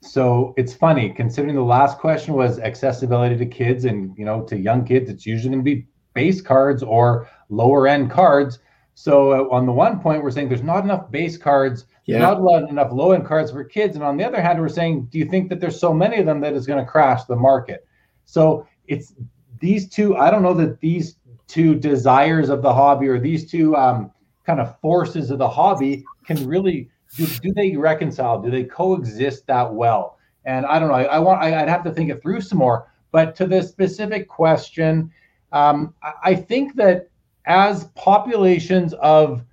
So 0.00 0.52
it's 0.56 0.74
funny 0.74 1.10
considering 1.10 1.54
the 1.54 1.62
last 1.62 1.98
question 1.98 2.34
was 2.34 2.58
accessibility 2.58 3.36
to 3.36 3.46
kids 3.46 3.84
and 3.84 4.16
you 4.18 4.24
know 4.24 4.42
to 4.44 4.56
young 4.58 4.84
kids. 4.84 5.08
It's 5.08 5.26
usually 5.26 5.50
going 5.54 5.64
to 5.64 5.64
be 5.64 5.86
base 6.14 6.40
cards 6.40 6.82
or 6.82 7.28
lower 7.48 7.86
end 7.86 8.10
cards. 8.10 8.58
So 8.94 9.32
uh, 9.32 9.54
on 9.54 9.66
the 9.66 9.72
one 9.72 10.00
point, 10.00 10.22
we're 10.22 10.30
saying 10.30 10.48
there's 10.48 10.62
not 10.62 10.84
enough 10.84 11.10
base 11.10 11.36
cards, 11.36 11.86
yeah. 12.04 12.18
not 12.18 12.38
enough 12.68 12.92
low 12.92 13.12
end 13.12 13.26
cards 13.26 13.50
for 13.50 13.64
kids. 13.64 13.94
And 13.94 14.04
on 14.04 14.16
the 14.16 14.24
other 14.24 14.42
hand, 14.42 14.60
we're 14.60 14.68
saying, 14.68 15.06
do 15.06 15.18
you 15.18 15.24
think 15.24 15.48
that 15.48 15.60
there's 15.60 15.78
so 15.78 15.94
many 15.94 16.18
of 16.18 16.26
them 16.26 16.40
that 16.40 16.52
is 16.52 16.66
going 16.66 16.84
to 16.84 16.90
crash 16.90 17.24
the 17.24 17.36
market? 17.36 17.86
So 18.24 18.66
it's 18.86 19.14
these 19.60 19.88
two. 19.88 20.16
I 20.16 20.30
don't 20.30 20.42
know 20.42 20.54
that 20.54 20.80
these 20.80 21.16
two 21.48 21.74
desires 21.74 22.48
of 22.48 22.62
the 22.62 22.72
hobby 22.72 23.08
or 23.08 23.18
these 23.18 23.50
two 23.50 23.76
um, 23.76 24.10
kind 24.46 24.60
of 24.60 24.78
forces 24.80 25.30
of 25.30 25.38
the 25.38 25.48
hobby 25.48 26.04
can 26.24 26.46
really 26.46 26.88
do, 27.16 27.26
do 27.26 27.52
they 27.52 27.76
reconcile? 27.76 28.40
Do 28.40 28.50
they 28.50 28.64
coexist 28.64 29.46
that 29.46 29.72
well? 29.72 30.18
And 30.44 30.66
I 30.66 30.78
don't 30.78 30.88
know. 30.88 30.94
I, 30.94 31.04
I 31.04 31.18
want. 31.18 31.42
I, 31.42 31.60
would 31.60 31.68
have 31.68 31.84
to 31.84 31.92
think 31.92 32.10
it 32.10 32.22
through 32.22 32.40
some 32.40 32.58
more. 32.58 32.90
But 33.10 33.36
to 33.36 33.46
the 33.46 33.62
specific 33.62 34.28
question, 34.28 35.12
um, 35.52 35.94
I, 36.02 36.12
I 36.24 36.34
think 36.34 36.74
that 36.76 37.10
as 37.44 37.84
populations 37.94 38.94
of, 38.94 39.44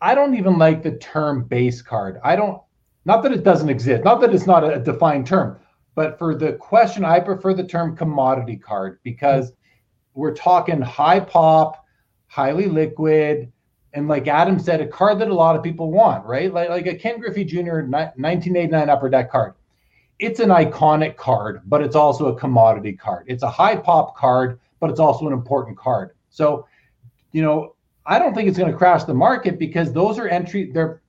I 0.00 0.14
don't 0.14 0.34
even 0.34 0.58
like 0.58 0.82
the 0.82 0.92
term 0.92 1.44
base 1.44 1.82
card. 1.82 2.18
I 2.24 2.34
don't. 2.34 2.60
Not 3.04 3.22
that 3.22 3.32
it 3.32 3.44
doesn't 3.44 3.68
exist. 3.68 4.02
Not 4.02 4.20
that 4.22 4.34
it's 4.34 4.46
not 4.46 4.64
a 4.64 4.80
defined 4.80 5.26
term. 5.26 5.58
But 5.96 6.18
for 6.18 6.36
the 6.36 6.52
question, 6.52 7.04
I 7.04 7.18
prefer 7.18 7.54
the 7.54 7.64
term 7.64 7.96
commodity 7.96 8.56
card 8.56 9.00
because 9.02 9.52
we're 10.14 10.34
talking 10.34 10.80
high 10.80 11.20
pop, 11.20 11.84
highly 12.26 12.66
liquid, 12.66 13.50
and 13.94 14.06
like 14.06 14.28
Adam 14.28 14.58
said, 14.58 14.82
a 14.82 14.86
card 14.86 15.18
that 15.20 15.28
a 15.28 15.34
lot 15.34 15.56
of 15.56 15.62
people 15.62 15.90
want, 15.90 16.26
right? 16.26 16.52
Like, 16.52 16.68
like 16.68 16.86
a 16.86 16.94
Ken 16.94 17.18
Griffey 17.18 17.44
Jr. 17.44 17.80
1989 17.80 18.90
Upper 18.90 19.08
Deck 19.08 19.32
card. 19.32 19.54
It's 20.18 20.38
an 20.38 20.50
iconic 20.50 21.16
card, 21.16 21.62
but 21.64 21.80
it's 21.80 21.96
also 21.96 22.26
a 22.26 22.38
commodity 22.38 22.92
card. 22.92 23.24
It's 23.26 23.42
a 23.42 23.50
high 23.50 23.76
pop 23.76 24.16
card, 24.16 24.60
but 24.80 24.90
it's 24.90 25.00
also 25.00 25.26
an 25.26 25.32
important 25.32 25.78
card. 25.78 26.10
So, 26.28 26.66
you 27.32 27.40
know, 27.40 27.74
I 28.04 28.18
don't 28.18 28.34
think 28.34 28.48
it's 28.48 28.58
going 28.58 28.70
to 28.70 28.76
crash 28.76 29.04
the 29.04 29.14
market 29.14 29.58
because 29.58 29.94
those 29.94 30.18
are 30.18 30.28
entry, 30.28 30.70
they're 30.72 31.00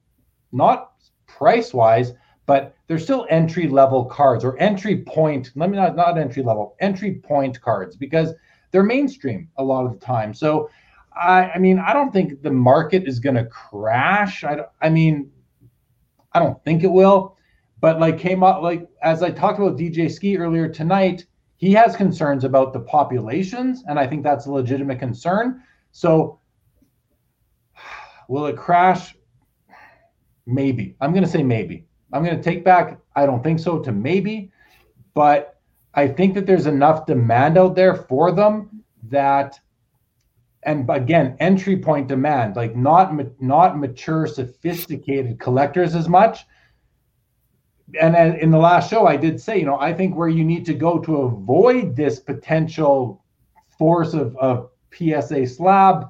not 0.54 0.94
price 1.28 1.74
wise, 1.74 2.14
but 2.48 2.76
they're 2.88 2.98
still 2.98 3.28
entry 3.30 3.68
level 3.68 4.06
cards 4.06 4.43
or 4.43 4.58
entry 4.58 5.04
point. 5.04 5.52
Let 5.56 5.70
me 5.70 5.78
not 5.78 5.95
not 5.95 6.18
entry 6.18 6.41
level, 6.41 6.76
entry 6.80 7.16
point 7.16 7.62
cards 7.62 7.95
because 7.95 8.34
they're 8.72 8.84
mainstream 8.84 9.50
a 9.58 9.64
lot 9.64 9.86
of 9.86 9.93
the 9.93 10.04
time. 10.04 10.34
So, 10.34 10.70
I, 11.14 11.52
I 11.52 11.58
mean, 11.60 11.78
I 11.78 11.93
don't 11.93 12.12
think 12.12 12.41
the 12.41 12.52
market 12.52 13.08
is 13.08 13.20
going 13.20 13.36
to 13.36 13.45
crash. 13.45 14.43
I, 14.43 14.62
I 14.82 14.89
mean, 14.89 15.30
I 16.32 16.39
don't 16.39 16.64
think 16.64 16.84
it 16.84 16.91
will. 16.91 17.36
But 17.80 18.00
like 18.00 18.18
came 18.18 18.41
up 18.43 18.64
like 18.64 18.88
as 19.04 19.22
I 19.22 19.30
talked 19.30 19.60
about 19.60 19.78
DJ 19.78 20.10
Skee 20.10 20.38
earlier 20.38 20.68
tonight, 20.70 21.26
he 21.58 21.74
has 21.74 21.95
concerns 21.95 22.43
about 22.43 22.72
the 22.72 22.80
populations, 22.80 23.84
and 23.88 24.00
I 24.00 24.08
think 24.08 24.24
that's 24.24 24.45
a 24.45 24.52
legitimate 24.52 25.00
concern. 25.00 25.62
So, 25.91 26.39
will 28.30 28.45
it 28.45 28.56
crash? 28.56 29.16
Maybe. 30.45 30.95
I'm 31.02 31.12
going 31.12 31.26
to 31.26 31.30
say 31.30 31.43
maybe. 31.43 31.87
I'm 32.14 32.24
going 32.24 32.38
to 32.38 32.43
take 32.43 32.64
back, 32.64 32.99
I 33.16 33.26
don't 33.26 33.43
think 33.43 33.60
so, 33.60 33.80
to 33.80 33.91
maybe, 33.91 34.51
but 35.14 35.60
I 35.93 36.08
think 36.08 36.36
that 36.36 36.45
there's 36.45 36.68
enough 36.68 37.05
demand 37.05 37.58
out 37.58 37.76
there 37.76 37.95
for 37.95 38.32
them 38.32 38.84
that, 39.10 39.60
and 40.64 40.89
again, 40.89 41.36
entry 41.39 41.78
point 41.78 42.08
demand, 42.08 42.55
like 42.55 42.76
not 42.76 43.14
not 43.41 43.80
mature, 43.80 44.28
sophisticated 44.28 45.39
collectors 45.39 45.95
as 45.95 46.08
much. 46.08 46.45
And 47.99 48.16
in 48.38 48.51
the 48.51 48.58
last 48.58 48.89
show, 48.89 49.08
I 49.08 49.16
did 49.16 49.39
say, 49.39 49.60
you 49.60 49.66
know, 49.66 49.80
I 49.80 49.93
think 49.93 50.16
where 50.16 50.28
you 50.28 50.43
need 50.43 50.66
to 50.66 50.74
go 50.74 50.99
to 50.99 51.22
avoid 51.22 51.95
this 51.95 52.20
potential 52.20 53.24
force 53.78 54.14
of, 54.14 54.36
of 54.38 54.70
PSA 54.93 55.47
slab 55.47 56.10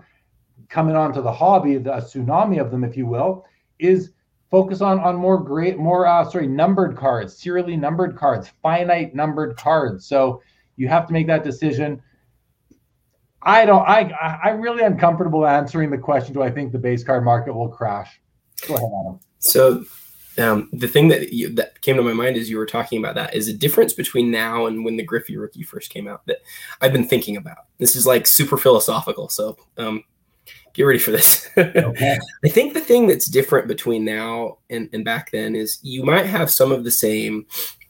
coming 0.70 0.96
onto 0.96 1.22
the 1.22 1.32
hobby, 1.32 1.78
the 1.78 1.92
tsunami 1.92 2.60
of 2.60 2.72
them, 2.72 2.84
if 2.84 2.98
you 2.98 3.06
will, 3.06 3.46
is 3.80 4.12
focus 4.50 4.82
on 4.82 5.00
on 5.00 5.16
more 5.16 5.38
great 5.38 5.78
more 5.78 6.08
uh 6.08 6.28
sorry 6.30 6.48
numbered 6.48 6.96
cards 6.96 7.38
serially 7.38 7.76
numbered 7.76 8.16
cards 8.16 8.52
finite 8.62 9.14
numbered 9.14 9.58
cards. 9.58 10.06
So 10.06 10.42
you 10.76 10.88
have 10.88 11.08
to 11.08 11.14
make 11.14 11.28
that 11.28 11.44
decision. 11.44 12.02
I 13.42 13.66
don't 13.66 13.88
i 13.88 14.40
I'm 14.44 14.62
really 14.62 14.84
uncomfortable 14.84 15.46
answering 15.46 15.90
the 15.90 15.98
question 15.98 16.34
do 16.34 16.42
i 16.42 16.52
think 16.52 16.72
the 16.72 16.80
base 16.80 17.04
card 17.04 17.24
market 17.24 17.54
will 17.54 17.70
crash? 17.70 18.20
Go 18.68 18.76
ahead 18.76 18.90
adam. 19.00 19.20
So 19.40 19.84
um, 20.40 20.70
the 20.72 20.88
thing 20.88 21.08
that 21.08 21.34
you, 21.34 21.50
that 21.56 21.82
came 21.82 21.96
to 21.96 22.04
my 22.04 22.14
mind 22.14 22.38
as 22.38 22.50
you 22.50 22.58
were 22.58 22.66
talking 22.66 23.00
about 23.00 23.16
that 23.16 23.34
is 23.34 23.48
a 23.48 23.54
difference 23.54 23.94
between 23.94 24.30
now 24.30 24.68
and 24.68 24.86
when 24.86 24.96
the 24.96 25.04
Griffey 25.04 25.38
rookie 25.38 25.64
first 25.64 25.90
came 25.90 26.08
out 26.08 26.26
that 26.28 26.42
I've 26.82 26.94
been 26.94 27.08
thinking 27.08 27.38
about. 27.38 27.58
This 27.80 27.96
is 27.96 28.06
like 28.06 28.28
super 28.28 28.58
philosophical, 28.58 29.30
so 29.30 29.58
um, 29.78 30.04
get 30.78 30.84
ready 30.84 31.00
for 31.00 31.12
this. 31.12 31.46
Okay. 31.58 32.20
I 32.46 32.50
think 32.50 32.76
the 32.76 32.80
thing 32.80 33.08
that's 33.08 33.28
different 33.28 33.68
between 33.68 34.06
now 34.06 34.60
and, 34.70 34.90
and 34.94 35.04
back 35.04 35.32
then 35.32 35.56
is 35.56 35.80
you 35.82 36.04
might 36.04 36.28
have 36.28 36.52
some 36.52 36.72
of 36.72 36.84
the 36.84 36.92
same 36.92 37.48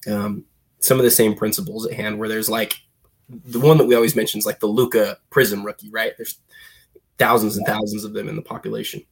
um, 0.10 0.46
some 0.80 0.98
of 0.98 1.04
the 1.04 1.12
same 1.12 1.36
principles 1.36 1.86
at 1.86 1.92
hand 1.92 2.18
where 2.18 2.30
there's 2.30 2.50
like 2.50 2.80
the 3.28 3.60
one 3.60 3.78
that 3.78 3.86
we 3.86 3.96
always 3.96 4.16
mention 4.16 4.38
is 4.38 4.46
like 4.46 4.62
the 4.62 4.68
Luka 4.68 5.18
Prizm 5.32 5.66
rookie, 5.66 5.90
right? 5.90 6.14
There's 6.16 6.40
thousands 7.18 7.58
and 7.58 7.68
thousands 7.68 8.06
of 8.06 8.14
them 8.14 8.30
in 8.30 8.38
the 8.38 8.42
population. 8.42 9.04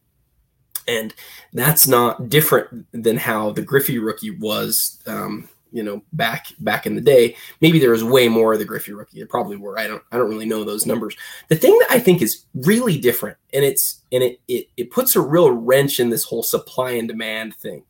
And 0.88 1.14
that's 1.52 1.86
not 1.86 2.30
different 2.30 2.88
than 2.94 3.18
how 3.18 3.52
the 3.52 3.62
Griffey 3.62 4.00
rookie 4.00 4.32
was 4.32 5.02
um, 5.06 5.50
you 5.76 5.84
know 5.84 6.02
back 6.14 6.48
back 6.60 6.86
in 6.86 6.96
the 6.96 7.02
day 7.02 7.36
maybe 7.60 7.80
there 7.80 7.92
was 7.92 8.04
way 8.04 8.30
more 8.30 8.54
of 8.54 8.60
the 8.60 8.66
griffey 8.66 8.94
rookie. 8.94 9.18
There 9.18 9.28
probably 9.28 9.58
were. 9.58 9.78
I 9.78 9.88
don't 9.88 10.02
i 10.12 10.18
don't 10.18 10.30
really 10.30 10.46
know 10.46 10.64
those 10.64 10.86
numbers. 10.86 11.16
The 11.50 11.58
thing 11.58 11.78
that 11.80 11.92
i 11.92 12.00
think 12.00 12.22
is 12.22 12.46
really 12.54 12.98
different 12.98 13.38
and 13.54 13.66
it's 13.66 14.02
and 14.12 14.24
it 14.24 14.40
it, 14.48 14.70
it 14.78 14.92
puts 14.92 15.16
a 15.16 15.22
real 15.22 15.52
wrench 15.52 16.00
in 16.00 16.10
this 16.10 16.24
whole 16.24 16.44
supply 16.44 16.92
and 16.92 17.08
demand 17.08 17.56
thing 17.56 17.84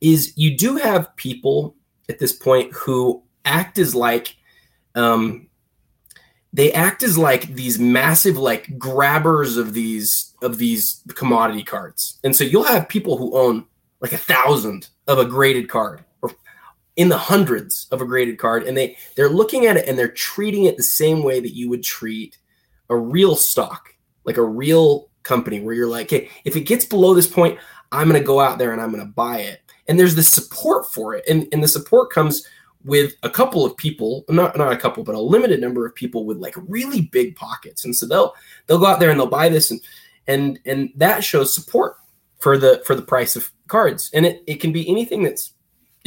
is 0.00 0.32
you 0.36 0.56
do 0.56 0.76
have 0.76 1.14
people 1.16 1.74
at 2.08 2.20
this 2.20 2.32
point 2.32 2.72
who 2.72 3.22
act 3.44 3.78
as 3.78 3.94
like 3.96 4.36
um 4.94 5.48
they 6.52 6.72
act 6.72 7.02
as 7.02 7.18
like 7.18 7.54
these 7.54 7.78
massive 7.78 8.38
like 8.38 8.78
grabbers 8.78 9.56
of 9.56 9.74
these 9.74 10.34
of 10.40 10.58
these 10.58 11.02
commodity 11.14 11.62
cards. 11.62 12.18
And 12.24 12.34
so 12.34 12.44
you'll 12.44 12.64
have 12.64 12.88
people 12.88 13.16
who 13.18 13.36
own 13.36 13.66
like 14.00 14.12
a 14.12 14.18
thousand 14.18 14.88
of 15.06 15.18
a 15.18 15.24
graded 15.24 15.68
card 15.68 16.04
in 16.98 17.08
the 17.08 17.16
hundreds 17.16 17.86
of 17.92 18.02
a 18.02 18.04
graded 18.04 18.38
card 18.38 18.64
and 18.64 18.76
they 18.76 18.96
they're 19.14 19.28
looking 19.28 19.66
at 19.66 19.76
it 19.76 19.88
and 19.88 19.96
they're 19.96 20.08
treating 20.08 20.64
it 20.64 20.76
the 20.76 20.82
same 20.82 21.22
way 21.22 21.38
that 21.38 21.54
you 21.54 21.70
would 21.70 21.82
treat 21.82 22.36
a 22.90 22.96
real 22.96 23.36
stock 23.36 23.94
like 24.24 24.36
a 24.36 24.42
real 24.42 25.08
company 25.22 25.60
where 25.60 25.74
you're 25.74 25.86
like 25.86 26.10
hey 26.10 26.28
if 26.44 26.56
it 26.56 26.62
gets 26.62 26.84
below 26.84 27.14
this 27.14 27.28
point 27.28 27.56
i'm 27.92 28.08
going 28.08 28.20
to 28.20 28.26
go 28.26 28.40
out 28.40 28.58
there 28.58 28.72
and 28.72 28.82
i'm 28.82 28.90
going 28.90 29.04
to 29.04 29.12
buy 29.12 29.38
it. 29.38 29.62
And 29.86 29.98
there's 29.98 30.16
the 30.16 30.22
support 30.22 30.92
for 30.92 31.14
it 31.14 31.24
and, 31.28 31.46
and 31.52 31.62
the 31.62 31.68
support 31.68 32.10
comes 32.10 32.46
with 32.84 33.14
a 33.22 33.30
couple 33.30 33.64
of 33.64 33.76
people 33.76 34.24
not 34.28 34.56
not 34.56 34.72
a 34.72 34.76
couple 34.76 35.04
but 35.04 35.14
a 35.14 35.20
limited 35.20 35.60
number 35.60 35.86
of 35.86 35.94
people 35.94 36.26
with 36.26 36.38
like 36.38 36.54
really 36.66 37.02
big 37.02 37.36
pockets. 37.36 37.84
And 37.84 37.94
so 37.94 38.06
they'll 38.06 38.34
they'll 38.66 38.78
go 38.78 38.86
out 38.86 38.98
there 38.98 39.10
and 39.10 39.18
they'll 39.18 39.26
buy 39.26 39.48
this 39.48 39.70
and 39.70 39.80
and 40.26 40.58
and 40.66 40.90
that 40.96 41.24
shows 41.24 41.54
support 41.54 41.96
for 42.38 42.58
the 42.58 42.82
for 42.84 42.94
the 42.94 43.02
price 43.02 43.36
of 43.36 43.50
cards. 43.68 44.10
And 44.12 44.26
it, 44.26 44.42
it 44.46 44.56
can 44.56 44.72
be 44.72 44.88
anything 44.88 45.22
that's 45.22 45.54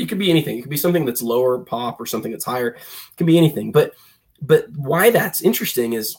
it 0.01 0.09
could 0.09 0.19
be 0.19 0.29
anything. 0.29 0.57
It 0.57 0.61
could 0.61 0.69
be 0.69 0.77
something 0.77 1.05
that's 1.05 1.21
lower 1.21 1.59
pop 1.59 1.99
or 1.99 2.05
something 2.05 2.31
that's 2.31 2.45
higher. 2.45 2.69
It 2.69 3.17
can 3.17 3.25
be 3.25 3.37
anything. 3.37 3.71
But 3.71 3.93
but 4.41 4.65
why 4.75 5.11
that's 5.11 5.41
interesting 5.41 5.93
is 5.93 6.15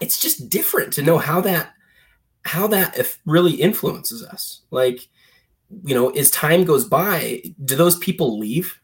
it's 0.00 0.20
just 0.20 0.48
different 0.48 0.92
to 0.94 1.02
know 1.02 1.18
how 1.18 1.40
that 1.40 1.72
how 2.44 2.66
that 2.68 3.18
really 3.26 3.52
influences 3.52 4.24
us. 4.24 4.62
Like, 4.70 5.08
you 5.84 5.94
know, 5.94 6.10
as 6.10 6.30
time 6.30 6.64
goes 6.64 6.84
by, 6.84 7.42
do 7.64 7.76
those 7.76 7.98
people 7.98 8.38
leave? 8.38 8.76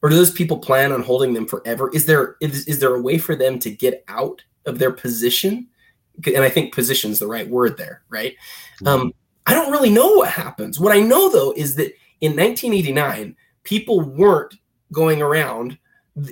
Or 0.00 0.08
do 0.08 0.14
those 0.14 0.30
people 0.30 0.58
plan 0.58 0.92
on 0.92 1.02
holding 1.02 1.34
them 1.34 1.46
forever? 1.46 1.90
Is 1.92 2.06
there 2.06 2.36
is, 2.40 2.68
is 2.68 2.78
there 2.78 2.94
a 2.94 3.02
way 3.02 3.18
for 3.18 3.34
them 3.34 3.58
to 3.60 3.70
get 3.70 4.04
out 4.06 4.42
of 4.64 4.78
their 4.78 4.92
position? 4.92 5.66
And 6.24 6.44
I 6.44 6.50
think 6.50 6.72
position 6.72 7.10
is 7.10 7.18
the 7.18 7.26
right 7.26 7.48
word 7.48 7.76
there, 7.76 8.02
right? 8.08 8.36
Mm-hmm. 8.80 8.86
Um, 8.86 9.12
I 9.46 9.54
don't 9.54 9.72
really 9.72 9.90
know 9.90 10.12
what 10.12 10.30
happens. 10.30 10.78
What 10.78 10.96
I 10.96 11.00
know 11.00 11.30
though 11.30 11.52
is 11.56 11.74
that 11.76 11.92
in 12.20 12.32
1989, 12.32 13.36
people 13.64 14.00
weren't 14.00 14.54
going 14.92 15.22
around 15.22 15.78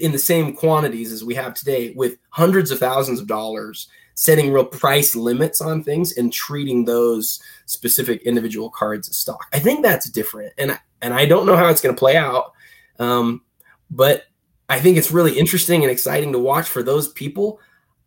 in 0.01 0.12
the 0.12 0.18
same 0.18 0.55
quantities 0.55 1.12
as 1.12 1.22
we 1.22 1.34
have 1.34 1.55
today 1.55 1.93
with 1.95 2.18
hundreds 2.30 2.70
of 2.70 2.78
thousands 2.78 3.20
of 3.20 3.26
dollars 3.26 3.89
setting 4.14 4.51
real 4.51 4.64
price 4.64 5.14
limits 5.14 5.61
on 5.61 5.82
things 5.82 6.16
and 6.16 6.32
treating 6.32 6.84
those 6.84 7.41
specific 7.66 8.22
individual 8.22 8.70
cards 8.70 9.09
as 9.09 9.18
stock. 9.18 9.47
I 9.53 9.59
think 9.59 9.82
that's 9.82 10.11
different, 10.11 10.53
and 10.59 10.78
and 11.03 11.14
I 11.14 11.26
don't 11.26 11.47
know 11.47 11.57
how 11.57 11.68
it's 11.68 11.80
going 11.80 11.95
to 11.95 11.99
play 11.99 12.16
out, 12.16 12.53
um, 12.99 13.43
but 13.91 14.24
I 14.68 14.80
think 14.80 14.97
it's 14.97 15.12
really 15.12 15.39
interesting 15.39 15.82
and 15.82 15.91
exciting 15.91 16.32
to 16.32 16.39
watch 16.39 16.68
for 16.68 16.82
those 16.82 17.09
people. 17.12 17.61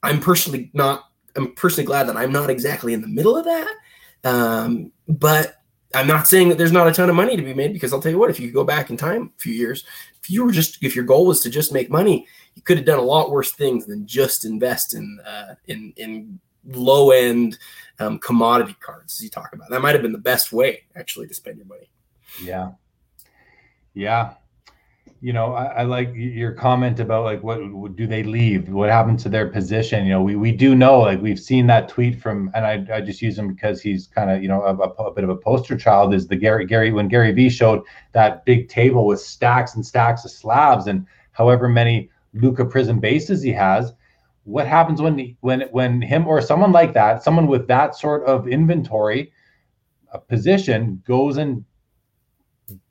I'm 0.03 0.19
personally 0.19 0.71
not. 0.73 1.05
I'm 1.35 1.53
personally 1.53 1.85
glad 1.85 2.07
that 2.07 2.17
I'm 2.17 2.31
not 2.31 2.49
exactly 2.49 2.93
in 2.93 3.01
the 3.01 3.07
middle 3.07 3.37
of 3.37 3.45
that, 3.45 3.75
um, 4.23 4.91
but 5.07 5.58
I'm 5.93 6.07
not 6.07 6.27
saying 6.27 6.49
that 6.49 6.57
there's 6.57 6.71
not 6.71 6.87
a 6.87 6.93
ton 6.93 7.09
of 7.09 7.15
money 7.15 7.35
to 7.35 7.41
be 7.41 7.53
made 7.53 7.73
because 7.73 7.93
I'll 7.93 8.01
tell 8.01 8.11
you 8.11 8.19
what, 8.19 8.29
if 8.29 8.39
you 8.39 8.51
go 8.51 8.63
back 8.63 8.89
in 8.89 8.97
time 8.97 9.33
a 9.35 9.41
few 9.41 9.53
years, 9.53 9.85
if 10.21 10.29
you 10.29 10.45
were 10.45 10.51
just 10.51 10.83
if 10.83 10.95
your 10.95 11.05
goal 11.05 11.25
was 11.25 11.41
to 11.41 11.49
just 11.49 11.73
make 11.73 11.89
money, 11.89 12.27
you 12.55 12.61
could 12.61 12.77
have 12.77 12.85
done 12.85 12.99
a 12.99 13.03
lot 13.03 13.31
worse 13.31 13.51
things 13.53 13.85
than 13.85 14.05
just 14.05 14.45
invest 14.45 14.93
in 14.93 15.19
uh, 15.25 15.55
in 15.67 15.93
in 15.97 16.39
low 16.65 17.11
end 17.11 17.57
um, 17.99 18.19
commodity 18.19 18.75
cards 18.79 19.19
as 19.19 19.23
you 19.23 19.29
talk 19.29 19.53
about. 19.53 19.69
That 19.69 19.81
might 19.81 19.93
have 19.93 20.03
been 20.03 20.11
the 20.11 20.19
best 20.19 20.51
way 20.51 20.83
actually 20.95 21.27
to 21.27 21.33
spend 21.33 21.57
your 21.57 21.65
money. 21.65 21.89
Yeah, 22.43 22.71
yeah 23.93 24.33
you 25.21 25.33
know, 25.33 25.53
I, 25.53 25.65
I, 25.65 25.83
like 25.83 26.11
your 26.13 26.53
comment 26.53 26.99
about 27.01 27.25
like 27.25 27.43
what 27.43 27.95
do 27.95 28.07
they 28.07 28.23
leave? 28.23 28.69
What 28.69 28.89
happens 28.89 29.21
to 29.23 29.29
their 29.29 29.47
position? 29.47 30.05
You 30.05 30.13
know, 30.13 30.21
we, 30.21 30.37
we 30.37 30.51
do 30.53 30.75
know 30.75 30.99
like 30.99 31.21
we've 31.21 31.39
seen 31.39 31.67
that 31.67 31.89
tweet 31.89 32.21
from, 32.21 32.49
and 32.53 32.65
I, 32.65 32.85
I 32.95 33.01
just 33.01 33.21
use 33.21 33.37
him 33.37 33.49
because 33.49 33.81
he's 33.81 34.07
kind 34.07 34.31
of 34.31 34.41
you 34.41 34.47
know 34.47 34.61
a, 34.63 34.73
a, 34.73 35.11
bit 35.13 35.25
of 35.25 35.29
a 35.29 35.35
poster 35.35 35.75
child. 35.75 36.13
Is 36.13 36.27
the 36.27 36.37
Gary 36.37 36.65
Gary 36.65 36.93
when 36.93 37.09
Gary 37.09 37.33
Vee 37.33 37.49
showed 37.49 37.83
that 38.13 38.45
big 38.45 38.69
table 38.69 39.05
with 39.05 39.19
stacks 39.19 39.75
and 39.75 39.85
stacks 39.85 40.23
of 40.23 40.31
slabs 40.31 40.87
and 40.87 41.05
however 41.31 41.67
many 41.67 42.09
Luka 42.33 42.65
Prizm 42.65 43.01
bases 43.01 43.41
he 43.41 43.51
has. 43.51 43.93
What 44.45 44.67
happens 44.67 45.01
when 45.01 45.35
when 45.41 45.61
when 45.71 46.01
him 46.01 46.27
or 46.27 46.41
someone 46.41 46.71
like 46.71 46.93
that, 46.93 47.23
someone 47.23 47.47
with 47.47 47.67
that 47.67 47.95
sort 47.95 48.23
of 48.23 48.47
inventory, 48.47 49.33
a 50.13 50.19
position 50.19 51.03
goes 51.05 51.37
and 51.37 51.65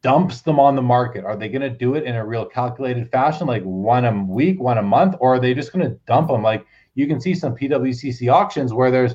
dumps 0.02 0.42
them 0.42 0.58
on 0.58 0.76
the 0.76 0.82
market? 0.82 1.24
Are 1.24 1.36
they 1.36 1.48
going 1.48 1.62
to 1.62 1.70
do 1.70 1.94
it 1.94 2.04
in 2.04 2.16
a 2.16 2.26
real 2.26 2.44
calculated 2.44 3.10
fashion, 3.10 3.46
like 3.46 3.62
one 3.62 4.04
a 4.04 4.24
week, 4.24 4.60
one 4.60 4.78
a 4.78 4.82
month, 4.82 5.16
or 5.20 5.34
are 5.34 5.40
they 5.40 5.54
just 5.54 5.72
going 5.72 5.88
to 5.88 5.96
dump 6.06 6.28
them? 6.28 6.42
Like 6.42 6.64
you 6.94 7.06
can 7.06 7.20
see 7.20 7.34
some 7.34 7.56
PWCC 7.56 8.32
auctions 8.32 8.72
where 8.72 8.90
there's, 8.90 9.14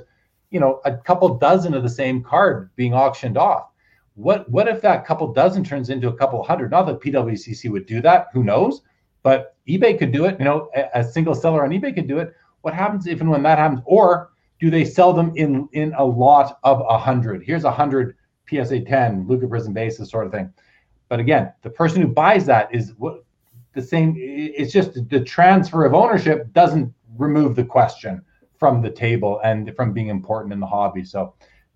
you 0.52 0.60
know, 0.60 0.82
a 0.86 0.96
couple 0.98 1.38
dozen 1.38 1.74
of 1.74 1.84
the 1.84 1.90
same 1.90 2.24
card 2.24 2.70
being 2.76 2.94
auctioned 2.94 3.38
off. 3.38 3.70
What 4.16 4.50
what 4.50 4.68
if 4.68 4.82
that 4.82 5.06
couple 5.06 5.34
dozen 5.34 5.64
turns 5.64 5.90
into 5.90 6.08
a 6.08 6.16
couple 6.16 6.42
hundred? 6.44 6.72
Not 6.72 6.84
that 6.84 7.00
PWCC 7.00 7.70
would 7.72 7.86
do 7.86 8.02
that. 8.02 8.28
Who 8.34 8.44
knows? 8.44 8.82
But 9.24 9.56
eBay 9.68 9.98
could 9.98 10.12
do 10.12 10.26
it. 10.26 10.38
You 10.38 10.46
know, 10.46 10.70
a, 10.76 11.00
a 11.00 11.04
single 11.04 11.34
seller 11.34 11.64
on 11.64 11.72
eBay 11.72 11.96
could 11.96 12.08
do 12.08 12.20
it. 12.20 12.34
What 12.62 12.74
happens 12.74 13.08
if 13.08 13.22
and 13.22 13.30
when 13.30 13.44
that 13.44 13.58
happens? 13.58 13.82
Or 13.86 14.32
do 14.60 14.70
they 14.70 14.86
sell 14.86 15.14
them 15.14 15.34
in 15.36 15.68
in 15.74 15.94
a 15.98 16.06
lot 16.06 16.60
of 16.64 16.82
a 16.88 16.98
hundred? 16.98 17.44
Here's 17.44 17.64
a 17.64 17.72
hundred 17.72 18.16
PSA 18.50 18.82
10, 18.82 19.28
Luka 19.28 19.48
Prizm 19.48 19.74
basis 19.74 20.10
sort 20.10 20.26
of 20.26 20.32
thing. 20.32 20.52
But 21.10 21.20
again, 21.20 21.54
the 21.62 21.70
person 21.70 22.02
who 22.02 22.08
buys 22.08 22.46
that 22.46 22.74
is 22.74 22.94
what 22.98 23.24
the 23.74 23.82
same. 23.82 24.16
It's 24.18 24.72
just 24.72 25.10
the 25.10 25.24
transfer 25.24 25.86
of 25.86 25.94
ownership 25.94 26.52
doesn't 26.54 26.94
remove 27.18 27.56
the 27.56 27.64
question 27.64 28.22
from 28.58 28.82
the 28.82 28.90
table 28.90 29.42
and 29.44 29.76
from 29.76 29.94
being 29.94 30.08
important 30.08 30.54
in 30.54 30.60
the 30.60 30.68
hobby. 30.68 31.04
So 31.04 31.34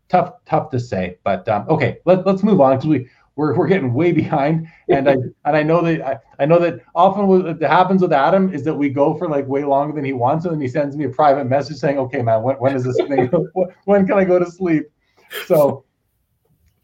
tough, 0.07 0.33
tough 0.45 0.69
to 0.71 0.79
say. 0.79 1.17
But 1.23 1.47
um, 1.49 1.65
okay, 1.69 1.97
let, 2.05 2.25
let's 2.25 2.43
move 2.43 2.61
on 2.61 2.77
because 2.77 2.87
we 2.87 3.09
we're, 3.35 3.55
we're 3.55 3.67
getting 3.67 3.93
way 3.93 4.11
behind. 4.11 4.67
And 4.89 5.09
I 5.09 5.15
and 5.43 5.57
I 5.57 5.63
know 5.63 5.81
that 5.81 6.01
I, 6.01 6.17
I 6.39 6.45
know 6.45 6.59
that 6.59 6.79
often 6.95 7.27
what 7.27 7.61
happens 7.61 8.01
with 8.01 8.13
Adam 8.13 8.53
is 8.53 8.63
that 8.63 8.73
we 8.73 8.87
go 8.87 9.15
for 9.15 9.27
like 9.27 9.45
way 9.47 9.65
longer 9.65 9.93
than 9.93 10.05
he 10.05 10.13
wants, 10.13 10.45
and 10.45 10.53
then 10.53 10.61
he 10.61 10.67
sends 10.69 10.95
me 10.95 11.03
a 11.03 11.09
private 11.09 11.43
message 11.43 11.75
saying, 11.75 11.97
"Okay, 11.99 12.21
man, 12.21 12.41
when, 12.41 12.55
when 12.55 12.73
is 12.73 12.85
this 12.85 12.95
thing? 12.95 13.29
when 13.83 14.07
can 14.07 14.17
I 14.17 14.23
go 14.23 14.39
to 14.39 14.49
sleep?" 14.49 14.85
So 15.45 15.83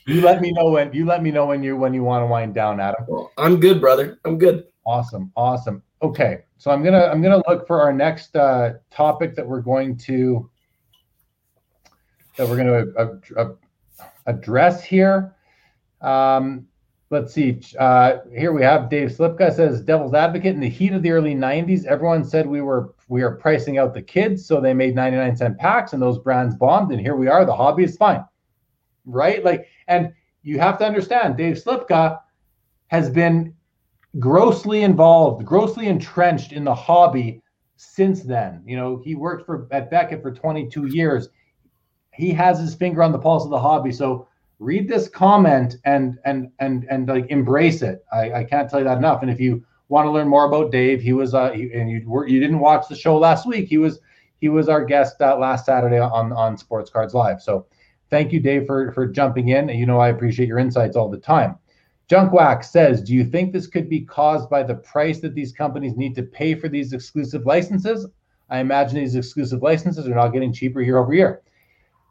you 0.06 0.22
let 0.22 0.42
me 0.42 0.52
know 0.52 0.72
when 0.72 0.94
you 0.94 1.06
let 1.06 1.24
me 1.24 1.32
know 1.32 1.46
when 1.46 1.64
you 1.64 1.76
when 1.76 1.94
you 1.94 2.04
want 2.04 2.24
to 2.24 2.28
wind 2.28 2.54
down, 2.54 2.80
Adam. 2.80 3.06
Well, 3.08 3.32
I'm 3.38 3.60
good, 3.60 3.80
brother. 3.80 4.20
I'm 4.26 4.38
good. 4.38 4.66
Awesome, 4.86 5.32
awesome. 5.36 5.82
Okay, 6.02 6.44
so 6.58 6.72
I'm 6.72 6.84
gonna 6.84 7.06
I'm 7.06 7.22
gonna 7.22 7.42
look 7.48 7.68
for 7.68 7.82
our 7.82 7.94
next 7.94 8.36
uh, 8.36 8.74
topic 8.92 9.36
that 9.36 9.48
we're 9.48 9.62
going 9.62 9.98
to 9.98 10.50
that 12.38 12.48
we're 12.48 12.58
going 12.58 13.22
to 13.22 13.56
address 14.26 14.84
here. 14.84 15.36
Um, 16.02 16.68
let's 17.10 17.34
see. 17.34 17.62
Uh, 17.78 18.18
here 18.36 18.52
we 18.52 18.64
have 18.64 18.90
Dave 18.90 19.10
Sliepka 19.10 19.54
says 19.54 19.82
Devil's 19.82 20.14
Advocate 20.14 20.56
in 20.56 20.60
the 20.60 20.70
heat 20.70 20.94
of 20.94 21.04
the 21.04 21.12
early 21.12 21.36
90s. 21.36 21.86
Everyone 21.86 22.24
said 22.24 22.48
we 22.48 22.62
were 22.62 22.96
we 23.08 23.22
are 23.22 23.36
pricing 23.36 23.78
out 23.78 23.94
the 23.94 24.02
kids, 24.02 24.46
so 24.46 24.60
they 24.60 24.74
made 24.74 24.96
99 24.96 25.36
cent 25.36 25.58
packs, 25.58 25.94
and 25.94 26.02
those 26.02 26.18
brands 26.20 26.56
bombed. 26.56 26.92
And 26.92 27.00
here 27.00 27.16
we 27.16 27.28
are. 27.28 27.46
The 27.46 27.56
hobby 27.56 27.84
is 27.84 27.96
fine, 27.98 28.26
right? 29.06 29.44
Like 29.44 29.68
and 29.88 30.14
you 30.44 30.60
have 30.60 30.78
to 30.80 30.86
understand 30.86 31.38
Dave 31.38 31.56
Sliepka 31.56 32.20
has 32.88 33.10
been 33.10 33.54
grossly 34.20 34.84
involved, 34.84 35.46
grossly 35.46 35.88
entrenched 35.88 36.52
in 36.52 36.64
the 36.64 36.76
hobby 36.76 37.42
since 37.76 38.22
then. 38.24 38.62
You 38.66 38.78
know, 38.78 39.02
he 39.04 39.16
worked 39.16 39.46
for 39.46 39.68
at 39.72 39.90
Beckett 39.90 40.22
for 40.22 40.32
22 40.32 40.88
years. 40.88 41.30
He 42.14 42.32
has 42.32 42.60
his 42.60 42.76
finger 42.76 43.02
on 43.02 43.12
the 43.12 43.20
pulse 43.20 43.44
of 43.44 43.50
the 43.50 43.60
hobby. 43.60 43.92
So 43.92 44.28
read 44.60 44.88
this 44.88 45.10
comment 45.10 45.78
and 45.86 46.20
and 46.26 46.52
and 46.60 46.86
and 46.90 47.08
like 47.08 47.30
embrace 47.30 47.82
it. 47.82 48.06
I, 48.12 48.32
I 48.32 48.44
can't 48.44 48.70
tell 48.70 48.80
you 48.80 48.86
that 48.86 48.98
enough. 48.98 49.22
And 49.22 49.32
if 49.32 49.40
you 49.40 49.66
want 49.90 50.06
to 50.06 50.12
learn 50.12 50.28
more 50.28 50.46
about 50.46 50.72
Dave, 50.72 51.02
he 51.02 51.14
was 51.14 51.34
uh 51.34 51.52
he, 51.52 51.72
and 51.74 51.90
you 51.90 52.04
were 52.06 52.28
you 52.28 52.40
didn't 52.40 52.60
watch 52.60 52.88
the 52.88 52.96
show 52.96 53.18
last 53.18 53.48
week. 53.48 53.68
He 53.68 53.78
was 53.78 54.00
he 54.40 54.50
was 54.50 54.70
our 54.70 54.84
guest 54.84 55.22
uh, 55.22 55.38
last 55.38 55.66
Saturday 55.66 56.00
on 56.00 56.32
on 56.34 56.58
Sports 56.58 56.90
Cards 56.90 57.14
Live. 57.14 57.42
So 57.42 57.66
thank 58.14 58.32
you, 58.32 58.40
Dave, 58.40 58.68
for 58.68 58.92
for 58.92 59.08
jumping 59.08 59.50
in. 59.50 59.72
And 59.72 59.80
you 59.80 59.88
know 59.88 60.00
I 60.00 60.10
appreciate 60.10 60.48
your 60.48 60.60
insights 60.60 60.96
all 60.96 61.10
the 61.10 61.18
time. 61.18 61.56
Junkwax 62.08 62.66
says, 62.66 63.02
Do 63.02 63.12
you 63.12 63.26
think 63.26 63.52
this 63.52 63.66
could 63.66 63.90
be 63.90 64.02
caused 64.02 64.52
by 64.52 64.62
the 64.62 64.76
price 64.76 65.20
that 65.22 65.34
these 65.34 65.52
companies 65.52 65.98
need 65.98 66.14
to 66.16 66.22
pay 66.22 66.54
for 66.54 66.70
these 66.70 66.94
exclusive 66.94 67.48
licenses? 67.48 68.06
I 68.52 68.60
imagine 68.60 69.00
these 69.00 69.16
exclusive 69.16 69.64
licenses 69.64 70.08
are 70.08 70.14
not 70.14 70.28
getting 70.28 70.54
cheaper 70.54 70.80
year 70.80 71.00
over 71.00 71.12
year. 71.12 71.42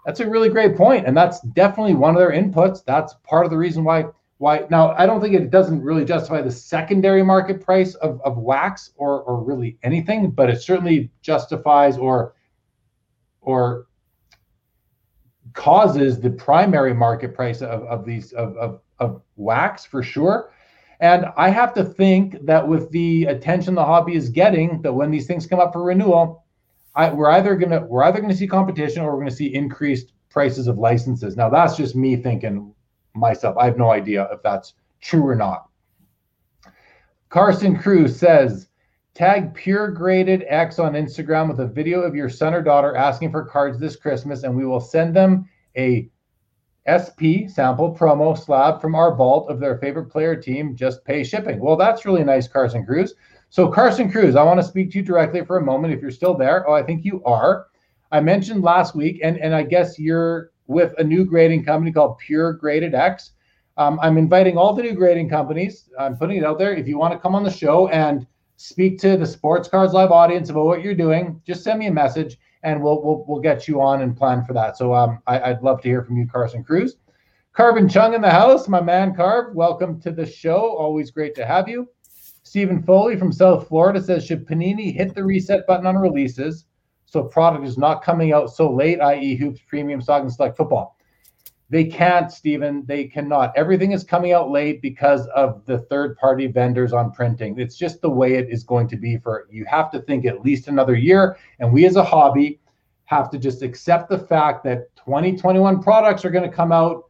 That's 0.05 0.19
a 0.19 0.29
really 0.29 0.49
great 0.49 0.77
point, 0.77 1.07
and 1.07 1.17
that's 1.17 1.41
definitely 1.41 1.95
one 1.95 2.17
of 2.17 2.19
their 2.19 2.33
inputs. 2.33 2.85
That's 2.85 3.15
part 3.23 3.45
of 3.45 3.53
the 3.53 3.59
reason 3.59 3.85
why. 3.85 4.07
Why 4.39 4.67
now? 4.71 4.97
I 4.99 5.07
don't 5.07 5.21
think 5.21 5.37
it 5.37 5.51
doesn't 5.51 5.83
really 5.83 6.05
justify 6.05 6.43
the 6.43 6.51
secondary 6.51 7.23
market 7.23 7.65
price 7.65 7.95
of, 7.95 8.21
of 8.23 8.39
wax 8.39 8.91
or 8.97 9.23
or 9.23 9.41
really 9.41 9.79
anything, 9.85 10.33
but 10.33 10.51
it 10.51 10.61
certainly 10.61 11.13
justifies 11.23 11.97
or 11.97 12.35
or 13.41 13.87
causes 15.55 16.21
the 16.21 16.31
primary 16.31 16.95
market 16.95 17.35
price 17.35 17.63
of, 17.63 17.83
of 17.85 18.05
these 18.05 18.33
of, 18.33 18.57
of 18.57 18.81
of 18.99 19.23
wax 19.37 19.85
for 19.85 20.03
sure. 20.03 20.53
And 21.01 21.27
I 21.37 21.49
have 21.49 21.75
to 21.75 21.85
think 21.85 22.45
that 22.47 22.67
with 22.67 22.91
the 22.91 23.25
attention 23.25 23.75
the 23.75 23.85
hobby 23.85 24.15
is 24.15 24.29
getting, 24.29 24.81
that 24.83 24.93
when 24.93 25.11
these 25.11 25.27
things 25.27 25.47
come 25.47 25.59
up 25.59 25.73
for 25.73 25.83
renewal, 25.83 26.45
I, 26.95 27.11
we're 27.11 27.31
either 27.31 27.57
gonna 27.57 27.85
we're 27.85 28.05
either 28.05 28.21
gonna 28.21 28.37
see 28.37 28.47
competition 28.47 29.03
or 29.03 29.13
we're 29.13 29.19
gonna 29.19 29.31
see 29.31 29.53
increased 29.55 30.13
prices 30.31 30.69
of 30.69 30.79
licenses. 30.79 31.37
Now 31.37 31.49
that's 31.49 31.77
just 31.77 31.97
me 31.97 32.17
thinking 32.17 32.73
myself. 33.15 33.57
I 33.59 33.65
have 33.65 33.79
no 33.79 33.91
idea 33.91 34.29
if 34.33 34.43
that's 34.43 34.75
true 35.01 35.27
or 35.27 35.35
not. 35.35 35.69
Carson 37.29 37.79
Cruz 37.79 38.17
says, 38.17 38.69
tag 39.15 39.55
pure 39.55 39.89
graded 39.89 40.45
X 40.49 40.79
on 40.79 40.95
Instagram 40.95 41.49
with 41.49 41.61
a 41.61 41.67
video 41.67 42.01
of 42.01 42.15
your 42.15 42.29
son 42.29 42.55
or 42.55 42.63
daughter 42.63 42.97
asking 42.97 43.31
for 43.31 43.45
cards 43.45 43.79
this 43.79 43.97
Christmas, 43.97 44.43
and 44.43 44.57
we 44.57 44.65
will 44.65 44.81
send 44.81 45.15
them 45.15 45.49
a 45.77 46.09
SP 46.89 47.47
sample 47.47 47.95
promo 47.95 48.37
slab 48.37 48.81
from 48.81 48.95
our 48.95 49.15
vault 49.15 49.49
of 49.51 49.61
their 49.61 49.79
favorite 49.79 50.11
player 50.11 50.35
team. 50.35 50.75
Just 50.75 51.05
pay 51.05 51.23
shipping. 51.23 51.61
Well, 51.61 51.77
that's 51.77 52.05
really 52.05 52.25
nice, 52.25 52.49
Carson 52.49 52.85
Cruz. 52.85 53.15
So, 53.51 53.69
Carson 53.69 54.11
Cruz, 54.11 54.35
I 54.35 54.43
want 54.43 54.61
to 54.61 54.67
speak 54.67 54.91
to 54.93 54.99
you 54.99 55.05
directly 55.05 55.45
for 55.45 55.59
a 55.59 55.65
moment 55.65 55.93
if 55.93 56.01
you're 56.01 56.11
still 56.11 56.35
there. 56.35 56.69
Oh, 56.69 56.73
I 56.73 56.83
think 56.83 57.05
you 57.05 57.23
are. 57.25 57.67
I 58.11 58.21
mentioned 58.21 58.63
last 58.63 58.95
week, 58.95 59.21
and, 59.23 59.37
and 59.39 59.55
I 59.55 59.63
guess 59.63 59.99
you're 59.99 60.53
with 60.67 60.95
a 60.99 61.05
new 61.05 61.25
grading 61.25 61.65
company 61.65 61.93
called 61.93 62.19
Pure 62.19 62.55
Graded 62.55 62.95
X. 62.95 63.33
Um, 63.77 63.99
I'm 64.03 64.17
inviting 64.17 64.57
all 64.57 64.75
the 64.75 64.83
new 64.83 64.95
grading 64.95 65.29
companies. 65.29 65.91
I'm 65.99 66.17
putting 66.17 66.39
it 66.39 66.45
out 66.45 66.59
there. 66.59 66.75
If 66.75 66.89
you 66.89 66.99
want 66.99 67.13
to 67.13 67.19
come 67.19 67.35
on 67.35 67.43
the 67.43 67.51
show 67.51 67.89
and 67.89 68.27
speak 68.63 68.99
to 69.01 69.17
the 69.17 69.27
Sports 69.27 69.69
Cards 69.69 69.93
Live 69.93 70.13
audience 70.13 70.49
about 70.49 70.67
what 70.67 70.83
you're 70.83 70.95
doing, 70.95 71.41
just 71.45 71.65
send 71.65 71.79
me 71.81 71.89
a 71.89 71.93
message 71.93 72.39
and 72.63 72.81
we'll 72.81 73.03
we'll, 73.03 73.25
we'll 73.27 73.41
get 73.41 73.67
you 73.67 73.81
on 73.81 74.03
and 74.03 74.17
plan 74.17 74.45
for 74.45 74.53
that. 74.53 74.77
So 74.77 74.95
um, 74.95 75.19
I, 75.27 75.53
would 75.53 75.63
love 75.63 75.83
to 75.83 75.89
hear 75.89 76.03
from 76.03 76.17
you, 76.17 76.29
Carson 76.29 76.63
Cruz. 76.63 76.97
Carvin 77.53 77.89
Chung 77.89 78.15
in 78.15 78.23
the 78.23 78.31
house, 78.31 78.69
my 78.69 78.81
man 78.81 79.15
Carv. 79.15 79.55
Welcome 79.55 80.01
to 80.03 80.13
the 80.13 80.25
show. 80.25 80.77
Always 80.77 81.11
great 81.11 81.35
to 81.35 81.45
have 81.45 81.69
you. 81.69 81.89
Stephen 82.45 82.83
Foley 82.83 83.17
from 83.17 83.33
South 83.33 83.69
Florida 83.69 84.03
says, 84.03 84.25
should 84.25 84.47
Panini 84.47 84.95
hit 84.95 85.15
the 85.15 85.25
reset 85.25 85.67
button 85.67 85.87
on 85.87 85.97
releases 85.97 86.67
so 87.07 87.25
product 87.25 87.65
is 87.67 87.77
not 87.77 88.03
coming 88.03 88.33
out 88.33 88.51
so 88.51 88.73
late, 88.73 89.01
i.e., 89.01 89.37
hoops, 89.37 89.61
premium, 89.67 90.01
stock, 90.01 90.23
and 90.23 90.33
select 90.33 90.57
football? 90.57 90.97
They 91.73 91.87
can't, 91.87 92.31
Stephen. 92.31 92.85
They 92.85 93.05
cannot. 93.05 93.55
Everything 93.57 93.93
is 93.93 94.05
coming 94.05 94.35
out 94.35 94.51
late 94.51 94.83
because 94.83 95.27
of 95.29 95.65
the 95.65 95.79
third 95.79 96.19
party 96.19 96.47
vendors 96.47 96.93
on 96.93 97.13
printing. 97.13 97.59
It's 97.59 97.79
just 97.79 98.03
the 98.03 98.11
way 98.11 98.35
it 98.35 98.51
is 98.51 98.63
going 98.63 98.89
to 98.89 98.97
be 98.97 99.17
for 99.17 99.47
you 99.51 99.65
have 99.65 99.91
to 99.93 100.03
think 100.03 100.27
at 100.27 100.43
least 100.43 100.69
another 100.69 100.95
year. 100.95 101.39
And 101.61 101.73
we 101.73 101.87
as 101.87 101.97
a 101.97 102.05
hobby 102.05 102.61
have 103.07 103.31
to 103.31 103.39
just 103.39 103.63
accept 103.63 104.11
the 104.11 104.19
fact 104.19 104.65
that 104.65 104.95
2021 104.97 105.83
products 105.83 106.27
are 106.27 106.31
going 106.31 106.49
to 106.49 106.55
come 106.55 106.73
out 106.73 107.05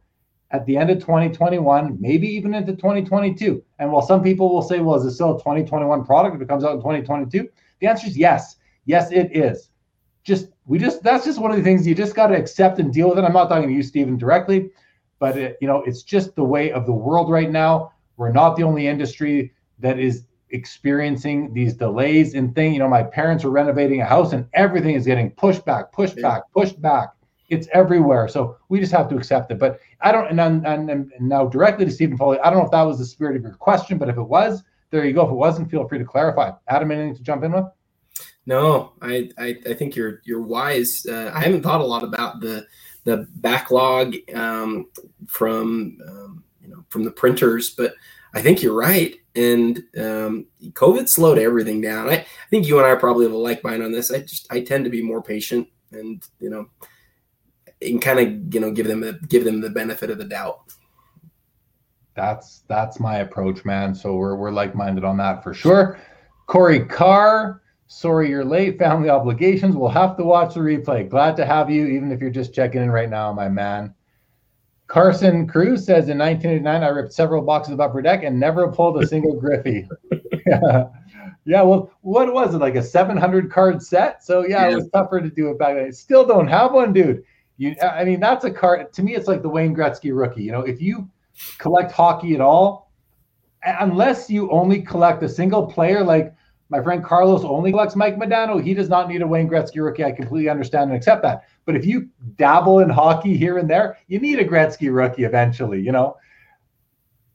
at 0.51 0.65
the 0.65 0.77
end 0.77 0.89
of 0.89 0.99
2021, 0.99 1.97
maybe 1.99 2.27
even 2.29 2.53
into 2.53 2.71
2022. 2.71 3.61
And 3.79 3.91
while 3.91 4.01
some 4.01 4.23
people 4.23 4.53
will 4.53 4.61
say, 4.61 4.79
well, 4.79 4.95
is 4.95 5.03
this 5.03 5.15
still 5.15 5.35
a 5.35 5.39
2021 5.39 6.05
product 6.05 6.37
if 6.37 6.41
it 6.41 6.47
comes 6.47 6.63
out 6.63 6.71
in 6.71 6.77
2022? 6.77 7.49
The 7.81 7.87
answer 7.87 8.07
is 8.07 8.17
yes. 8.17 8.55
Yes, 8.85 9.11
it 9.11 9.35
is 9.35 9.71
just 10.23 10.47
we 10.65 10.79
just 10.79 11.03
that's 11.03 11.25
just 11.25 11.39
one 11.39 11.51
of 11.51 11.57
the 11.57 11.63
things 11.63 11.85
you 11.85 11.95
just 11.95 12.15
got 12.15 12.27
to 12.27 12.35
accept 12.35 12.79
and 12.79 12.93
deal 12.93 13.09
with 13.09 13.19
it. 13.19 13.23
I'm 13.23 13.33
not 13.33 13.49
talking 13.49 13.67
to 13.67 13.73
you, 13.73 13.83
Stephen, 13.83 14.17
directly, 14.17 14.69
but 15.19 15.37
it, 15.37 15.57
you 15.61 15.67
know 15.67 15.83
it's 15.83 16.03
just 16.03 16.35
the 16.35 16.43
way 16.43 16.71
of 16.71 16.85
the 16.85 16.93
world 16.93 17.29
right 17.29 17.51
now. 17.51 17.91
We're 18.17 18.31
not 18.31 18.55
the 18.55 18.63
only 18.63 18.87
industry 18.87 19.53
that 19.79 19.99
is 19.99 20.25
experiencing 20.53 21.51
these 21.53 21.73
delays 21.73 22.35
in 22.35 22.53
thing. 22.53 22.73
You 22.73 22.79
know, 22.79 22.87
my 22.87 23.03
parents 23.03 23.43
are 23.43 23.49
renovating 23.49 24.01
a 24.01 24.05
house 24.05 24.33
and 24.33 24.47
everything 24.53 24.95
is 24.95 25.05
getting 25.05 25.31
pushed 25.31 25.65
back, 25.65 25.91
pushed 25.91 26.21
back, 26.21 26.43
pushed 26.53 26.81
back. 26.81 27.09
It's 27.49 27.67
everywhere. 27.73 28.27
So 28.27 28.55
we 28.69 28.79
just 28.79 28.91
have 28.93 29.09
to 29.09 29.17
accept 29.17 29.51
it. 29.51 29.59
But 29.59 29.79
I 30.01 30.11
don't, 30.11 30.27
and, 30.39 30.65
and, 30.65 30.89
and 30.89 31.11
now 31.19 31.47
directly 31.47 31.85
to 31.85 31.91
Stephen 31.91 32.17
Foley, 32.17 32.39
I 32.39 32.49
don't 32.49 32.59
know 32.59 32.65
if 32.65 32.71
that 32.71 32.83
was 32.83 32.97
the 32.97 33.05
spirit 33.05 33.35
of 33.35 33.41
your 33.41 33.53
question, 33.53 33.97
but 33.97 34.09
if 34.09 34.17
it 34.17 34.23
was, 34.23 34.63
there 34.91 35.05
you 35.05 35.13
go. 35.13 35.25
If 35.25 35.31
it 35.31 35.35
wasn't, 35.35 35.69
feel 35.69 35.87
free 35.87 35.99
to 35.99 36.05
clarify. 36.05 36.51
Adam, 36.67 36.91
anything 36.91 37.15
to 37.15 37.23
jump 37.23 37.43
in 37.43 37.51
with? 37.51 37.65
No, 38.45 38.93
I, 39.01 39.29
I, 39.37 39.55
I 39.69 39.73
think 39.73 39.95
you're 39.95 40.21
you're 40.25 40.41
wise. 40.41 41.05
Uh, 41.09 41.31
I 41.33 41.41
haven't 41.41 41.63
thought 41.63 41.81
a 41.81 41.85
lot 41.85 42.03
about 42.03 42.41
the 42.41 42.67
the 43.05 43.27
backlog 43.35 44.15
um, 44.33 44.89
from 45.27 45.97
um, 46.07 46.43
you 46.61 46.67
know 46.69 46.83
from 46.89 47.03
the 47.03 47.11
printers, 47.11 47.69
but 47.71 47.93
I 48.33 48.41
think 48.41 48.61
you're 48.61 48.75
right. 48.75 49.15
And 49.35 49.77
um, 49.97 50.45
COVID 50.73 51.07
slowed 51.09 51.39
everything 51.39 51.81
down. 51.81 52.09
I, 52.09 52.13
I 52.13 52.25
think 52.49 52.67
you 52.67 52.77
and 52.77 52.85
I 52.85 52.95
probably 52.95 53.25
have 53.25 53.33
a 53.33 53.37
like 53.37 53.63
mind 53.63 53.81
on 53.81 53.91
this. 53.91 54.11
I 54.11 54.19
just 54.19 54.51
I 54.51 54.61
tend 54.61 54.83
to 54.83 54.91
be 54.91 55.01
more 55.01 55.23
patient, 55.23 55.67
and 55.91 56.21
you 56.39 56.49
know, 56.49 56.69
and 57.81 58.01
kind 58.01 58.19
of 58.19 58.53
you 58.53 58.59
know 58.59 58.71
give 58.71 58.87
them 58.87 59.03
a, 59.03 59.13
give 59.13 59.45
them 59.45 59.61
the 59.61 59.69
benefit 59.69 60.09
of 60.09 60.17
the 60.17 60.25
doubt. 60.25 60.73
That's 62.13 62.63
that's 62.67 62.99
my 62.99 63.19
approach, 63.19 63.63
man. 63.63 63.95
So 63.95 64.15
we're 64.15 64.35
we're 64.35 64.51
like 64.51 64.75
minded 64.75 65.05
on 65.05 65.15
that 65.17 65.43
for 65.43 65.53
sure. 65.53 65.99
Corey 66.45 66.85
Carr 66.85 67.62
Sorry 67.95 68.27
you're 68.27 68.43
late. 68.43 68.79
Family 68.79 69.09
obligations. 69.09 69.75
We'll 69.75 69.87
have 69.87 70.17
to 70.17 70.23
watch 70.23 70.55
the 70.55 70.61
replay. 70.61 71.07
Glad 71.07 71.37
to 71.37 71.45
have 71.45 71.69
you, 71.69 71.85
even 71.85 72.11
if 72.11 72.19
you're 72.19 72.31
just 72.31 72.51
checking 72.53 72.81
in 72.81 72.89
right 72.89 73.09
now, 73.09 73.31
my 73.31 73.47
man. 73.47 73.93
Carson 74.87 75.47
Cruz 75.47 75.85
says 75.85 76.09
in 76.09 76.17
1989, 76.17 76.83
I 76.83 76.87
ripped 76.87 77.13
several 77.13 77.43
boxes 77.43 77.75
of 77.75 77.79
Upper 77.79 78.01
Deck 78.01 78.23
and 78.23 78.39
never 78.39 78.71
pulled 78.71 79.01
a 79.01 79.05
single 79.05 79.39
Griffey. 79.39 79.87
yeah. 80.47 80.85
yeah, 81.45 81.61
well, 81.61 81.91
what 82.01 82.33
was 82.33 82.55
it, 82.55 82.57
like 82.57 82.75
a 82.75 82.81
700 82.81 83.51
card 83.51 83.81
set? 83.81 84.23
So, 84.23 84.41
yeah, 84.41 84.67
yeah, 84.67 84.71
it 84.71 84.75
was 84.75 84.89
tougher 84.89 85.21
to 85.21 85.29
do 85.29 85.51
it 85.51 85.59
back 85.59 85.75
then. 85.75 85.93
Still 85.93 86.25
don't 86.25 86.47
have 86.47 86.73
one, 86.73 86.93
dude. 86.93 87.23
You, 87.57 87.75
I 87.79 88.03
mean, 88.03 88.19
that's 88.19 88.43
a 88.43 88.51
card. 88.51 88.91
To 88.91 89.03
me, 89.03 89.15
it's 89.15 89.27
like 89.27 89.43
the 89.43 89.49
Wayne 89.49 89.75
Gretzky 89.75 90.17
rookie. 90.17 90.41
You 90.41 90.51
know, 90.51 90.61
if 90.61 90.81
you 90.81 91.07
collect 91.59 91.91
hockey 91.91 92.33
at 92.33 92.41
all, 92.41 92.91
unless 93.63 94.31
you 94.31 94.49
only 94.49 94.81
collect 94.81 95.21
a 95.21 95.29
single 95.29 95.67
player, 95.67 96.03
like 96.03 96.33
my 96.73 96.81
friend 96.81 97.03
Carlos 97.03 97.43
only 97.43 97.69
collects 97.69 97.95
Mike 97.95 98.17
Modano. 98.17 98.59
He 98.61 98.73
does 98.73 98.89
not 98.89 99.07
need 99.07 99.21
a 99.21 99.27
Wayne 99.27 99.47
Gretzky 99.47 99.83
rookie. 99.83 100.03
I 100.03 100.11
completely 100.11 100.49
understand 100.49 100.89
and 100.89 100.97
accept 100.97 101.21
that. 101.21 101.43
But 101.65 101.75
if 101.75 101.85
you 101.85 102.09
dabble 102.35 102.79
in 102.79 102.89
hockey 102.89 103.37
here 103.37 103.59
and 103.59 103.69
there, 103.69 103.99
you 104.07 104.17
need 104.17 104.39
a 104.39 104.43
Gretzky 104.43 104.91
rookie 104.91 105.23
eventually, 105.23 105.79
you 105.79 105.91
know. 105.91 106.17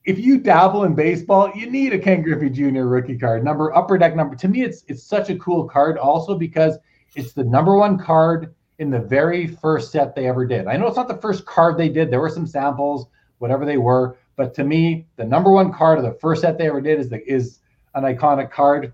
If 0.05 0.19
you 0.19 0.39
dabble 0.39 0.83
in 0.83 0.97
baseball, 0.97 1.53
you 1.55 1.71
need 1.71 1.93
a 1.93 2.01
Ken 2.01 2.21
Griffey 2.23 2.51
Jr. 2.51 2.83
rookie 2.83 3.17
card. 3.17 3.45
Number 3.45 3.73
upper 3.77 3.97
deck 3.97 4.17
number. 4.17 4.35
To 4.35 4.49
me, 4.49 4.63
it's 4.63 4.83
it's 4.89 5.05
such 5.05 5.31
a 5.31 5.39
cool 5.39 5.69
card 5.69 5.99
also 5.99 6.37
because 6.37 6.77
it's 7.15 7.33
the 7.33 7.45
number 7.45 7.77
one 7.77 7.97
card 7.97 8.53
in 8.81 8.91
the 8.91 8.99
very 8.99 9.47
first 9.47 9.93
set 9.93 10.17
they 10.17 10.27
ever 10.27 10.47
did. 10.47 10.67
I 10.67 10.77
know 10.77 10.89
it's 10.89 10.97
not 10.97 11.07
the 11.07 11.19
first 11.19 11.47
card 11.47 11.79
they 11.79 11.89
did. 11.89 12.11
There 12.11 12.21
were 12.21 12.29
some 12.29 12.47
samples, 12.47 13.07
whatever 13.39 13.65
they 13.65 13.79
were, 13.79 14.19
but 14.35 14.53
to 14.55 14.65
me, 14.65 15.07
the 15.15 15.25
number 15.25 15.53
one 15.53 15.73
card 15.73 15.99
of 15.99 16.05
the 16.05 16.19
first 16.19 16.41
set 16.41 16.59
they 16.59 16.67
ever 16.67 16.81
did 16.81 16.99
is 16.99 17.09
the 17.09 17.25
is 17.33 17.61
an 17.95 18.03
iconic 18.03 18.51
card 18.51 18.93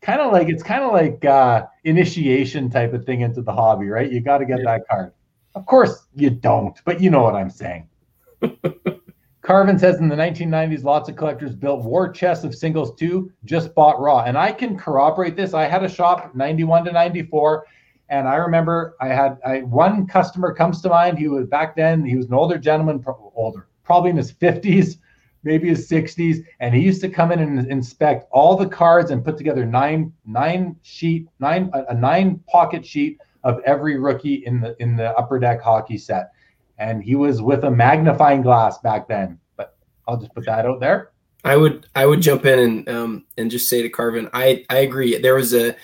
kind 0.00 0.20
of 0.20 0.32
like 0.32 0.48
it's 0.48 0.62
kind 0.62 0.82
of 0.82 0.92
like 0.92 1.24
uh, 1.24 1.66
initiation 1.84 2.70
type 2.70 2.92
of 2.92 3.04
thing 3.04 3.22
into 3.22 3.42
the 3.42 3.52
hobby, 3.52 3.86
right? 3.88 4.10
You 4.10 4.20
got 4.20 4.38
to 4.38 4.46
get 4.46 4.58
yeah. 4.58 4.76
that 4.76 4.88
card. 4.88 5.12
Of 5.54 5.66
course, 5.66 6.06
you 6.14 6.30
don't, 6.30 6.78
but 6.84 7.00
you 7.00 7.10
know 7.10 7.22
what 7.22 7.34
I'm 7.34 7.50
saying. 7.50 7.88
Carvin 9.42 9.78
says 9.78 9.98
in 9.98 10.08
the 10.08 10.14
1990s, 10.14 10.84
lots 10.84 11.08
of 11.08 11.16
collectors 11.16 11.54
built 11.54 11.82
war 11.82 12.12
chests 12.12 12.44
of 12.44 12.54
singles 12.54 12.94
too, 12.94 13.32
just 13.46 13.74
bought 13.74 13.98
raw. 13.98 14.24
And 14.24 14.36
I 14.36 14.52
can 14.52 14.76
corroborate 14.76 15.36
this. 15.36 15.54
I 15.54 15.64
had 15.64 15.82
a 15.82 15.88
shop 15.88 16.34
91 16.34 16.84
to 16.84 16.92
94. 16.92 17.64
And 18.10 18.28
I 18.28 18.36
remember 18.36 18.94
I 19.00 19.08
had 19.08 19.38
I, 19.46 19.60
one 19.62 20.06
customer 20.06 20.54
comes 20.54 20.82
to 20.82 20.90
mind. 20.90 21.18
He 21.18 21.28
was 21.28 21.46
back 21.46 21.76
then, 21.76 22.04
he 22.04 22.14
was 22.14 22.26
an 22.26 22.34
older 22.34 22.58
gentleman, 22.58 23.02
older, 23.34 23.68
probably 23.84 24.10
in 24.10 24.16
his 24.16 24.32
50s, 24.32 24.98
maybe 25.42 25.68
his 25.68 25.88
60s, 25.88 26.44
and 26.60 26.74
he 26.74 26.80
used 26.80 27.00
to 27.02 27.08
come 27.08 27.32
in 27.32 27.38
and 27.40 27.70
inspect 27.70 28.26
all 28.30 28.56
the 28.56 28.66
cards 28.66 29.10
and 29.10 29.24
put 29.24 29.36
together 29.36 29.64
nine 29.64 30.12
nine 30.26 30.76
sheet 30.82 31.26
nine 31.38 31.70
a 31.72 31.94
nine 31.94 32.40
pocket 32.48 32.84
sheet 32.84 33.18
of 33.44 33.60
every 33.64 33.98
rookie 33.98 34.46
in 34.46 34.60
the 34.60 34.76
in 34.80 34.96
the 34.96 35.10
upper 35.16 35.38
deck 35.38 35.62
hockey 35.62 35.98
set. 35.98 36.32
And 36.78 37.02
he 37.02 37.16
was 37.16 37.42
with 37.42 37.64
a 37.64 37.70
magnifying 37.70 38.42
glass 38.42 38.78
back 38.78 39.08
then. 39.08 39.38
But 39.56 39.76
I'll 40.06 40.16
just 40.16 40.34
put 40.34 40.46
that 40.46 40.66
out 40.66 40.80
there. 40.80 41.10
I 41.44 41.56
would 41.56 41.86
I 41.94 42.06
would 42.06 42.20
jump 42.20 42.46
in 42.46 42.58
and 42.58 42.88
um, 42.88 43.26
and 43.36 43.50
just 43.50 43.68
say 43.68 43.82
to 43.82 43.88
Carvin, 43.88 44.28
I 44.32 44.64
I 44.68 44.78
agree. 44.78 45.18
There 45.18 45.34
was 45.34 45.54
a 45.54 45.76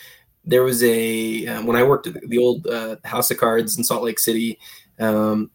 there 0.45 0.63
was 0.63 0.83
a 0.83 1.47
um, 1.47 1.67
when 1.67 1.77
I 1.77 1.83
worked 1.83 2.07
at 2.07 2.21
the 2.21 2.39
old 2.39 2.67
uh, 2.67 2.97
House 3.05 3.31
of 3.31 3.39
Cards 3.39 3.79
in 3.79 3.85
Salt 3.85 4.03
Lake 4.03 4.19
City. 4.19 4.59
Um, 4.99 5.51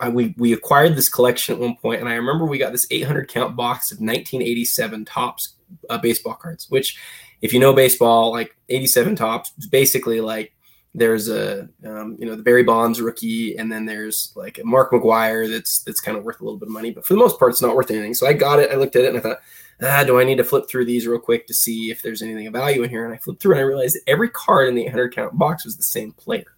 I, 0.00 0.08
we 0.08 0.34
we 0.38 0.52
acquired 0.52 0.96
this 0.96 1.08
collection 1.08 1.54
at 1.54 1.60
one 1.60 1.76
point, 1.76 2.00
and 2.00 2.08
I 2.08 2.14
remember 2.14 2.44
we 2.44 2.58
got 2.58 2.72
this 2.72 2.86
800 2.90 3.28
count 3.28 3.56
box 3.56 3.90
of 3.90 3.98
1987 3.98 5.04
Topps 5.04 5.56
uh, 5.90 5.98
baseball 5.98 6.34
cards. 6.34 6.66
Which, 6.68 6.98
if 7.40 7.52
you 7.52 7.60
know 7.60 7.72
baseball, 7.72 8.30
like 8.30 8.56
87 8.68 9.16
Topps, 9.16 9.52
is 9.58 9.66
basically 9.66 10.20
like 10.20 10.52
there's 10.94 11.28
a 11.28 11.68
um, 11.84 12.16
you 12.18 12.26
know 12.26 12.36
the 12.36 12.42
Barry 12.42 12.62
Bonds 12.62 13.00
rookie, 13.00 13.56
and 13.56 13.72
then 13.72 13.86
there's 13.86 14.32
like 14.36 14.58
a 14.58 14.64
Mark 14.64 14.92
McGwire 14.92 15.50
that's 15.50 15.82
that's 15.84 16.00
kind 16.00 16.16
of 16.16 16.24
worth 16.24 16.40
a 16.40 16.44
little 16.44 16.58
bit 16.58 16.68
of 16.68 16.72
money, 16.72 16.90
but 16.90 17.06
for 17.06 17.14
the 17.14 17.20
most 17.20 17.38
part, 17.38 17.52
it's 17.52 17.62
not 17.62 17.74
worth 17.74 17.90
anything. 17.90 18.14
So 18.14 18.26
I 18.26 18.34
got 18.34 18.58
it, 18.58 18.70
I 18.70 18.76
looked 18.76 18.96
at 18.96 19.04
it, 19.04 19.08
and 19.08 19.18
I 19.18 19.20
thought, 19.20 19.38
ah, 19.82 20.04
do 20.04 20.20
I 20.20 20.24
need 20.24 20.36
to 20.36 20.44
flip 20.44 20.64
through 20.68 20.84
these 20.84 21.06
real 21.06 21.18
quick 21.18 21.46
to 21.46 21.54
see 21.54 21.90
if 21.90 22.02
there's 22.02 22.22
anything 22.22 22.46
of 22.46 22.52
value 22.52 22.82
in 22.82 22.90
here? 22.90 23.04
And 23.04 23.14
I 23.14 23.18
flipped 23.18 23.40
through, 23.40 23.52
and 23.52 23.60
I 23.60 23.64
realized 23.64 23.98
every 24.06 24.28
card 24.28 24.68
in 24.68 24.74
the 24.74 24.84
800 24.84 25.14
count 25.14 25.38
box 25.38 25.64
was 25.64 25.76
the 25.76 25.82
same 25.82 26.12
player, 26.12 26.54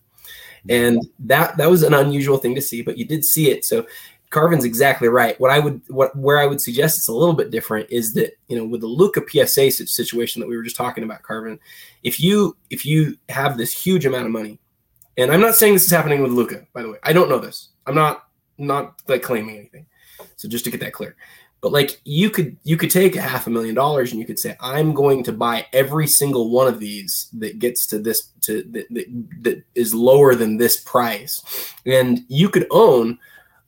Mm-hmm. 0.69 0.97
and 0.97 1.07
that 1.21 1.57
that 1.59 1.71
was 1.71 1.83
an 1.83 1.95
unusual 1.95 2.39
thing 2.39 2.55
to 2.55 2.63
see, 2.63 2.83
but 2.83 2.97
you 2.97 3.05
did 3.05 3.25
see 3.25 3.51
it. 3.51 3.65
So 3.65 3.87
Carvin's 4.31 4.65
exactly 4.65 5.09
right. 5.09 5.39
What 5.39 5.51
I 5.51 5.61
would, 5.61 5.81
what 5.89 6.17
where 6.17 6.39
I 6.39 6.47
would 6.47 6.61
suggest 6.61 6.99
it's 6.99 7.09
a 7.09 7.13
little 7.13 7.35
bit 7.35 7.51
different 7.51 7.89
is 7.91 8.15
that 8.15 8.37
you 8.49 8.57
know 8.57 8.65
with 8.65 8.81
the 8.81 8.87
Luka 8.87 9.23
PSA 9.29 9.71
situation 9.87 10.41
that 10.41 10.49
we 10.49 10.57
were 10.57 10.63
just 10.63 10.77
talking 10.77 11.05
about, 11.05 11.23
Carvin, 11.23 11.61
if 12.03 12.19
you 12.19 12.57
if 12.71 12.85
you 12.85 13.17
have 13.29 13.57
this 13.57 13.73
huge 13.73 14.07
amount 14.07 14.27
of 14.27 14.33
money, 14.33 14.59
and 15.17 15.31
I'm 15.31 15.41
not 15.41 15.55
saying 15.55 15.75
this 15.75 15.85
is 15.85 15.91
happening 15.91 16.23
with 16.23 16.33
Luka, 16.33 16.67
by 16.73 16.83
the 16.83 16.91
way, 16.91 16.99
I 17.05 17.13
don't 17.13 17.29
know 17.29 17.39
this. 17.39 17.69
I'm 17.87 17.95
not 17.95 18.25
not 18.59 19.01
like 19.07 19.23
claiming 19.23 19.57
anything. 19.57 19.87
So 20.37 20.49
just 20.49 20.65
to 20.65 20.71
get 20.71 20.81
that 20.81 20.93
clear, 20.93 21.15
but 21.65 21.73
like 21.73 21.99
you 22.05 22.29
could 22.29 22.59
you 22.63 22.77
could 22.77 22.91
take 22.91 23.17
a 23.17 23.23
half 23.23 23.47
a 23.47 23.51
million 23.51 23.75
dollars 23.75 24.11
and 24.11 24.21
you 24.21 24.27
could 24.27 24.39
say 24.39 24.55
I'm 24.61 24.93
going 24.93 25.25
to 25.25 25.33
buy 25.33 25.65
every 25.73 26.07
single 26.07 26.51
one 26.51 26.69
of 26.69 26.79
these 26.79 27.31
that 27.39 27.59
gets 27.59 27.87
to 27.87 27.99
this 27.99 28.33
to 28.43 28.63
that, 28.65 28.87
that, 28.91 29.07
that 29.41 29.65
is 29.75 29.95
lower 29.95 30.35
than 30.35 30.59
this 30.59 30.79
price, 30.79 31.73
and 31.87 32.21
you 32.29 32.51
could 32.51 32.67
own 32.71 33.19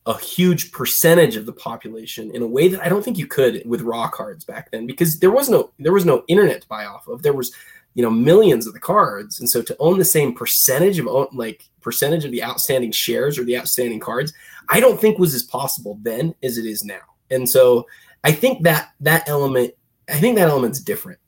a 0.04 0.18
huge 0.18 0.72
percentage 0.72 1.36
of 1.36 1.46
the 1.46 1.54
population 1.54 2.30
in 2.32 2.42
a 2.42 2.46
way 2.46 2.68
that 2.68 2.84
I 2.84 2.90
don't 2.90 3.02
think 3.02 3.16
you 3.16 3.26
could 3.26 3.62
with 3.64 3.80
raw 3.80 4.10
cards 4.10 4.44
back 4.44 4.70
then 4.70 4.86
because 4.86 5.18
there 5.20 5.30
was 5.30 5.48
no 5.48 5.72
there 5.78 5.94
was 5.94 6.04
no 6.04 6.22
internet 6.28 6.60
to 6.60 6.68
buy 6.68 6.84
off 6.84 7.08
of. 7.08 7.22
There 7.22 7.32
was 7.32 7.50
you 7.94 8.02
know 8.02 8.10
millions 8.10 8.66
of 8.66 8.74
the 8.74 8.78
cards, 8.78 9.40
and 9.40 9.48
so 9.48 9.62
to 9.62 9.76
own 9.78 9.98
the 9.98 10.04
same 10.04 10.34
percentage 10.34 10.98
of 10.98 11.06
like 11.32 11.64
percentage 11.80 12.26
of 12.26 12.30
the 12.30 12.44
outstanding 12.44 12.92
shares 12.92 13.38
or 13.38 13.44
the 13.44 13.56
outstanding 13.56 14.00
cards, 14.00 14.34
I 14.68 14.80
don't 14.80 15.00
think 15.00 15.18
was 15.18 15.32
as 15.32 15.44
possible 15.44 15.98
then 16.02 16.34
as 16.42 16.58
it 16.58 16.66
is 16.66 16.84
now. 16.84 17.15
And 17.30 17.48
so 17.48 17.86
I 18.24 18.32
think 18.32 18.64
that 18.64 18.90
that 19.00 19.28
element, 19.28 19.74
I 20.08 20.18
think 20.18 20.36
that 20.36 20.48
element's 20.48 20.80
different. 20.80 21.18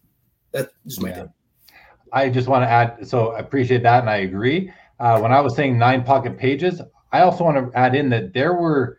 That's 0.52 0.72
just 0.86 1.02
my 1.02 1.10
yeah. 1.10 1.26
I 2.12 2.28
just 2.28 2.48
want 2.48 2.64
to 2.64 2.70
add. 2.70 3.06
So 3.06 3.32
I 3.32 3.40
appreciate 3.40 3.82
that, 3.82 4.00
and 4.00 4.10
I 4.10 4.18
agree. 4.18 4.72
Uh, 4.98 5.20
when 5.20 5.32
I 5.32 5.40
was 5.40 5.54
saying 5.54 5.78
nine 5.78 6.02
pocket 6.02 6.38
pages, 6.38 6.80
I 7.12 7.20
also 7.20 7.44
want 7.44 7.72
to 7.72 7.78
add 7.78 7.94
in 7.94 8.08
that 8.10 8.32
there 8.32 8.54
were 8.54 8.98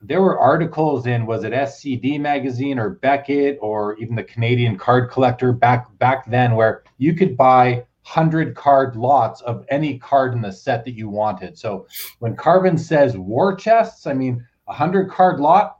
there 0.00 0.20
were 0.20 0.38
articles 0.38 1.06
in 1.06 1.24
was 1.24 1.44
it 1.44 1.52
SCD 1.52 2.20
magazine 2.20 2.78
or 2.78 2.90
Beckett 2.90 3.58
or 3.62 3.96
even 3.96 4.14
the 4.14 4.22
Canadian 4.22 4.76
Card 4.76 5.10
Collector 5.10 5.52
back 5.52 5.86
back 5.98 6.30
then 6.30 6.54
where 6.54 6.84
you 6.98 7.14
could 7.14 7.36
buy 7.36 7.84
hundred 8.02 8.54
card 8.54 8.96
lots 8.96 9.40
of 9.42 9.64
any 9.70 9.98
card 9.98 10.34
in 10.34 10.42
the 10.42 10.52
set 10.52 10.84
that 10.84 10.92
you 10.92 11.08
wanted. 11.08 11.56
So 11.56 11.86
when 12.18 12.36
Carvin 12.36 12.76
says 12.76 13.16
war 13.16 13.56
chests, 13.56 14.06
I 14.06 14.12
mean 14.12 14.46
a 14.68 14.74
hundred 14.74 15.10
card 15.10 15.40
lot, 15.40 15.78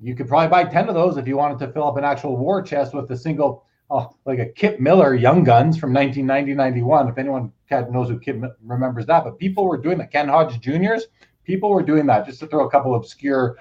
you 0.00 0.14
could 0.14 0.28
probably 0.28 0.48
buy 0.48 0.64
ten 0.64 0.88
of 0.88 0.94
those 0.94 1.16
if 1.16 1.26
you 1.26 1.36
wanted 1.36 1.58
to 1.60 1.72
fill 1.72 1.86
up 1.86 1.96
an 1.96 2.04
actual 2.04 2.36
war 2.36 2.62
chest 2.62 2.94
with 2.94 3.10
a 3.10 3.16
single 3.16 3.64
oh, 3.90 4.14
like 4.24 4.38
a 4.38 4.46
Kip 4.46 4.80
Miller 4.80 5.14
Young 5.14 5.44
Guns 5.44 5.78
from 5.78 5.92
1990 5.92 6.54
91. 6.54 7.08
If 7.08 7.18
anyone 7.18 7.52
knows 7.70 8.08
who 8.08 8.18
Kip 8.18 8.42
remembers 8.62 9.06
that, 9.06 9.24
but 9.24 9.38
people 9.38 9.66
were 9.66 9.78
doing 9.78 9.98
that. 9.98 10.12
Ken 10.12 10.28
Hodge 10.28 10.60
Juniors, 10.60 11.06
people 11.44 11.70
were 11.70 11.82
doing 11.82 12.06
that 12.06 12.26
just 12.26 12.40
to 12.40 12.46
throw 12.46 12.66
a 12.66 12.70
couple 12.70 12.94
obscure 12.94 13.56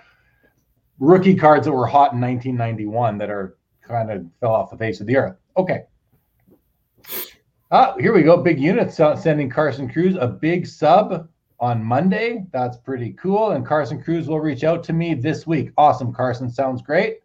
rookie 0.99 1.35
cards 1.35 1.65
that 1.65 1.71
were 1.71 1.87
hot 1.87 2.13
in 2.13 2.21
1991 2.21 3.17
that 3.17 3.29
are 3.29 3.57
kind 3.81 4.11
of 4.11 4.25
fell 4.39 4.53
off 4.53 4.71
the 4.71 4.77
face 4.77 5.01
of 5.01 5.07
the 5.07 5.17
earth. 5.17 5.37
Okay. 5.57 5.83
Ah, 7.71 7.95
here 7.99 8.13
we 8.13 8.21
go. 8.21 8.37
Big 8.37 8.59
unit 8.59 8.93
sending 8.93 9.49
Carson 9.49 9.89
Cruz 9.89 10.15
a 10.19 10.27
big 10.27 10.67
sub 10.67 11.27
on 11.63 11.81
Monday. 11.81 12.45
That's 12.51 12.75
pretty 12.75 13.13
cool. 13.13 13.51
And 13.51 13.65
Carson 13.65 14.03
Cruz 14.03 14.27
will 14.27 14.41
reach 14.41 14.65
out 14.65 14.83
to 14.83 14.93
me 14.93 15.13
this 15.13 15.47
week. 15.47 15.71
Awesome, 15.77 16.13
Carson. 16.13 16.49
Sounds 16.49 16.81
great. 16.81 17.19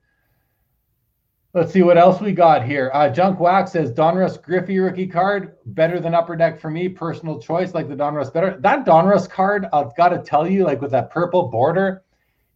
Let's 1.54 1.72
see 1.72 1.82
what 1.82 1.98
else 1.98 2.20
we 2.20 2.30
got 2.30 2.64
here. 2.64 2.92
Uh, 2.94 3.10
Junk 3.10 3.40
Wax 3.40 3.72
says 3.72 3.90
Donruss 3.90 4.40
Griffey 4.40 4.78
rookie 4.78 5.08
card 5.08 5.56
better 5.66 5.98
than 5.98 6.14
Upper 6.14 6.36
Deck 6.36 6.60
for 6.60 6.70
me. 6.70 6.88
Personal 6.88 7.40
choice, 7.40 7.74
like 7.74 7.88
the 7.88 7.96
Donruss 7.96 8.32
better. 8.32 8.56
That 8.60 8.86
Donruss 8.86 9.28
card, 9.28 9.66
I've 9.72 9.96
got 9.96 10.10
to 10.10 10.18
tell 10.18 10.48
you, 10.48 10.62
like 10.62 10.80
with 10.80 10.92
that 10.92 11.10
purple 11.10 11.48
border, 11.48 12.04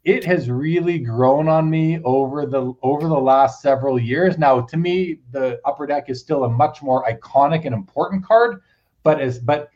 it 0.04 0.24
has 0.24 0.48
really 0.48 1.00
grown 1.00 1.48
on 1.48 1.68
me 1.68 1.98
over 2.04 2.46
the 2.46 2.74
over 2.82 3.08
the 3.08 3.18
last 3.18 3.60
several 3.60 3.98
years. 3.98 4.38
Now, 4.38 4.60
to 4.60 4.76
me, 4.76 5.18
the 5.32 5.60
Upper 5.64 5.86
Deck 5.88 6.08
is 6.08 6.20
still 6.20 6.44
a 6.44 6.48
much 6.48 6.80
more 6.80 7.04
iconic 7.10 7.64
and 7.64 7.74
important 7.74 8.24
card, 8.24 8.60
but 9.02 9.20
as 9.20 9.40
but 9.40 9.70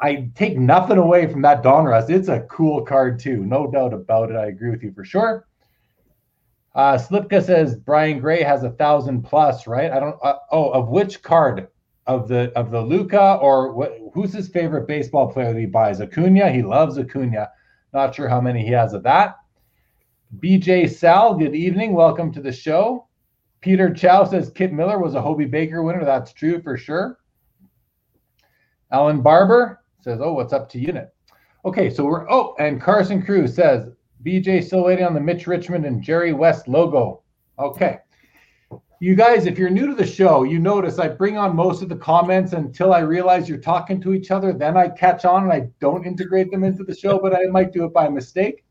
I 0.00 0.30
take 0.34 0.58
nothing 0.58 0.96
away 0.96 1.30
from 1.30 1.42
that 1.42 1.62
Donruss. 1.62 2.08
It's 2.08 2.28
a 2.28 2.40
cool 2.42 2.84
card 2.84 3.18
too, 3.18 3.44
no 3.44 3.70
doubt 3.70 3.92
about 3.92 4.30
it. 4.30 4.36
I 4.36 4.46
agree 4.46 4.70
with 4.70 4.82
you 4.82 4.92
for 4.92 5.04
sure. 5.04 5.46
Uh, 6.74 6.96
Sliepka 6.96 7.44
says 7.44 7.76
Brian 7.76 8.20
Gray 8.20 8.42
has 8.42 8.62
a 8.62 8.70
thousand 8.70 9.22
plus, 9.22 9.66
right? 9.66 9.90
I 9.90 10.00
don't. 10.00 10.16
Uh, 10.22 10.36
oh, 10.50 10.70
of 10.70 10.88
which 10.88 11.22
card? 11.22 11.68
Of 12.06 12.28
the 12.28 12.50
of 12.56 12.70
the 12.70 12.80
Luka 12.80 13.34
or? 13.40 14.10
Who's 14.14 14.32
his 14.32 14.48
favorite 14.48 14.88
baseball 14.88 15.30
player 15.32 15.52
that 15.52 15.60
he 15.60 15.66
buys? 15.66 16.00
Acuna. 16.00 16.50
He 16.50 16.62
loves 16.62 16.98
Acuna. 16.98 17.50
Not 17.92 18.14
sure 18.14 18.28
how 18.28 18.40
many 18.40 18.64
he 18.64 18.72
has 18.72 18.94
of 18.94 19.02
that. 19.02 19.36
BJ 20.38 20.88
Sal, 20.90 21.34
good 21.34 21.54
evening. 21.54 21.92
Welcome 21.92 22.32
to 22.32 22.40
the 22.40 22.52
show. 22.52 23.08
Peter 23.60 23.92
Chow 23.92 24.24
says 24.24 24.50
Kip 24.50 24.72
Miller 24.72 24.98
was 24.98 25.14
a 25.14 25.20
Hobey 25.20 25.44
Baker 25.44 25.82
winner. 25.82 26.04
That's 26.04 26.32
true 26.32 26.62
for 26.62 26.76
sure. 26.76 27.18
Alan 28.90 29.20
Barber 29.20 29.79
says, 30.02 30.20
"Oh, 30.22 30.32
what's 30.32 30.52
up 30.52 30.68
to 30.70 30.78
unit?" 30.78 31.14
Okay, 31.64 31.90
so 31.90 32.04
we're 32.04 32.30
oh, 32.30 32.54
and 32.58 32.80
Carson 32.80 33.22
Cruz 33.22 33.54
says 33.54 33.88
BJ 34.24 34.62
still 34.64 34.84
waiting 34.84 35.04
on 35.04 35.14
the 35.14 35.20
Mitch 35.20 35.46
Richmond 35.46 35.84
and 35.86 36.02
Jerry 36.02 36.32
West 36.32 36.68
logo. 36.68 37.22
Okay. 37.58 37.98
You 39.02 39.14
guys, 39.14 39.46
if 39.46 39.58
you're 39.58 39.70
new 39.70 39.86
to 39.86 39.94
the 39.94 40.06
show, 40.06 40.42
you 40.42 40.58
notice 40.58 40.98
I 40.98 41.08
bring 41.08 41.38
on 41.38 41.56
most 41.56 41.80
of 41.80 41.88
the 41.88 41.96
comments 41.96 42.52
until 42.52 42.92
I 42.92 42.98
realize 42.98 43.48
you're 43.48 43.56
talking 43.56 43.98
to 44.02 44.12
each 44.12 44.30
other. 44.30 44.52
Then 44.52 44.76
I 44.76 44.88
catch 44.90 45.24
on 45.24 45.44
and 45.44 45.52
I 45.52 45.70
don't 45.80 46.06
integrate 46.06 46.50
them 46.50 46.64
into 46.64 46.84
the 46.84 46.94
show, 46.94 47.18
but 47.18 47.34
I 47.34 47.44
might 47.44 47.72
do 47.72 47.86
it 47.86 47.94
by 47.94 48.10
mistake. 48.10 48.62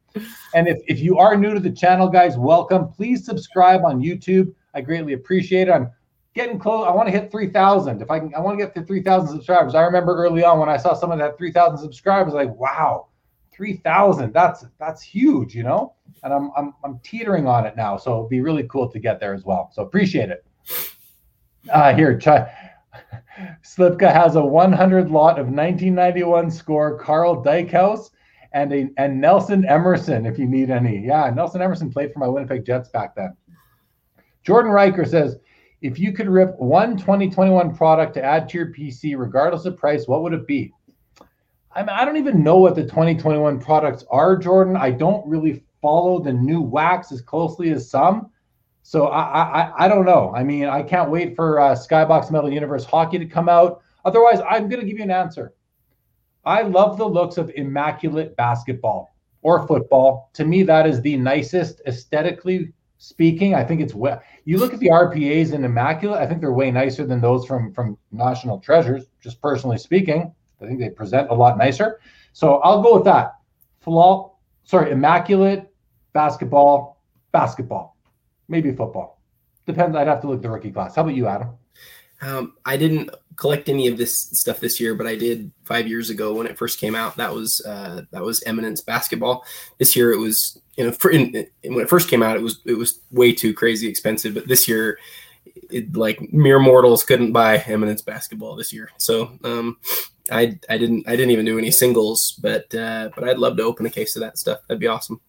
And 0.53 0.68
if, 0.68 0.78
if 0.88 0.99
you 0.99 1.18
are 1.18 1.36
new 1.36 1.56
to 1.56 1.60
the 1.60 1.72
channel, 1.72 2.08
guys, 2.10 2.38
welcome. 2.38 2.90
Please 2.90 3.26
subscribe 3.26 3.84
on 3.84 4.02
YouTube. 4.02 4.53
I 4.76 4.82
greatly 4.82 5.14
appreciate 5.14 5.68
it. 5.68 5.72
I'm 5.72 5.90
getting 6.34 6.60
close. 6.60 6.85
I 6.88 6.91
want 6.91 7.07
to 7.07 7.11
hit 7.11 7.31
3,000. 7.31 8.01
If 8.01 8.11
I 8.11 8.19
can, 8.19 8.34
I 8.35 8.39
want 8.39 8.60
to 8.60 8.65
get 8.65 8.76
to 8.76 8.84
3,000 8.84 9.27
subscribers. 9.27 9.76
I 9.76 9.81
remember 9.81 10.15
early 10.15 10.43
on 10.43 10.60
when 10.60 10.69
I 10.69 10.77
saw 10.77 10.93
someone 10.93 11.19
that 11.19 11.31
had 11.31 11.38
3,000 11.38 11.77
subscribers, 11.77 12.34
like, 12.34 12.53
wow, 12.56 13.10
three 13.60 13.76
thousand. 13.76 14.34
That's 14.34 14.65
that's 14.80 15.01
huge, 15.01 15.53
you 15.53 15.64
know. 15.64 15.93
And 16.23 16.34
I'm 16.34 16.49
I'm 16.56 16.73
I'm 16.81 16.99
teetering 17.03 17.45
on 17.45 17.65
it 17.65 17.76
now, 17.76 17.97
so 17.97 18.19
it'd 18.19 18.30
be 18.30 18.39
really 18.39 18.64
cool 18.64 18.89
to 18.89 18.99
get 18.99 19.19
there 19.19 19.34
as 19.34 19.43
well. 19.43 19.69
So 19.73 19.84
appreciate 19.84 20.30
it. 20.30 20.45
Uh, 21.69 21.93
here, 21.93 22.18
try. 22.18 22.49
Sliepka 23.64 24.11
has 24.11 24.38
a 24.38 24.43
100 24.43 25.11
lot 25.11 25.39
of 25.39 25.47
1991 25.47 26.49
score 26.49 26.97
Karl 26.97 27.43
Dykhuis 27.43 28.11
and 28.53 28.72
a 28.72 28.89
and 28.95 29.19
Nelson 29.19 29.65
Emerson 29.65 30.26
if 30.26 30.39
you 30.39 30.45
need 30.45 30.69
any. 30.69 31.06
Yeah, 31.06 31.30
Nelson 31.30 31.61
Emerson 31.61 31.91
played 31.91 32.14
for 32.14 32.19
my 32.19 32.30
Winnipeg 32.30 32.65
Jets 32.65 32.88
back 32.88 33.14
then. 33.14 33.35
Jordan 34.43 34.72
Riker 34.72 35.03
says, 35.03 35.38
if 35.81 35.97
you 35.97 36.11
could 36.11 36.30
rip 36.30 36.57
one 36.60 36.97
2021 36.97 37.76
product 37.76 38.14
to 38.15 38.23
add 38.23 38.49
to 38.49 38.57
your 38.57 38.68
PC, 38.68 39.18
regardless 39.18 39.65
of 39.65 39.77
price, 39.77 40.07
what 40.07 40.22
would 40.23 40.34
it 40.34 40.45
be? 40.47 40.73
I 41.72 41.81
mean, 41.81 41.89
I 41.89 42.03
don't 42.03 42.18
even 42.18 42.43
know 42.43 42.57
what 42.57 42.76
the 42.76 42.84
2021 42.84 43.60
products 43.60 44.03
are, 44.10 44.35
Jordan. 44.35 44.76
I 44.76 44.91
don't 44.91 45.26
really 45.27 45.64
follow 45.81 46.19
the 46.19 46.34
new 46.34 46.61
wax 46.61 47.11
as 47.11 47.22
closely 47.22 47.72
as 47.72 47.89
some. 47.89 48.31
So 48.84 49.07
I, 49.07 49.61
I, 49.61 49.85
I 49.85 49.88
don't 49.88 50.06
know. 50.06 50.34
I 50.35 50.43
mean, 50.43 50.65
I 50.65 50.81
can't 50.81 51.11
wait 51.11 51.35
for 51.35 51.60
uh, 51.60 51.76
Skybox 51.76 52.31
Metal 52.31 52.51
Universe 52.51 52.85
Hockey 52.85 53.19
to 53.19 53.26
come 53.26 53.47
out. 53.47 53.81
Otherwise, 54.03 54.41
I'm 54.49 54.68
going 54.68 54.81
to 54.81 54.88
give 54.88 54.97
you 54.97 55.03
an 55.03 55.11
answer. 55.11 55.53
I 56.43 56.64
love 56.64 56.97
the 56.97 57.07
looks 57.07 57.38
of 57.38 57.51
immaculate 57.51 58.35
basketball. 58.35 59.14
or 59.41 59.68
football. 59.68 60.30
To 60.34 60.45
me, 60.45 60.64
that 60.64 60.88
is 60.88 61.01
the 61.01 61.15
nicest 61.18 61.81
aesthetically 61.85 62.73
speaking. 62.97 63.56
I 63.56 63.64
think 63.64 63.81
it's 63.81 63.93
well. 63.93 64.22
You 64.50 64.58
look 64.58 64.74
at 64.74 64.80
the 64.80 64.90
RPAs 64.90 65.54
in 65.54 65.64
Immaculate. 65.64 66.20
I 66.20 66.26
think 66.26 66.42
they're 66.42 66.52
way 66.52 66.72
nicer 66.72 67.06
than 67.06 67.22
those 67.22 67.46
from 67.46 67.72
from 67.72 68.00
National 68.12 68.58
Treasures. 68.58 69.06
Just 69.22 69.40
personally 69.44 69.78
speaking, 69.78 70.34
I 70.60 70.66
think 70.66 70.80
they 70.80 70.90
present 70.90 71.30
a 71.30 71.36
lot 71.36 71.56
nicer. 71.56 72.00
So 72.34 72.56
I'll 72.62 72.82
go 72.82 72.96
with 72.96 73.04
that. 73.04 73.36
Flaw, 73.80 74.32
sorry, 74.64 74.90
Immaculate 74.90 75.72
basketball, 76.14 77.00
basketball, 77.32 77.96
maybe 78.48 78.72
football. 78.72 79.22
Depends. 79.68 79.96
I'd 79.96 80.08
have 80.08 80.22
to 80.22 80.28
look 80.28 80.38
at 80.38 80.42
the 80.42 80.50
rookie 80.50 80.72
class. 80.72 80.96
How 80.96 81.04
about 81.04 81.14
you, 81.14 81.28
Adam? 81.28 81.50
Um, 82.22 82.54
I 82.66 82.78
didn't 82.78 83.12
collect 83.40 83.70
any 83.70 83.88
of 83.88 83.98
this 83.98 84.30
stuff 84.34 84.60
this 84.60 84.80
year, 84.80 84.94
but 84.94 85.08
I 85.08 85.16
did 85.16 85.52
five 85.64 85.88
years 85.88 86.10
ago 86.10 86.34
when 86.34 86.46
it 86.46 86.58
first 86.58 86.80
came 86.80 86.94
out. 86.94 87.16
That 87.16 87.34
was 87.34 87.62
uh, 87.66 88.02
that 88.12 88.22
was 88.22 88.44
Eminence 88.44 88.82
basketball. 88.82 89.46
This 89.78 89.96
year 89.96 90.12
it 90.12 90.18
was 90.18 90.60
you 90.76 90.86
know 90.86 90.91
for, 90.91 91.12
in, 91.12 91.48
in, 91.64 91.74
when 91.74 91.84
it 91.84 91.90
first 91.90 92.10
came 92.10 92.22
out 92.22 92.36
it 92.36 92.44
was 92.44 92.60
it 92.66 92.74
was 92.74 93.00
way 93.12 93.34
too 93.34 93.54
crazy 93.54 93.88
expensive. 93.88 94.34
But 94.34 94.48
this 94.48 94.68
year, 94.68 95.00
it, 95.72 95.96
like 95.96 96.34
mere 96.34 96.60
mortals 96.60 97.04
couldn't 97.04 97.32
buy 97.32 97.58
Eminence 97.58 98.02
basketball 98.02 98.56
this 98.56 98.74
year. 98.74 98.91
So 98.98 99.32
um, 99.46 99.78
I 100.30 100.60
I 100.70 100.78
didn't 100.78 101.08
I 101.08 101.16
didn't 101.16 101.32
even 101.32 101.46
do 101.46 101.58
any 101.58 101.72
singles, 101.72 102.38
but 102.41 102.74
uh, 102.76 103.10
but 103.16 103.24
I'd 103.24 103.40
love 103.40 103.56
to 103.58 103.64
open 103.64 103.86
a 103.86 103.90
case 103.90 104.18
of 104.18 104.20
that 104.22 104.38
stuff. 104.38 104.60
That'd 104.68 104.82
be 104.82 104.88
awesome. 104.88 105.22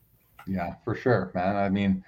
Yeah, 0.49 0.75
for 0.85 0.97
sure, 0.97 1.31
man. 1.35 1.57
I 1.57 1.69
mean 1.69 2.05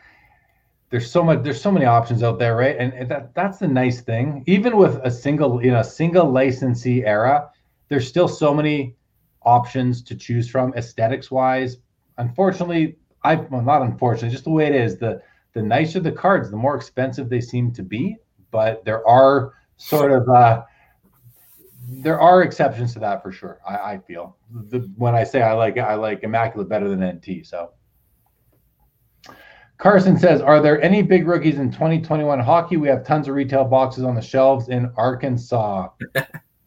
there's 0.93 1.11
so 1.11 1.25
much 1.25 1.43
there's 1.43 1.61
so 1.61 1.73
many 1.73 1.87
options 1.87 2.23
out 2.23 2.39
there 2.39 2.55
right? 2.55 2.77
And, 2.79 3.09
that 3.11 3.35
that's 3.35 3.59
the 3.59 3.67
nice 3.67 4.03
thing. 4.03 4.45
Even 4.47 4.77
with 4.77 5.01
a 5.03 5.11
single 5.11 5.59
in 5.61 5.75
a 5.75 5.83
single 5.83 6.31
licensee 6.31 7.03
era 7.05 7.49
there's 7.89 8.07
still 8.07 8.29
so 8.29 8.55
many 8.55 8.95
options 9.43 10.03
to 10.03 10.15
choose 10.15 10.49
from 10.49 10.73
aesthetics 10.75 11.31
wise 11.31 11.79
unfortunately 12.19 12.97
i 13.25 13.35
well 13.35 13.63
not 13.63 13.83
unfortunately 13.83 14.31
just 14.31 14.45
the 14.45 14.51
way 14.51 14.67
it 14.67 14.75
is 14.75 14.99
the 14.99 15.21
the 15.55 15.63
nicer 15.63 15.99
the 15.99 16.13
cards 16.13 16.51
the 16.51 16.57
more 16.57 16.77
expensive 16.77 17.29
they 17.29 17.41
seem 17.41 17.73
to 17.73 17.83
be. 17.83 18.17
But 18.51 18.85
there 18.85 19.07
are 19.09 19.55
sort 19.79 20.13
of 20.13 20.29
uh 20.29 20.63
there 21.89 22.21
are 22.21 22.43
exceptions 22.43 22.93
to 22.93 22.99
that 22.99 23.23
for 23.23 23.33
sure 23.33 23.61
i, 23.67 23.95
I 23.95 23.99
feel. 24.07 24.37
The, 24.69 24.81
when 24.97 25.15
i 25.15 25.25
say 25.25 25.41
i 25.41 25.55
like 25.55 25.79
i 25.79 25.95
like 25.95 26.23
immaculate 26.23 26.69
better 26.69 26.91
than 26.91 27.01
nt 27.01 27.47
so 27.47 27.71
Carson 29.83 30.17
says, 30.17 30.41
"Are 30.41 30.61
there 30.61 30.81
any 30.81 31.03
big 31.03 31.27
rookies 31.27 31.59
in 31.59 31.73
2021 31.73 32.39
hockey? 32.39 32.77
We 32.77 32.87
have 32.87 33.05
tons 33.05 33.27
of 33.27 33.35
retail 33.35 33.65
boxes 33.65 34.05
on 34.05 34.15
the 34.15 34.23
shelves 34.23 34.69
in 34.69 34.89
Arkansas." 34.97 35.89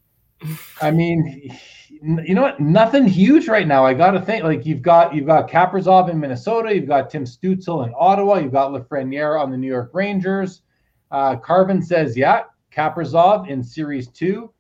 I 0.82 0.92
mean, 0.92 1.50
you 1.90 2.36
know 2.36 2.42
what? 2.42 2.60
Nothing 2.60 3.06
huge 3.06 3.48
right 3.48 3.66
now. 3.68 3.86
I 3.86 3.94
got 3.94 4.12
to 4.12 4.22
think 4.22 4.44
like 4.44 4.66
you've 4.66 4.82
got 4.82 5.16
you've 5.16 5.28
got 5.28 5.50
Kaprizov 5.50 6.10
in 6.10 6.20
Minnesota, 6.20 6.76
you've 6.76 6.90
got 6.90 7.10
Tim 7.10 7.24
Stützle 7.24 7.88
in 7.88 7.94
Ottawa, 7.98 8.40
you've 8.40 8.52
got 8.52 8.72
Lafreniere 8.72 9.42
on 9.42 9.50
the 9.50 9.58
New 9.58 9.72
York 9.72 9.92
Rangers. 9.94 10.64
Uh, 11.10 11.38
Carvin 11.38 11.82
says, 11.82 12.18
"Yeah, 12.18 12.42
Kaprizov 12.70 13.48
in 13.48 13.64
Series 13.64 14.10
Two. 14.10 14.52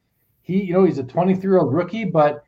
He, 0.43 0.63
you 0.63 0.73
know, 0.73 0.85
he's 0.85 0.97
a 0.97 1.03
23 1.03 1.41
year 1.41 1.59
old 1.59 1.73
rookie, 1.73 2.05
but." 2.05 2.45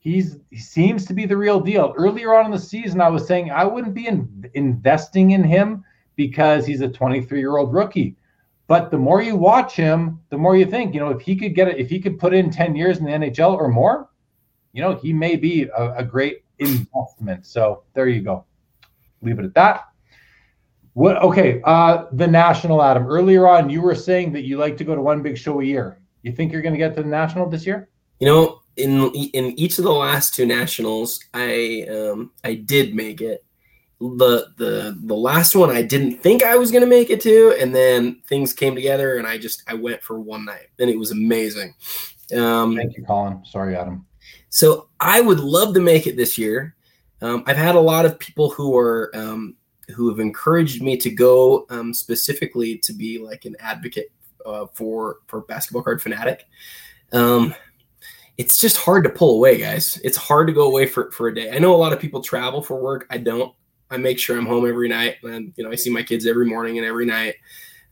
He's 0.00 0.38
he 0.50 0.58
seems 0.58 1.04
to 1.06 1.14
be 1.14 1.26
the 1.26 1.36
real 1.36 1.60
deal. 1.60 1.94
Earlier 1.96 2.34
on 2.34 2.46
in 2.46 2.50
the 2.50 2.58
season, 2.58 3.00
I 3.00 3.08
was 3.08 3.26
saying 3.26 3.52
I 3.52 3.64
wouldn't 3.64 3.94
be 3.94 4.08
in, 4.08 4.50
investing 4.54 5.30
in 5.30 5.44
him 5.44 5.84
because 6.16 6.66
he's 6.66 6.80
a 6.80 6.88
23 6.88 7.38
year 7.38 7.58
old 7.58 7.72
rookie. 7.72 8.16
But 8.66 8.90
the 8.90 8.98
more 8.98 9.22
you 9.22 9.36
watch 9.36 9.74
him, 9.74 10.20
the 10.30 10.38
more 10.38 10.56
you 10.56 10.64
think, 10.64 10.94
you 10.94 11.00
know, 11.00 11.10
if 11.10 11.20
he 11.20 11.36
could 11.36 11.54
get 11.54 11.68
it, 11.68 11.78
if 11.78 11.90
he 11.90 12.00
could 12.00 12.18
put 12.18 12.32
in 12.32 12.50
10 12.50 12.76
years 12.76 12.98
in 12.98 13.04
the 13.04 13.10
NHL 13.10 13.54
or 13.56 13.68
more, 13.68 14.08
you 14.72 14.80
know, 14.80 14.94
he 14.94 15.12
may 15.12 15.36
be 15.36 15.64
a, 15.64 15.94
a 15.98 16.04
great 16.04 16.44
investment. 16.58 17.46
So 17.46 17.82
there 17.94 18.08
you 18.08 18.22
go. 18.22 18.44
Leave 19.22 19.38
it 19.38 19.44
at 19.44 19.54
that. 19.54 19.84
What 20.94 21.22
okay, 21.22 21.60
uh 21.64 22.06
the 22.12 22.26
national 22.26 22.82
Adam. 22.82 23.06
Earlier 23.06 23.46
on, 23.46 23.70
you 23.70 23.80
were 23.80 23.94
saying 23.94 24.32
that 24.32 24.42
you 24.42 24.56
like 24.56 24.76
to 24.78 24.84
go 24.84 24.94
to 24.94 25.02
one 25.02 25.22
big 25.22 25.36
show 25.36 25.60
a 25.60 25.64
year. 25.64 26.00
You 26.22 26.32
think 26.32 26.52
you're 26.52 26.62
gonna 26.62 26.76
get 26.76 26.94
to 26.96 27.02
the 27.02 27.08
national 27.08 27.48
this 27.48 27.66
year? 27.66 27.88
You 28.18 28.26
know, 28.26 28.59
in 28.76 29.10
in 29.12 29.58
each 29.58 29.78
of 29.78 29.84
the 29.84 29.92
last 29.92 30.34
two 30.34 30.46
nationals, 30.46 31.20
I 31.34 31.86
um, 31.90 32.32
I 32.44 32.54
did 32.54 32.94
make 32.94 33.20
it. 33.20 33.44
The 34.00 34.48
the 34.56 34.98
the 35.04 35.16
last 35.16 35.54
one 35.54 35.70
I 35.70 35.82
didn't 35.82 36.22
think 36.22 36.42
I 36.42 36.56
was 36.56 36.70
gonna 36.70 36.86
make 36.86 37.10
it 37.10 37.20
to, 37.22 37.56
and 37.60 37.74
then 37.74 38.22
things 38.26 38.52
came 38.52 38.74
together, 38.74 39.16
and 39.16 39.26
I 39.26 39.36
just 39.38 39.62
I 39.68 39.74
went 39.74 40.02
for 40.02 40.18
one 40.18 40.44
night, 40.44 40.68
and 40.78 40.88
it 40.88 40.98
was 40.98 41.10
amazing. 41.10 41.74
Um, 42.36 42.76
Thank 42.76 42.96
you, 42.96 43.04
Colin. 43.04 43.44
Sorry, 43.44 43.76
Adam. 43.76 44.06
So 44.48 44.88
I 44.98 45.20
would 45.20 45.40
love 45.40 45.74
to 45.74 45.80
make 45.80 46.06
it 46.06 46.16
this 46.16 46.38
year. 46.38 46.74
Um, 47.22 47.44
I've 47.46 47.56
had 47.56 47.74
a 47.74 47.80
lot 47.80 48.06
of 48.06 48.18
people 48.18 48.50
who 48.50 48.76
are 48.76 49.10
um, 49.14 49.56
who 49.94 50.08
have 50.08 50.20
encouraged 50.20 50.82
me 50.82 50.96
to 50.96 51.10
go 51.10 51.66
um, 51.70 51.92
specifically 51.92 52.78
to 52.78 52.92
be 52.92 53.18
like 53.18 53.44
an 53.44 53.56
advocate 53.60 54.12
uh, 54.46 54.66
for 54.72 55.18
for 55.26 55.42
basketball 55.42 55.82
card 55.82 56.00
fanatic. 56.00 56.46
Um, 57.12 57.54
it's 58.40 58.56
just 58.56 58.78
hard 58.78 59.04
to 59.04 59.10
pull 59.10 59.34
away, 59.34 59.58
guys. 59.58 60.00
It's 60.02 60.16
hard 60.16 60.46
to 60.46 60.54
go 60.54 60.62
away 60.62 60.86
for, 60.86 61.10
for 61.10 61.28
a 61.28 61.34
day. 61.34 61.50
I 61.50 61.58
know 61.58 61.74
a 61.74 61.76
lot 61.76 61.92
of 61.92 62.00
people 62.00 62.22
travel 62.22 62.62
for 62.62 62.80
work. 62.80 63.06
I 63.10 63.18
don't. 63.18 63.54
I 63.90 63.98
make 63.98 64.18
sure 64.18 64.38
I'm 64.38 64.46
home 64.46 64.66
every 64.66 64.88
night, 64.88 65.16
and 65.22 65.52
you 65.56 65.64
know 65.64 65.70
I 65.70 65.74
see 65.74 65.90
my 65.90 66.02
kids 66.02 66.26
every 66.26 66.46
morning 66.46 66.78
and 66.78 66.86
every 66.86 67.04
night. 67.04 67.34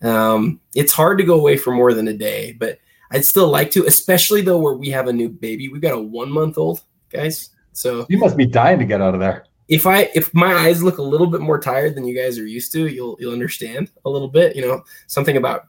Um, 0.00 0.60
it's 0.74 0.94
hard 0.94 1.18
to 1.18 1.24
go 1.24 1.34
away 1.34 1.58
for 1.58 1.72
more 1.72 1.92
than 1.92 2.08
a 2.08 2.14
day, 2.14 2.52
but 2.52 2.78
I'd 3.10 3.26
still 3.26 3.48
like 3.48 3.70
to, 3.72 3.84
especially 3.84 4.40
though 4.40 4.56
where 4.56 4.72
we 4.72 4.88
have 4.88 5.06
a 5.06 5.12
new 5.12 5.28
baby. 5.28 5.68
We've 5.68 5.82
got 5.82 5.92
a 5.92 6.00
one 6.00 6.30
month 6.30 6.56
old, 6.56 6.80
guys. 7.12 7.50
So 7.72 8.06
you 8.08 8.16
must 8.16 8.38
be 8.38 8.46
dying 8.46 8.78
to 8.78 8.86
get 8.86 9.02
out 9.02 9.12
of 9.12 9.20
there. 9.20 9.44
If 9.68 9.86
I 9.86 10.08
if 10.14 10.32
my 10.32 10.54
eyes 10.54 10.82
look 10.82 10.96
a 10.96 11.02
little 11.02 11.26
bit 11.26 11.42
more 11.42 11.60
tired 11.60 11.94
than 11.94 12.06
you 12.06 12.16
guys 12.16 12.38
are 12.38 12.46
used 12.46 12.72
to, 12.72 12.86
you'll 12.86 13.18
you'll 13.20 13.34
understand 13.34 13.90
a 14.06 14.08
little 14.08 14.28
bit. 14.28 14.56
You 14.56 14.62
know, 14.62 14.82
something 15.08 15.36
about 15.36 15.66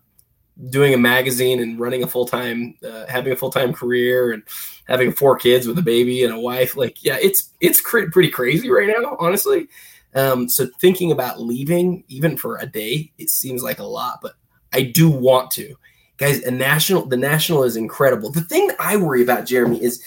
doing 0.69 0.93
a 0.93 0.97
magazine 0.97 1.61
and 1.61 1.79
running 1.79 2.03
a 2.03 2.07
full 2.07 2.25
time, 2.25 2.75
uh, 2.83 3.05
having 3.07 3.31
a 3.31 3.35
full 3.35 3.49
time 3.49 3.73
career 3.73 4.31
and 4.31 4.43
having 4.87 5.11
four 5.11 5.37
kids 5.37 5.67
with 5.67 5.77
a 5.77 5.83
baby 5.83 6.23
and 6.23 6.33
a 6.33 6.39
wife. 6.39 6.75
Like, 6.75 7.03
yeah, 7.03 7.17
it's 7.21 7.53
it's 7.61 7.79
cr- 7.79 8.09
pretty 8.11 8.29
crazy 8.29 8.69
right 8.69 8.87
now, 8.87 9.15
honestly. 9.19 9.67
Um, 10.15 10.49
so 10.49 10.67
thinking 10.81 11.11
about 11.11 11.39
leaving 11.39 12.03
even 12.07 12.35
for 12.35 12.57
a 12.57 12.65
day, 12.65 13.11
it 13.17 13.29
seems 13.29 13.63
like 13.63 13.79
a 13.79 13.83
lot, 13.83 14.19
but 14.21 14.33
I 14.73 14.81
do 14.81 15.09
want 15.09 15.51
to, 15.51 15.75
guys. 16.17 16.43
A 16.43 16.51
national, 16.51 17.05
the 17.05 17.17
national 17.17 17.63
is 17.63 17.75
incredible. 17.75 18.31
The 18.31 18.41
thing 18.41 18.67
that 18.67 18.79
I 18.79 18.97
worry 18.97 19.21
about, 19.21 19.45
Jeremy, 19.45 19.81
is 19.81 20.03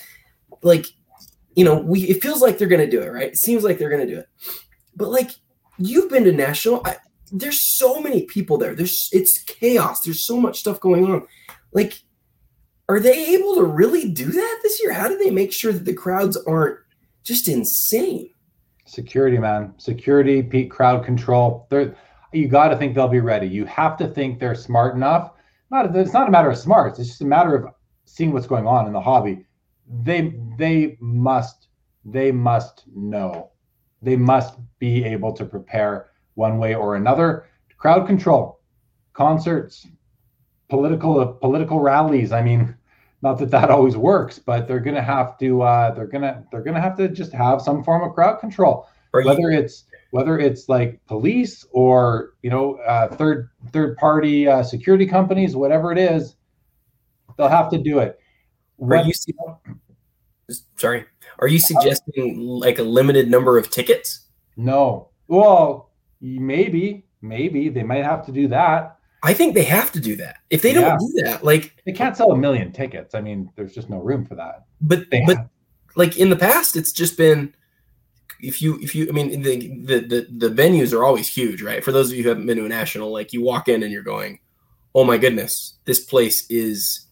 like, 0.63 0.87
you 1.55 1.65
know, 1.65 1.77
we 1.77 2.03
it 2.03 2.23
feels 2.23 2.43
like 2.43 2.59
they're 2.59 2.69
gonna 2.69 2.91
do 2.91 3.01
it, 3.01 3.09
right? 3.09 3.29
It 3.29 3.39
seems 3.39 3.65
like 3.65 3.79
they're 3.79 3.91
gonna 3.91 4.07
do 4.07 4.19
it, 4.19 4.29
but 4.97 5.11
like 5.11 5.31
you've 5.79 6.11
been 6.11 6.25
to 6.25 6.33
national. 6.33 6.83
I, 6.85 6.97
there's 7.33 7.63
so 7.63 8.01
many 8.01 8.23
people 8.27 8.59
there. 8.59 8.75
There's 8.75 9.09
it's 9.13 9.43
chaos. 9.45 10.03
There's 10.03 10.27
so 10.27 10.39
much 10.39 10.61
stuff 10.61 10.81
going 10.81 11.07
on. 11.07 11.27
Like, 11.73 11.95
are 12.89 13.01
they 13.01 13.35
able 13.35 13.55
to 13.57 13.65
really 13.65 14.11
do 14.11 14.27
that 14.27 14.61
this 14.63 14.81
year? 14.83 14.93
How 14.93 15.09
do 15.09 15.17
they 15.17 15.31
make 15.31 15.53
sure 15.53 15.73
that 15.73 15.87
the 15.87 15.95
crowds 15.95 16.37
aren't 16.47 16.79
just 17.25 17.49
insane? 17.49 18.31
Security, 18.85 19.39
man. 19.39 19.73
Security, 19.79 20.43
peak 20.43 20.71
crowd 20.71 21.05
control. 21.05 21.67
They're 21.71 21.97
you 22.33 22.49
got 22.49 22.69
to 22.69 22.77
think 22.77 22.95
they'll 22.95 23.09
be 23.09 23.21
ready. 23.21 23.47
You 23.47 23.65
have 23.67 23.97
to 23.99 24.09
think 24.09 24.39
they're 24.39 24.55
smart 24.55 24.95
enough. 24.95 25.33
Not 25.71 25.95
it's 25.97 26.13
not 26.13 26.29
a 26.29 26.31
matter 26.31 26.51
of 26.51 26.59
smarts. 26.59 26.99
It's 26.99 27.09
just 27.09 27.23
a 27.23 27.27
matter 27.27 27.55
of 27.55 27.75
seeing 28.05 28.33
what's 28.33 28.47
going 28.47 28.67
on 28.67 28.87
in 28.87 28.93
the 28.93 29.01
hobby. 29.01 29.47
They 30.03 30.35
they 30.59 30.99
must 31.01 31.69
they 32.05 32.31
must 32.31 32.85
know. 32.95 33.53
They 34.03 34.17
must 34.17 34.59
be 34.79 35.05
able 35.05 35.33
to 35.35 35.45
prepare 35.45 36.12
one 36.35 36.59
way 36.59 36.75
or 36.75 36.97
another. 36.97 37.47
Crowd 37.79 38.07
control, 38.07 38.61
concerts, 39.13 39.87
political 40.69 41.27
political 41.35 41.81
rallies. 41.81 42.33
I 42.33 42.43
mean, 42.43 42.75
not 43.23 43.39
that 43.39 43.51
that 43.51 43.71
always 43.71 43.97
works, 43.97 44.39
but 44.39 44.67
they're 44.67 44.81
going 44.81 44.97
to 44.97 45.03
have 45.03 45.39
to 45.39 45.63
uh, 45.63 45.93
they're 45.95 46.07
going 46.07 46.23
to 46.23 46.45
they're 46.51 46.63
going 46.63 46.75
to 46.75 46.81
have 46.81 46.97
to 46.97 47.09
just 47.09 47.33
have 47.33 47.61
some 47.63 47.85
form 47.85 48.03
of 48.03 48.15
crowd 48.15 48.41
control, 48.41 48.89
whether 49.13 49.51
it's 49.51 49.85
whether 50.11 50.39
it's 50.39 50.69
like 50.69 51.01
police 51.07 51.65
or 51.73 52.35
you 52.43 52.51
know 52.51 52.77
uh, 52.87 53.09
third 53.09 53.51
third 53.73 53.97
party 53.97 54.49
uh, 54.49 54.63
security 54.63 55.07
companies, 55.07 55.55
whatever 55.55 55.93
it 55.93 55.99
is, 55.99 56.37
they'll 57.37 57.49
have 57.49 57.71
to 57.71 57.79
do 57.79 57.99
it. 57.99 58.19
Are 58.81 59.05
you 59.05 59.13
sorry? 60.77 61.05
Are 61.39 61.49
you 61.49 61.59
suggesting 61.59 62.39
like 62.39 62.79
a 62.79 62.83
limited 62.83 63.31
number 63.31 63.57
of 63.57 63.71
tickets? 63.71 64.27
No. 64.57 65.11
Well, 65.29 65.92
maybe, 66.23 67.05
maybe 67.21 67.69
they 67.69 67.83
might 67.83 68.05
have 68.05 68.25
to 68.27 68.33
do 68.33 68.49
that. 68.49 68.99
I 69.25 69.35
think 69.35 69.55
they 69.55 69.65
have 69.65 69.93
to 69.93 70.01
do 70.01 70.17
that. 70.17 70.39
If 70.51 70.63
they 70.63 70.73
don't 70.73 70.99
do 70.99 71.23
that, 71.23 71.45
like 71.45 71.77
they 71.85 71.93
can't 71.93 72.17
sell 72.17 72.33
a 72.33 72.39
million 72.39 72.73
tickets. 72.73 73.15
I 73.15 73.21
mean, 73.21 73.51
there's 73.55 73.75
just 73.75 73.91
no 73.91 73.99
room 73.99 74.25
for 74.25 74.35
that. 74.35 74.65
But 74.81 75.11
they 75.11 75.23
but 75.25 75.37
have. 75.37 75.49
like 75.95 76.17
in 76.17 76.31
the 76.31 76.37
past, 76.37 76.75
it's 76.75 76.93
just 76.93 77.17
been 77.17 77.55
if 78.41 78.61
you 78.61 78.79
if 78.81 78.95
you 78.95 79.09
I 79.09 79.13
mean 79.13 79.43
the, 79.43 79.57
the 79.85 80.01
the 80.01 80.49
the 80.49 80.63
venues 80.63 80.93
are 80.93 81.05
always 81.05 81.29
huge, 81.29 81.63
right? 81.63 81.85
For 81.85 81.93
those 81.93 82.11
of 82.11 82.17
you 82.17 82.25
who 82.25 82.31
haven't 82.31 82.47
been 82.47 82.59
to 82.59 82.65
a 82.65 82.69
national, 82.69 83.13
like 83.13 83.33
you 83.33 83.43
walk 83.43 83.69
in 83.69 83.85
and 83.85 83.93
you're 83.93 84.03
going, 84.03 84.41
oh 84.95 85.05
my 85.05 85.19
goodness, 85.19 85.75
this 85.85 86.01
place 86.01 86.51
is 86.51 87.07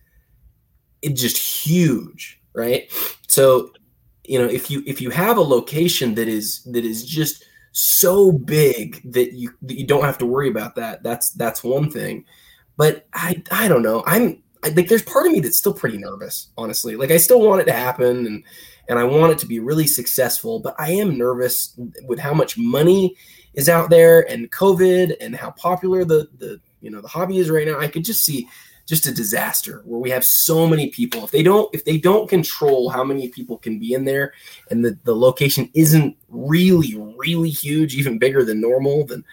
it's 1.02 1.20
just 1.20 1.36
huge, 1.36 2.40
right? 2.54 2.90
So 3.28 3.70
you 4.24 4.38
know 4.38 4.46
if 4.46 4.68
you 4.68 4.82
if 4.84 5.00
you 5.00 5.10
have 5.10 5.36
a 5.36 5.42
location 5.42 6.16
that 6.16 6.26
is 6.26 6.64
that 6.64 6.84
is 6.84 7.06
just 7.06 7.44
so 7.72 8.32
big 8.32 9.00
that 9.12 9.32
you 9.32 9.52
that 9.62 9.78
you 9.78 9.86
don't 9.86 10.04
have 10.04 10.18
to 10.18 10.26
worry 10.26 10.48
about 10.48 10.74
that. 10.76 11.02
That's 11.02 11.30
that's 11.32 11.62
one 11.62 11.90
thing. 11.90 12.24
But 12.76 13.06
i 13.14 13.42
i 13.50 13.68
don't 13.68 13.82
know. 13.82 14.02
I'm 14.06 14.42
I 14.62 14.70
think 14.70 14.88
there's 14.88 15.02
part 15.02 15.26
of 15.26 15.32
me 15.32 15.40
that's 15.40 15.58
still 15.58 15.74
pretty 15.74 15.98
nervous 15.98 16.48
honestly. 16.56 16.96
Like 16.96 17.10
i 17.10 17.16
still 17.16 17.40
want 17.40 17.62
it 17.62 17.64
to 17.64 17.72
happen 17.72 18.26
and 18.26 18.44
and 18.88 18.98
i 18.98 19.04
want 19.04 19.32
it 19.32 19.38
to 19.38 19.46
be 19.46 19.60
really 19.60 19.86
successful 19.86 20.58
but 20.58 20.74
i 20.78 20.90
am 20.90 21.16
nervous 21.16 21.78
with 22.08 22.18
how 22.18 22.34
much 22.34 22.58
money 22.58 23.14
is 23.54 23.68
out 23.68 23.88
there 23.88 24.28
and 24.28 24.50
covid 24.50 25.14
and 25.20 25.36
how 25.36 25.52
popular 25.52 26.04
the 26.04 26.28
the 26.38 26.60
you 26.80 26.90
know 26.90 27.00
the 27.00 27.08
hobby 27.08 27.38
is 27.38 27.50
right 27.50 27.66
now. 27.66 27.78
I 27.78 27.88
could 27.88 28.04
just 28.04 28.24
see 28.24 28.48
just 28.90 29.06
a 29.06 29.14
disaster 29.14 29.82
where 29.84 30.00
we 30.00 30.10
have 30.10 30.24
so 30.24 30.66
many 30.66 30.88
people. 30.88 31.22
If 31.22 31.30
they 31.30 31.44
don't 31.44 31.72
if 31.72 31.84
they 31.84 31.96
don't 31.96 32.28
control 32.28 32.90
how 32.90 33.04
many 33.04 33.28
people 33.28 33.56
can 33.56 33.78
be 33.78 33.94
in 33.94 34.04
there 34.04 34.34
and 34.68 34.84
the, 34.84 34.98
the 35.04 35.14
location 35.14 35.70
isn't 35.74 36.16
really 36.28 36.96
really 37.16 37.50
huge 37.50 37.94
even 37.94 38.18
bigger 38.18 38.44
than 38.44 38.60
normal 38.60 39.06
then 39.06 39.24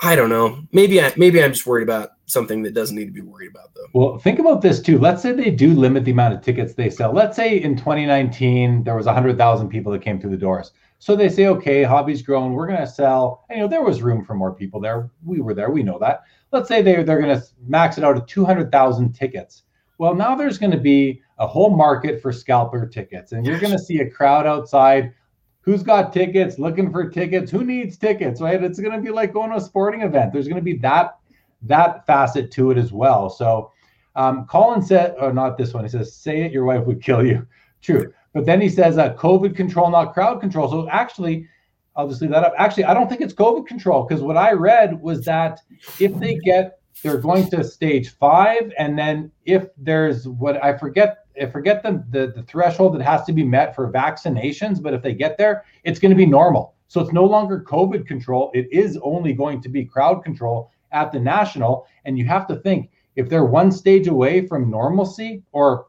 i 0.00 0.14
don't 0.14 0.28
know. 0.28 0.62
Maybe 0.72 1.00
i 1.00 1.10
maybe 1.16 1.42
i'm 1.42 1.52
just 1.52 1.66
worried 1.66 1.84
about 1.84 2.10
something 2.26 2.62
that 2.64 2.74
doesn't 2.74 2.94
need 2.94 3.06
to 3.06 3.12
be 3.12 3.22
worried 3.22 3.50
about 3.50 3.74
though. 3.74 3.86
Well 3.94 4.18
think 4.18 4.38
about 4.38 4.60
this 4.60 4.78
too. 4.78 4.98
Let's 4.98 5.22
say 5.22 5.32
they 5.32 5.50
do 5.50 5.72
limit 5.72 6.04
the 6.04 6.10
amount 6.10 6.34
of 6.34 6.42
tickets 6.42 6.74
they 6.74 6.90
sell. 6.90 7.14
Let's 7.14 7.34
say 7.34 7.62
in 7.62 7.76
2019 7.76 8.84
there 8.84 8.94
was 8.94 9.06
100000 9.06 9.70
people 9.70 9.90
that 9.92 10.02
came 10.02 10.20
through 10.20 10.32
the 10.32 10.36
doors 10.36 10.72
so 11.02 11.16
they 11.16 11.28
say 11.28 11.46
okay 11.46 11.82
hobby's 11.82 12.22
grown 12.22 12.52
we're 12.52 12.66
going 12.66 12.78
to 12.78 12.86
sell 12.86 13.44
and, 13.48 13.56
you 13.56 13.64
know 13.64 13.68
there 13.68 13.82
was 13.82 14.02
room 14.02 14.24
for 14.24 14.34
more 14.34 14.54
people 14.54 14.80
there 14.80 15.10
we 15.24 15.40
were 15.40 15.54
there 15.54 15.70
we 15.70 15.82
know 15.82 15.98
that 15.98 16.22
let's 16.52 16.68
say 16.68 16.82
they're, 16.82 17.02
they're 17.02 17.20
going 17.20 17.36
to 17.36 17.44
max 17.66 17.98
it 17.98 18.04
out 18.04 18.16
at 18.16 18.28
200,000 18.28 19.12
tickets. 19.12 19.64
Well, 19.98 20.14
now 20.14 20.34
there's 20.36 20.58
going 20.58 20.72
to 20.72 20.78
be 20.78 21.22
a 21.38 21.46
whole 21.46 21.70
market 21.70 22.20
for 22.20 22.32
scalper 22.32 22.86
tickets, 22.86 23.32
and 23.32 23.44
you're 23.44 23.58
going 23.58 23.72
to 23.72 23.78
see 23.78 24.00
a 24.00 24.10
crowd 24.10 24.46
outside. 24.46 25.12
Who's 25.60 25.82
got 25.82 26.12
tickets? 26.12 26.58
Looking 26.58 26.90
for 26.90 27.08
tickets? 27.08 27.50
Who 27.50 27.64
needs 27.64 27.96
tickets? 27.96 28.40
Right? 28.40 28.62
It's 28.62 28.80
going 28.80 28.94
to 28.94 29.00
be 29.00 29.10
like 29.10 29.32
going 29.32 29.50
to 29.50 29.56
a 29.56 29.60
sporting 29.60 30.02
event. 30.02 30.32
There's 30.32 30.48
going 30.48 30.60
to 30.60 30.62
be 30.62 30.76
that 30.78 31.18
that 31.64 32.04
facet 32.06 32.50
to 32.50 32.72
it 32.72 32.78
as 32.78 32.92
well. 32.92 33.30
So, 33.30 33.70
um, 34.16 34.46
Colin 34.46 34.82
said, 34.82 35.14
or 35.20 35.32
not 35.32 35.56
this 35.56 35.72
one. 35.72 35.84
He 35.84 35.90
says, 35.90 36.14
"Say 36.16 36.42
it, 36.42 36.52
your 36.52 36.64
wife 36.64 36.84
would 36.84 37.00
kill 37.00 37.24
you." 37.24 37.46
True, 37.80 38.12
but 38.32 38.46
then 38.46 38.60
he 38.60 38.68
says, 38.68 38.98
uh, 38.98 39.14
"COVID 39.14 39.56
control, 39.56 39.90
not 39.90 40.14
crowd 40.14 40.40
control." 40.40 40.68
So 40.68 40.88
actually, 40.88 41.48
I'll 41.96 42.08
just 42.08 42.22
leave 42.22 42.30
that 42.30 42.44
up. 42.44 42.54
Actually, 42.58 42.84
I 42.84 42.94
don't 42.94 43.08
think 43.08 43.20
it's 43.20 43.34
COVID 43.34 43.66
control 43.66 44.04
because 44.04 44.22
what 44.22 44.36
I 44.36 44.52
read 44.52 45.00
was 45.00 45.24
that 45.24 45.60
if 45.98 46.18
they 46.18 46.36
get, 46.36 46.78
they're 47.02 47.18
going 47.18 47.48
to 47.50 47.64
stage 47.64 48.10
five, 48.10 48.72
and 48.78 48.98
then 48.98 49.30
if 49.44 49.66
there's 49.76 50.28
what 50.28 50.62
I 50.62 50.76
forget, 50.76 51.26
I 51.40 51.46
forget 51.46 51.82
the, 51.82 52.04
the 52.10 52.32
the 52.34 52.42
threshold 52.42 52.94
that 52.94 53.02
has 53.02 53.24
to 53.24 53.32
be 53.32 53.44
met 53.44 53.74
for 53.74 53.90
vaccinations, 53.90 54.82
but 54.82 54.94
if 54.94 55.02
they 55.02 55.14
get 55.14 55.38
there, 55.38 55.64
it's 55.84 55.98
going 55.98 56.10
to 56.10 56.16
be 56.16 56.26
normal. 56.26 56.74
So 56.92 57.00
it's 57.00 57.12
no 57.12 57.24
longer 57.24 57.64
COVID 57.66 58.06
control. 58.06 58.50
It 58.52 58.68
is 58.70 58.98
only 59.02 59.32
going 59.32 59.62
to 59.62 59.70
be 59.70 59.82
crowd 59.82 60.22
control 60.22 60.70
at 60.92 61.10
the 61.10 61.18
national. 61.18 61.86
And 62.04 62.18
you 62.18 62.26
have 62.26 62.46
to 62.48 62.56
think 62.56 62.90
if 63.16 63.30
they're 63.30 63.46
one 63.46 63.72
stage 63.72 64.08
away 64.08 64.46
from 64.46 64.70
normalcy 64.70 65.42
or 65.52 65.86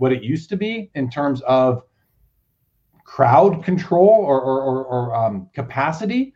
what 0.00 0.12
it 0.12 0.22
used 0.22 0.48
to 0.48 0.56
be 0.56 0.90
in 0.94 1.10
terms 1.10 1.42
of 1.42 1.82
crowd 3.04 3.62
control 3.62 4.08
or, 4.08 4.40
or, 4.40 4.62
or, 4.62 4.84
or 4.86 5.14
um, 5.14 5.46
capacity, 5.52 6.32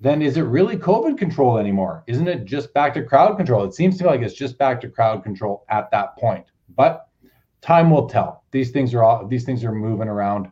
then 0.00 0.20
is 0.20 0.36
it 0.36 0.42
really 0.42 0.76
COVID 0.76 1.16
control 1.16 1.56
anymore? 1.56 2.02
Isn't 2.08 2.26
it 2.26 2.44
just 2.46 2.74
back 2.74 2.94
to 2.94 3.04
crowd 3.04 3.36
control? 3.36 3.64
It 3.64 3.74
seems 3.74 3.96
to 3.98 4.04
me 4.04 4.10
like 4.10 4.22
it's 4.22 4.34
just 4.34 4.58
back 4.58 4.80
to 4.80 4.88
crowd 4.88 5.22
control 5.22 5.64
at 5.68 5.88
that 5.92 6.16
point. 6.18 6.46
But 6.74 7.06
time 7.60 7.90
will 7.90 8.08
tell. 8.08 8.42
These 8.50 8.72
things 8.72 8.92
are 8.92 9.04
all 9.04 9.26
these 9.28 9.44
things 9.44 9.62
are 9.62 9.72
moving 9.72 10.08
around. 10.08 10.48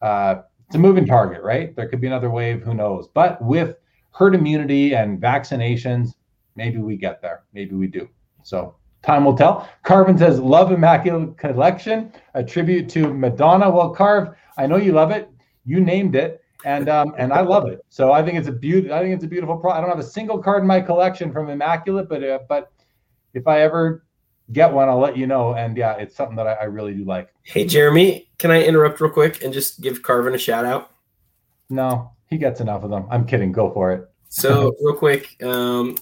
Uh, 0.00 0.36
it's 0.66 0.76
a 0.76 0.78
moving 0.78 1.04
target, 1.06 1.42
right? 1.42 1.76
There 1.76 1.88
could 1.88 2.00
be 2.00 2.06
another 2.06 2.30
wave. 2.30 2.62
Who 2.62 2.72
knows? 2.72 3.08
But 3.12 3.42
with 3.42 3.76
herd 4.12 4.34
immunity 4.34 4.94
and 4.94 5.20
vaccinations, 5.20 6.14
maybe 6.56 6.78
we 6.78 6.96
get 6.96 7.20
there. 7.20 7.44
Maybe 7.52 7.74
we 7.74 7.86
do. 7.86 8.08
So 8.44 8.76
time 9.02 9.24
will 9.24 9.36
tell. 9.36 9.68
Carvin 9.82 10.18
says, 10.18 10.40
"Love 10.40 10.72
Immaculate 10.72 11.36
Collection, 11.38 12.12
a 12.34 12.42
tribute 12.42 12.88
to 12.90 13.12
Madonna." 13.12 13.70
Well, 13.70 13.90
Carve, 13.90 14.34
I 14.56 14.66
know 14.66 14.76
you 14.76 14.92
love 14.92 15.10
it. 15.10 15.30
You 15.64 15.80
named 15.80 16.16
it, 16.16 16.42
and 16.64 16.88
um, 16.88 17.14
and 17.18 17.32
I 17.32 17.40
love 17.40 17.68
it. 17.68 17.84
So 17.88 18.12
I 18.12 18.22
think 18.22 18.38
it's 18.38 18.48
a 18.48 18.52
beautiful. 18.52 18.96
I 18.96 19.02
think 19.02 19.14
it's 19.14 19.24
a 19.24 19.28
beautiful 19.28 19.56
pro. 19.56 19.72
I 19.72 19.80
don't 19.80 19.90
have 19.90 19.98
a 19.98 20.02
single 20.02 20.38
card 20.38 20.62
in 20.62 20.66
my 20.66 20.80
collection 20.80 21.32
from 21.32 21.48
Immaculate, 21.48 22.08
but 22.08 22.24
uh, 22.24 22.40
but 22.48 22.72
if 23.34 23.46
I 23.46 23.60
ever 23.60 24.04
get 24.52 24.72
one, 24.72 24.88
I'll 24.88 24.98
let 24.98 25.16
you 25.16 25.26
know. 25.26 25.54
And 25.54 25.76
yeah, 25.76 25.94
it's 25.94 26.16
something 26.16 26.36
that 26.36 26.46
I, 26.46 26.54
I 26.54 26.64
really 26.64 26.94
do 26.94 27.04
like. 27.04 27.32
Hey, 27.42 27.64
Jeremy, 27.64 28.30
can 28.38 28.50
I 28.50 28.62
interrupt 28.62 29.00
real 29.00 29.10
quick 29.10 29.42
and 29.42 29.52
just 29.52 29.80
give 29.80 30.02
Carvin 30.02 30.34
a 30.34 30.38
shout 30.38 30.64
out? 30.64 30.90
No, 31.70 32.12
he 32.28 32.38
gets 32.38 32.60
enough 32.60 32.82
of 32.82 32.90
them. 32.90 33.06
I'm 33.10 33.26
kidding. 33.26 33.52
Go 33.52 33.70
for 33.72 33.92
it. 33.92 34.08
So 34.30 34.74
real 34.82 34.94
quick, 34.94 35.42
um, 35.42 35.96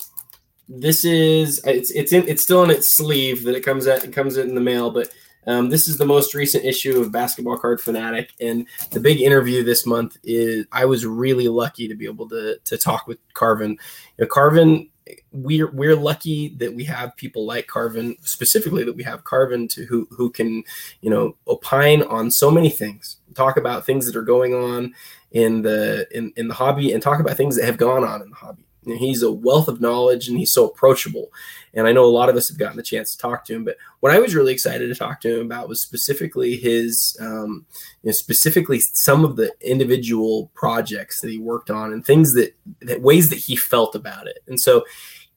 this 0.68 1.04
is 1.04 1.60
it's 1.64 1.90
it's 1.92 2.12
in 2.12 2.26
it's 2.28 2.42
still 2.42 2.64
in 2.64 2.70
its 2.70 2.92
sleeve 2.92 3.44
that 3.44 3.54
it 3.54 3.62
comes 3.62 3.86
at 3.86 4.04
it 4.04 4.12
comes 4.12 4.36
in 4.36 4.54
the 4.54 4.60
mail, 4.60 4.90
but 4.90 5.10
um, 5.46 5.70
this 5.70 5.86
is 5.86 5.96
the 5.96 6.06
most 6.06 6.34
recent 6.34 6.64
issue 6.64 7.00
of 7.00 7.12
Basketball 7.12 7.56
Card 7.56 7.80
Fanatic, 7.80 8.32
and 8.40 8.66
the 8.90 8.98
big 8.98 9.20
interview 9.20 9.62
this 9.62 9.86
month 9.86 10.16
is 10.24 10.66
I 10.72 10.84
was 10.86 11.06
really 11.06 11.48
lucky 11.48 11.86
to 11.86 11.94
be 11.94 12.06
able 12.06 12.28
to 12.30 12.58
to 12.64 12.76
talk 12.76 13.06
with 13.06 13.18
Carvin. 13.34 13.70
You 13.70 14.24
know, 14.24 14.26
Carvin, 14.26 14.90
we're 15.30 15.70
we're 15.70 15.94
lucky 15.94 16.48
that 16.56 16.74
we 16.74 16.82
have 16.84 17.16
people 17.16 17.46
like 17.46 17.68
Carvin, 17.68 18.16
specifically 18.22 18.82
that 18.82 18.96
we 18.96 19.04
have 19.04 19.22
Carvin 19.22 19.68
to 19.68 19.86
who 19.86 20.08
who 20.10 20.30
can 20.30 20.64
you 21.00 21.10
know 21.10 21.36
opine 21.46 22.02
on 22.02 22.32
so 22.32 22.50
many 22.50 22.70
things, 22.70 23.18
talk 23.34 23.56
about 23.56 23.86
things 23.86 24.04
that 24.06 24.16
are 24.16 24.22
going 24.22 24.52
on 24.52 24.94
in 25.30 25.62
the 25.62 26.08
in, 26.10 26.32
in 26.36 26.48
the 26.48 26.54
hobby, 26.54 26.92
and 26.92 27.00
talk 27.00 27.20
about 27.20 27.36
things 27.36 27.54
that 27.54 27.66
have 27.66 27.76
gone 27.76 28.02
on 28.02 28.20
in 28.20 28.30
the 28.30 28.36
hobby. 28.36 28.65
He's 28.94 29.22
a 29.22 29.30
wealth 29.30 29.68
of 29.68 29.80
knowledge, 29.80 30.28
and 30.28 30.38
he's 30.38 30.52
so 30.52 30.66
approachable. 30.66 31.32
And 31.74 31.86
I 31.86 31.92
know 31.92 32.04
a 32.04 32.06
lot 32.06 32.28
of 32.28 32.36
us 32.36 32.48
have 32.48 32.58
gotten 32.58 32.76
the 32.76 32.82
chance 32.82 33.12
to 33.12 33.18
talk 33.18 33.44
to 33.46 33.54
him, 33.54 33.64
but 33.64 33.76
what 34.00 34.12
I 34.12 34.18
was 34.18 34.34
really 34.34 34.52
excited 34.52 34.88
to 34.88 34.94
talk 34.94 35.20
to 35.22 35.40
him 35.40 35.46
about 35.46 35.68
was 35.68 35.82
specifically 35.82 36.56
his, 36.56 37.16
um, 37.20 37.66
you 38.02 38.08
know, 38.08 38.12
specifically 38.12 38.80
some 38.80 39.24
of 39.24 39.36
the 39.36 39.52
individual 39.60 40.50
projects 40.54 41.20
that 41.20 41.30
he 41.30 41.38
worked 41.38 41.70
on 41.70 41.92
and 41.92 42.04
things 42.04 42.32
that, 42.34 42.54
that 42.80 43.02
ways 43.02 43.28
that 43.30 43.38
he 43.38 43.56
felt 43.56 43.94
about 43.94 44.26
it. 44.26 44.38
And 44.46 44.60
so 44.60 44.84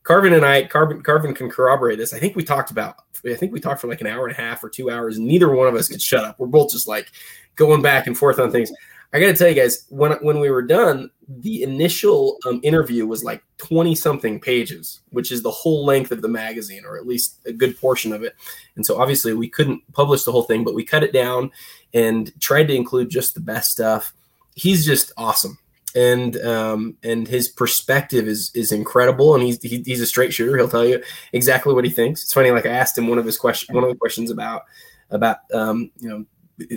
Carvin 0.03 0.33
and 0.33 0.45
I, 0.45 0.63
Carvin, 0.63 1.01
Carvin 1.01 1.33
can 1.33 1.49
corroborate 1.49 1.97
this. 1.97 2.13
I 2.13 2.19
think 2.19 2.35
we 2.35 2.43
talked 2.43 2.71
about, 2.71 2.95
I 3.25 3.35
think 3.35 3.51
we 3.51 3.59
talked 3.59 3.81
for 3.81 3.87
like 3.87 4.01
an 4.01 4.07
hour 4.07 4.27
and 4.27 4.35
a 4.35 4.41
half 4.41 4.63
or 4.63 4.69
two 4.69 4.89
hours. 4.89 5.17
And 5.17 5.27
neither 5.27 5.51
one 5.51 5.67
of 5.67 5.75
us 5.75 5.89
could 5.89 6.01
shut 6.01 6.23
up. 6.23 6.39
We're 6.39 6.47
both 6.47 6.71
just 6.71 6.87
like 6.87 7.11
going 7.55 7.81
back 7.81 8.07
and 8.07 8.17
forth 8.17 8.39
on 8.39 8.51
things. 8.51 8.71
I 9.11 9.19
got 9.19 9.27
to 9.27 9.33
tell 9.33 9.47
you 9.47 9.55
guys, 9.55 9.85
when 9.89 10.11
when 10.21 10.39
we 10.39 10.51
were 10.51 10.61
done, 10.61 11.09
the 11.27 11.63
initial 11.63 12.37
um, 12.45 12.59
interview 12.63 13.07
was 13.07 13.23
like 13.23 13.43
twenty 13.57 13.95
something 13.95 14.39
pages, 14.39 15.01
which 15.09 15.31
is 15.31 15.41
the 15.41 15.49
whole 15.51 15.83
length 15.83 16.11
of 16.11 16.21
the 16.21 16.27
magazine, 16.27 16.85
or 16.85 16.95
at 16.95 17.07
least 17.07 17.39
a 17.47 17.51
good 17.51 17.79
portion 17.79 18.13
of 18.13 18.21
it. 18.21 18.35
And 18.75 18.85
so, 18.85 19.01
obviously, 19.01 19.33
we 19.33 19.49
couldn't 19.49 19.81
publish 19.93 20.23
the 20.23 20.31
whole 20.31 20.43
thing, 20.43 20.63
but 20.63 20.75
we 20.75 20.85
cut 20.85 21.03
it 21.03 21.11
down 21.11 21.49
and 21.91 22.31
tried 22.39 22.67
to 22.67 22.75
include 22.75 23.09
just 23.09 23.33
the 23.33 23.39
best 23.39 23.71
stuff. 23.71 24.13
He's 24.53 24.85
just 24.85 25.11
awesome, 25.17 25.57
and 25.95 26.37
um, 26.41 26.97
and 27.01 27.27
his 27.27 27.47
perspective 27.47 28.27
is 28.27 28.51
is 28.53 28.71
incredible, 28.71 29.33
and 29.33 29.43
he's 29.43 29.59
he, 29.63 29.81
he's 29.87 30.01
a 30.01 30.05
straight 30.05 30.35
shooter. 30.35 30.55
He'll 30.55 30.69
tell 30.69 30.85
you 30.85 31.01
exactly 31.33 31.73
what 31.73 31.85
he 31.85 31.89
thinks. 31.89 32.23
It's 32.23 32.33
funny, 32.33 32.51
like 32.51 32.67
I 32.67 32.69
asked 32.69 32.95
him 32.95 33.07
one 33.07 33.17
of 33.17 33.25
his 33.25 33.37
question, 33.37 33.73
one 33.73 33.83
of 33.83 33.89
the 33.89 33.97
questions 33.97 34.29
about 34.29 34.65
about 35.09 35.37
um, 35.51 35.89
you 35.99 36.09
know 36.09 36.25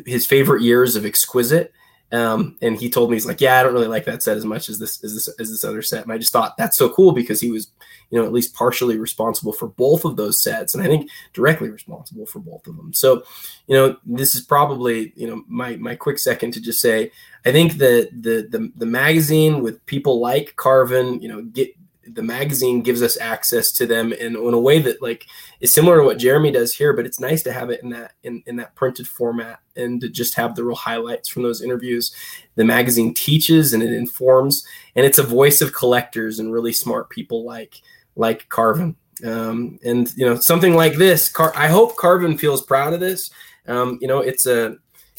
his 0.07 0.25
favorite 0.25 0.63
years 0.63 0.97
of 0.97 1.05
exquisite 1.05 1.75
um, 2.13 2.57
and 2.61 2.79
he 2.79 2.91
told 2.91 3.11
me 3.11 3.17
he's 3.17 3.27
like, 3.27 3.41
yeah, 3.41 3.59
I 3.59 3.63
don't 3.63 3.73
really 3.73 3.89
like 3.89 4.05
that 4.05 4.23
set 4.23 4.37
as 4.37 4.45
much 4.45 4.69
as 4.69 4.79
this 4.79 5.03
as 5.03 5.15
this 5.15 5.29
as 5.41 5.51
this 5.51 5.65
other 5.65 5.81
set. 5.81 6.03
And 6.03 6.13
I 6.13 6.19
just 6.19 6.33
thought 6.33 6.57
that's 6.59 6.77
so 6.77 6.91
cool 6.91 7.13
because 7.13 7.41
he 7.41 7.51
was, 7.51 7.69
you 8.11 8.19
know, 8.19 8.27
at 8.27 8.33
least 8.33 8.55
partially 8.55 8.99
responsible 8.99 9.55
for 9.55 9.69
both 9.69 10.05
of 10.05 10.17
those 10.17 10.43
sets, 10.43 10.75
and 10.75 10.85
I 10.85 10.89
think 10.89 11.11
directly 11.33 11.71
responsible 11.71 12.27
for 12.27 12.39
both 12.39 12.67
of 12.67 12.77
them. 12.77 12.93
So, 12.93 13.23
you 13.67 13.75
know, 13.75 13.97
this 14.05 14.35
is 14.35 14.43
probably 14.43 15.15
you 15.17 15.27
know 15.27 15.43
my 15.49 15.77
my 15.77 15.95
quick 15.95 16.19
second 16.19 16.53
to 16.53 16.61
just 16.61 16.81
say 16.81 17.11
I 17.47 17.53
think 17.53 17.75
that 17.79 18.11
the 18.13 18.47
the 18.49 18.71
the 18.77 18.87
magazine 18.87 19.63
with 19.63 19.85
people 19.87 20.21
like 20.21 20.57
Carvin, 20.57 21.21
you 21.23 21.29
know, 21.29 21.43
get 21.43 21.71
the 22.07 22.23
magazine 22.23 22.83
gives 22.83 23.03
us 23.03 23.19
access 23.21 23.71
to 23.73 23.87
them 23.87 24.13
in, 24.13 24.37
in 24.37 24.55
a 24.55 24.59
way 24.59 24.81
that 24.81 25.01
like 25.01 25.27
is 25.61 25.73
similar 25.73 25.99
to 25.99 26.05
what 26.05 26.19
Jeremy 26.19 26.51
does 26.51 26.75
here, 26.75 26.93
but 26.93 27.07
it's 27.07 27.21
nice 27.21 27.43
to 27.45 27.53
have 27.53 27.71
it 27.71 27.83
in 27.83 27.91
that 27.91 28.13
in, 28.23 28.43
in 28.47 28.57
that 28.57 28.75
printed 28.75 29.07
format 29.07 29.61
and 29.77 30.01
to 30.01 30.09
just 30.09 30.35
have 30.35 30.55
the 30.55 30.65
real 30.65 30.77
highlights 30.77 31.29
from 31.29 31.43
those 31.43 31.63
interviews. 31.63 32.15
The 32.57 32.65
magazine 32.65 33.15
teaches 33.15 33.73
and 33.73 33.83
it 33.83 33.93
informs, 33.93 34.67
and 34.97 35.07
it's 35.07 35.19
a 35.19 35.23
voice 35.23 35.61
of 35.61 35.73
collectors 35.73 36.39
and 36.39 36.53
really 36.53 36.73
smart 36.73 37.11
people 37.11 37.45
like 37.45 37.81
like 38.17 38.49
Carvin. 38.49 38.97
Um, 39.25 39.79
and 39.85 40.13
you 40.17 40.27
know 40.27 40.37
something 40.37 40.75
like 40.75 40.97
this, 40.97 41.29
Car- 41.29 41.53
I 41.55 41.69
hope 41.69 41.97
Carvin 41.97 42.37
feels 42.37 42.63
proud 42.63 42.93
of 42.93 43.01
this. 43.01 43.31
Um, 43.69 43.99
you 44.01 44.09
know, 44.09 44.19
it's 44.19 44.47
a 44.47 44.77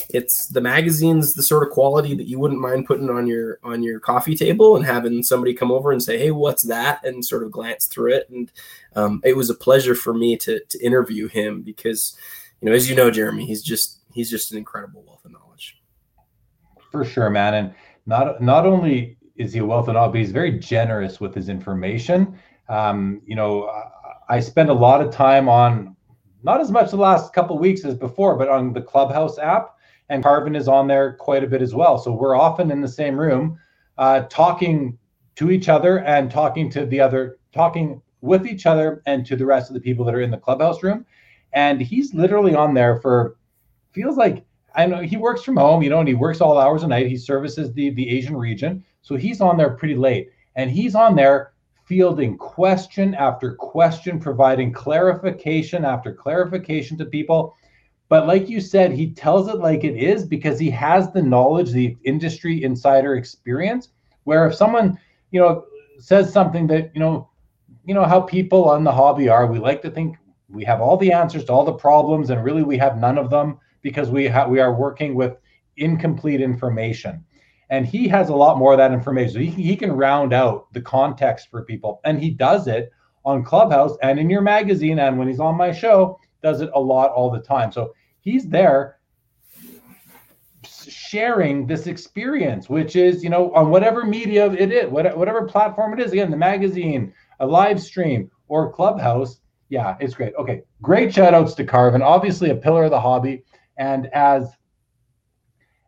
it's 0.09 0.47
the 0.47 0.61
magazine's 0.61 1.35
the 1.35 1.43
sort 1.43 1.65
of 1.65 1.71
quality 1.71 2.15
that 2.15 2.27
you 2.27 2.39
wouldn't 2.39 2.59
mind 2.59 2.85
putting 2.85 3.09
on 3.09 3.27
your 3.27 3.59
on 3.63 3.83
your 3.83 3.99
coffee 3.99 4.35
table 4.35 4.75
and 4.75 4.85
having 4.85 5.21
somebody 5.21 5.53
come 5.53 5.71
over 5.71 5.91
and 5.91 6.01
say 6.01 6.17
hey 6.17 6.31
what's 6.31 6.63
that 6.63 7.03
and 7.05 7.23
sort 7.23 7.43
of 7.43 7.51
glance 7.51 7.85
through 7.85 8.11
it 8.11 8.27
and 8.29 8.51
um, 8.95 9.21
it 9.23 9.37
was 9.37 9.49
a 9.51 9.55
pleasure 9.55 9.95
for 9.95 10.13
me 10.13 10.35
to, 10.35 10.59
to 10.69 10.83
interview 10.83 11.27
him 11.27 11.61
because 11.61 12.17
you 12.59 12.67
know 12.67 12.75
as 12.75 12.89
you 12.89 12.95
know 12.95 13.11
jeremy 13.11 13.45
he's 13.45 13.61
just 13.61 13.99
he's 14.13 14.31
just 14.31 14.51
an 14.51 14.57
incredible 14.57 15.03
wealth 15.03 15.23
of 15.25 15.31
knowledge 15.31 15.77
for 16.93 17.03
sure, 17.03 17.31
man. 17.31 17.55
And 17.55 17.73
not 18.05 18.39
not 18.39 18.65
only 18.67 19.17
is 19.35 19.51
he 19.51 19.59
a 19.59 19.65
wealth 19.65 19.87
of 19.89 19.95
knowledge, 19.95 20.11
but 20.11 20.19
he's 20.19 20.31
very 20.31 20.59
generous 20.59 21.19
with 21.19 21.33
his 21.33 21.49
information. 21.49 22.39
Um, 22.69 23.21
you 23.25 23.35
know, 23.35 23.69
I 24.29 24.39
spend 24.39 24.69
a 24.69 24.73
lot 24.73 25.01
of 25.01 25.11
time 25.11 25.49
on 25.49 25.95
not 26.43 26.61
as 26.61 26.71
much 26.71 26.91
the 26.91 26.97
last 26.97 27.33
couple 27.33 27.57
weeks 27.57 27.83
as 27.83 27.95
before, 27.95 28.37
but 28.37 28.47
on 28.47 28.73
the 28.73 28.81
Clubhouse 28.81 29.39
app, 29.39 29.75
and 30.09 30.23
Carvin 30.23 30.55
is 30.55 30.67
on 30.67 30.87
there 30.87 31.13
quite 31.13 31.43
a 31.43 31.47
bit 31.47 31.61
as 31.61 31.73
well. 31.73 31.97
So 31.97 32.11
we're 32.11 32.35
often 32.35 32.71
in 32.71 32.81
the 32.81 32.87
same 32.87 33.19
room, 33.19 33.59
uh, 33.97 34.21
talking 34.29 34.97
to 35.35 35.51
each 35.51 35.69
other 35.69 35.99
and 35.99 36.29
talking 36.29 36.69
to 36.71 36.85
the 36.85 36.99
other, 36.99 37.37
talking 37.53 38.01
with 38.21 38.45
each 38.47 38.65
other 38.65 39.01
and 39.05 39.25
to 39.25 39.35
the 39.35 39.45
rest 39.45 39.69
of 39.69 39.73
the 39.73 39.81
people 39.81 40.05
that 40.05 40.15
are 40.15 40.21
in 40.21 40.31
the 40.31 40.37
Clubhouse 40.37 40.83
room. 40.83 41.05
And 41.53 41.81
he's 41.81 42.13
literally 42.13 42.55
on 42.55 42.73
there 42.73 42.99
for 43.01 43.37
feels 43.91 44.17
like 44.17 44.43
I 44.75 44.85
know 44.85 45.01
he 45.01 45.17
works 45.17 45.43
from 45.43 45.57
home, 45.57 45.83
you 45.83 45.89
know, 45.89 45.99
and 45.99 46.07
he 46.07 46.15
works 46.15 46.41
all 46.41 46.57
hours 46.57 46.83
a 46.83 46.87
night. 46.87 47.07
He 47.07 47.17
services 47.17 47.71
the 47.73 47.91
the 47.91 48.09
Asian 48.09 48.35
region, 48.35 48.83
so 49.01 49.15
he's 49.15 49.39
on 49.41 49.57
there 49.57 49.71
pretty 49.71 49.95
late, 49.95 50.29
and 50.55 50.71
he's 50.71 50.95
on 50.95 51.15
there 51.15 51.53
fielding 51.85 52.37
question 52.37 53.13
after 53.13 53.53
question, 53.55 54.19
providing 54.19 54.71
clarification 54.71 55.85
after 55.85 56.13
clarification 56.13 56.97
to 56.97 57.05
people. 57.05 57.55
But 58.09 58.27
like 58.27 58.49
you 58.49 58.61
said, 58.61 58.91
he 58.91 59.11
tells 59.11 59.47
it 59.47 59.57
like 59.57 59.83
it 59.83 59.95
is 59.95 60.25
because 60.25 60.59
he 60.59 60.69
has 60.71 61.11
the 61.11 61.21
knowledge, 61.21 61.71
the 61.71 61.97
industry 62.03 62.63
insider 62.63 63.15
experience. 63.15 63.89
Where 64.25 64.47
if 64.47 64.55
someone, 64.55 64.99
you 65.31 65.39
know, 65.39 65.65
says 65.99 66.31
something 66.31 66.67
that 66.67 66.91
you 66.93 66.99
know, 66.99 67.29
you 67.85 67.93
know 67.93 68.05
how 68.05 68.21
people 68.21 68.69
on 68.69 68.83
the 68.83 68.91
hobby 68.91 69.29
are, 69.29 69.47
we 69.47 69.59
like 69.59 69.81
to 69.81 69.91
think 69.91 70.17
we 70.49 70.63
have 70.65 70.81
all 70.81 70.97
the 70.97 71.11
answers 71.11 71.45
to 71.45 71.53
all 71.53 71.65
the 71.65 71.73
problems, 71.73 72.29
and 72.29 72.43
really 72.43 72.63
we 72.63 72.77
have 72.77 72.97
none 72.97 73.17
of 73.17 73.29
them 73.29 73.57
because 73.81 74.09
we 74.09 74.25
have 74.25 74.49
we 74.49 74.59
are 74.59 74.73
working 74.73 75.15
with 75.15 75.37
incomplete 75.77 76.39
information 76.41 77.23
and 77.73 77.87
he 77.87 78.07
has 78.07 78.29
a 78.29 78.35
lot 78.35 78.59
more 78.59 78.73
of 78.73 78.77
that 78.77 78.93
information. 78.93 79.33
So 79.33 79.39
he, 79.39 79.49
he 79.49 79.75
can 79.75 79.91
round 79.91 80.31
out 80.31 80.71
the 80.73 80.81
context 80.81 81.49
for 81.49 81.63
people, 81.63 82.01
and 82.03 82.19
he 82.19 82.29
does 82.29 82.67
it 82.67 82.91
on 83.25 83.43
Clubhouse 83.43 83.97
and 84.03 84.19
in 84.19 84.29
your 84.29 84.41
magazine, 84.41 84.99
and 84.99 85.17
when 85.17 85.27
he's 85.27 85.39
on 85.39 85.55
my 85.55 85.71
show, 85.71 86.19
does 86.43 86.61
it 86.61 86.69
a 86.75 86.79
lot 86.79 87.11
all 87.11 87.31
the 87.31 87.39
time. 87.39 87.71
So 87.71 87.93
he's 88.19 88.47
there 88.47 88.99
sharing 90.65 91.65
this 91.65 91.87
experience, 91.87 92.69
which 92.69 92.95
is 92.95 93.23
you 93.23 93.29
know 93.29 93.51
on 93.53 93.69
whatever 93.69 94.03
media 94.05 94.51
it 94.51 94.71
is, 94.71 94.89
whatever 94.91 95.47
platform 95.47 95.93
it 95.93 95.99
is. 95.99 96.11
Again, 96.11 96.29
the 96.29 96.37
magazine, 96.37 97.13
a 97.39 97.47
live 97.47 97.81
stream, 97.81 98.29
or 98.47 98.71
Clubhouse. 98.71 99.39
Yeah, 99.69 99.95
it's 99.99 100.13
great. 100.13 100.33
Okay, 100.37 100.61
great 100.81 101.13
shout 101.13 101.33
outs 101.33 101.55
to 101.55 101.63
Carvin, 101.63 102.01
obviously 102.01 102.51
a 102.51 102.55
pillar 102.55 102.83
of 102.83 102.91
the 102.91 102.99
hobby, 102.99 103.43
and 103.77 104.07
as 104.13 104.51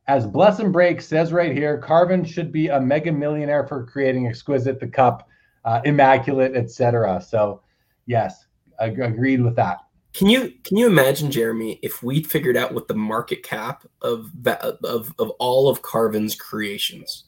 as 0.07 0.27
Bless 0.27 0.60
and 0.60 0.72
Break 0.72 1.02
says 1.02 1.34
right 1.34 1.52
here, 1.52 1.77
Carvin 1.80 2.23
should 2.23 2.52
be 2.52 2.68
a 2.68 2.80
mega 2.80 3.11
millionaire 3.11 3.65
for 3.65 3.86
creating 3.86 4.27
Exquisite, 4.27 4.80
the 4.80 4.88
Cup, 4.88 5.27
uh, 5.64 5.82
Immaculate, 5.84 6.56
etc. 6.56 7.19
So, 7.22 7.64
yes, 8.06 8.45
ag- 8.80 8.99
agreed 8.99 9.41
with 9.41 9.56
that. 9.56 9.80
Can 10.15 10.29
you 10.29 10.53
can 10.63 10.77
you 10.77 10.87
imagine, 10.87 11.29
Jeremy, 11.29 11.79
if 11.81 12.01
we'd 12.01 12.25
figured 12.25 12.55
out 12.55 12.73
what 12.73 12.87
the 12.87 12.95
market 12.95 13.43
cap 13.43 13.85
of 14.01 14.31
that 14.43 14.61
of 14.61 15.13
of 15.19 15.29
all 15.31 15.69
of 15.69 15.81
Carvin's 15.81 16.35
creations? 16.35 17.25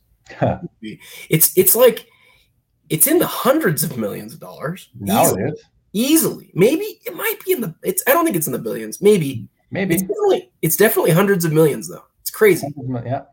it's 1.30 1.58
it's 1.58 1.76
like 1.76 2.08
it's 2.90 3.08
in 3.08 3.20
the 3.20 3.28
hundreds 3.28 3.84
of 3.84 3.98
millions 3.98 4.34
of 4.34 4.40
dollars. 4.40 4.90
Now 5.00 5.24
easily, 5.24 5.44
it 5.44 5.54
is 5.54 5.64
easily. 5.94 6.52
Maybe 6.54 7.00
it 7.06 7.16
might 7.16 7.36
be 7.46 7.54
in 7.54 7.62
the. 7.62 7.76
It's. 7.84 8.04
I 8.08 8.14
don't 8.14 8.24
think 8.24 8.38
it's 8.38 8.48
in 8.48 8.54
the 8.54 8.60
billions. 8.60 9.02
Maybe. 9.02 9.48
Maybe. 9.70 9.96
It's 9.96 10.04
definitely, 10.04 10.52
it's 10.62 10.76
definitely 10.78 11.12
hundreds 11.12 11.44
of 11.44 11.52
millions 11.52 11.90
though. 11.90 12.06
It's 12.22 12.30
crazy. 12.30 12.68
Yeah. 13.06 13.24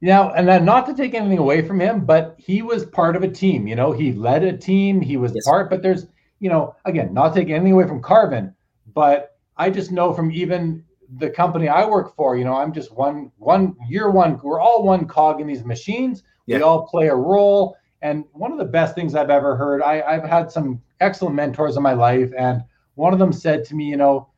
Now, 0.00 0.32
and 0.32 0.46
then 0.46 0.64
not 0.64 0.86
to 0.86 0.94
take 0.94 1.14
anything 1.14 1.38
away 1.38 1.66
from 1.66 1.80
him, 1.80 2.04
but 2.04 2.36
he 2.38 2.62
was 2.62 2.84
part 2.84 3.16
of 3.16 3.24
a 3.24 3.28
team. 3.28 3.66
You 3.66 3.74
know, 3.74 3.90
he 3.90 4.12
led 4.12 4.44
a 4.44 4.56
team. 4.56 5.00
He 5.00 5.16
was 5.16 5.32
yes. 5.34 5.44
part. 5.44 5.68
But 5.68 5.82
there's, 5.82 6.06
you 6.38 6.48
know, 6.48 6.76
again, 6.84 7.12
not 7.12 7.34
taking 7.34 7.54
anything 7.54 7.72
away 7.72 7.88
from 7.88 8.00
Carvin, 8.00 8.54
but 8.94 9.36
I 9.56 9.70
just 9.70 9.90
know 9.90 10.12
from 10.12 10.30
even 10.30 10.84
the 11.16 11.30
company 11.30 11.68
I 11.68 11.84
work 11.86 12.14
for, 12.14 12.36
you 12.36 12.44
know, 12.44 12.54
I'm 12.54 12.72
just 12.72 12.92
one 12.92 13.32
one 13.38 13.76
year 13.88 14.10
one. 14.10 14.38
We're 14.42 14.60
all 14.60 14.82
one 14.82 15.06
cog 15.06 15.40
in 15.40 15.46
these 15.46 15.64
machines. 15.64 16.22
Yeah. 16.46 16.58
We 16.58 16.62
all 16.62 16.86
play 16.86 17.08
a 17.08 17.14
role. 17.14 17.76
And 18.02 18.24
one 18.32 18.52
of 18.52 18.58
the 18.58 18.64
best 18.64 18.94
things 18.94 19.14
I've 19.14 19.30
ever 19.30 19.56
heard, 19.56 19.82
I, 19.82 20.02
I've 20.02 20.24
had 20.24 20.52
some 20.52 20.80
excellent 21.00 21.34
mentors 21.34 21.76
in 21.76 21.82
my 21.82 21.94
life, 21.94 22.30
and 22.38 22.62
one 22.94 23.12
of 23.12 23.18
them 23.18 23.32
said 23.32 23.64
to 23.66 23.74
me, 23.74 23.86
you 23.86 23.96
know, 23.96 24.28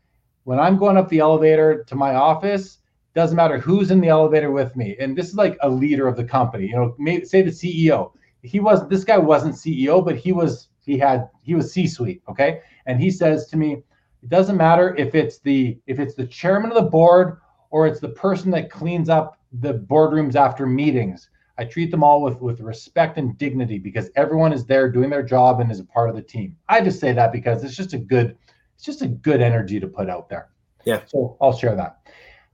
when 0.44 0.59
I'm 0.59 0.78
going 0.78 0.97
up 0.97 1.09
the 1.09 1.18
elevator 1.18 1.85
to 1.85 1.94
my 1.94 2.14
office, 2.14 2.78
doesn't 3.14 3.36
matter 3.36 3.59
who's 3.59 3.90
in 3.90 4.01
the 4.01 4.09
elevator 4.09 4.51
with 4.51 4.77
me. 4.77 4.97
And 5.01 5.16
this 5.16 5.28
is 5.28 5.35
like 5.35 5.59
a 5.62 5.68
leader 5.68 6.06
of 6.06 6.16
the 6.16 6.24
company. 6.24 6.66
You 6.66 6.77
know, 6.77 6.94
may, 6.98 7.24
say 7.24 7.43
the 7.43 7.51
CEO. 7.51 8.12
He 8.43 8.60
was 8.60 8.89
this 8.89 9.05
guy 9.05 9.18
wasn't 9.18 9.55
CEO, 9.55 10.05
but 10.05 10.16
he 10.16 10.32
was 10.32 10.68
he 10.85 10.97
had 10.97 11.28
he 11.43 11.55
was 11.55 11.72
C-suite. 11.72 12.22
Okay, 12.28 12.60
and 12.86 13.01
he 13.01 13.10
says 13.10 13.47
to 13.48 13.56
me, 13.56 13.82
it 14.22 14.28
doesn't 14.28 14.56
matter 14.56 14.94
if 14.97 15.14
it's 15.14 15.38
the 15.38 15.78
if 15.86 15.98
it's 15.98 16.14
the 16.14 16.26
chairman 16.26 16.70
of 16.70 16.76
the 16.76 16.90
board 16.90 17.38
or 17.70 17.86
it's 17.86 18.01
the 18.01 18.09
person 18.09 18.51
that 18.52 18.70
cleans 18.70 19.09
up 19.09 19.38
the 19.52 19.74
boardrooms 19.74 20.34
after 20.34 20.66
meetings. 20.66 21.30
I 21.59 21.64
treat 21.64 21.90
them 21.90 22.02
all 22.02 22.22
with 22.22 22.40
with 22.40 22.60
respect 22.60 23.18
and 23.18 23.36
dignity 23.36 23.78
because 23.78 24.10
everyone 24.16 24.52
is 24.52 24.64
there 24.64 24.90
doing 24.90 25.10
their 25.10 25.22
job 25.22 25.60
and 25.60 25.70
is 25.70 25.80
a 25.80 25.84
part 25.84 26.09
of 26.09 26.16
the 26.16 26.22
team. 26.22 26.56
I 26.68 26.80
just 26.80 27.01
say 27.01 27.12
that 27.12 27.32
because 27.32 27.64
it's 27.64 27.76
just 27.76 27.92
a 27.92 27.98
good 27.98 28.36
it's 28.74 28.84
just 28.84 29.02
a 29.02 29.09
good 29.09 29.40
energy 29.40 29.78
to 29.78 29.86
put 29.86 30.09
out 30.09 30.28
there. 30.28 30.48
Yeah. 30.84 31.02
So 31.06 31.36
I'll 31.40 31.56
share 31.56 31.76
that. 31.76 31.98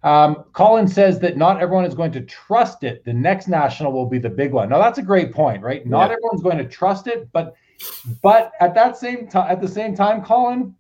Um, 0.03 0.45
Colin 0.53 0.87
says 0.87 1.19
that 1.21 1.37
not 1.37 1.61
everyone 1.61 1.85
is 1.85 1.95
going 1.95 2.13
to 2.13 2.21
trust 2.23 2.85
it. 2.85 3.05
The 3.05 3.13
next 3.13 3.49
national 3.49 3.93
will 3.93 4.07
be 4.07 4.19
the 4.19 4.31
big 4.31 4.53
one. 4.53 4.69
Now 4.69 4.79
that's 4.79 4.99
a 4.99 5.03
great 5.03 5.33
point, 5.33 5.63
right? 5.63 5.87
Not 5.87 6.11
yeah. 6.11 6.17
everyone's 6.17 6.43
going 6.43 6.59
to 6.59 6.69
trust 6.69 7.07
it, 7.07 7.31
but 7.33 7.55
but 8.23 8.53
at 8.61 8.75
that 8.75 8.97
same 8.97 9.29
time, 9.29 9.51
at 9.51 9.61
the 9.61 9.69
same 9.69 9.95
time, 9.95 10.23
Colin, 10.23 10.75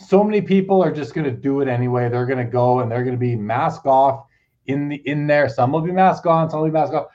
so 0.00 0.24
many 0.24 0.40
people 0.40 0.82
are 0.82 0.92
just 0.92 1.14
going 1.14 1.24
to 1.24 1.30
do 1.30 1.60
it 1.60 1.68
anyway. 1.68 2.08
They're 2.08 2.26
going 2.26 2.44
to 2.44 2.50
go 2.50 2.80
and 2.80 2.90
they're 2.90 3.04
going 3.04 3.14
to 3.14 3.20
be 3.20 3.36
mask 3.36 3.86
off 3.86 4.24
in 4.66 4.88
the 4.88 4.96
in 5.06 5.26
there. 5.26 5.48
Some 5.48 5.72
will 5.72 5.80
be 5.80 5.92
mask 5.92 6.26
on, 6.26 6.48
some 6.50 6.60
will 6.60 6.68
be 6.68 6.72
mask 6.72 6.92
off. 6.92 7.06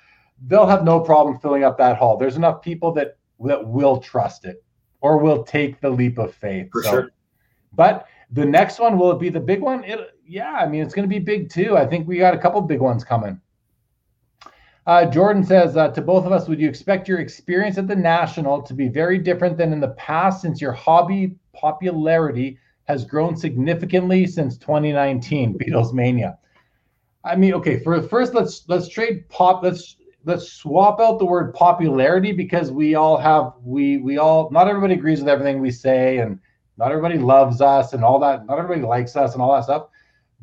They'll 0.47 0.67
have 0.67 0.83
no 0.83 0.99
problem 0.99 1.39
filling 1.39 1.63
up 1.63 1.77
that 1.77 1.97
hall. 1.97 2.17
There's 2.17 2.35
enough 2.35 2.61
people 2.61 2.91
that 2.93 3.17
that 3.41 3.67
will 3.67 3.99
trust 3.99 4.45
it 4.45 4.63
or 5.01 5.17
will 5.17 5.43
take 5.43 5.81
the 5.81 5.89
leap 5.89 6.17
of 6.17 6.33
faith. 6.33 6.69
For 6.71 6.83
so, 6.83 6.89
sure. 6.89 7.11
But 7.73 8.07
the 8.31 8.45
next 8.45 8.79
one 8.79 8.97
will 8.97 9.11
it 9.11 9.19
be 9.19 9.29
the 9.29 9.39
big 9.39 9.61
one? 9.61 9.83
It, 9.83 9.99
yeah, 10.27 10.53
I 10.53 10.67
mean 10.67 10.81
it's 10.81 10.93
going 10.93 11.07
to 11.07 11.13
be 11.13 11.19
big 11.19 11.49
too. 11.49 11.77
I 11.77 11.85
think 11.85 12.07
we 12.07 12.17
got 12.17 12.33
a 12.33 12.39
couple 12.39 12.61
big 12.61 12.81
ones 12.81 13.03
coming. 13.03 13.41
Uh, 14.87 15.05
Jordan 15.05 15.43
says 15.43 15.75
uh, 15.75 15.87
to 15.89 16.01
both 16.01 16.25
of 16.25 16.31
us, 16.31 16.47
would 16.47 16.59
you 16.59 16.69
expect 16.69 17.07
your 17.07 17.19
experience 17.19 17.79
at 17.79 17.87
the 17.87 17.95
national 17.95 18.61
to 18.61 18.73
be 18.75 18.87
very 18.87 19.17
different 19.17 19.57
than 19.57 19.73
in 19.73 19.79
the 19.79 19.89
past, 19.89 20.41
since 20.41 20.61
your 20.61 20.73
hobby 20.73 21.35
popularity 21.53 22.59
has 22.85 23.05
grown 23.05 23.35
significantly 23.35 24.25
since 24.25 24.57
2019, 24.57 25.57
Beatles 25.59 25.93
Mania? 25.93 26.37
I 27.23 27.35
mean, 27.35 27.53
okay, 27.55 27.79
for 27.79 28.01
first 28.03 28.33
let's 28.33 28.63
let's 28.67 28.87
trade 28.87 29.27
pop. 29.29 29.63
Let's 29.63 29.97
let's 30.25 30.51
swap 30.51 30.99
out 30.99 31.19
the 31.19 31.25
word 31.25 31.53
popularity 31.53 32.31
because 32.31 32.71
we 32.71 32.95
all 32.95 33.17
have 33.17 33.53
we 33.63 33.97
we 33.97 34.17
all 34.17 34.49
not 34.51 34.67
everybody 34.67 34.93
agrees 34.93 35.19
with 35.19 35.29
everything 35.29 35.59
we 35.59 35.71
say 35.71 36.19
and 36.19 36.39
not 36.77 36.91
everybody 36.91 37.17
loves 37.17 37.61
us 37.61 37.93
and 37.93 38.03
all 38.03 38.19
that. 38.19 38.45
Not 38.45 38.59
everybody 38.59 38.81
likes 38.81 39.15
us 39.15 39.33
and 39.33 39.41
all 39.41 39.53
that 39.55 39.63
stuff. 39.63 39.87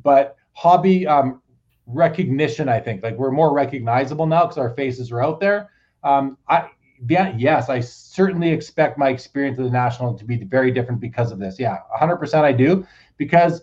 But 0.02 0.36
hobby 0.52 1.06
um, 1.06 1.43
recognition, 1.86 2.69
I 2.69 2.81
think, 2.81 3.02
like 3.02 3.16
we're 3.16 3.31
more 3.31 3.52
recognizable 3.52 4.27
now 4.27 4.44
because 4.44 4.59
our 4.59 4.70
faces 4.70 5.12
are 5.12 5.23
out 5.23 5.40
there. 5.40 5.70
Um, 6.02 6.39
I 6.48 6.69
yeah, 7.09 7.35
yes, 7.37 7.69
I 7.69 7.81
certainly 7.81 8.51
expect 8.51 8.99
my 8.99 9.09
experience 9.09 9.59
at 9.59 9.65
the 9.65 9.70
national 9.70 10.15
to 10.15 10.24
be 10.24 10.37
very 10.45 10.70
different 10.70 11.01
because 11.01 11.33
of 11.33 11.39
this. 11.39 11.59
Yeah, 11.59 11.79
100% 11.99 12.35
I 12.43 12.53
do 12.53 12.87
because 13.16 13.62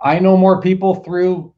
I 0.00 0.18
know 0.18 0.36
more 0.36 0.60
people 0.60 0.96
through 0.96 1.54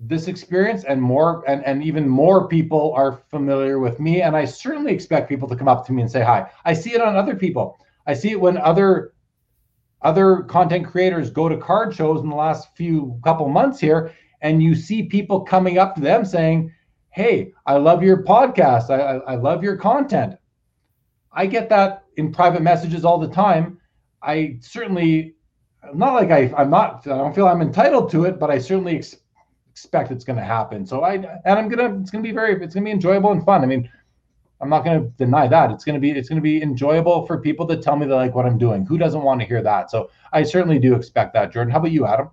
this 0.00 0.28
experience 0.28 0.84
and 0.84 1.02
more 1.02 1.42
and, 1.48 1.64
and 1.64 1.82
even 1.82 2.08
more 2.08 2.46
people 2.46 2.92
are 2.94 3.20
familiar 3.30 3.80
with 3.80 3.98
me 3.98 4.22
and 4.22 4.36
i 4.36 4.44
certainly 4.44 4.92
expect 4.92 5.28
people 5.28 5.48
to 5.48 5.56
come 5.56 5.66
up 5.66 5.84
to 5.84 5.92
me 5.92 6.02
and 6.02 6.10
say 6.10 6.22
hi 6.22 6.48
i 6.64 6.72
see 6.72 6.94
it 6.94 7.00
on 7.00 7.16
other 7.16 7.34
people 7.34 7.76
i 8.06 8.14
see 8.14 8.30
it 8.30 8.40
when 8.40 8.56
other 8.58 9.12
other 10.02 10.42
content 10.42 10.86
creators 10.86 11.30
go 11.30 11.48
to 11.48 11.56
card 11.56 11.92
shows 11.92 12.20
in 12.20 12.28
the 12.28 12.36
last 12.36 12.68
few 12.76 13.18
couple 13.24 13.48
months 13.48 13.80
here 13.80 14.14
and 14.40 14.62
you 14.62 14.72
see 14.72 15.02
people 15.02 15.40
coming 15.40 15.78
up 15.78 15.96
to 15.96 16.00
them 16.00 16.24
saying 16.24 16.72
hey 17.10 17.52
i 17.66 17.74
love 17.74 18.02
your 18.02 18.22
podcast 18.22 18.90
I, 18.90 19.00
I, 19.00 19.32
I, 19.32 19.34
love 19.36 19.62
your 19.62 19.76
content 19.76 20.36
i 21.32 21.46
get 21.46 21.68
that 21.70 22.04
in 22.16 22.32
private 22.32 22.62
messages 22.62 23.04
all 23.04 23.18
the 23.18 23.28
time 23.28 23.80
i 24.22 24.58
certainly 24.60 25.34
not 25.94 26.14
like 26.14 26.30
I, 26.30 26.52
i'm 26.56 26.70
not 26.70 27.06
i 27.06 27.16
don't 27.16 27.34
feel 27.34 27.48
i'm 27.48 27.62
entitled 27.62 28.10
to 28.12 28.24
it 28.24 28.38
but 28.38 28.50
i 28.50 28.58
certainly 28.58 28.96
ex- 28.96 29.16
expect 29.70 30.10
it's 30.10 30.24
going 30.24 30.38
to 30.38 30.44
happen 30.44 30.86
so 30.86 31.02
i 31.02 31.14
and 31.14 31.58
i'm 31.58 31.68
gonna 31.68 31.98
it's 32.00 32.10
gonna 32.10 32.22
be 32.22 32.32
very 32.32 32.62
it's 32.62 32.74
gonna 32.74 32.84
be 32.84 32.90
enjoyable 32.90 33.32
and 33.32 33.44
fun 33.44 33.62
i 33.62 33.66
mean 33.66 33.88
I'm 34.60 34.68
not 34.68 34.84
going 34.84 35.02
to 35.02 35.08
deny 35.16 35.46
that. 35.46 35.70
It's 35.70 35.84
going 35.84 35.94
to 35.94 36.00
be 36.00 36.10
it's 36.10 36.28
going 36.28 36.36
to 36.36 36.42
be 36.42 36.62
enjoyable 36.62 37.26
for 37.26 37.38
people 37.38 37.66
to 37.68 37.76
tell 37.76 37.96
me 37.96 38.06
they 38.06 38.14
like 38.14 38.34
what 38.34 38.46
I'm 38.46 38.58
doing. 38.58 38.84
Who 38.86 38.98
doesn't 38.98 39.22
want 39.22 39.40
to 39.40 39.46
hear 39.46 39.62
that? 39.62 39.90
So 39.90 40.10
I 40.32 40.42
certainly 40.42 40.78
do 40.78 40.94
expect 40.94 41.32
that. 41.34 41.52
Jordan, 41.52 41.70
how 41.70 41.78
about 41.78 41.92
you, 41.92 42.06
Adam? 42.06 42.30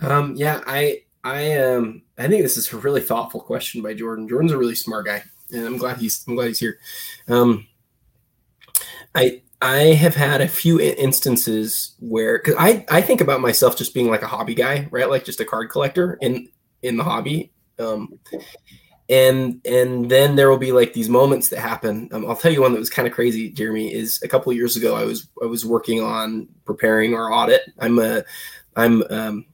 Um, 0.00 0.34
yeah, 0.36 0.62
I 0.66 1.02
I 1.24 1.58
um 1.58 2.02
I 2.18 2.28
think 2.28 2.42
this 2.42 2.56
is 2.56 2.72
a 2.72 2.78
really 2.78 3.00
thoughtful 3.00 3.40
question 3.40 3.82
by 3.82 3.94
Jordan. 3.94 4.28
Jordan's 4.28 4.52
a 4.52 4.58
really 4.58 4.74
smart 4.74 5.06
guy, 5.06 5.22
and 5.52 5.66
I'm 5.66 5.76
glad 5.76 5.98
he's 5.98 6.24
I'm 6.26 6.34
glad 6.34 6.48
he's 6.48 6.58
here. 6.58 6.78
Um, 7.28 7.66
I 9.14 9.42
I 9.62 9.94
have 9.94 10.14
had 10.14 10.40
a 10.40 10.48
few 10.48 10.80
instances 10.80 11.94
where 12.00 12.38
because 12.38 12.54
I 12.58 12.84
I 12.88 13.02
think 13.02 13.20
about 13.20 13.40
myself 13.40 13.76
just 13.76 13.92
being 13.94 14.08
like 14.08 14.22
a 14.22 14.26
hobby 14.26 14.54
guy, 14.54 14.88
right? 14.90 15.10
Like 15.10 15.24
just 15.24 15.40
a 15.40 15.44
card 15.44 15.70
collector 15.70 16.18
in 16.20 16.48
in 16.82 16.96
the 16.96 17.04
hobby. 17.04 17.52
Um, 17.78 18.18
and 19.10 19.60
and 19.66 20.10
then 20.10 20.36
there 20.36 20.48
will 20.48 20.58
be 20.58 20.72
like 20.72 20.92
these 20.92 21.08
moments 21.08 21.48
that 21.48 21.58
happen. 21.58 22.08
Um, 22.12 22.24
I'll 22.26 22.36
tell 22.36 22.52
you 22.52 22.62
one 22.62 22.72
that 22.72 22.78
was 22.78 22.88
kind 22.88 23.08
of 23.08 23.12
crazy, 23.12 23.50
Jeremy. 23.50 23.92
Is 23.92 24.20
a 24.22 24.28
couple 24.28 24.52
years 24.52 24.76
ago 24.76 24.94
I 24.94 25.04
was 25.04 25.28
I 25.42 25.46
was 25.46 25.66
working 25.66 26.00
on 26.00 26.48
preparing 26.64 27.14
our 27.14 27.32
audit. 27.32 27.62
I'm 27.78 27.98
a 27.98 28.22
I'm 28.76 29.02
um, 29.10 29.46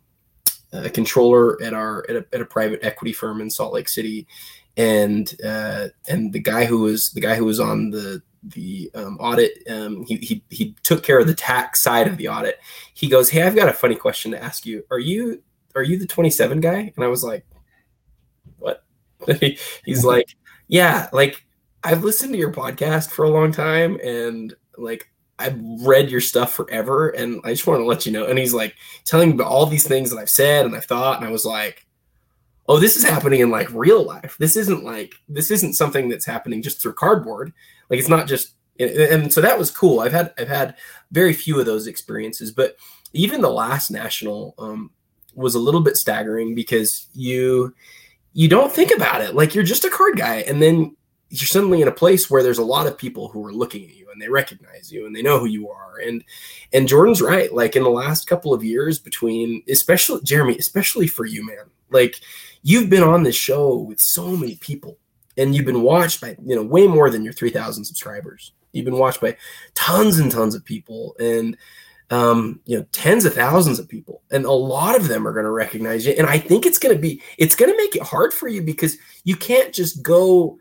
a 0.84 0.90
controller 0.90 1.60
at 1.62 1.74
our 1.74 2.04
at 2.08 2.16
a, 2.16 2.26
at 2.32 2.40
a 2.40 2.46
private 2.46 2.80
equity 2.82 3.12
firm 3.12 3.40
in 3.40 3.50
Salt 3.50 3.72
Lake 3.72 3.88
City, 3.88 4.26
and 4.76 5.34
uh, 5.44 5.88
and 6.08 6.32
the 6.32 6.40
guy 6.40 6.64
who 6.64 6.80
was 6.80 7.10
the 7.10 7.20
guy 7.20 7.34
who 7.34 7.44
was 7.44 7.60
on 7.60 7.90
the 7.90 8.22
the 8.42 8.90
um, 8.94 9.18
audit, 9.18 9.52
um, 9.68 10.04
he, 10.06 10.16
he 10.16 10.44
he 10.50 10.76
took 10.82 11.02
care 11.02 11.18
of 11.18 11.26
the 11.26 11.34
tax 11.34 11.82
side 11.82 12.06
of 12.06 12.16
the 12.16 12.28
audit. 12.28 12.58
He 12.94 13.08
goes, 13.08 13.30
"Hey, 13.30 13.42
I've 13.42 13.56
got 13.56 13.68
a 13.68 13.72
funny 13.72 13.96
question 13.96 14.30
to 14.32 14.42
ask 14.42 14.66
you. 14.66 14.84
Are 14.90 14.98
you 14.98 15.42
are 15.74 15.82
you 15.82 15.98
the 15.98 16.06
27 16.06 16.60
guy?" 16.60 16.92
And 16.94 17.04
I 17.04 17.08
was 17.08 17.22
like, 17.22 17.44
"What?" 18.58 18.84
He's 19.84 20.04
like, 20.04 20.36
"Yeah, 20.68 21.08
like 21.12 21.44
I've 21.82 22.04
listened 22.04 22.32
to 22.32 22.38
your 22.38 22.52
podcast 22.52 23.10
for 23.10 23.24
a 23.24 23.30
long 23.30 23.52
time, 23.52 23.98
and 24.02 24.54
like 24.76 25.10
I've 25.38 25.58
read 25.82 26.10
your 26.10 26.20
stuff 26.20 26.52
forever, 26.52 27.08
and 27.08 27.40
I 27.44 27.50
just 27.50 27.66
want 27.66 27.80
to 27.80 27.84
let 27.86 28.06
you 28.06 28.12
know." 28.12 28.26
And 28.26 28.38
he's 28.38 28.54
like 28.54 28.74
telling 29.04 29.30
me 29.30 29.34
about 29.34 29.48
all 29.48 29.66
these 29.66 29.86
things 29.86 30.10
that 30.10 30.18
I've 30.18 30.30
said 30.30 30.66
and 30.66 30.74
I've 30.74 30.86
thought, 30.86 31.18
and 31.18 31.26
I 31.26 31.30
was 31.30 31.44
like 31.44 31.82
oh 32.68 32.80
this 32.80 32.96
is 32.96 33.04
happening 33.04 33.38
in 33.38 33.48
like 33.48 33.70
real 33.70 34.02
life 34.02 34.34
this 34.40 34.56
isn't 34.56 34.82
like 34.82 35.14
this 35.28 35.52
isn't 35.52 35.74
something 35.74 36.08
that's 36.08 36.26
happening 36.26 36.60
just 36.60 36.82
through 36.82 36.92
cardboard 36.92 37.52
like 37.88 38.00
it's 38.00 38.08
not 38.08 38.26
just 38.26 38.56
and 38.78 39.32
so 39.32 39.40
that 39.40 39.58
was 39.58 39.70
cool. 39.70 40.00
I've 40.00 40.12
had 40.12 40.32
I've 40.38 40.48
had 40.48 40.76
very 41.10 41.32
few 41.32 41.58
of 41.58 41.66
those 41.66 41.86
experiences, 41.86 42.50
but 42.50 42.76
even 43.12 43.40
the 43.40 43.50
last 43.50 43.90
national 43.90 44.54
um, 44.58 44.90
was 45.34 45.54
a 45.54 45.60
little 45.60 45.80
bit 45.80 45.96
staggering 45.96 46.54
because 46.54 47.08
you 47.14 47.74
you 48.32 48.48
don't 48.48 48.72
think 48.72 48.92
about 48.94 49.22
it 49.22 49.34
like 49.34 49.54
you're 49.54 49.64
just 49.64 49.84
a 49.84 49.90
card 49.90 50.16
guy, 50.16 50.36
and 50.36 50.60
then 50.60 50.96
you're 51.28 51.46
suddenly 51.46 51.82
in 51.82 51.88
a 51.88 51.92
place 51.92 52.30
where 52.30 52.42
there's 52.42 52.58
a 52.58 52.64
lot 52.64 52.86
of 52.86 52.96
people 52.96 53.28
who 53.28 53.44
are 53.44 53.52
looking 53.52 53.84
at 53.84 53.96
you 53.96 54.08
and 54.12 54.22
they 54.22 54.28
recognize 54.28 54.92
you 54.92 55.06
and 55.06 55.14
they 55.14 55.22
know 55.22 55.38
who 55.38 55.46
you 55.46 55.68
are. 55.70 55.98
And 55.98 56.22
and 56.72 56.88
Jordan's 56.88 57.20
right. 57.20 57.52
Like 57.52 57.76
in 57.76 57.82
the 57.82 57.90
last 57.90 58.26
couple 58.26 58.54
of 58.54 58.64
years 58.64 58.98
between 58.98 59.62
especially 59.68 60.20
Jeremy 60.22 60.56
especially 60.56 61.06
for 61.06 61.26
you 61.26 61.44
man 61.46 61.70
like 61.90 62.20
you've 62.62 62.90
been 62.90 63.02
on 63.02 63.22
this 63.22 63.36
show 63.36 63.76
with 63.76 64.00
so 64.00 64.36
many 64.36 64.56
people 64.56 64.98
and 65.36 65.54
you've 65.54 65.66
been 65.66 65.82
watched 65.82 66.20
by 66.20 66.36
you 66.44 66.54
know 66.54 66.62
way 66.62 66.86
more 66.86 67.10
than 67.10 67.24
your 67.24 67.32
3000 67.32 67.84
subscribers. 67.84 68.52
You've 68.72 68.84
been 68.84 68.98
watched 68.98 69.20
by 69.20 69.36
tons 69.74 70.18
and 70.18 70.30
tons 70.30 70.54
of 70.54 70.64
people 70.64 71.16
and 71.18 71.56
um, 72.10 72.60
you 72.64 72.78
know 72.78 72.86
tens 72.92 73.24
of 73.24 73.34
thousands 73.34 73.78
of 73.78 73.88
people. 73.88 74.22
And 74.30 74.44
a 74.44 74.52
lot 74.52 74.96
of 74.96 75.08
them 75.08 75.26
are 75.26 75.32
going 75.32 75.44
to 75.44 75.50
recognize 75.50 76.06
you. 76.06 76.14
And 76.16 76.26
i 76.26 76.38
think 76.38 76.66
it's 76.66 76.78
going 76.78 76.94
to 76.94 77.00
be 77.00 77.22
it's 77.38 77.54
going 77.54 77.70
to 77.70 77.76
make 77.76 77.96
it 77.96 78.02
hard 78.02 78.32
for 78.32 78.48
you 78.48 78.62
because 78.62 78.96
you 79.24 79.36
can't 79.36 79.72
just 79.72 80.02
go 80.02 80.58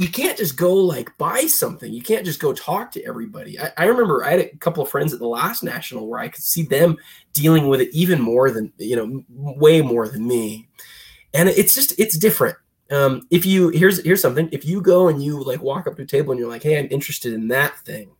you 0.00 0.08
can't 0.08 0.38
just 0.38 0.56
go 0.56 0.74
like 0.74 1.16
buy 1.18 1.42
something. 1.42 1.92
You 1.92 2.00
can't 2.00 2.24
just 2.24 2.40
go 2.40 2.54
talk 2.54 2.90
to 2.92 3.04
everybody. 3.04 3.60
I, 3.60 3.70
I 3.76 3.84
remember 3.84 4.24
i 4.24 4.30
had 4.30 4.40
a 4.40 4.56
couple 4.56 4.82
of 4.82 4.88
friends 4.88 5.12
at 5.12 5.18
the 5.18 5.28
last 5.28 5.62
national 5.62 6.08
where 6.08 6.20
i 6.20 6.28
could 6.28 6.42
see 6.42 6.62
them 6.62 6.96
dealing 7.34 7.68
with 7.68 7.82
it 7.82 7.90
even 7.92 8.18
more 8.18 8.50
than 8.50 8.72
you 8.78 8.96
know 8.96 9.22
way 9.28 9.82
more 9.82 10.08
than 10.08 10.26
me. 10.26 10.68
And 11.34 11.50
it's 11.50 11.74
just 11.74 11.92
it's 12.00 12.16
different. 12.16 12.56
Um, 12.90 13.26
if 13.30 13.44
you 13.44 13.68
here's 13.68 14.02
here's 14.02 14.22
something. 14.22 14.48
If 14.52 14.64
you 14.64 14.80
go 14.80 15.08
and 15.08 15.22
you 15.22 15.44
like 15.44 15.60
walk 15.60 15.86
up 15.86 15.96
to 15.96 16.02
a 16.02 16.06
table 16.06 16.32
and 16.32 16.40
you're 16.40 16.48
like 16.48 16.62
hey 16.62 16.78
i'm 16.78 16.88
interested 16.90 17.34
in 17.34 17.48
that 17.48 17.78
thing. 17.80 18.10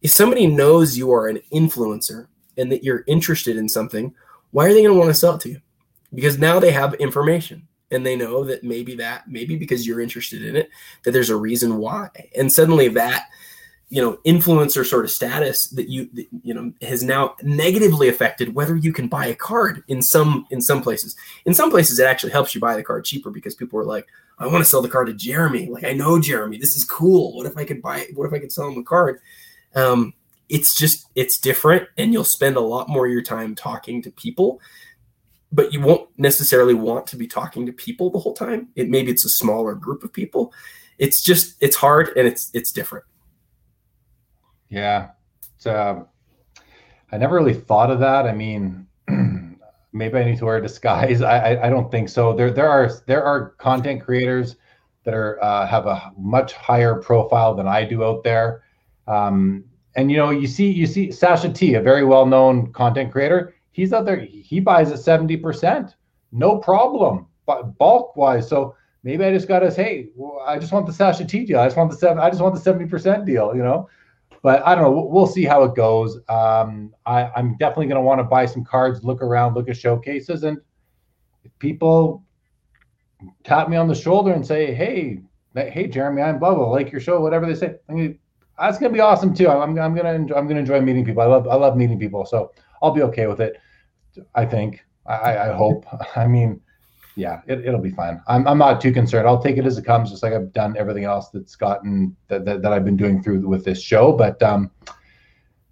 If 0.00 0.12
somebody 0.12 0.46
knows 0.46 0.96
you 0.96 1.12
are 1.12 1.28
an 1.28 1.40
influencer 1.52 2.28
and 2.56 2.72
that 2.72 2.84
you're 2.84 3.04
interested 3.06 3.58
in 3.58 3.68
something 3.68 4.14
why 4.52 4.64
are 4.66 4.72
they 4.72 4.82
going 4.82 4.94
to 4.94 4.98
want 4.98 5.10
to 5.10 5.14
sell 5.14 5.34
it 5.34 5.42
to 5.42 5.50
you? 5.50 5.60
Because 6.14 6.38
now 6.38 6.58
they 6.58 6.72
have 6.72 6.94
information 6.94 7.68
and 7.92 8.04
they 8.04 8.16
know 8.16 8.44
that 8.44 8.64
maybe 8.64 8.94
that 8.96 9.28
maybe 9.28 9.56
because 9.56 9.86
you're 9.86 10.00
interested 10.00 10.44
in 10.44 10.56
it 10.56 10.70
that 11.04 11.12
there's 11.12 11.30
a 11.30 11.36
reason 11.36 11.78
why. 11.78 12.08
And 12.36 12.52
suddenly 12.52 12.88
that 12.88 13.28
you 13.90 14.00
know 14.00 14.16
influencer 14.24 14.86
sort 14.86 15.04
of 15.04 15.10
status 15.10 15.66
that 15.68 15.88
you 15.90 16.08
that, 16.14 16.26
you 16.42 16.54
know 16.54 16.72
has 16.80 17.02
now 17.02 17.36
negatively 17.42 18.08
affected 18.08 18.54
whether 18.54 18.74
you 18.74 18.92
can 18.92 19.06
buy 19.06 19.26
a 19.26 19.34
card 19.34 19.84
in 19.88 20.00
some 20.02 20.46
in 20.50 20.60
some 20.60 20.82
places. 20.82 21.14
In 21.44 21.54
some 21.54 21.70
places 21.70 21.98
it 21.98 22.06
actually 22.06 22.32
helps 22.32 22.54
you 22.54 22.60
buy 22.60 22.74
the 22.74 22.82
card 22.82 23.04
cheaper 23.04 23.30
because 23.30 23.54
people 23.54 23.78
are 23.78 23.84
like 23.84 24.06
i 24.38 24.46
want 24.46 24.64
to 24.64 24.68
sell 24.68 24.82
the 24.82 24.88
card 24.88 25.08
to 25.08 25.14
jeremy. 25.14 25.68
Like 25.68 25.84
i 25.84 25.92
know 25.92 26.18
jeremy. 26.18 26.56
This 26.56 26.74
is 26.74 26.84
cool. 26.84 27.36
What 27.36 27.46
if 27.46 27.56
i 27.56 27.64
could 27.64 27.82
buy 27.82 28.00
it 28.00 28.16
what 28.16 28.26
if 28.26 28.32
i 28.32 28.38
could 28.38 28.52
sell 28.52 28.68
him 28.68 28.78
a 28.78 28.82
card? 28.82 29.20
Um, 29.74 30.14
it's 30.48 30.76
just 30.76 31.06
it's 31.14 31.38
different 31.38 31.88
and 31.96 32.12
you'll 32.12 32.24
spend 32.24 32.56
a 32.56 32.60
lot 32.60 32.88
more 32.88 33.06
of 33.06 33.12
your 33.12 33.22
time 33.22 33.54
talking 33.54 34.02
to 34.02 34.10
people 34.10 34.60
but 35.52 35.72
you 35.72 35.80
won't 35.80 36.08
necessarily 36.16 36.74
want 36.74 37.06
to 37.06 37.16
be 37.16 37.26
talking 37.26 37.66
to 37.66 37.72
people 37.72 38.10
the 38.10 38.18
whole 38.18 38.34
time 38.34 38.68
it 38.74 38.88
maybe 38.88 39.10
it's 39.10 39.24
a 39.24 39.28
smaller 39.28 39.74
group 39.74 40.02
of 40.02 40.12
people 40.12 40.52
it's 40.98 41.22
just 41.22 41.56
it's 41.60 41.76
hard 41.76 42.08
and 42.16 42.26
it's 42.26 42.50
it's 42.54 42.72
different 42.72 43.04
yeah. 44.72 45.10
It's, 45.54 45.66
um, 45.66 46.06
I 47.12 47.18
never 47.18 47.36
really 47.36 47.52
thought 47.52 47.90
of 47.90 48.00
that. 48.00 48.24
I 48.24 48.32
mean, 48.32 48.86
maybe 49.92 50.18
I 50.18 50.24
need 50.24 50.38
to 50.38 50.46
wear 50.46 50.56
a 50.56 50.62
disguise. 50.62 51.20
I, 51.22 51.38
I, 51.38 51.66
I 51.66 51.70
don't 51.70 51.90
think 51.90 52.08
so. 52.08 52.32
There 52.32 52.50
there 52.50 52.70
are 52.70 52.90
there 53.06 53.22
are 53.22 53.50
content 53.58 54.02
creators 54.02 54.56
that 55.04 55.12
are 55.12 55.42
uh, 55.44 55.66
have 55.66 55.86
a 55.86 56.10
much 56.16 56.54
higher 56.54 56.94
profile 56.94 57.54
than 57.54 57.68
I 57.68 57.84
do 57.84 58.02
out 58.02 58.24
there. 58.24 58.62
Um, 59.06 59.64
and 59.94 60.10
you 60.10 60.16
know, 60.16 60.30
you 60.30 60.46
see 60.46 60.70
you 60.70 60.86
see 60.86 61.12
Sasha 61.12 61.52
T, 61.52 61.74
a 61.74 61.82
very 61.82 62.04
well 62.04 62.24
known 62.24 62.72
content 62.72 63.12
creator. 63.12 63.54
He's 63.72 63.92
out 63.92 64.04
there. 64.04 64.20
He 64.20 64.60
buys 64.60 64.90
a 64.90 64.96
seventy 64.96 65.36
percent, 65.36 65.96
no 66.30 66.58
problem, 66.58 67.26
but 67.46 67.76
bulk 67.78 68.16
wise. 68.16 68.48
So 68.48 68.76
maybe 69.02 69.24
I 69.24 69.32
just 69.32 69.48
got 69.48 69.60
to 69.60 69.70
say, 69.70 70.08
I 70.46 70.58
just 70.58 70.72
want 70.72 70.86
the 70.86 70.92
Sasha 70.92 71.24
T 71.24 71.44
deal. 71.44 71.58
I 71.58 71.66
just 71.66 71.76
want 71.76 71.90
the 71.90 71.96
seven. 71.96 72.18
I 72.18 72.30
just 72.30 72.42
want 72.42 72.54
the 72.54 72.60
seventy 72.60 72.86
percent 72.86 73.24
deal. 73.24 73.52
You 73.54 73.62
know. 73.62 73.88
But 74.42 74.66
I 74.66 74.74
don't 74.74 74.82
know. 74.82 75.08
We'll 75.08 75.28
see 75.28 75.44
how 75.44 75.62
it 75.62 75.76
goes. 75.76 76.18
Um, 76.28 76.92
I, 77.06 77.30
I'm 77.36 77.56
definitely 77.58 77.86
going 77.86 78.00
to 78.00 78.02
want 78.02 78.18
to 78.18 78.24
buy 78.24 78.44
some 78.44 78.64
cards, 78.64 79.04
look 79.04 79.22
around, 79.22 79.54
look 79.54 79.68
at 79.68 79.76
showcases, 79.76 80.42
and 80.42 80.58
if 81.44 81.56
people 81.60 82.24
tap 83.44 83.68
me 83.68 83.76
on 83.76 83.86
the 83.86 83.94
shoulder 83.94 84.32
and 84.32 84.44
say, 84.44 84.74
"Hey, 84.74 85.20
hey, 85.54 85.86
Jeremy, 85.86 86.22
I'm 86.22 86.40
blah 86.40 86.54
blah, 86.54 86.70
like 86.70 86.90
your 86.90 87.00
show, 87.00 87.20
whatever 87.20 87.46
they 87.46 87.54
say," 87.54 87.76
I 87.88 87.92
mean, 87.92 88.18
that's 88.58 88.78
gonna 88.78 88.92
be 88.92 89.00
awesome 89.00 89.32
too. 89.32 89.48
I'm, 89.48 89.78
I'm 89.78 89.94
gonna 89.94 90.12
enjoy, 90.12 90.34
I'm 90.34 90.48
gonna 90.48 90.60
enjoy 90.60 90.80
meeting 90.80 91.04
people. 91.04 91.22
I 91.22 91.26
love 91.26 91.46
I 91.46 91.54
love 91.54 91.76
meeting 91.76 91.98
people, 91.98 92.26
so 92.26 92.50
I'll 92.82 92.90
be 92.90 93.02
okay 93.02 93.26
with 93.26 93.40
it. 93.40 93.56
I 94.34 94.44
think. 94.44 94.84
I, 95.06 95.38
I 95.38 95.52
hope. 95.52 95.86
I 96.16 96.26
mean, 96.26 96.60
yeah, 97.14 97.42
it, 97.46 97.64
will 97.64 97.78
be 97.78 97.90
fine. 97.90 98.20
I'm, 98.26 98.46
I'm 98.48 98.58
not 98.58 98.80
too 98.80 98.92
concerned. 98.92 99.26
I'll 99.26 99.42
take 99.42 99.58
it 99.58 99.66
as 99.66 99.76
it 99.76 99.84
comes, 99.84 100.10
just 100.10 100.22
like 100.22 100.32
I've 100.32 100.52
done 100.52 100.76
everything 100.78 101.04
else 101.04 101.28
that's 101.28 101.56
gotten 101.56 102.16
that, 102.28 102.44
that, 102.44 102.62
that 102.62 102.72
I've 102.72 102.84
been 102.84 102.96
doing 102.96 103.22
through 103.22 103.46
with 103.46 103.64
this 103.64 103.82
show. 103.82 104.12
But 104.12 104.42
um, 104.42 104.70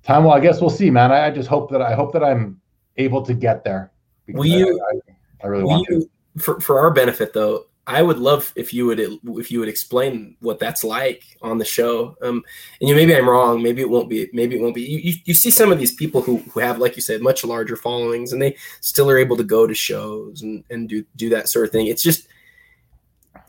time 0.02 0.24
well, 0.24 0.34
I 0.34 0.40
guess 0.40 0.60
we'll 0.60 0.70
see, 0.70 0.90
man. 0.90 1.12
I, 1.12 1.26
I, 1.26 1.30
just 1.30 1.48
hope 1.48 1.70
that 1.70 1.80
I 1.80 1.94
hope 1.94 2.12
that 2.12 2.22
I'm 2.22 2.60
able 2.96 3.22
to 3.22 3.32
get 3.32 3.64
there. 3.64 3.92
Will 4.28 4.46
you? 4.46 4.80
I, 4.92 5.12
I 5.44 5.46
really 5.48 5.64
want 5.64 5.88
you, 5.88 6.00
to. 6.00 6.42
For 6.42 6.60
for 6.60 6.78
our 6.78 6.90
benefit, 6.90 7.32
though, 7.32 7.66
I 7.86 8.02
would 8.02 8.18
love 8.18 8.52
if 8.56 8.72
you 8.72 8.86
would 8.86 9.00
if 9.00 9.50
you 9.50 9.58
would 9.58 9.68
explain 9.68 10.36
what 10.40 10.58
that's 10.58 10.84
like 10.84 11.24
on 11.42 11.58
the 11.58 11.64
show. 11.64 12.16
Um, 12.22 12.44
and 12.80 12.88
you 12.88 12.94
maybe 12.94 13.16
I'm 13.16 13.28
wrong. 13.28 13.62
Maybe 13.62 13.80
it 13.80 13.88
won't 13.90 14.08
be. 14.08 14.28
Maybe 14.32 14.56
it 14.56 14.62
won't 14.62 14.74
be. 14.74 14.82
You, 14.82 14.98
you, 14.98 15.12
you 15.24 15.34
see 15.34 15.50
some 15.50 15.72
of 15.72 15.78
these 15.78 15.94
people 15.94 16.22
who, 16.22 16.38
who 16.38 16.60
have, 16.60 16.78
like 16.78 16.94
you 16.94 17.02
said, 17.02 17.20
much 17.20 17.44
larger 17.44 17.76
followings, 17.76 18.32
and 18.32 18.40
they 18.40 18.56
still 18.80 19.10
are 19.10 19.18
able 19.18 19.36
to 19.36 19.44
go 19.44 19.66
to 19.66 19.74
shows 19.74 20.42
and, 20.42 20.62
and 20.70 20.88
do 20.88 21.04
do 21.16 21.28
that 21.30 21.48
sort 21.48 21.66
of 21.66 21.72
thing. 21.72 21.86
It's 21.86 22.02
just 22.02 22.28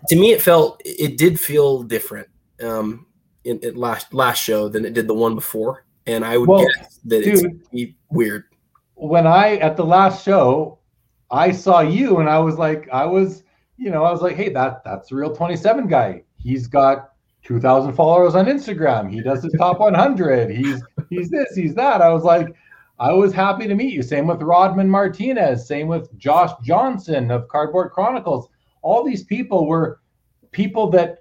to 0.08 0.16
me, 0.16 0.32
it 0.32 0.42
felt 0.42 0.82
it 0.86 1.18
did 1.18 1.40
feel 1.40 1.84
different 1.84 2.28
um, 2.64 3.06
in, 3.44 3.60
in 3.60 3.76
last 3.76 4.14
last 4.14 4.42
show 4.42 4.70
than 4.70 4.86
it 4.86 4.94
did 4.94 5.08
the 5.08 5.14
one 5.14 5.36
before, 5.36 5.86
and 6.08 6.26
I 6.26 6.38
would 6.38 6.50
well, 6.50 6.66
guess 6.66 7.00
that 7.06 7.24
dude, 7.24 7.62
it's 7.72 7.94
weird. 8.10 8.46
When 8.96 9.28
I 9.28 9.58
at 9.58 9.78
the 9.78 9.86
last 9.86 10.24
show, 10.24 10.80
I 11.30 11.52
saw 11.52 11.82
you, 11.82 12.18
and 12.18 12.30
I 12.30 12.40
was 12.40 12.58
like, 12.58 12.90
I 12.92 13.06
was 13.06 13.44
you 13.82 13.90
know, 13.90 14.04
I 14.04 14.12
was 14.12 14.22
like, 14.22 14.36
hey, 14.36 14.50
that 14.50 14.84
that's 14.84 15.10
the 15.10 15.16
real 15.16 15.36
27 15.36 15.88
guy. 15.88 16.24
He's 16.38 16.68
got 16.68 17.14
2,000 17.44 17.94
followers 17.94 18.36
on 18.36 18.46
Instagram. 18.46 19.12
He 19.12 19.24
does 19.24 19.44
his 19.44 19.54
top 19.58 19.80
100. 19.80 20.52
He's 20.52 20.84
he's 21.10 21.32
this, 21.32 21.56
he's 21.56 21.74
that. 21.74 22.00
I 22.00 22.14
was 22.14 22.24
like, 22.24 22.56
I 23.00 23.12
was 23.12 23.34
happy 23.34 23.68
to 23.68 23.74
meet 23.74 23.92
you. 23.92 24.04
Same 24.04 24.28
with 24.28 24.44
Rodman 24.44 24.88
Martinez. 24.88 25.68
Same 25.68 25.88
with 25.88 26.16
Josh 26.20 26.52
Johnson 26.64 27.32
of 27.32 27.48
Cardboard 27.48 27.92
Chronicles. 27.92 28.50
All 28.84 29.04
these 29.04 29.24
people 29.24 29.66
were 29.66 30.00
people 30.52 30.92
that, 30.92 31.18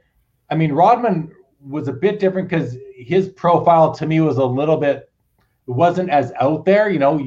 I 0.51 0.55
mean, 0.55 0.73
Rodman 0.73 1.32
was 1.66 1.89
a 1.89 1.95
bit 1.95 2.19
different 2.19 2.51
because 2.51 2.77
his 2.95 3.31
profile 3.31 3.95
to 3.95 4.07
me 4.07 4.20
was 4.20 4.37
a 4.37 4.45
little 4.45 4.77
bit, 4.77 5.11
it 5.66 5.70
wasn't 5.70 6.11
as 6.11 6.31
out 6.39 6.66
there. 6.66 6.91
You 6.91 6.99
know, 6.99 7.19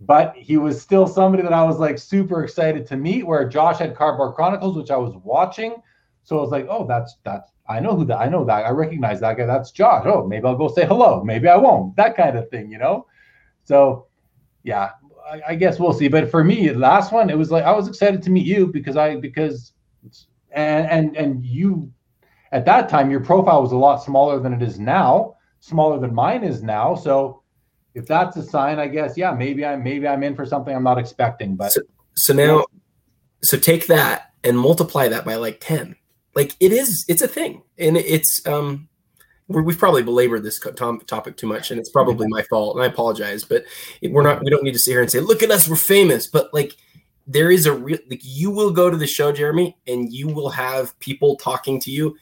but 0.00 0.34
he 0.36 0.56
was 0.56 0.80
still 0.80 1.06
somebody 1.06 1.42
that 1.42 1.52
I 1.52 1.64
was 1.64 1.78
like 1.78 1.98
super 1.98 2.44
excited 2.44 2.86
to 2.86 2.96
meet. 2.96 3.26
Where 3.26 3.48
Josh 3.48 3.78
had 3.78 3.96
Cardboard 3.96 4.34
Chronicles, 4.34 4.76
which 4.76 4.90
I 4.90 4.96
was 4.96 5.14
watching, 5.24 5.76
so 6.22 6.38
I 6.38 6.40
was 6.40 6.50
like, 6.50 6.66
oh, 6.68 6.86
that's 6.86 7.16
that's 7.24 7.52
I 7.68 7.80
know 7.80 7.96
who 7.96 8.04
that 8.06 8.18
I 8.18 8.28
know 8.28 8.44
that 8.44 8.66
I 8.66 8.70
recognize 8.70 9.20
that 9.20 9.36
guy. 9.36 9.46
That's 9.46 9.70
Josh. 9.70 10.04
Oh, 10.06 10.26
maybe 10.26 10.46
I'll 10.46 10.56
go 10.56 10.68
say 10.68 10.86
hello. 10.86 11.22
Maybe 11.24 11.48
I 11.48 11.56
won't. 11.56 11.96
That 11.96 12.16
kind 12.16 12.36
of 12.36 12.48
thing, 12.50 12.70
you 12.70 12.78
know. 12.78 13.06
So, 13.64 14.06
yeah, 14.62 14.90
I, 15.28 15.40
I 15.48 15.54
guess 15.54 15.78
we'll 15.78 15.92
see. 15.92 16.08
But 16.08 16.30
for 16.30 16.44
me, 16.44 16.72
last 16.72 17.12
one, 17.12 17.30
it 17.30 17.38
was 17.38 17.50
like 17.50 17.64
I 17.64 17.72
was 17.72 17.88
excited 17.88 18.22
to 18.22 18.30
meet 18.30 18.46
you 18.46 18.66
because 18.66 18.96
I 18.96 19.16
because 19.16 19.72
and 20.52 20.86
and 20.88 21.16
and 21.16 21.44
you 21.44 21.90
at 22.52 22.64
that 22.66 22.88
time 22.88 23.10
your 23.10 23.20
profile 23.20 23.62
was 23.62 23.72
a 23.72 23.76
lot 23.76 24.02
smaller 24.02 24.38
than 24.38 24.52
it 24.52 24.62
is 24.62 24.78
now, 24.78 25.34
smaller 25.60 25.98
than 25.98 26.14
mine 26.14 26.44
is 26.44 26.62
now. 26.62 26.94
So 26.94 27.42
if 27.96 28.06
that's 28.06 28.36
a 28.36 28.42
sign, 28.42 28.78
I 28.78 28.88
guess, 28.88 29.16
yeah, 29.16 29.32
maybe 29.32 29.64
I'm 29.64 29.82
maybe 29.82 30.06
I'm 30.06 30.22
in 30.22 30.36
for 30.36 30.44
something 30.44 30.76
I'm 30.76 30.84
not 30.84 30.98
expecting. 30.98 31.56
But 31.56 31.72
so, 31.72 31.80
so 32.14 32.34
now, 32.34 32.66
so 33.40 33.56
take 33.56 33.86
that 33.86 34.32
and 34.44 34.58
multiply 34.58 35.08
that 35.08 35.24
by 35.24 35.36
like 35.36 35.58
ten. 35.60 35.96
Like 36.34 36.54
it 36.60 36.72
is, 36.72 37.06
it's 37.08 37.22
a 37.22 37.28
thing, 37.28 37.62
and 37.78 37.96
it's 37.96 38.46
um, 38.46 38.88
we've 39.48 39.78
probably 39.78 40.02
belabored 40.02 40.42
this 40.42 40.60
topic 40.60 41.38
too 41.38 41.46
much, 41.46 41.70
and 41.70 41.80
it's 41.80 41.88
probably 41.88 42.28
my 42.28 42.42
fault, 42.42 42.76
and 42.76 42.84
I 42.84 42.86
apologize. 42.86 43.44
But 43.44 43.64
we're 44.02 44.22
not, 44.22 44.44
we 44.44 44.50
don't 44.50 44.62
need 44.62 44.74
to 44.74 44.78
sit 44.78 44.90
here 44.90 45.00
and 45.00 45.10
say, 45.10 45.20
"Look 45.20 45.42
at 45.42 45.50
us, 45.50 45.66
we're 45.66 45.76
famous." 45.76 46.26
But 46.26 46.52
like, 46.52 46.76
there 47.26 47.50
is 47.50 47.64
a 47.64 47.72
real, 47.72 47.98
like, 48.10 48.20
you 48.22 48.50
will 48.50 48.72
go 48.72 48.90
to 48.90 48.96
the 48.98 49.06
show, 49.06 49.32
Jeremy, 49.32 49.74
and 49.86 50.12
you 50.12 50.28
will 50.28 50.50
have 50.50 50.98
people 50.98 51.36
talking 51.36 51.80
to 51.80 51.90
you 51.90 52.14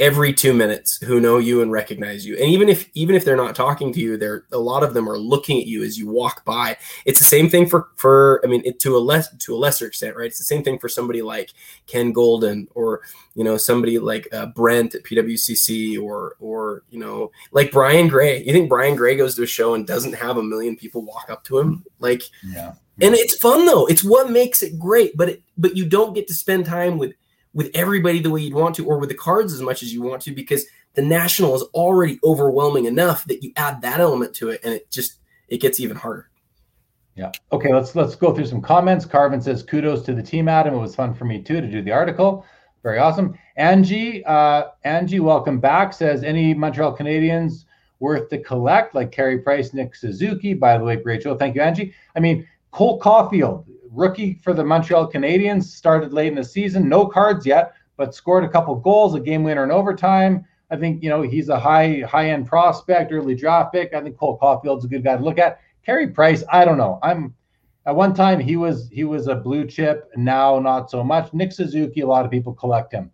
every 0.00 0.32
two 0.32 0.54
minutes 0.54 0.96
who 1.04 1.20
know 1.20 1.36
you 1.36 1.60
and 1.60 1.70
recognize 1.70 2.26
you. 2.26 2.34
And 2.36 2.46
even 2.46 2.70
if 2.70 2.88
even 2.94 3.14
if 3.14 3.24
they're 3.24 3.36
not 3.36 3.54
talking 3.54 3.92
to 3.92 4.00
you 4.00 4.16
they're 4.16 4.44
a 4.50 4.58
lot 4.58 4.82
of 4.82 4.94
them 4.94 5.08
are 5.08 5.18
looking 5.18 5.60
at 5.60 5.66
you 5.66 5.84
as 5.84 5.98
you 5.98 6.08
walk 6.08 6.44
by. 6.44 6.78
It's 7.04 7.18
the 7.18 7.24
same 7.24 7.50
thing 7.50 7.68
for 7.68 7.88
for 7.96 8.40
i 8.42 8.48
mean 8.48 8.62
it, 8.64 8.80
to 8.80 8.96
a 8.96 8.98
less 8.98 9.28
to 9.36 9.54
a 9.54 9.58
lesser 9.58 9.86
extent 9.86 10.16
right? 10.16 10.26
It's 10.26 10.38
the 10.38 10.44
same 10.44 10.64
thing 10.64 10.78
for 10.78 10.88
somebody 10.88 11.20
like 11.20 11.50
Ken 11.86 12.12
Goldin 12.14 12.66
or 12.74 13.02
you 13.34 13.44
know 13.44 13.58
somebody 13.58 13.98
like 13.98 14.26
uh, 14.32 14.46
brent 14.46 14.94
at 14.94 15.04
pwcc 15.04 16.02
or 16.02 16.36
or 16.40 16.82
you 16.90 16.98
know 16.98 17.30
like 17.52 17.70
brian 17.70 18.08
gray. 18.08 18.42
You 18.42 18.52
think 18.52 18.70
brian 18.70 18.96
gray 18.96 19.16
goes 19.16 19.34
to 19.36 19.42
a 19.42 19.46
show 19.46 19.74
and 19.74 19.86
doesn't 19.86 20.14
have 20.14 20.38
a 20.38 20.42
million 20.42 20.76
people 20.76 21.02
walk 21.02 21.28
up 21.28 21.44
to 21.44 21.58
him? 21.58 21.84
Like 21.98 22.22
yeah. 22.42 22.72
and 23.02 23.14
it's 23.14 23.36
fun 23.36 23.66
though. 23.66 23.86
It's 23.86 24.02
what 24.02 24.30
makes 24.30 24.62
it 24.62 24.78
great 24.78 25.14
but 25.16 25.28
it 25.28 25.42
but 25.58 25.76
you 25.76 25.84
don't 25.84 26.14
get 26.14 26.26
to 26.28 26.34
spend 26.34 26.64
time 26.64 26.96
with 26.96 27.12
with 27.52 27.70
everybody 27.74 28.20
the 28.20 28.30
way 28.30 28.40
you'd 28.40 28.54
want 28.54 28.74
to 28.76 28.86
or 28.86 28.98
with 28.98 29.08
the 29.08 29.14
cards 29.14 29.52
as 29.52 29.60
much 29.60 29.82
as 29.82 29.92
you 29.92 30.02
want 30.02 30.22
to 30.22 30.32
because 30.32 30.66
the 30.94 31.02
national 31.02 31.54
is 31.54 31.62
already 31.74 32.18
overwhelming 32.24 32.84
enough 32.84 33.24
that 33.24 33.42
you 33.42 33.52
add 33.56 33.80
that 33.82 34.00
element 34.00 34.34
to 34.34 34.50
it 34.50 34.60
and 34.64 34.74
it 34.74 34.90
just 34.90 35.18
it 35.48 35.60
gets 35.60 35.80
even 35.80 35.96
harder. 35.96 36.30
Yeah. 37.16 37.32
Okay 37.52 37.72
let's 37.72 37.94
let's 37.96 38.14
go 38.14 38.34
through 38.34 38.46
some 38.46 38.62
comments. 38.62 39.04
Carvin 39.04 39.40
says 39.40 39.62
kudos 39.62 40.02
to 40.04 40.14
the 40.14 40.22
team 40.22 40.48
adam. 40.48 40.74
It 40.74 40.78
was 40.78 40.94
fun 40.94 41.14
for 41.14 41.24
me 41.24 41.42
too 41.42 41.60
to 41.60 41.66
do 41.66 41.82
the 41.82 41.92
article. 41.92 42.44
Very 42.82 42.98
awesome. 42.98 43.36
Angie 43.56 44.24
uh, 44.24 44.68
angie 44.84 45.20
welcome 45.20 45.60
back 45.60 45.92
says 45.92 46.22
any 46.22 46.54
montreal 46.54 46.96
canadiens 46.96 47.64
worth 47.98 48.30
to 48.30 48.38
collect 48.38 48.94
like 48.94 49.12
Carey 49.12 49.38
price 49.38 49.74
nick 49.74 49.94
suzuki 49.94 50.54
by 50.54 50.78
the 50.78 50.84
way 50.84 50.96
great 50.96 51.22
show. 51.22 51.36
Thank 51.36 51.56
you 51.56 51.62
angie. 51.62 51.94
I 52.14 52.20
mean 52.20 52.46
cole 52.70 53.00
caufield 53.00 53.64
rookie 53.92 54.40
for 54.42 54.52
the 54.52 54.64
Montreal 54.64 55.10
Canadiens, 55.10 55.64
started 55.64 56.12
late 56.12 56.28
in 56.28 56.34
the 56.34 56.44
season, 56.44 56.88
no 56.88 57.06
cards 57.06 57.44
yet, 57.44 57.74
but 57.96 58.14
scored 58.14 58.44
a 58.44 58.48
couple 58.48 58.74
goals, 58.76 59.14
a 59.14 59.20
game 59.20 59.42
winner 59.42 59.64
in 59.64 59.70
overtime. 59.70 60.44
I 60.70 60.76
think 60.76 61.02
you 61.02 61.10
know 61.10 61.22
he's 61.22 61.48
a 61.48 61.58
high 61.58 62.02
high 62.08 62.30
end 62.30 62.46
prospect, 62.46 63.12
early 63.12 63.34
draft 63.34 63.72
pick. 63.72 63.92
I 63.92 64.00
think 64.00 64.16
Cole 64.16 64.38
Caufield's 64.38 64.84
a 64.84 64.88
good 64.88 65.04
guy 65.04 65.16
to 65.16 65.22
look 65.22 65.38
at. 65.38 65.60
Carey 65.84 66.08
Price, 66.08 66.44
I 66.50 66.64
don't 66.64 66.78
know. 66.78 66.98
I'm 67.02 67.34
at 67.86 67.96
one 67.96 68.14
time 68.14 68.38
he 68.38 68.56
was 68.56 68.88
he 68.92 69.04
was 69.04 69.26
a 69.26 69.34
blue 69.34 69.66
chip, 69.66 70.08
now 70.16 70.58
not 70.58 70.90
so 70.90 71.02
much. 71.02 71.32
Nick 71.34 71.52
Suzuki, 71.52 72.02
a 72.02 72.06
lot 72.06 72.24
of 72.24 72.30
people 72.30 72.52
collect 72.54 72.92
him. 72.92 73.10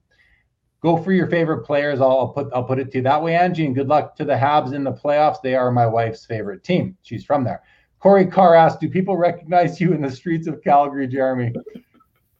Go 0.82 0.96
for 0.98 1.12
your 1.12 1.28
favorite 1.28 1.64
players. 1.64 2.00
I'll, 2.00 2.10
I'll 2.10 2.28
put 2.28 2.48
I'll 2.52 2.64
put 2.64 2.78
it 2.78 2.90
to 2.92 2.98
you 2.98 3.02
that 3.04 3.22
way, 3.22 3.34
Angie, 3.34 3.64
and 3.64 3.74
good 3.74 3.88
luck 3.88 4.16
to 4.16 4.24
the 4.24 4.34
Habs 4.34 4.74
in 4.74 4.84
the 4.84 4.92
playoffs. 4.92 5.40
They 5.42 5.54
are 5.54 5.70
my 5.70 5.86
wife's 5.86 6.26
favorite 6.26 6.62
team. 6.62 6.96
She's 7.02 7.24
from 7.24 7.44
there. 7.44 7.62
Corey 8.06 8.24
Carr 8.24 8.54
asked, 8.54 8.78
"Do 8.78 8.88
people 8.88 9.16
recognize 9.16 9.80
you 9.80 9.92
in 9.92 10.00
the 10.00 10.08
streets 10.08 10.46
of 10.46 10.62
Calgary, 10.62 11.08
Jeremy?" 11.08 11.52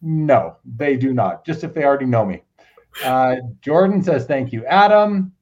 No, 0.01 0.59
they 0.77 0.97
do 0.97 1.13
not. 1.13 1.45
Just 1.45 1.65
if 1.65 1.75
they 1.75 1.83
already 1.83 2.07
know 2.07 2.25
me. 2.25 2.45
Uh, 3.03 3.39
Jordan 3.63 4.01
says, 4.01 4.27
"Thank 4.27 4.53
you, 4.53 4.65
Adam." 4.67 5.33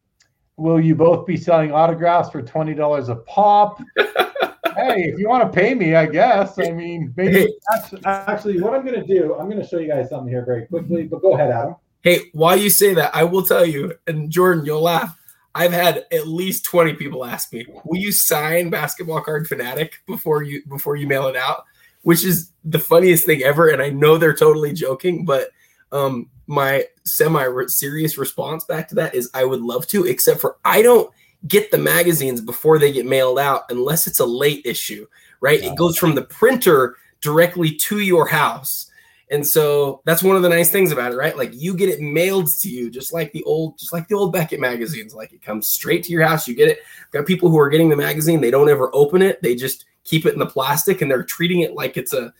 Will 0.57 0.81
you 0.81 0.95
both 0.95 1.27
be 1.27 1.37
selling 1.37 1.73
autographs 1.73 2.31
for 2.31 2.41
twenty 2.41 2.73
dollars 2.73 3.11
a 3.11 3.17
pop? 3.17 3.83
hey, 3.99 5.11
if 5.11 5.19
you 5.19 5.29
want 5.29 5.45
to 5.45 5.61
pay 5.61 5.75
me, 5.75 5.95
I 5.95 6.07
guess. 6.07 6.59
I 6.59 6.71
mean, 6.71 7.13
maybe. 7.19 7.47
Actually, 7.77 8.01
actually, 8.07 8.61
what 8.63 8.73
I'm 8.73 8.87
going 8.87 8.99
to 8.99 9.07
do, 9.07 9.35
I'm 9.35 9.51
going 9.51 9.61
to 9.61 9.69
show 9.69 9.77
you 9.77 9.89
guys 9.89 10.09
something 10.09 10.33
here 10.33 10.47
very 10.47 10.65
quickly. 10.69 11.03
But 11.03 11.21
go 11.21 11.35
ahead, 11.35 11.51
Adam. 11.51 11.77
Hey, 12.01 12.21
while 12.33 12.57
you 12.57 12.71
say 12.71 12.95
that, 12.95 13.15
I 13.15 13.25
will 13.25 13.43
tell 13.43 13.67
you, 13.67 13.93
and 14.07 14.31
Jordan, 14.31 14.65
you'll 14.65 14.81
laugh. 14.81 15.21
I've 15.55 15.73
had 15.73 16.05
at 16.11 16.27
least 16.27 16.65
20 16.65 16.95
people 16.95 17.25
ask 17.25 17.53
me, 17.53 17.67
"Will 17.85 17.99
you 17.99 18.13
sign 18.13 18.71
Basketball 18.71 19.21
Card 19.21 19.47
Fanatic 19.47 20.01
before 20.07 20.43
you 20.43 20.63
before 20.69 20.97
you 20.97 21.07
mail 21.07 21.29
it 21.29 21.37
out?" 21.37 21.65
Which 22.03 22.25
is 22.25 22.51
the 22.65 22.79
funniest 22.79 23.25
thing 23.25 23.43
ever, 23.43 23.69
and 23.69 23.81
I 23.81 23.91
know 23.91 24.19
they're 24.19 24.35
totally 24.35 24.73
joking, 24.73 25.25
but 25.25 25.51
um, 25.93 26.29
my 26.47 26.85
semi 27.05 27.47
serious 27.67 28.19
response 28.19 28.65
back 28.65 28.89
to 28.89 28.95
that 28.97 29.15
is 29.15 29.31
I 29.33 29.45
would 29.45 29.63
love 29.63 29.87
to, 29.89 30.05
except 30.05 30.41
for 30.41 30.57
I 30.65 30.83
don't 30.83 31.11
get 31.47 31.71
the 31.71 31.79
magazines 31.79 32.41
before 32.41 32.79
they 32.79 32.93
get 32.93 33.07
mailed 33.07 33.39
out 33.39 33.65
unless 33.71 34.07
it's 34.07 34.21
a 34.21 34.27
late 34.27 34.63
issue, 34.65 35.07
right? 35.41 35.63
It 35.63 35.77
goes 35.77 35.99
from 35.99 36.15
the 36.15 36.23
printer 36.23 36.97
directly 37.21 37.75
to 37.77 38.01
your 38.01 38.27
house. 38.27 38.91
And 39.31 39.47
so 39.47 40.03
that's 40.05 40.23
one 40.23 40.37
of 40.37 40.43
the 40.43 40.49
nice 40.49 40.71
things 40.71 40.93
about 40.93 41.13
it, 41.13 41.17
right? 41.17 41.37
Like 41.37 41.51
you 41.55 41.75
get 41.75 41.89
it 41.89 42.01
mailed 42.01 42.49
to 42.61 42.69
you, 42.69 42.91
just 42.91 43.13
like 43.13 43.33
the 43.33 43.43
old, 43.45 43.79
just 43.79 43.93
like 43.93 44.07
the 44.09 44.15
old 44.15 44.33
Beckett 44.33 44.61
magazines. 44.61 45.15
Like 45.15 45.33
it 45.33 45.43
comes 45.43 45.69
straight 45.69 46.05
to 46.05 46.13
your 46.13 46.27
house. 46.27 46.47
You 46.47 46.55
get 46.55 46.69
it. 46.69 46.81
Got 47.11 47.27
people 47.27 47.49
who 47.49 47.59
are 47.59 47.71
getting 47.71 47.89
the 47.89 47.97
magazine. 47.97 48.41
They 48.41 48.51
don't 48.51 48.69
ever 48.69 48.91
open 48.95 49.23
it. 49.23 49.43
They 49.43 49.55
just 49.55 49.87
keep 50.05 50.27
it 50.27 50.35
in 50.35 50.39
the 50.39 50.47
plastic, 50.47 51.01
and 51.01 51.11
they're 51.11 51.23
treating 51.23 51.61
it 51.61 51.75
like 51.75 51.97
it's 51.97 52.13
a, 52.13 52.33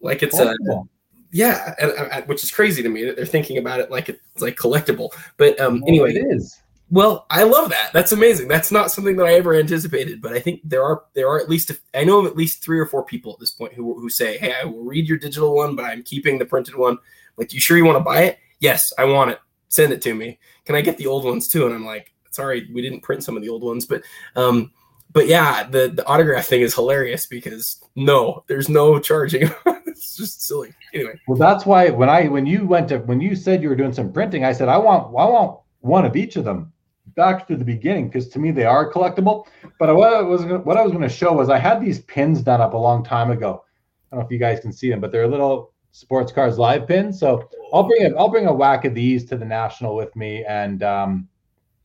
like 0.00 0.22
it's 0.22 0.38
a, 0.38 0.54
yeah, 1.32 1.74
and, 1.80 1.90
and, 1.90 2.28
which 2.28 2.44
is 2.44 2.50
crazy 2.50 2.82
to 2.82 2.88
me 2.88 3.04
that 3.04 3.16
they're 3.16 3.26
thinking 3.26 3.58
about 3.58 3.80
it 3.80 3.90
like 3.90 4.08
it's 4.08 4.42
like 4.42 4.56
collectible. 4.56 5.10
But 5.36 5.58
um, 5.60 5.82
anyway, 5.86 6.14
it 6.14 6.26
is. 6.30 6.60
Well, 6.92 7.24
I 7.30 7.44
love 7.44 7.70
that. 7.70 7.90
That's 7.94 8.12
amazing. 8.12 8.48
That's 8.48 8.70
not 8.70 8.90
something 8.90 9.16
that 9.16 9.24
I 9.24 9.32
ever 9.32 9.54
anticipated, 9.54 10.20
but 10.20 10.34
I 10.34 10.40
think 10.40 10.60
there 10.62 10.84
are 10.84 11.04
there 11.14 11.26
are 11.26 11.40
at 11.40 11.48
least 11.48 11.72
I 11.94 12.04
know 12.04 12.18
of 12.18 12.26
at 12.26 12.36
least 12.36 12.62
three 12.62 12.78
or 12.78 12.84
four 12.84 13.02
people 13.02 13.32
at 13.32 13.40
this 13.40 13.50
point 13.50 13.72
who 13.72 13.98
who 13.98 14.10
say, 14.10 14.36
"Hey, 14.36 14.52
I 14.52 14.66
will 14.66 14.84
read 14.84 15.08
your 15.08 15.16
digital 15.16 15.54
one, 15.54 15.74
but 15.74 15.86
I'm 15.86 16.02
keeping 16.02 16.38
the 16.38 16.44
printed 16.44 16.74
one." 16.74 16.98
Like, 17.38 17.54
you 17.54 17.60
sure 17.60 17.78
you 17.78 17.86
want 17.86 17.96
to 17.96 18.04
buy 18.04 18.24
it? 18.24 18.38
Yes, 18.60 18.92
I 18.98 19.06
want 19.06 19.30
it. 19.30 19.40
Send 19.68 19.94
it 19.94 20.02
to 20.02 20.14
me. 20.14 20.38
Can 20.66 20.76
I 20.76 20.82
get 20.82 20.98
the 20.98 21.06
old 21.06 21.24
ones 21.24 21.48
too? 21.48 21.64
And 21.64 21.74
I'm 21.74 21.86
like, 21.86 22.12
sorry, 22.30 22.68
we 22.74 22.82
didn't 22.82 23.00
print 23.00 23.24
some 23.24 23.38
of 23.38 23.42
the 23.42 23.48
old 23.48 23.62
ones, 23.62 23.86
but 23.86 24.02
um, 24.36 24.70
but 25.14 25.26
yeah, 25.26 25.62
the 25.62 25.88
the 25.88 26.06
autograph 26.06 26.44
thing 26.44 26.60
is 26.60 26.74
hilarious 26.74 27.24
because 27.24 27.82
no, 27.96 28.44
there's 28.48 28.68
no 28.68 28.98
charging. 28.98 29.50
it's 29.86 30.14
just 30.14 30.46
silly. 30.46 30.74
Anyway. 30.92 31.18
Well, 31.26 31.38
that's 31.38 31.64
why 31.64 31.88
when 31.88 32.10
I 32.10 32.28
when 32.28 32.44
you 32.44 32.66
went 32.66 32.88
to 32.90 32.98
when 32.98 33.22
you 33.22 33.34
said 33.34 33.62
you 33.62 33.70
were 33.70 33.76
doing 33.76 33.94
some 33.94 34.12
printing, 34.12 34.44
I 34.44 34.52
said 34.52 34.68
I 34.68 34.76
want 34.76 35.06
I 35.06 35.24
want 35.24 35.60
one 35.80 36.04
of 36.04 36.16
each 36.16 36.36
of 36.36 36.44
them 36.44 36.71
back 37.14 37.46
to 37.48 37.56
the 37.56 37.64
beginning 37.64 38.08
because 38.08 38.28
to 38.28 38.38
me 38.38 38.50
they 38.50 38.64
are 38.64 38.90
collectible. 38.90 39.46
But 39.78 39.94
what 39.96 40.12
I 40.12 40.22
was 40.22 40.44
what 40.44 40.76
I 40.76 40.82
was 40.82 40.92
going 40.92 41.02
to 41.02 41.08
show 41.08 41.32
was 41.32 41.48
I 41.48 41.58
had 41.58 41.80
these 41.80 42.00
pins 42.00 42.42
done 42.42 42.60
up 42.60 42.74
a 42.74 42.78
long 42.78 43.04
time 43.04 43.30
ago. 43.30 43.64
I 44.10 44.16
don't 44.16 44.20
know 44.20 44.26
if 44.26 44.32
you 44.32 44.38
guys 44.38 44.60
can 44.60 44.72
see 44.72 44.90
them, 44.90 45.00
but 45.00 45.12
they're 45.12 45.26
little 45.26 45.72
Sports 45.92 46.32
Cards 46.32 46.58
Live 46.58 46.86
pins. 46.86 47.18
So 47.20 47.48
I'll 47.72 47.84
bring 47.84 48.06
a 48.06 48.16
I'll 48.16 48.28
bring 48.28 48.46
a 48.46 48.52
whack 48.52 48.84
of 48.84 48.94
these 48.94 49.24
to 49.26 49.36
the 49.36 49.44
national 49.44 49.94
with 49.94 50.14
me 50.16 50.44
and 50.44 50.82
um, 50.82 51.28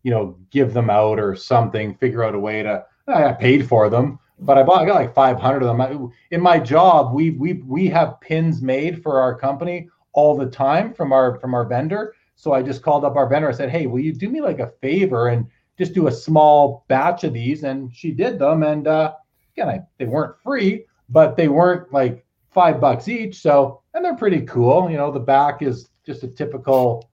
you 0.03 0.11
know 0.11 0.38
give 0.52 0.73
them 0.73 0.89
out 0.89 1.19
or 1.19 1.35
something. 1.35 1.95
Figure 1.95 2.23
out 2.23 2.35
a 2.35 2.39
way 2.39 2.64
to. 2.64 2.85
I 3.10 3.31
paid 3.31 3.69
for 3.69 3.89
them, 3.89 4.19
but 4.39 4.57
I 4.57 4.64
bought 4.64 4.81
I 4.81 4.85
got 4.85 4.95
like 4.95 5.14
500 5.14 5.64
of 5.64 5.77
them. 5.77 6.11
In 6.31 6.41
my 6.41 6.60
job, 6.60 7.14
we 7.14 7.31
we 7.31 7.53
we 7.53 7.88
have 7.88 8.19
pins 8.19 8.61
made 8.61 9.02
for 9.02 9.22
our 9.22 9.38
company 9.38 9.88
all 10.11 10.35
the 10.35 10.48
time 10.48 10.94
from 10.94 11.14
our 11.14 11.39
from 11.39 11.53
our 11.53 11.65
vendor 11.65 12.14
so 12.38 12.53
I 12.53 12.61
just 12.61 12.84
called 12.84 13.03
up 13.03 13.15
our 13.15 13.27
vendor. 13.27 13.49
I 13.49 13.51
said, 13.51 13.72
"Hey, 13.72 13.88
will 13.88 13.99
you 13.99 14.14
do 14.14 14.30
me 14.30 14.41
like 14.41 14.59
a 14.59 14.72
favor 14.80 15.30
and 15.30 15.47
just 15.77 15.93
do 15.93 16.07
a 16.07 16.11
small 16.11 16.85
batch 16.88 17.23
of 17.23 17.34
these?" 17.34 17.64
And 17.64 17.93
she 17.93 18.11
did 18.11 18.39
them. 18.39 18.64
And 18.64 18.88
uh, 18.88 19.15
again, 19.55 19.68
I, 19.68 19.81
they 19.97 20.05
weren't 20.05 20.39
free, 20.43 20.85
but 21.09 21.35
they 21.35 21.47
weren't 21.49 21.91
like 21.91 22.23
five 22.51 22.80
bucks 22.80 23.07
each. 23.07 23.41
So 23.41 23.81
and 23.93 24.05
they're 24.05 24.15
pretty 24.15 24.41
cool. 24.41 24.89
You 24.89 24.97
know, 24.97 25.11
the 25.11 25.19
back 25.19 25.64
is 25.64 25.89
just 26.05 26.23
a 26.23 26.27
typical 26.27 27.09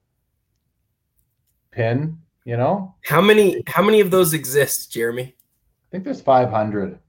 pin. 1.71 2.19
You 2.45 2.57
know, 2.57 2.93
how 3.03 3.19
many 3.19 3.63
how 3.65 3.81
many 3.81 3.99
of 4.01 4.11
those 4.11 4.33
exist, 4.35 4.91
Jeremy? 4.91 5.33
I 5.33 5.87
think 5.91 6.03
there's 6.03 6.21
500. 6.21 6.99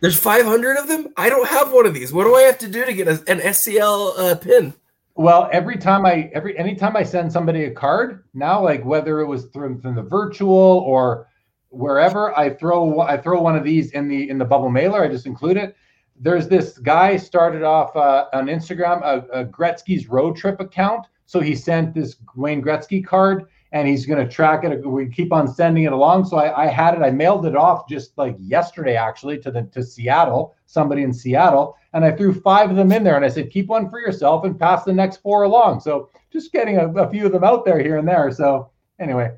There's 0.00 0.18
500 0.18 0.76
of 0.76 0.86
them. 0.86 1.08
I 1.16 1.28
don't 1.28 1.48
have 1.48 1.72
one 1.72 1.86
of 1.86 1.94
these. 1.94 2.12
What 2.12 2.24
do 2.24 2.36
I 2.36 2.42
have 2.42 2.58
to 2.58 2.68
do 2.68 2.84
to 2.84 2.92
get 2.92 3.08
a, 3.08 3.22
an 3.26 3.40
SCL 3.40 4.18
uh, 4.18 4.34
pin? 4.36 4.74
Well, 5.16 5.48
every 5.52 5.76
time 5.76 6.04
I 6.06 6.30
every 6.34 6.58
anytime 6.58 6.96
I 6.96 7.04
send 7.04 7.32
somebody 7.32 7.64
a 7.64 7.70
card 7.70 8.24
now, 8.34 8.62
like 8.62 8.84
whether 8.84 9.20
it 9.20 9.26
was 9.26 9.46
through 9.46 9.80
from 9.80 9.94
the 9.94 10.02
virtual 10.02 10.50
or 10.50 11.28
wherever, 11.68 12.36
I 12.36 12.50
throw 12.50 13.00
I 13.00 13.16
throw 13.16 13.40
one 13.40 13.54
of 13.56 13.62
these 13.62 13.92
in 13.92 14.08
the 14.08 14.28
in 14.28 14.38
the 14.38 14.44
bubble 14.44 14.70
mailer. 14.70 15.04
I 15.04 15.08
just 15.08 15.26
include 15.26 15.56
it. 15.56 15.76
there's 16.18 16.48
this 16.48 16.78
guy 16.78 17.16
started 17.16 17.62
off 17.62 17.94
uh, 17.96 18.26
on 18.32 18.46
Instagram 18.46 19.02
a, 19.02 19.40
a 19.40 19.44
Gretzky's 19.44 20.08
road 20.08 20.36
trip 20.36 20.60
account. 20.60 21.06
So 21.26 21.40
he 21.40 21.54
sent 21.54 21.94
this 21.94 22.16
Wayne 22.36 22.62
Gretzky 22.62 23.04
card 23.04 23.46
and 23.74 23.88
he's 23.88 24.06
going 24.06 24.24
to 24.24 24.32
track 24.32 24.62
it. 24.62 24.86
We 24.86 25.08
keep 25.08 25.32
on 25.32 25.52
sending 25.52 25.82
it 25.82 25.92
along. 25.92 26.26
So 26.26 26.36
I, 26.36 26.64
I, 26.64 26.66
had 26.68 26.94
it. 26.94 27.02
I 27.02 27.10
mailed 27.10 27.44
it 27.44 27.56
off 27.56 27.88
just 27.88 28.16
like 28.16 28.36
yesterday, 28.38 28.94
actually, 28.94 29.36
to 29.40 29.50
the 29.50 29.64
to 29.72 29.82
Seattle. 29.82 30.54
Somebody 30.66 31.02
in 31.02 31.12
Seattle, 31.12 31.76
and 31.92 32.04
I 32.04 32.12
threw 32.12 32.32
five 32.32 32.70
of 32.70 32.76
them 32.76 32.92
in 32.92 33.04
there, 33.04 33.16
and 33.16 33.24
I 33.24 33.28
said, 33.28 33.50
keep 33.50 33.66
one 33.66 33.90
for 33.90 34.00
yourself 34.00 34.44
and 34.44 34.58
pass 34.58 34.84
the 34.84 34.92
next 34.92 35.18
four 35.18 35.42
along. 35.42 35.80
So 35.80 36.08
just 36.32 36.52
getting 36.52 36.78
a, 36.78 36.88
a 36.94 37.10
few 37.10 37.26
of 37.26 37.32
them 37.32 37.44
out 37.44 37.64
there 37.64 37.80
here 37.80 37.98
and 37.98 38.08
there. 38.08 38.30
So 38.30 38.70
anyway, 39.00 39.32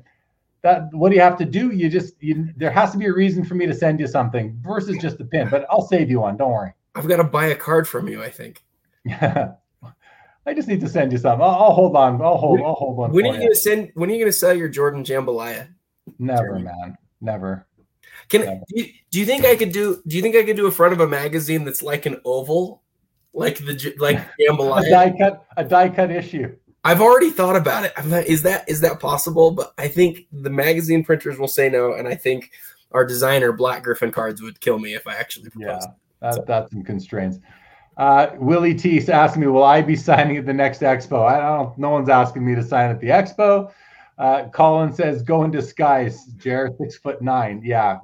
that 0.61 0.93
what 0.93 1.09
do 1.09 1.15
you 1.15 1.21
have 1.21 1.37
to 1.39 1.45
do? 1.45 1.71
You 1.71 1.89
just 1.89 2.13
you, 2.21 2.49
there 2.55 2.71
has 2.71 2.91
to 2.91 2.99
be 2.99 3.07
a 3.07 3.13
reason 3.13 3.43
for 3.43 3.55
me 3.55 3.65
to 3.65 3.73
send 3.73 3.99
you 3.99 4.07
something 4.07 4.55
versus 4.61 4.97
just 4.99 5.19
a 5.19 5.25
pin. 5.25 5.49
But 5.49 5.65
I'll 5.69 5.87
save 5.87 6.11
you 6.11 6.19
one. 6.19 6.37
Don't 6.37 6.51
worry. 6.51 6.73
I've 6.93 7.07
got 7.07 7.17
to 7.17 7.23
buy 7.23 7.47
a 7.47 7.55
card 7.55 7.87
from 7.87 8.07
you. 8.07 8.23
I 8.23 8.29
think. 8.29 8.63
I 10.47 10.53
just 10.53 10.69
need 10.69 10.79
to 10.79 10.87
send 10.87 11.11
you 11.11 11.17
some. 11.17 11.41
I'll, 11.41 11.49
I'll 11.49 11.73
hold 11.73 11.95
on. 11.97 12.21
I'll 12.21 12.37
hold. 12.37 12.61
I'll 12.61 12.73
hold 12.73 12.99
on. 12.99 13.11
When 13.11 13.25
are 13.25 13.33
you, 13.33 13.41
gonna 13.41 13.55
send? 13.55 13.91
When 13.95 14.09
are 14.09 14.13
you 14.13 14.19
gonna 14.19 14.31
sell 14.31 14.53
your 14.53 14.69
Jordan 14.69 15.03
Jambalaya? 15.03 15.67
Never, 16.19 16.41
Jeremy? 16.41 16.63
man. 16.63 16.97
Never. 17.19 17.67
Can 18.29 18.45
Never. 18.45 18.61
Do, 18.73 18.81
you, 18.81 18.93
do 19.11 19.19
you 19.19 19.25
think 19.25 19.43
I 19.43 19.57
could 19.57 19.73
do? 19.73 20.01
Do 20.07 20.15
you 20.15 20.21
think 20.21 20.37
I 20.37 20.43
could 20.43 20.55
do 20.55 20.65
a 20.65 20.71
front 20.71 20.93
of 20.93 21.01
a 21.01 21.07
magazine 21.07 21.65
that's 21.65 21.83
like 21.83 22.05
an 22.05 22.21
oval, 22.23 22.81
like 23.33 23.57
the 23.57 23.93
like 23.99 24.19
Jambalaya? 24.39 24.87
a 24.87 24.89
die 24.89 25.15
cut. 25.17 25.45
A 25.57 25.63
die 25.65 25.89
cut 25.89 26.11
issue. 26.11 26.55
I've 26.85 27.01
already 27.01 27.31
thought 27.31 27.57
about 27.57 27.83
it. 27.83 27.91
I'm 27.97 28.09
not, 28.09 28.25
is 28.25 28.43
that 28.43 28.69
is 28.69 28.79
that 28.79 29.01
possible? 29.01 29.51
But 29.51 29.73
I 29.77 29.89
think 29.89 30.27
the 30.31 30.49
magazine 30.49 31.03
printers 31.03 31.37
will 31.37 31.49
say 31.49 31.67
no, 31.67 31.91
and 31.91 32.07
I 32.07 32.15
think 32.15 32.51
our 32.93 33.05
designer 33.05 33.51
Black 33.51 33.83
Griffin 33.83 34.11
cards 34.11 34.41
would 34.41 34.61
kill 34.61 34.79
me 34.79 34.93
if 34.95 35.05
I 35.05 35.15
actually 35.15 35.49
proposed. 35.49 35.87
Yeah, 35.89 35.93
that, 36.21 36.33
so. 36.35 36.45
that's 36.47 36.71
some 36.71 36.85
constraints. 36.85 37.39
Uh, 37.97 38.29
Willie 38.37 38.75
T 38.75 38.99
asking 39.09 39.41
me, 39.41 39.47
will 39.47 39.63
I 39.63 39.81
be 39.81 39.95
signing 39.95 40.37
at 40.37 40.45
the 40.45 40.53
next 40.53 40.81
expo? 40.81 41.27
I 41.27 41.39
don't. 41.39 41.77
No 41.77 41.89
one's 41.89 42.09
asking 42.09 42.45
me 42.45 42.53
to 42.55 42.63
sign 42.63 42.91
at 42.91 42.99
the 42.99 43.07
expo. 43.07 43.71
Uh, 44.17 44.47
Colin 44.49 44.93
says, 44.93 45.21
go 45.23 45.43
in 45.43 45.51
disguise. 45.51 46.25
Jared, 46.37 46.77
six 46.77 46.97
foot 46.97 47.21
nine. 47.21 47.61
Yeah, 47.63 47.99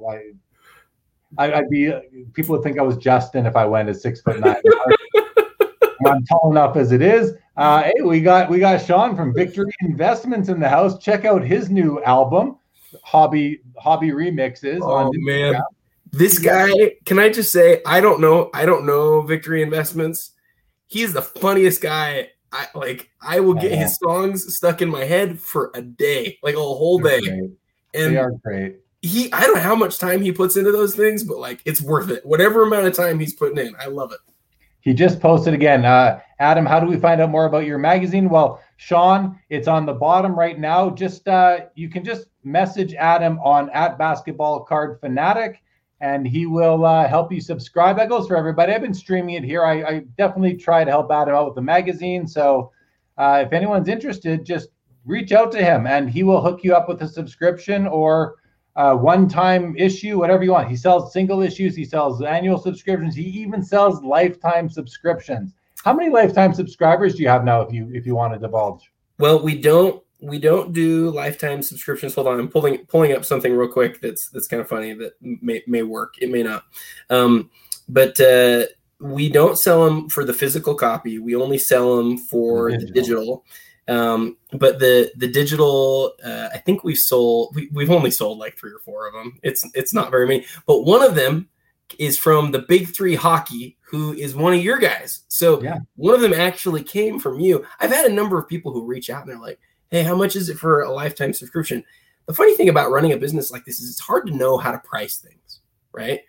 I, 1.37 1.49
would 1.59 1.69
be. 1.69 1.93
People 2.33 2.55
would 2.55 2.63
think 2.63 2.79
I 2.79 2.83
was 2.83 2.97
Justin 2.97 3.45
if 3.45 3.55
I 3.55 3.65
went 3.65 3.89
at 3.89 3.97
six 3.97 4.21
foot 4.21 4.39
nine. 4.39 4.61
I'm 6.05 6.25
tall 6.25 6.51
enough 6.51 6.75
as 6.75 6.91
it 6.91 7.01
is. 7.01 7.33
Uh, 7.55 7.83
hey, 7.83 8.01
we 8.03 8.19
got 8.19 8.49
we 8.49 8.59
got 8.59 8.83
Sean 8.83 9.15
from 9.15 9.33
Victory 9.33 9.71
Investments 9.81 10.49
in 10.49 10.59
the 10.59 10.67
house. 10.67 10.97
Check 10.99 11.23
out 11.23 11.43
his 11.43 11.69
new 11.69 12.03
album, 12.03 12.57
Hobby 13.03 13.61
Hobby 13.77 14.09
Remixes. 14.09 14.79
Oh 14.81 15.11
man, 15.13 15.61
this 16.13 16.37
guy, 16.37 16.71
can 17.05 17.17
I 17.17 17.29
just 17.29 17.51
say, 17.51 17.81
I 17.87 17.99
don't 17.99 18.21
know, 18.21 18.51
I 18.53 18.65
don't 18.65 18.85
know 18.85 19.23
Victory 19.23 19.63
Investments. 19.63 20.31
He's 20.87 21.11
the 21.11 21.23
funniest 21.23 21.81
guy. 21.81 22.29
I 22.51 22.67
like 22.75 23.09
I 23.19 23.39
will 23.39 23.55
get 23.55 23.71
his 23.71 23.97
songs 23.97 24.55
stuck 24.55 24.83
in 24.83 24.89
my 24.89 25.05
head 25.05 25.39
for 25.39 25.71
a 25.73 25.81
day, 25.81 26.37
like 26.43 26.53
a 26.53 26.59
whole 26.59 26.99
day. 26.99 27.19
And 27.95 28.13
they 28.13 28.17
are 28.17 28.31
great. 28.43 28.77
He 29.01 29.33
I 29.33 29.41
don't 29.41 29.55
know 29.55 29.61
how 29.61 29.75
much 29.75 29.97
time 29.97 30.21
he 30.21 30.31
puts 30.31 30.55
into 30.55 30.71
those 30.71 30.95
things, 30.95 31.23
but 31.23 31.39
like 31.39 31.61
it's 31.65 31.81
worth 31.81 32.11
it. 32.11 32.23
Whatever 32.23 32.61
amount 32.61 32.85
of 32.85 32.93
time 32.93 33.17
he's 33.17 33.33
putting 33.33 33.57
in. 33.57 33.75
I 33.79 33.87
love 33.87 34.11
it. 34.11 34.19
He 34.81 34.93
just 34.93 35.19
posted 35.19 35.55
again. 35.55 35.83
Uh, 35.83 36.19
Adam, 36.37 36.63
how 36.63 36.79
do 36.79 36.85
we 36.85 36.99
find 36.99 37.21
out 37.21 37.31
more 37.31 37.45
about 37.45 37.65
your 37.65 37.79
magazine? 37.79 38.29
Well, 38.29 38.61
Sean, 38.77 39.39
it's 39.49 39.67
on 39.67 39.87
the 39.87 39.93
bottom 39.93 40.37
right 40.37 40.59
now. 40.59 40.91
Just 40.91 41.27
uh, 41.27 41.61
you 41.73 41.89
can 41.89 42.05
just 42.05 42.27
message 42.43 42.93
Adam 42.93 43.39
on 43.39 43.71
at 43.71 43.97
basketball 43.97 44.59
card 44.59 44.99
fanatic 44.99 45.63
and 46.03 46.27
he 46.27 46.45
will 46.45 46.85
uh, 46.85 47.07
help 47.07 47.31
you 47.31 47.39
subscribe. 47.39 47.95
That 47.95 48.09
goes 48.09 48.27
for 48.27 48.35
everybody. 48.35 48.73
I've 48.73 48.81
been 48.81 48.93
streaming 48.93 49.35
it 49.35 49.43
here. 49.45 49.63
I, 49.63 49.83
I 49.83 49.99
definitely 50.17 50.57
try 50.57 50.83
to 50.83 50.91
help 50.91 51.09
Adam 51.09 51.33
out 51.33 51.45
with 51.45 51.55
the 51.55 51.61
magazine. 51.61 52.27
So 52.27 52.73
uh, 53.17 53.45
if 53.47 53.53
anyone's 53.53 53.87
interested, 53.87 54.45
just 54.45 54.67
reach 55.05 55.31
out 55.31 55.49
to 55.53 55.63
him 55.63 55.87
and 55.87 56.09
he 56.09 56.23
will 56.23 56.41
hook 56.41 56.59
you 56.61 56.75
up 56.75 56.89
with 56.89 57.01
a 57.03 57.07
subscription 57.07 57.87
or 57.87 58.35
uh, 58.75 58.93
one 58.95 59.29
time 59.29 59.77
issue, 59.77 60.19
whatever 60.19 60.43
you 60.43 60.51
want. 60.51 60.67
He 60.67 60.75
sells 60.75 61.13
single 61.13 61.41
issues, 61.41 61.73
he 61.73 61.85
sells 61.85 62.21
annual 62.21 62.57
subscriptions, 62.57 63.15
he 63.15 63.23
even 63.23 63.63
sells 63.63 64.03
lifetime 64.03 64.67
subscriptions. 64.69 65.53
How 65.85 65.93
many 65.93 66.09
lifetime 66.09 66.53
subscribers 66.53 67.15
do 67.15 67.23
you 67.23 67.29
have 67.29 67.45
now 67.45 67.61
if 67.61 67.71
you 67.71 67.89
if 67.93 68.05
you 68.05 68.13
want 68.13 68.33
to 68.33 68.39
divulge? 68.39 68.91
Well, 69.19 69.41
we 69.41 69.57
don't 69.57 70.03
we 70.23 70.39
don't 70.39 70.73
do 70.73 71.09
lifetime 71.09 71.61
subscriptions. 71.61 72.15
Hold 72.15 72.27
on, 72.27 72.39
I'm 72.39 72.47
pulling 72.47 72.85
pulling 72.85 73.11
up 73.11 73.25
something 73.25 73.53
real 73.53 73.67
quick 73.69 73.99
that's 74.01 74.29
that's 74.29 74.47
kind 74.47 74.61
of 74.61 74.69
funny 74.69 74.93
that 74.93 75.13
may 75.21 75.61
may 75.67 75.83
work. 75.83 76.15
It 76.19 76.31
may 76.31 76.43
not, 76.43 76.63
um, 77.09 77.49
but 77.89 78.19
uh, 78.19 78.65
we 78.99 79.29
don't 79.29 79.57
sell 79.57 79.83
them 79.83 80.09
for 80.09 80.23
the 80.23 80.33
physical 80.33 80.75
copy. 80.75 81.19
We 81.19 81.35
only 81.35 81.57
sell 81.57 81.97
them 81.97 82.17
for 82.17 82.69
digital. 82.69 82.87
the 82.87 82.93
digital. 82.93 83.45
Um, 83.89 84.37
but 84.53 84.79
the 84.79 85.11
the 85.17 85.27
digital, 85.27 86.13
uh, 86.23 86.49
I 86.53 86.57
think 86.59 86.85
we've 86.85 86.97
sold. 86.97 87.53
We, 87.55 87.69
we've 87.73 87.91
only 87.91 88.11
sold 88.11 88.39
like 88.39 88.57
three 88.57 88.71
or 88.71 88.79
four 88.79 89.07
of 89.07 89.13
them. 89.13 89.39
It's 89.43 89.67
it's 89.73 89.93
not 89.93 90.09
very 90.09 90.25
many. 90.25 90.45
But 90.65 90.83
one 90.83 91.03
of 91.03 91.15
them 91.15 91.49
is 91.99 92.17
from 92.17 92.51
the 92.51 92.59
Big 92.59 92.95
Three 92.95 93.15
Hockey, 93.15 93.77
who 93.81 94.13
is 94.13 94.35
one 94.35 94.53
of 94.53 94.63
your 94.63 94.77
guys. 94.77 95.25
So 95.27 95.61
yeah. 95.61 95.79
one 95.95 96.15
of 96.15 96.21
them 96.21 96.33
actually 96.33 96.81
came 96.81 97.19
from 97.19 97.41
you. 97.41 97.65
I've 97.81 97.91
had 97.91 98.05
a 98.05 98.13
number 98.13 98.39
of 98.39 98.47
people 98.47 98.71
who 98.71 98.85
reach 98.85 99.09
out 99.09 99.23
and 99.23 99.29
they're 99.29 99.37
like 99.37 99.59
hey, 99.93 100.01
how 100.01 100.15
much 100.15 100.35
is 100.35 100.49
it 100.49 100.57
for 100.57 100.81
a 100.81 100.91
lifetime 100.91 101.33
subscription? 101.33 101.83
The 102.25 102.33
funny 102.33 102.55
thing 102.55 102.67
about 102.67 102.89
running 102.89 103.13
a 103.13 103.17
business 103.17 103.51
like 103.51 103.63
this 103.63 103.79
is 103.79 103.91
it's 103.91 103.99
hard 103.99 104.25
to 104.25 104.35
know 104.35 104.57
how 104.57 104.71
to 104.71 104.79
price 104.79 105.19
things, 105.19 105.59
right? 105.91 106.21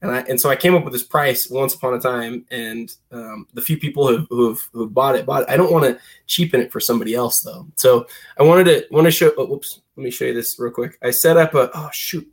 And 0.00 0.10
I 0.10 0.20
and 0.22 0.40
so 0.40 0.50
I 0.50 0.56
came 0.56 0.74
up 0.74 0.82
with 0.82 0.92
this 0.92 1.04
price 1.04 1.48
once 1.48 1.74
upon 1.74 1.94
a 1.94 2.00
time, 2.00 2.44
and 2.50 2.92
um, 3.12 3.46
the 3.54 3.62
few 3.62 3.76
people 3.76 4.08
who 4.08 4.26
who've, 4.28 4.70
who've 4.72 4.92
bought 4.92 5.14
it 5.14 5.24
bought 5.24 5.44
it. 5.44 5.50
I 5.50 5.56
don't 5.56 5.70
want 5.70 5.84
to 5.84 6.00
cheapen 6.26 6.60
it 6.60 6.72
for 6.72 6.80
somebody 6.80 7.14
else 7.14 7.40
though. 7.40 7.68
So 7.76 8.06
I 8.40 8.42
wanted 8.42 8.64
to 8.64 8.86
want 8.90 9.04
to 9.04 9.12
show. 9.12 9.32
Oh, 9.38 9.46
whoops, 9.46 9.82
let 9.96 10.02
me 10.02 10.10
show 10.10 10.24
you 10.24 10.34
this 10.34 10.58
real 10.58 10.72
quick. 10.72 10.98
I 11.04 11.12
set 11.12 11.36
up 11.36 11.54
a 11.54 11.70
oh 11.74 11.90
shoot, 11.92 12.28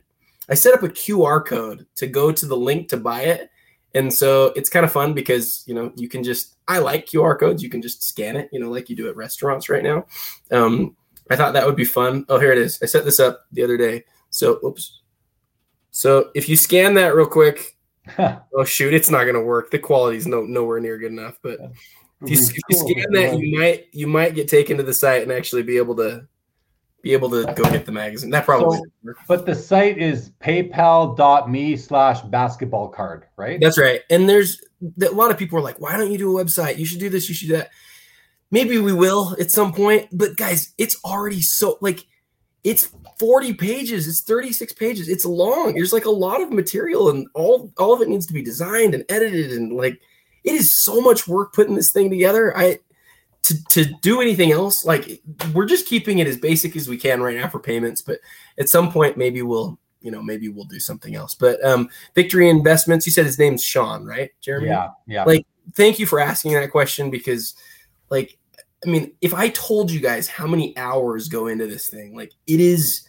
I 0.48 0.54
set 0.54 0.74
up 0.74 0.82
a 0.82 0.88
QR 0.88 1.46
code 1.46 1.86
to 1.94 2.08
go 2.08 2.32
to 2.32 2.46
the 2.46 2.56
link 2.56 2.88
to 2.88 2.96
buy 2.96 3.22
it, 3.22 3.48
and 3.94 4.12
so 4.12 4.46
it's 4.56 4.68
kind 4.68 4.84
of 4.84 4.92
fun 4.92 5.14
because 5.14 5.64
you 5.66 5.74
know 5.74 5.92
you 5.96 6.08
can 6.08 6.22
just 6.22 6.56
I 6.68 6.78
like 6.78 7.06
QR 7.06 7.38
codes. 7.38 7.62
You 7.62 7.68
can 7.68 7.82
just 7.82 8.02
scan 8.02 8.36
it, 8.36 8.48
you 8.52 8.60
know, 8.60 8.70
like 8.70 8.88
you 8.88 8.96
do 8.96 9.08
at 9.08 9.16
restaurants 9.16 9.68
right 9.68 9.82
now. 9.82 10.06
Um, 10.50 10.96
I 11.30 11.36
thought 11.36 11.52
that 11.54 11.66
would 11.66 11.76
be 11.76 11.84
fun. 11.84 12.24
Oh, 12.28 12.38
here 12.38 12.52
it 12.52 12.58
is. 12.58 12.78
I 12.82 12.86
set 12.86 13.04
this 13.04 13.20
up 13.20 13.46
the 13.52 13.62
other 13.62 13.76
day. 13.76 14.04
So, 14.30 14.60
oops. 14.64 15.00
So 15.90 16.30
if 16.34 16.48
you 16.48 16.56
scan 16.56 16.94
that 16.94 17.14
real 17.14 17.26
quick, 17.26 17.76
oh 18.18 18.64
shoot, 18.64 18.94
it's 18.94 19.10
not 19.10 19.24
gonna 19.24 19.42
work. 19.42 19.70
The 19.70 19.78
quality's 19.78 20.26
no 20.26 20.42
nowhere 20.42 20.80
near 20.80 20.98
good 20.98 21.12
enough. 21.12 21.38
But 21.42 21.58
if 22.22 22.30
you, 22.30 22.38
if 22.38 22.62
you 22.68 22.76
scan 22.76 23.12
that, 23.12 23.38
you 23.38 23.58
might 23.58 23.86
you 23.92 24.06
might 24.06 24.34
get 24.34 24.48
taken 24.48 24.76
to 24.76 24.82
the 24.82 24.94
site 24.94 25.22
and 25.22 25.32
actually 25.32 25.62
be 25.64 25.76
able 25.76 25.96
to 25.96 26.26
be 27.02 27.12
able 27.12 27.30
to 27.30 27.52
go 27.54 27.64
get 27.70 27.86
the 27.86 27.92
magazine. 27.92 28.30
That 28.30 28.44
probably. 28.44 28.78
So, 28.78 29.14
but 29.26 29.46
the 29.46 29.54
site 29.54 29.98
is 29.98 30.30
paypal.me 30.40 31.76
slash 31.76 32.20
basketball 32.22 32.88
card, 32.88 33.26
right? 33.36 33.58
That's 33.60 33.78
right. 33.78 34.00
And 34.10 34.28
there's 34.28 34.60
a 35.02 35.10
lot 35.10 35.30
of 35.30 35.38
people 35.38 35.58
are 35.58 35.62
like, 35.62 35.80
why 35.80 35.96
don't 35.96 36.12
you 36.12 36.18
do 36.18 36.38
a 36.38 36.44
website? 36.44 36.78
You 36.78 36.84
should 36.84 37.00
do 37.00 37.08
this. 37.08 37.28
You 37.28 37.34
should 37.34 37.48
do 37.48 37.56
that. 37.56 37.70
Maybe 38.50 38.78
we 38.78 38.92
will 38.92 39.36
at 39.40 39.50
some 39.50 39.72
point. 39.72 40.08
But 40.12 40.36
guys, 40.36 40.74
it's 40.76 40.96
already 41.04 41.40
so 41.40 41.78
like 41.80 42.06
it's 42.64 42.90
40 43.18 43.54
pages. 43.54 44.06
It's 44.06 44.22
36 44.22 44.72
pages. 44.74 45.08
It's 45.08 45.24
long. 45.24 45.74
There's 45.74 45.92
like 45.92 46.04
a 46.04 46.10
lot 46.10 46.42
of 46.42 46.52
material 46.52 47.10
and 47.10 47.26
all 47.34 47.72
all 47.78 47.94
of 47.94 48.02
it 48.02 48.08
needs 48.08 48.26
to 48.26 48.34
be 48.34 48.42
designed 48.42 48.94
and 48.94 49.04
edited 49.08 49.52
and 49.52 49.72
like 49.72 50.00
it 50.44 50.54
is 50.54 50.82
so 50.82 51.00
much 51.00 51.28
work 51.28 51.52
putting 51.52 51.76
this 51.76 51.90
thing 51.90 52.10
together. 52.10 52.56
I 52.56 52.78
to, 53.42 53.64
to 53.70 53.84
do 54.02 54.20
anything 54.20 54.52
else 54.52 54.84
like 54.84 55.22
we're 55.54 55.66
just 55.66 55.86
keeping 55.86 56.18
it 56.18 56.26
as 56.26 56.36
basic 56.36 56.76
as 56.76 56.88
we 56.88 56.96
can 56.96 57.22
right 57.22 57.36
now 57.36 57.48
for 57.48 57.58
payments 57.58 58.02
but 58.02 58.18
at 58.58 58.68
some 58.68 58.92
point 58.92 59.16
maybe 59.16 59.40
we'll 59.40 59.78
you 60.00 60.10
know 60.10 60.22
maybe 60.22 60.48
we'll 60.48 60.64
do 60.64 60.80
something 60.80 61.14
else. 61.14 61.34
But 61.34 61.62
um 61.64 61.88
victory 62.14 62.48
investments 62.48 63.06
you 63.06 63.12
said 63.12 63.26
his 63.26 63.38
name's 63.38 63.62
sean 63.62 64.04
right 64.04 64.30
jeremy? 64.40 64.68
Yeah 64.68 64.88
yeah. 65.06 65.24
Like 65.24 65.46
thank 65.74 65.98
you 65.98 66.06
for 66.06 66.20
asking 66.20 66.52
that 66.54 66.70
question 66.70 67.10
because 67.10 67.54
like 68.08 68.36
i 68.84 68.88
mean 68.88 69.12
if 69.20 69.34
i 69.34 69.50
told 69.50 69.90
you 69.90 70.00
guys 70.00 70.26
how 70.26 70.46
many 70.46 70.76
hours 70.76 71.28
go 71.28 71.46
into 71.46 71.66
this 71.66 71.88
thing 71.88 72.16
like 72.16 72.32
it 72.46 72.58
is 72.58 73.06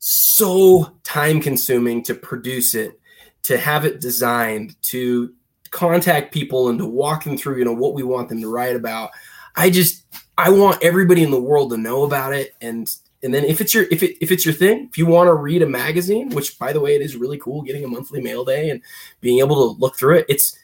so 0.00 0.92
time 1.02 1.40
consuming 1.40 2.02
to 2.02 2.14
produce 2.14 2.74
it 2.74 3.00
to 3.42 3.56
have 3.56 3.84
it 3.84 4.00
designed 4.00 4.76
to 4.82 5.32
contact 5.70 6.32
people 6.32 6.68
and 6.68 6.78
to 6.78 6.84
walk 6.84 7.24
them 7.24 7.38
through 7.38 7.58
you 7.58 7.64
know 7.64 7.72
what 7.72 7.94
we 7.94 8.02
want 8.02 8.28
them 8.28 8.40
to 8.40 8.52
write 8.52 8.76
about 8.76 9.10
I 9.58 9.70
just 9.70 10.04
I 10.38 10.50
want 10.50 10.82
everybody 10.84 11.24
in 11.24 11.32
the 11.32 11.40
world 11.40 11.70
to 11.70 11.76
know 11.76 12.04
about 12.04 12.32
it 12.32 12.54
and 12.60 12.88
and 13.24 13.34
then 13.34 13.44
if 13.44 13.60
it's 13.60 13.74
your 13.74 13.86
if 13.90 14.04
it 14.04 14.16
if 14.20 14.30
it's 14.30 14.44
your 14.44 14.54
thing, 14.54 14.86
if 14.88 14.96
you 14.96 15.04
want 15.04 15.26
to 15.26 15.34
read 15.34 15.62
a 15.62 15.66
magazine, 15.66 16.30
which 16.30 16.56
by 16.60 16.72
the 16.72 16.80
way 16.80 16.94
it 16.94 17.02
is 17.02 17.16
really 17.16 17.38
cool 17.38 17.62
getting 17.62 17.84
a 17.84 17.88
monthly 17.88 18.20
mail 18.20 18.44
day 18.44 18.70
and 18.70 18.80
being 19.20 19.40
able 19.40 19.56
to 19.56 19.80
look 19.80 19.96
through 19.96 20.18
it, 20.18 20.26
it's 20.28 20.56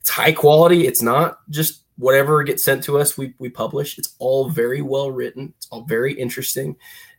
it's 0.00 0.10
high 0.10 0.32
quality. 0.32 0.86
It's 0.86 1.00
not 1.00 1.38
just 1.48 1.84
whatever 1.96 2.42
gets 2.42 2.62
sent 2.62 2.84
to 2.84 2.98
us 2.98 3.16
we 3.16 3.32
we 3.38 3.48
publish. 3.48 3.98
It's 3.98 4.14
all 4.18 4.50
very 4.50 4.82
well 4.82 5.10
written. 5.10 5.54
It's 5.56 5.68
all 5.70 5.84
very 5.84 6.12
interesting. 6.12 6.76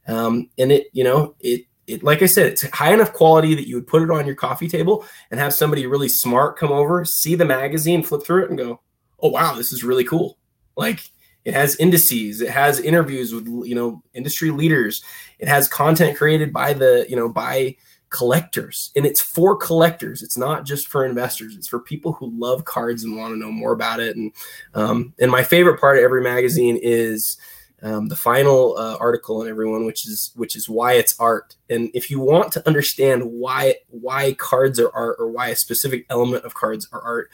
Um, 0.07 0.51
and 0.59 0.71
it 0.71 0.87
you 0.93 1.03
know 1.03 1.33
it 1.39 1.65
it, 1.87 2.03
like 2.03 2.21
I 2.21 2.27
said, 2.27 2.45
it's 2.45 2.69
high 2.69 2.93
enough 2.93 3.11
quality 3.11 3.55
that 3.55 3.67
you 3.67 3.75
would 3.75 3.87
put 3.87 4.03
it 4.03 4.11
on 4.11 4.27
your 4.27 4.35
coffee 4.35 4.67
table 4.67 5.03
and 5.31 5.39
have 5.39 5.53
somebody 5.53 5.87
really 5.87 6.07
smart 6.07 6.57
come 6.57 6.71
over, 6.71 7.03
see 7.03 7.33
the 7.33 7.43
magazine, 7.43 8.03
flip 8.03 8.23
through 8.23 8.43
it, 8.43 8.49
and 8.49 8.57
go, 8.59 8.79
"Oh 9.19 9.29
wow, 9.29 9.55
this 9.55 9.73
is 9.73 9.83
really 9.83 10.03
cool!" 10.03 10.37
Like 10.77 11.09
it 11.45 11.53
has 11.53 11.75
indices, 11.77 12.41
it 12.41 12.49
has 12.49 12.79
interviews 12.79 13.33
with 13.33 13.47
you 13.47 13.75
know 13.75 14.01
industry 14.13 14.51
leaders, 14.51 15.03
it 15.39 15.47
has 15.47 15.67
content 15.67 16.17
created 16.17 16.53
by 16.53 16.73
the 16.73 17.05
you 17.09 17.15
know 17.15 17.29
by 17.29 17.75
collectors, 18.09 18.91
and 18.95 19.05
it's 19.05 19.19
for 19.19 19.57
collectors. 19.57 20.21
It's 20.21 20.37
not 20.37 20.65
just 20.65 20.87
for 20.87 21.05
investors. 21.05 21.55
It's 21.55 21.67
for 21.67 21.79
people 21.79 22.13
who 22.13 22.31
love 22.33 22.63
cards 22.63 23.03
and 23.03 23.17
want 23.17 23.33
to 23.33 23.39
know 23.39 23.51
more 23.51 23.73
about 23.73 23.99
it. 23.99 24.15
And 24.15 24.31
um, 24.73 25.13
and 25.19 25.31
my 25.31 25.43
favorite 25.43 25.79
part 25.79 25.97
of 25.97 26.03
every 26.03 26.21
magazine 26.21 26.79
is 26.81 27.37
um, 27.83 28.07
the 28.07 28.15
final 28.15 28.77
uh, 28.77 28.95
article 28.97 29.41
in 29.41 29.49
everyone, 29.49 29.85
which 29.85 30.07
is 30.07 30.31
which 30.35 30.55
is 30.55 30.69
why 30.69 30.93
it's 30.93 31.19
art. 31.19 31.57
And 31.69 31.89
if 31.93 32.09
you 32.09 32.19
want 32.21 32.53
to 32.53 32.65
understand 32.65 33.23
why 33.25 33.75
why 33.89 34.33
cards 34.33 34.79
are 34.79 34.91
art 34.93 35.17
or 35.19 35.29
why 35.29 35.49
a 35.49 35.55
specific 35.55 36.05
element 36.09 36.45
of 36.45 36.53
cards 36.53 36.87
are 36.93 37.01
art, 37.01 37.29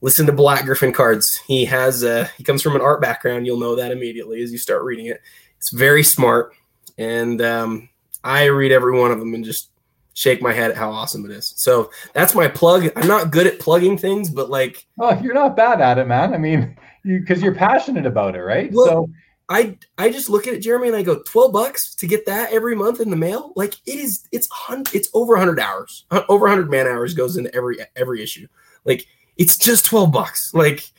listen 0.00 0.26
to 0.26 0.32
Black 0.32 0.64
Griffin 0.64 0.92
Cards. 0.92 1.40
He 1.46 1.64
has 1.66 2.02
a, 2.02 2.24
he 2.36 2.44
comes 2.44 2.62
from 2.62 2.76
an 2.76 2.82
art 2.82 3.00
background. 3.00 3.46
You'll 3.46 3.60
know 3.60 3.76
that 3.76 3.92
immediately 3.92 4.42
as 4.42 4.52
you 4.52 4.58
start 4.58 4.84
reading 4.84 5.06
it. 5.06 5.20
It's 5.58 5.70
very 5.70 6.02
smart, 6.02 6.52
and 6.98 7.40
um, 7.40 7.88
I 8.22 8.44
read 8.44 8.72
every 8.72 8.98
one 8.98 9.10
of 9.10 9.18
them 9.18 9.34
and 9.34 9.44
just 9.44 9.70
shake 10.16 10.40
my 10.40 10.52
head 10.52 10.70
at 10.70 10.76
how 10.76 10.90
awesome 10.90 11.24
it 11.24 11.30
is. 11.30 11.52
So 11.56 11.90
that's 12.14 12.34
my 12.34 12.48
plug. 12.48 12.90
I'm 12.96 13.06
not 13.06 13.30
good 13.30 13.46
at 13.46 13.58
plugging 13.58 13.98
things, 13.98 14.30
but 14.30 14.50
like, 14.50 14.86
oh, 14.98 15.18
you're 15.20 15.34
not 15.34 15.56
bad 15.56 15.80
at 15.80 15.98
it, 15.98 16.06
man. 16.06 16.34
I 16.34 16.38
mean, 16.38 16.76
you 17.04 17.20
because 17.20 17.42
you're 17.42 17.54
passionate 17.54 18.06
about 18.06 18.34
it, 18.34 18.42
right? 18.42 18.70
Well, 18.72 18.86
so 18.86 19.10
I 19.48 19.78
I 19.98 20.10
just 20.10 20.28
look 20.28 20.46
at 20.46 20.54
it, 20.54 20.60
Jeremy, 20.60 20.88
and 20.88 20.96
I 20.96 21.02
go, 21.02 21.22
12 21.22 21.52
bucks 21.52 21.94
to 21.96 22.06
get 22.06 22.26
that 22.26 22.52
every 22.52 22.74
month 22.74 23.00
in 23.00 23.10
the 23.10 23.16
mail. 23.16 23.52
Like 23.54 23.74
it 23.86 23.98
is, 23.98 24.26
it's 24.32 24.48
it's 24.92 25.08
over 25.14 25.34
100 25.34 25.60
hours, 25.60 26.04
over 26.28 26.46
100 26.46 26.70
man 26.70 26.86
hours 26.86 27.14
goes 27.14 27.36
into 27.36 27.54
every 27.54 27.78
every 27.94 28.22
issue. 28.22 28.48
Like 28.84 29.06
it's 29.36 29.56
just 29.56 29.84
12 29.84 30.12
bucks. 30.12 30.52
Like 30.54 30.90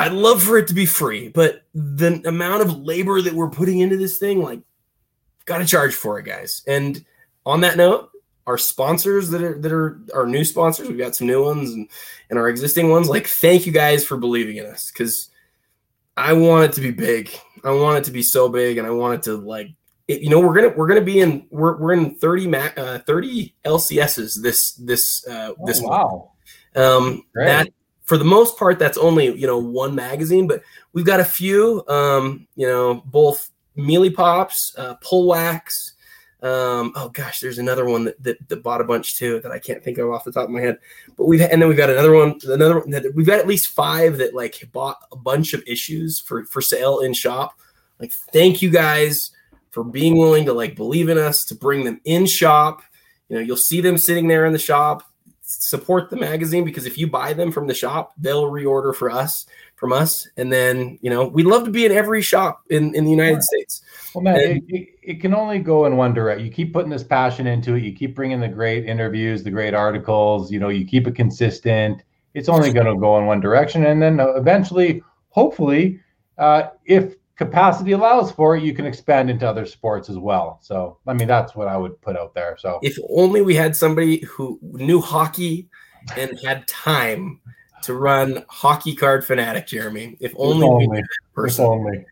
I'd 0.00 0.12
love 0.12 0.42
for 0.42 0.56
it 0.56 0.66
to 0.68 0.74
be 0.74 0.86
free, 0.86 1.28
but 1.28 1.64
the 1.74 2.22
amount 2.24 2.62
of 2.62 2.78
labor 2.78 3.20
that 3.20 3.34
we're 3.34 3.50
putting 3.50 3.80
into 3.80 3.98
this 3.98 4.16
thing, 4.16 4.40
like, 4.40 4.60
got 5.44 5.58
to 5.58 5.66
charge 5.66 5.94
for 5.94 6.18
it, 6.18 6.24
guys. 6.24 6.62
And 6.66 7.04
on 7.44 7.60
that 7.60 7.76
note, 7.76 8.10
our 8.46 8.56
sponsors 8.56 9.28
that 9.28 9.42
are 9.42 9.58
that 9.58 9.70
are 9.70 10.00
our 10.14 10.26
new 10.26 10.42
sponsors, 10.42 10.88
we've 10.88 10.96
got 10.96 11.14
some 11.14 11.26
new 11.26 11.44
ones 11.44 11.72
and 11.72 11.86
and 12.30 12.38
our 12.38 12.48
existing 12.48 12.88
ones. 12.88 13.10
Like, 13.10 13.26
thank 13.26 13.66
you 13.66 13.72
guys 13.72 14.02
for 14.02 14.16
believing 14.16 14.56
in 14.56 14.64
us 14.64 14.90
because 14.90 15.28
I 16.16 16.32
want 16.32 16.64
it 16.64 16.72
to 16.76 16.80
be 16.80 16.92
big. 16.92 17.30
I 17.62 17.70
want 17.72 17.98
it 17.98 18.04
to 18.04 18.10
be 18.10 18.22
so 18.22 18.48
big, 18.48 18.78
and 18.78 18.86
I 18.86 18.90
want 18.90 19.16
it 19.16 19.22
to 19.24 19.36
like, 19.36 19.68
it, 20.08 20.22
you 20.22 20.30
know, 20.30 20.40
we're 20.40 20.54
gonna 20.54 20.74
we're 20.74 20.88
gonna 20.88 21.02
be 21.02 21.20
in 21.20 21.46
we're 21.50 21.76
we're 21.76 21.92
in 21.92 22.14
thirty 22.14 22.46
ma- 22.46 22.72
uh, 22.74 23.00
thirty 23.00 23.54
LCSs 23.66 24.40
this 24.40 24.72
this 24.72 25.26
uh, 25.28 25.52
oh, 25.58 25.66
this 25.66 25.82
wow. 25.82 26.08
month. 26.08 26.29
Um, 26.76 27.24
that 27.34 27.68
for 28.04 28.18
the 28.18 28.24
most 28.24 28.58
part, 28.58 28.78
that's 28.78 28.98
only 28.98 29.32
you 29.36 29.46
know 29.46 29.58
one 29.58 29.94
magazine, 29.94 30.46
but 30.46 30.62
we've 30.92 31.06
got 31.06 31.20
a 31.20 31.24
few. 31.24 31.84
Um, 31.88 32.48
you 32.56 32.66
know, 32.66 33.02
both 33.06 33.50
Mealy 33.76 34.10
Pops, 34.10 34.74
uh, 34.76 34.94
Pull 35.00 35.28
Wax. 35.28 35.94
Um, 36.42 36.92
oh 36.96 37.10
gosh, 37.10 37.40
there's 37.40 37.58
another 37.58 37.84
one 37.84 38.04
that, 38.04 38.22
that, 38.22 38.48
that, 38.48 38.62
bought 38.62 38.80
a 38.80 38.84
bunch 38.84 39.16
too 39.16 39.40
that 39.40 39.52
I 39.52 39.58
can't 39.58 39.84
think 39.84 39.98
of 39.98 40.10
off 40.10 40.24
the 40.24 40.32
top 40.32 40.44
of 40.44 40.50
my 40.50 40.60
head. 40.60 40.78
But 41.18 41.26
we've 41.26 41.40
and 41.40 41.60
then 41.60 41.68
we've 41.68 41.76
got 41.76 41.90
another 41.90 42.14
one, 42.14 42.38
another 42.44 42.80
one 42.80 42.90
that 42.90 43.14
we've 43.14 43.26
got 43.26 43.38
at 43.38 43.46
least 43.46 43.68
five 43.68 44.18
that 44.18 44.34
like 44.34 44.68
bought 44.72 44.96
a 45.12 45.16
bunch 45.16 45.52
of 45.52 45.62
issues 45.66 46.18
for 46.18 46.44
for 46.46 46.62
sale 46.62 47.00
in 47.00 47.12
shop. 47.12 47.60
Like, 47.98 48.12
thank 48.12 48.62
you 48.62 48.70
guys 48.70 49.30
for 49.70 49.84
being 49.84 50.16
willing 50.16 50.46
to 50.46 50.52
like 50.52 50.76
believe 50.76 51.08
in 51.10 51.18
us 51.18 51.44
to 51.44 51.54
bring 51.54 51.84
them 51.84 52.00
in 52.04 52.26
shop. 52.26 52.82
You 53.28 53.36
know, 53.36 53.42
you'll 53.42 53.56
see 53.56 53.80
them 53.80 53.98
sitting 53.98 54.26
there 54.26 54.46
in 54.46 54.52
the 54.52 54.58
shop. 54.58 55.04
Support 55.52 56.10
the 56.10 56.16
magazine 56.16 56.64
because 56.64 56.86
if 56.86 56.96
you 56.96 57.08
buy 57.08 57.32
them 57.32 57.50
from 57.50 57.66
the 57.66 57.74
shop, 57.74 58.12
they'll 58.16 58.44
reorder 58.44 58.94
for 58.94 59.10
us 59.10 59.46
from 59.74 59.92
us. 59.92 60.28
And 60.36 60.52
then, 60.52 60.98
you 61.02 61.10
know, 61.10 61.26
we'd 61.26 61.46
love 61.46 61.64
to 61.64 61.70
be 61.70 61.84
in 61.84 61.90
every 61.90 62.22
shop 62.22 62.62
in, 62.70 62.94
in 62.94 63.04
the 63.04 63.10
United 63.10 63.34
right. 63.34 63.42
States. 63.42 63.82
Well, 64.14 64.22
man, 64.22 64.38
and, 64.38 64.62
it, 64.68 64.88
it, 65.02 65.20
can 65.20 65.34
only 65.34 65.58
go 65.58 65.86
in 65.86 65.96
one 65.96 66.14
direction. 66.14 66.46
You 66.46 66.52
keep 66.52 66.72
putting 66.72 66.90
this 66.90 67.02
passion 67.02 67.48
into 67.48 67.74
it. 67.74 67.82
You 67.82 67.92
keep 67.92 68.14
bringing 68.14 68.40
the 68.40 68.48
great 68.48 68.84
interviews, 68.86 69.42
the 69.42 69.50
great 69.50 69.74
articles. 69.74 70.52
You 70.52 70.60
know, 70.60 70.68
you 70.68 70.86
keep 70.86 71.08
it 71.08 71.16
consistent. 71.16 72.04
It's 72.34 72.48
only 72.48 72.72
going 72.72 72.86
to 72.86 72.96
go 72.96 73.18
in 73.18 73.26
one 73.26 73.40
direction, 73.40 73.86
and 73.86 74.00
then 74.00 74.20
uh, 74.20 74.28
eventually, 74.34 75.02
hopefully, 75.30 75.98
uh, 76.38 76.68
if 76.84 77.16
capacity 77.40 77.92
allows 77.92 78.30
for 78.30 78.54
it, 78.54 78.62
you 78.62 78.74
can 78.74 78.84
expand 78.84 79.30
into 79.30 79.48
other 79.48 79.64
sports 79.64 80.10
as 80.10 80.18
well. 80.18 80.58
So, 80.60 80.98
I 81.06 81.14
mean, 81.14 81.26
that's 81.26 81.54
what 81.54 81.68
I 81.68 81.76
would 81.78 81.98
put 82.02 82.14
out 82.14 82.34
there. 82.34 82.58
So, 82.58 82.78
if 82.82 82.98
only 83.08 83.40
we 83.40 83.54
had 83.54 83.74
somebody 83.74 84.20
who 84.26 84.58
knew 84.60 85.00
hockey 85.00 85.70
and 86.18 86.38
had 86.44 86.68
time 86.68 87.40
to 87.84 87.94
run 87.94 88.44
Hockey 88.50 88.94
Card 88.94 89.24
Fanatic, 89.24 89.66
Jeremy. 89.66 90.18
If 90.20 90.34
only, 90.36 90.66
if 90.66 90.70
only. 90.70 91.02
person. 91.32 91.64
If 91.64 91.70
only 91.70 92.04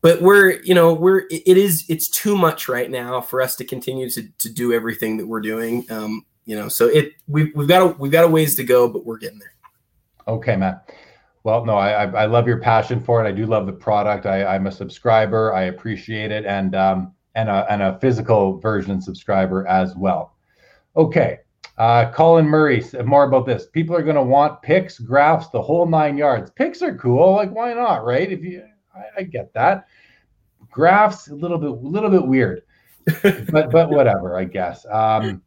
but 0.00 0.22
we're 0.22 0.62
you 0.62 0.74
know 0.74 0.94
we're 0.94 1.26
it 1.30 1.58
is 1.58 1.84
it's 1.90 2.08
too 2.08 2.34
much 2.34 2.66
right 2.66 2.90
now 2.90 3.20
for 3.20 3.42
us 3.42 3.54
to 3.56 3.66
continue 3.66 4.08
to, 4.08 4.26
to 4.38 4.48
do 4.48 4.72
everything 4.72 5.18
that 5.18 5.26
we're 5.26 5.42
doing 5.42 5.84
um 5.90 6.24
you 6.46 6.56
know 6.56 6.68
so 6.68 6.86
it 6.86 7.12
we've, 7.28 7.54
we've 7.54 7.68
got 7.68 7.82
a 7.82 7.86
we've 7.98 8.10
got 8.10 8.24
a 8.24 8.28
ways 8.28 8.56
to 8.56 8.64
go 8.64 8.88
but 8.88 9.04
we're 9.04 9.18
getting 9.18 9.38
there 9.38 9.52
okay 10.26 10.56
matt 10.56 10.90
well 11.44 11.64
no 11.64 11.74
i 11.74 12.04
i 12.04 12.26
love 12.26 12.46
your 12.46 12.58
passion 12.58 13.00
for 13.00 13.24
it 13.24 13.28
i 13.28 13.32
do 13.32 13.46
love 13.46 13.66
the 13.66 13.72
product 13.72 14.26
i 14.26 14.44
i'm 14.44 14.66
a 14.66 14.72
subscriber 14.72 15.52
i 15.54 15.62
appreciate 15.62 16.30
it 16.30 16.44
and 16.44 16.74
um 16.74 17.12
and 17.34 17.48
a, 17.48 17.66
and 17.70 17.82
a 17.82 17.98
physical 18.00 18.58
version 18.58 19.00
subscriber 19.00 19.66
as 19.66 19.94
well 19.96 20.34
okay 20.96 21.38
uh, 21.78 22.12
Colin 22.12 22.44
Murray, 22.44 22.82
said 22.82 23.06
more 23.06 23.24
about 23.24 23.46
this. 23.46 23.66
People 23.66 23.96
are 23.96 24.02
going 24.02 24.16
to 24.16 24.22
want 24.22 24.60
picks, 24.60 24.98
graphs, 24.98 25.48
the 25.48 25.62
whole 25.62 25.86
nine 25.86 26.18
yards. 26.18 26.50
Picks 26.50 26.82
are 26.82 26.94
cool. 26.94 27.32
Like, 27.32 27.52
why 27.52 27.72
not, 27.72 28.04
right? 28.04 28.30
If 28.30 28.44
you 28.44 28.62
I, 28.94 29.20
I 29.20 29.22
get 29.22 29.52
that. 29.54 29.86
Graphs 30.70 31.28
a 31.28 31.34
little 31.34 31.56
bit, 31.56 31.70
a 31.70 31.72
little 31.72 32.10
bit 32.10 32.26
weird, 32.26 32.64
but 33.22 33.70
but 33.70 33.88
whatever, 33.90 34.36
I 34.36 34.44
guess. 34.44 34.84
Um, 34.90 35.40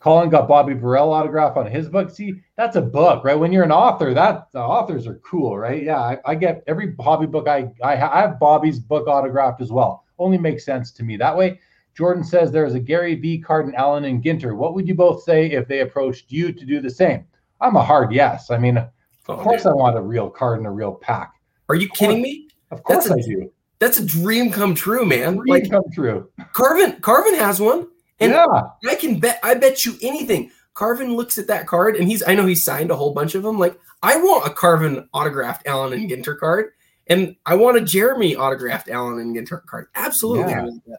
Colin 0.00 0.30
got 0.30 0.48
Bobby 0.48 0.72
Burrell 0.72 1.12
autograph 1.12 1.58
on 1.58 1.66
his 1.66 1.88
book. 1.88 2.10
See, 2.10 2.34
that's 2.56 2.76
a 2.76 2.80
book, 2.80 3.22
right? 3.22 3.38
When 3.38 3.52
you're 3.52 3.64
an 3.64 3.70
author, 3.70 4.14
that 4.14 4.50
the 4.52 4.58
authors 4.58 5.06
are 5.06 5.16
cool, 5.16 5.58
right? 5.58 5.82
Yeah, 5.82 6.00
I, 6.00 6.18
I 6.24 6.34
get 6.34 6.64
every 6.66 6.94
hobby 6.98 7.26
book. 7.26 7.46
I, 7.46 7.70
I 7.84 7.92
I 7.92 8.20
have 8.22 8.40
Bobby's 8.40 8.78
book 8.78 9.06
autographed 9.06 9.60
as 9.60 9.70
well. 9.70 10.04
Only 10.18 10.38
makes 10.38 10.64
sense 10.64 10.90
to 10.92 11.02
me 11.02 11.16
that 11.18 11.36
way. 11.36 11.60
Jordan 11.94 12.24
says 12.24 12.50
there 12.50 12.64
is 12.64 12.74
a 12.74 12.80
Gary 12.80 13.14
V, 13.14 13.38
Carden, 13.40 13.74
Allen, 13.74 14.04
and 14.04 14.22
Ginter. 14.22 14.56
What 14.56 14.74
would 14.74 14.88
you 14.88 14.94
both 14.94 15.22
say 15.22 15.50
if 15.50 15.68
they 15.68 15.80
approached 15.80 16.32
you 16.32 16.50
to 16.50 16.64
do 16.64 16.80
the 16.80 16.90
same? 16.90 17.26
I'm 17.60 17.76
a 17.76 17.84
hard 17.84 18.12
yes. 18.12 18.50
I 18.50 18.56
mean, 18.56 18.78
of 18.78 18.88
oh, 19.28 19.36
course 19.36 19.66
I 19.66 19.72
want 19.72 19.98
a 19.98 20.00
real 20.00 20.30
card 20.30 20.58
and 20.58 20.66
a 20.66 20.70
real 20.70 20.94
pack. 20.94 21.34
Are 21.68 21.74
you 21.74 21.88
kidding 21.90 22.22
me? 22.22 22.48
Of 22.70 22.82
course 22.84 23.08
that's 23.08 23.16
a, 23.16 23.22
I 23.22 23.34
do. 23.34 23.52
That's 23.80 23.98
a 23.98 24.06
dream 24.06 24.50
come 24.50 24.74
true, 24.74 25.04
man. 25.04 25.36
Dream 25.36 25.46
like 25.46 25.70
come 25.70 25.84
true. 25.92 26.30
Carvin, 26.52 27.00
Carvin 27.00 27.34
has 27.34 27.60
one. 27.60 27.88
And 28.20 28.32
yeah. 28.32 28.46
I 28.88 28.94
can 28.94 29.18
bet 29.18 29.40
I 29.42 29.54
bet 29.54 29.84
you 29.84 29.96
anything. 30.02 30.50
Carvin 30.74 31.16
looks 31.16 31.38
at 31.38 31.46
that 31.48 31.66
card 31.66 31.96
and 31.96 32.08
he's 32.08 32.22
I 32.26 32.34
know 32.34 32.46
he 32.46 32.54
signed 32.54 32.90
a 32.90 32.96
whole 32.96 33.12
bunch 33.12 33.34
of 33.34 33.42
them. 33.42 33.58
Like, 33.58 33.78
I 34.02 34.16
want 34.16 34.46
a 34.46 34.50
Carvin 34.50 35.08
autographed 35.12 35.66
Allen 35.66 35.92
and 35.92 36.10
Ginter 36.10 36.38
card. 36.38 36.72
And 37.06 37.34
I 37.44 37.56
want 37.56 37.76
a 37.76 37.80
Jeremy 37.80 38.36
autographed 38.36 38.88
Allen 38.88 39.18
and 39.18 39.34
Ginter 39.34 39.64
card. 39.66 39.88
Absolutely. 39.96 40.52
Yeah. 40.86 40.96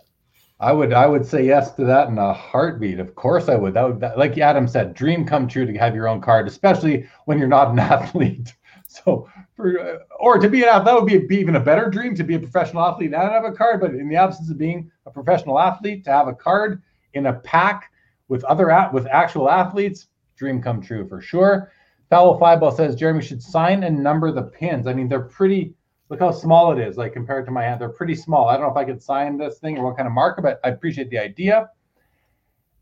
I 0.60 0.72
would 0.72 0.94
I 0.94 1.08
would 1.08 1.26
say 1.26 1.44
yes 1.44 1.72
to 1.76 1.86
that 1.86 2.10
in 2.10 2.18
a 2.20 2.34
heartbeat. 2.34 3.00
Of 3.00 3.16
course 3.16 3.50
I 3.50 3.56
would. 3.56 3.74
That 3.74 3.88
would 3.88 4.00
that, 4.02 4.18
like 4.18 4.38
Adam 4.38 4.68
said, 4.68 4.94
dream 4.94 5.26
come 5.26 5.48
true 5.48 5.66
to 5.66 5.74
have 5.80 5.96
your 5.96 6.08
own 6.08 6.22
card, 6.22 6.48
especially 6.48 7.08
when 7.26 7.40
you're 7.40 7.48
not 7.48 7.72
an 7.72 7.80
athlete. 7.80 8.54
So 8.88 9.28
for 9.56 9.80
uh, 9.80 9.98
or 10.20 10.38
to 10.38 10.50
be 10.50 10.62
an 10.62 10.70
athlete, 10.70 10.86
that 10.86 10.96
would 10.96 11.08
be, 11.08 11.18
be 11.18 11.38
even 11.38 11.56
a 11.56 11.60
better 11.60 11.90
dream 11.90 12.14
to 12.14 12.24
be 12.24 12.36
a 12.36 12.40
professional 12.40 12.86
athlete 12.86 13.14
and 13.14 13.16
have 13.16 13.44
a 13.44 13.52
card. 13.52 13.82
But 13.82 13.96
in 13.96 14.08
the 14.08 14.18
absence 14.18 14.52
of 14.52 14.60
being 14.60 14.92
a 15.08 15.12
professional 15.12 15.58
athlete, 15.58 16.04
to 16.04 16.12
have 16.12 16.28
a 16.28 16.36
card 16.36 16.84
in 17.14 17.28
a 17.28 17.34
pack 17.34 17.92
with 18.28 18.44
other 18.46 18.90
with 18.94 19.08
actual 19.08 19.50
athletes, 19.50 20.08
dream 20.36 20.62
come 20.62 20.82
true 20.82 21.08
for 21.08 21.22
sure. 21.22 21.72
Foul 22.10 22.38
Five 22.38 22.60
Ball 22.60 22.72
says 22.72 22.96
Jeremy 22.96 23.24
should 23.24 23.42
sign 23.42 23.84
and 23.84 24.02
number 24.02 24.32
the 24.32 24.44
pins. 24.44 24.88
I 24.88 24.94
mean, 24.94 25.08
they're 25.08 25.22
pretty. 25.22 25.74
Look 26.10 26.20
how 26.20 26.32
small 26.32 26.74
it 26.74 26.80
is, 26.80 26.98
like 26.98 27.14
compared 27.14 27.46
to 27.46 27.52
my 27.52 27.64
hand. 27.64 27.80
They're 27.80 27.88
pretty 27.88 28.16
small. 28.16 28.50
I 28.50 28.54
don't 28.58 28.64
know 28.64 28.72
if 28.72 28.76
I 28.76 28.84
could 28.84 29.02
sign 29.02 29.38
this 29.38 29.60
thing 29.60 29.78
or 29.78 29.86
what 29.86 29.96
kind 29.96 30.08
of 30.08 30.14
marker, 30.14 30.42
but 30.42 30.60
I 30.62 30.70
appreciate 30.70 31.10
the 31.10 31.18
idea. 31.18 31.70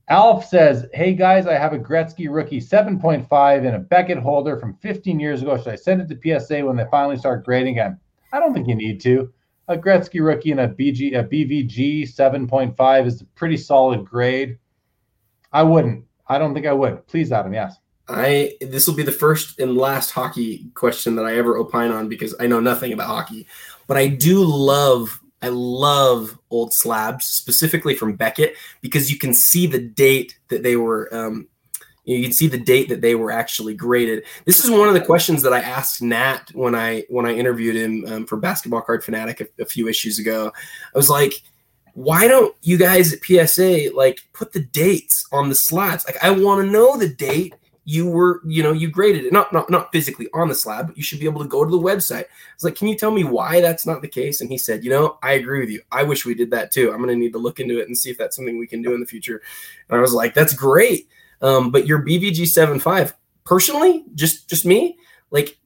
Alf 0.07 0.47
says, 0.47 0.87
Hey 0.93 1.13
guys, 1.13 1.45
I 1.45 1.53
have 1.53 1.73
a 1.73 1.77
Gretzky 1.77 2.27
rookie 2.27 2.59
7.5 2.59 3.65
in 3.65 3.75
a 3.75 3.79
Beckett 3.79 4.17
holder 4.17 4.57
from 4.57 4.75
15 4.77 5.19
years 5.19 5.43
ago. 5.43 5.57
Should 5.57 5.67
I 5.67 5.75
send 5.75 6.01
it 6.01 6.09
to 6.09 6.39
PSA 6.39 6.65
when 6.65 6.75
they 6.75 6.85
finally 6.89 7.17
start 7.17 7.45
grading 7.45 7.73
again? 7.73 7.99
I 8.33 8.39
don't 8.39 8.51
think 8.51 8.67
you 8.67 8.73
need 8.73 8.99
to. 9.01 9.31
A 9.69 9.77
Gretzky 9.77 10.25
rookie 10.25 10.51
and 10.51 10.59
a 10.59 10.67
BG 10.67 11.17
a 11.17 11.23
BVG 11.23 12.03
7.5 12.03 13.05
is 13.05 13.21
a 13.21 13.25
pretty 13.25 13.55
solid 13.55 14.03
grade. 14.03 14.57
I 15.53 15.63
wouldn't. 15.63 16.05
I 16.27 16.37
don't 16.39 16.53
think 16.53 16.65
I 16.65 16.73
would. 16.73 17.05
Please, 17.07 17.31
Adam, 17.31 17.53
yes. 17.53 17.77
I 18.07 18.55
this 18.61 18.87
will 18.87 18.95
be 18.95 19.03
the 19.03 19.11
first 19.11 19.59
and 19.59 19.77
last 19.77 20.09
hockey 20.09 20.71
question 20.73 21.15
that 21.15 21.25
I 21.25 21.37
ever 21.37 21.55
opine 21.55 21.91
on 21.91 22.09
because 22.09 22.33
I 22.39 22.47
know 22.47 22.59
nothing 22.59 22.91
about 22.91 23.07
hockey. 23.07 23.45
But 23.85 23.97
I 23.97 24.07
do 24.07 24.43
love 24.43 25.21
I 25.41 25.49
love 25.49 26.37
old 26.49 26.73
slabs, 26.73 27.25
specifically 27.25 27.95
from 27.95 28.15
Beckett, 28.15 28.55
because 28.81 29.11
you 29.11 29.17
can 29.17 29.33
see 29.33 29.67
the 29.67 29.79
date 29.79 30.37
that 30.49 30.63
they 30.63 30.75
were. 30.75 31.13
Um, 31.15 31.47
you 32.17 32.23
can 32.23 32.33
see 32.33 32.47
the 32.47 32.57
date 32.57 32.89
that 32.89 33.01
they 33.01 33.15
were 33.15 33.31
actually 33.31 33.73
graded. 33.73 34.23
This 34.45 34.63
is 34.63 34.71
one 34.71 34.87
of 34.87 34.93
the 34.93 35.01
questions 35.01 35.41
that 35.43 35.53
I 35.53 35.59
asked 35.59 36.01
Nat 36.01 36.51
when 36.53 36.75
I 36.75 37.05
when 37.09 37.25
I 37.25 37.33
interviewed 37.33 37.75
him 37.75 38.05
um, 38.07 38.25
for 38.25 38.37
Basketball 38.37 38.81
Card 38.81 39.03
Fanatic 39.03 39.41
a, 39.41 39.61
a 39.61 39.65
few 39.65 39.87
issues 39.87 40.19
ago. 40.19 40.51
I 40.93 40.97
was 40.97 41.09
like, 41.09 41.33
why 41.93 42.27
don't 42.27 42.55
you 42.61 42.77
guys 42.77 43.13
at 43.13 43.23
PSA 43.23 43.91
like 43.93 44.21
put 44.33 44.53
the 44.53 44.61
dates 44.61 45.25
on 45.31 45.49
the 45.49 45.55
slabs? 45.55 46.05
Like, 46.05 46.23
I 46.23 46.31
want 46.31 46.65
to 46.65 46.71
know 46.71 46.97
the 46.97 47.09
date 47.09 47.53
you 47.85 48.07
were, 48.07 48.41
you 48.45 48.61
know, 48.61 48.71
you 48.71 48.87
graded 48.87 49.25
it. 49.25 49.33
Not 49.33 49.51
not 49.51 49.69
not 49.69 49.91
physically 49.91 50.27
on 50.33 50.47
the 50.47 50.53
slab, 50.55 50.87
but 50.87 50.97
you 50.97 51.01
should 51.01 51.19
be 51.19 51.25
able 51.25 51.41
to 51.41 51.47
go 51.47 51.65
to 51.65 51.71
the 51.71 51.77
website. 51.77 52.25
I 52.25 52.53
was 52.55 52.63
like, 52.63 52.75
can 52.75 52.87
you 52.87 52.95
tell 52.95 53.09
me 53.09 53.23
why 53.23 53.61
that's 53.61 53.85
not 53.85 54.01
the 54.01 54.07
case? 54.07 54.41
And 54.41 54.49
he 54.49 54.59
said, 54.59 54.83
you 54.83 54.91
know, 54.91 55.17
I 55.23 55.33
agree 55.33 55.59
with 55.59 55.69
you. 55.69 55.81
I 55.91 56.03
wish 56.03 56.25
we 56.25 56.35
did 56.35 56.51
that 56.51 56.71
too. 56.71 56.91
I'm 56.91 56.99
gonna 56.99 57.15
need 57.15 57.33
to 57.33 57.39
look 57.39 57.59
into 57.59 57.79
it 57.79 57.87
and 57.87 57.97
see 57.97 58.11
if 58.11 58.17
that's 58.17 58.35
something 58.35 58.59
we 58.59 58.67
can 58.67 58.83
do 58.83 58.93
in 58.93 58.99
the 58.99 59.07
future. 59.07 59.41
And 59.89 59.97
I 59.97 60.01
was 60.01 60.13
like, 60.13 60.35
that's 60.35 60.53
great. 60.53 61.09
Um, 61.41 61.71
but 61.71 61.87
your 61.87 62.03
BVG 62.03 62.47
75, 62.47 63.13
personally, 63.45 64.05
just 64.15 64.49
just 64.49 64.65
me, 64.65 64.97
like 65.31 65.57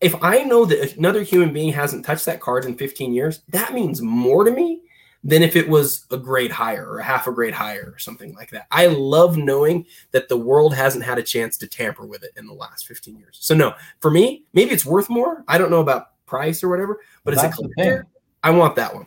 if 0.00 0.14
I 0.22 0.44
know 0.44 0.64
that 0.66 0.96
another 0.96 1.22
human 1.22 1.52
being 1.52 1.72
hasn't 1.72 2.04
touched 2.04 2.26
that 2.26 2.40
card 2.40 2.64
in 2.64 2.76
15 2.76 3.14
years, 3.14 3.40
that 3.48 3.72
means 3.72 4.02
more 4.02 4.44
to 4.44 4.50
me 4.50 4.82
than 5.24 5.42
if 5.42 5.56
it 5.56 5.66
was 5.66 6.04
a 6.10 6.18
grade 6.18 6.52
higher 6.52 6.86
or 6.86 6.98
a 6.98 7.04
half 7.04 7.26
a 7.26 7.32
grade 7.32 7.54
higher 7.54 7.90
or 7.94 7.98
something 7.98 8.34
like 8.34 8.50
that. 8.50 8.66
I 8.70 8.86
love 8.86 9.38
knowing 9.38 9.86
that 10.10 10.28
the 10.28 10.36
world 10.36 10.74
hasn't 10.74 11.04
had 11.04 11.16
a 11.16 11.22
chance 11.22 11.56
to 11.58 11.66
tamper 11.66 12.04
with 12.04 12.22
it 12.22 12.32
in 12.36 12.46
the 12.46 12.52
last 12.52 12.86
15 12.86 13.16
years. 13.16 13.38
So 13.40 13.54
no, 13.54 13.74
for 14.00 14.10
me, 14.10 14.44
maybe 14.52 14.72
it's 14.72 14.84
worth 14.84 15.08
more. 15.08 15.42
I 15.48 15.56
don't 15.56 15.70
know 15.70 15.80
about 15.80 16.08
price 16.26 16.62
or 16.62 16.68
whatever, 16.68 17.00
but 17.24 17.34
well, 17.34 17.46
as 17.46 17.52
a 17.52 17.56
collector, 17.56 18.06
I 18.42 18.50
want 18.50 18.76
that 18.76 18.94
one. 18.94 19.06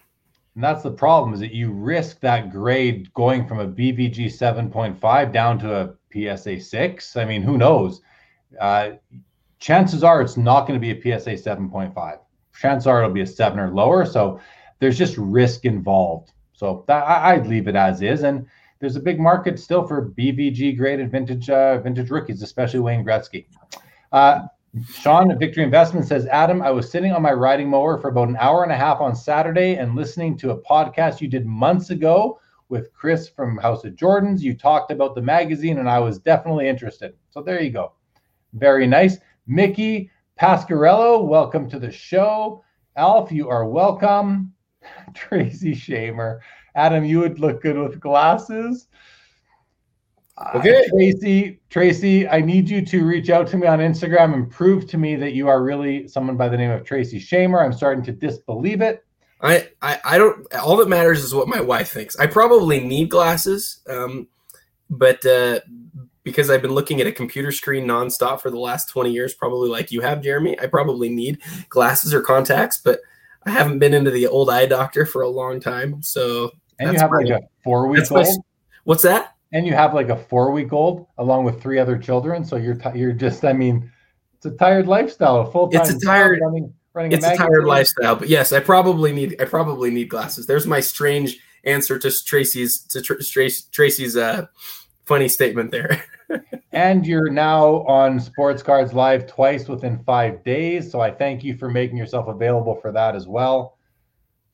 And 0.56 0.64
that's 0.64 0.82
the 0.82 0.90
problem 0.90 1.36
is 1.36 1.40
that 1.42 1.54
you 1.54 1.72
risk 1.72 2.20
that 2.22 2.52
grade 2.52 3.14
going 3.14 3.48
from 3.48 3.60
a 3.60 3.68
BVG 3.68 4.26
7.5 4.26 5.32
down 5.32 5.60
to 5.60 5.82
a 5.82 5.94
PSA 6.14 6.60
6. 6.60 7.18
I 7.18 7.26
mean, 7.26 7.42
who 7.42 7.58
knows? 7.58 8.02
Uh, 8.60 8.92
chances 9.60 10.04
are 10.04 10.22
it's 10.22 10.38
not 10.38 10.68
going 10.68 10.80
to 10.80 10.80
be 10.80 10.92
a 10.92 11.20
PSA 11.20 11.32
7.5. 11.32 12.20
Chances 12.60 12.88
are 12.88 13.04
it'll 13.04 13.14
be 13.14 13.22
a 13.22 13.28
7 13.28 13.60
or 13.60 13.70
lower. 13.70 14.06
So 14.06 14.40
there's 14.80 14.98
just 14.98 15.18
risk 15.18 15.66
involved. 15.66 16.32
So 16.54 16.84
that, 16.88 17.04
I, 17.04 17.38
would 17.38 17.48
leave 17.48 17.68
it 17.68 17.76
as 17.76 18.02
is. 18.02 18.24
And 18.24 18.48
there's 18.80 18.96
a 18.96 19.00
big 19.00 19.20
market 19.20 19.60
still 19.60 19.86
for 19.88 20.10
BVG 20.10 20.78
graded 20.78 21.12
vintage 21.12 21.50
uh, 21.50 21.80
vintage 21.80 22.10
rookies, 22.10 22.42
especially 22.42 22.80
Wayne 22.80 23.06
Gretzky. 23.06 23.46
Uh, 24.12 24.48
Sean 24.90 25.32
at 25.32 25.40
Victory 25.40 25.64
Investment 25.64 26.06
says, 26.06 26.28
Adam, 26.28 26.62
I 26.62 26.72
was 26.72 26.92
sitting 26.92 27.12
on 27.12 27.22
my 27.22 27.32
riding 27.32 27.70
mower 27.70 28.00
for 28.00 28.10
about 28.10 28.28
an 28.28 28.38
hour 28.38 28.64
and 28.64 28.72
a 28.72 28.76
half 28.76 29.00
on 29.02 29.16
Saturday 29.16 29.76
and 29.76 29.96
listening 29.96 30.38
to 30.38 30.52
a 30.52 30.62
podcast 30.62 31.22
you 31.22 31.28
did 31.28 31.46
months 31.46 31.90
ago 31.90 32.40
with 32.70 32.94
Chris 32.94 33.30
from 33.30 33.58
House 33.58 33.84
of 33.86 33.96
Jordans. 33.96 34.42
You 34.42 34.56
talked 34.56 34.92
about 34.92 35.16
the 35.16 35.22
magazine, 35.22 35.80
and 35.80 35.90
I 35.90 36.00
was 36.00 36.20
definitely 36.20 36.68
interested. 36.68 37.14
So 37.30 37.42
there 37.42 37.62
you 37.62 37.72
go. 37.72 37.94
Very 38.54 38.88
nice. 38.88 39.18
Mickey 39.48 40.12
Pascarello, 40.40 41.26
welcome 41.26 41.70
to 41.70 41.80
the 41.80 41.92
show. 41.92 42.64
Alf, 42.96 43.32
you 43.32 43.50
are 43.50 43.66
welcome. 43.66 44.54
Tracy 45.14 45.74
Shamer. 45.74 46.40
Adam, 46.76 47.04
you 47.04 47.20
would 47.20 47.40
look 47.40 47.62
good 47.62 47.78
with 47.78 48.00
glasses. 48.00 48.88
Okay. 50.56 50.84
Uh, 50.86 50.90
Tracy, 50.90 51.60
Tracy, 51.70 52.28
I 52.28 52.42
need 52.42 52.70
you 52.70 52.86
to 52.86 53.04
reach 53.04 53.32
out 53.32 53.48
to 53.48 53.58
me 53.58 53.66
on 53.66 53.80
Instagram 53.80 54.36
and 54.36 54.52
prove 54.52 54.88
to 54.88 54.98
me 54.98 55.16
that 55.16 55.34
you 55.34 55.48
are 55.48 55.64
really 55.64 56.08
someone 56.08 56.38
by 56.38 56.48
the 56.48 56.58
name 56.58 56.70
of 56.70 56.84
Tracy 56.84 57.20
Shamer. 57.20 57.64
I'm 57.64 57.74
starting 57.74 58.04
to 58.06 58.12
disbelieve 58.12 58.82
it. 58.82 59.04
I, 59.42 59.70
I, 59.82 60.00
I 60.04 60.18
don't. 60.18 60.52
All 60.56 60.78
that 60.78 60.90
matters 60.90 61.24
is 61.24 61.34
what 61.34 61.48
my 61.48 61.62
wife 61.62 61.92
thinks. 61.92 62.18
I 62.18 62.26
probably 62.28 62.80
need 62.80 63.10
glasses, 63.10 63.82
um, 63.88 64.28
but 64.90 65.24
uh, 65.26 65.60
because 66.24 66.50
I've 66.50 66.62
been 66.62 66.74
looking 66.74 67.00
at 67.00 67.08
a 67.08 67.12
computer 67.12 67.52
screen 67.52 67.86
nonstop 67.86 68.42
for 68.42 68.50
the 68.50 68.60
last 68.60 68.90
20 68.90 69.12
years, 69.12 69.34
probably 69.34 69.70
like 69.70 69.92
you 69.92 70.02
have, 70.02 70.22
Jeremy, 70.22 70.60
I 70.60 70.68
probably 70.68 71.10
need 71.10 71.40
glasses 71.70 72.14
or 72.14 72.22
contacts. 72.22 72.78
But 72.78 73.00
I 73.46 73.52
haven't 73.52 73.80
been 73.80 73.94
into 73.94 74.12
the 74.12 74.28
old 74.28 74.50
eye 74.50 74.66
doctor 74.66 75.06
for 75.06 75.22
a 75.22 75.30
long 75.30 75.60
time, 75.60 76.02
so. 76.02 76.52
And 76.80 76.94
you 76.94 77.00
have 77.00 77.12
like 77.12 77.30
a 77.30 77.42
four 77.64 77.88
week 77.88 78.12
old. 78.12 78.28
what's 78.84 79.02
that? 79.04 79.36
And 79.54 79.66
you 79.66 79.74
have 79.74 79.94
like 79.94 80.10
a 80.10 80.18
four 80.18 80.52
week 80.52 80.74
old 80.74 81.08
along 81.18 81.46
with 81.46 81.62
three 81.62 81.80
other 81.80 81.98
children, 81.98 82.44
so 82.44 82.56
you're 82.56 82.76
t- 82.76 83.00
you're 83.00 83.14
just 83.14 83.46
I 83.46 83.54
mean, 83.54 83.92
it's 84.36 84.46
a 84.46 84.52
tired 84.52 84.86
lifestyle, 84.88 85.38
a 85.38 85.52
full 85.52 85.70
time. 85.70 85.82
It's 85.82 85.92
a 85.92 86.06
tired. 86.06 86.40
Running, 86.44 86.74
running 86.98 87.12
it's 87.14 87.26
a, 87.26 87.32
a 87.32 87.38
tired 87.38 87.66
lifestyle, 87.66 88.16
but 88.16 88.28
yes, 88.28 88.52
I 88.52 88.60
probably 88.60 89.14
need 89.14 89.40
I 89.40 89.46
probably 89.46 89.92
need 89.92 90.10
glasses. 90.10 90.48
There's 90.48 90.68
my 90.68 90.82
strange 90.82 91.40
answer 91.64 91.98
to 92.00 92.12
Tracy's 92.26 92.80
to 92.88 93.02
Tr- 93.02 93.22
Tracy's 93.72 94.18
uh, 94.18 94.48
funny 95.06 95.30
statement 95.30 95.72
there. 95.72 96.04
and 96.72 97.06
you're 97.06 97.30
now 97.30 97.86
on 97.86 98.20
Sports 98.20 98.64
Cards 98.64 98.94
Live 98.94 99.28
twice 99.28 99.68
within 99.68 100.04
five 100.04 100.44
days. 100.44 100.92
So 100.92 101.00
I 101.00 101.12
thank 101.12 101.44
you 101.44 101.56
for 101.56 101.70
making 101.70 101.98
yourself 101.98 102.28
available 102.28 102.76
for 102.76 102.92
that 102.92 103.16
as 103.16 103.28
well 103.28 103.78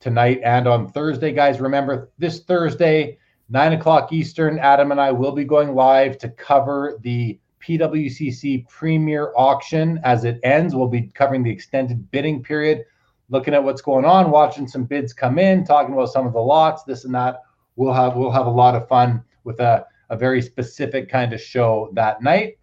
tonight 0.00 0.40
and 0.44 0.68
on 0.68 0.92
Thursday, 0.92 1.32
guys. 1.32 1.60
Remember, 1.60 2.10
this 2.18 2.40
Thursday, 2.40 3.18
nine 3.48 3.72
o'clock 3.72 4.12
Eastern, 4.12 4.58
Adam 4.58 4.92
and 4.92 5.00
I 5.00 5.10
will 5.10 5.32
be 5.32 5.44
going 5.44 5.74
live 5.74 6.18
to 6.18 6.28
cover 6.28 6.98
the 7.02 7.38
PWCC 7.66 8.68
Premier 8.68 9.32
Auction 9.36 10.00
as 10.04 10.24
it 10.24 10.38
ends. 10.42 10.74
We'll 10.74 10.88
be 10.88 11.08
covering 11.14 11.42
the 11.42 11.50
extended 11.50 12.10
bidding 12.10 12.42
period, 12.42 12.84
looking 13.28 13.54
at 13.54 13.62
what's 13.62 13.82
going 13.82 14.04
on, 14.04 14.30
watching 14.30 14.68
some 14.68 14.84
bids 14.84 15.12
come 15.12 15.38
in, 15.38 15.64
talking 15.64 15.94
about 15.94 16.10
some 16.10 16.26
of 16.26 16.32
the 16.32 16.40
lots, 16.40 16.84
this 16.84 17.04
and 17.04 17.14
that. 17.14 17.42
We'll 17.76 17.92
have 17.92 18.16
we'll 18.16 18.30
have 18.30 18.46
a 18.46 18.50
lot 18.50 18.74
of 18.74 18.86
fun 18.88 19.22
with 19.44 19.60
a 19.60 19.86
a 20.10 20.16
very 20.16 20.42
specific 20.42 21.08
kind 21.08 21.32
of 21.32 21.40
show 21.40 21.90
that 21.94 22.22
night. 22.22 22.58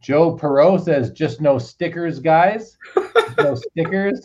Joe 0.00 0.36
Perot 0.36 0.84
says, 0.84 1.10
just 1.10 1.40
no 1.40 1.58
stickers, 1.58 2.20
guys. 2.20 2.76
no 3.38 3.54
stickers. 3.70 4.20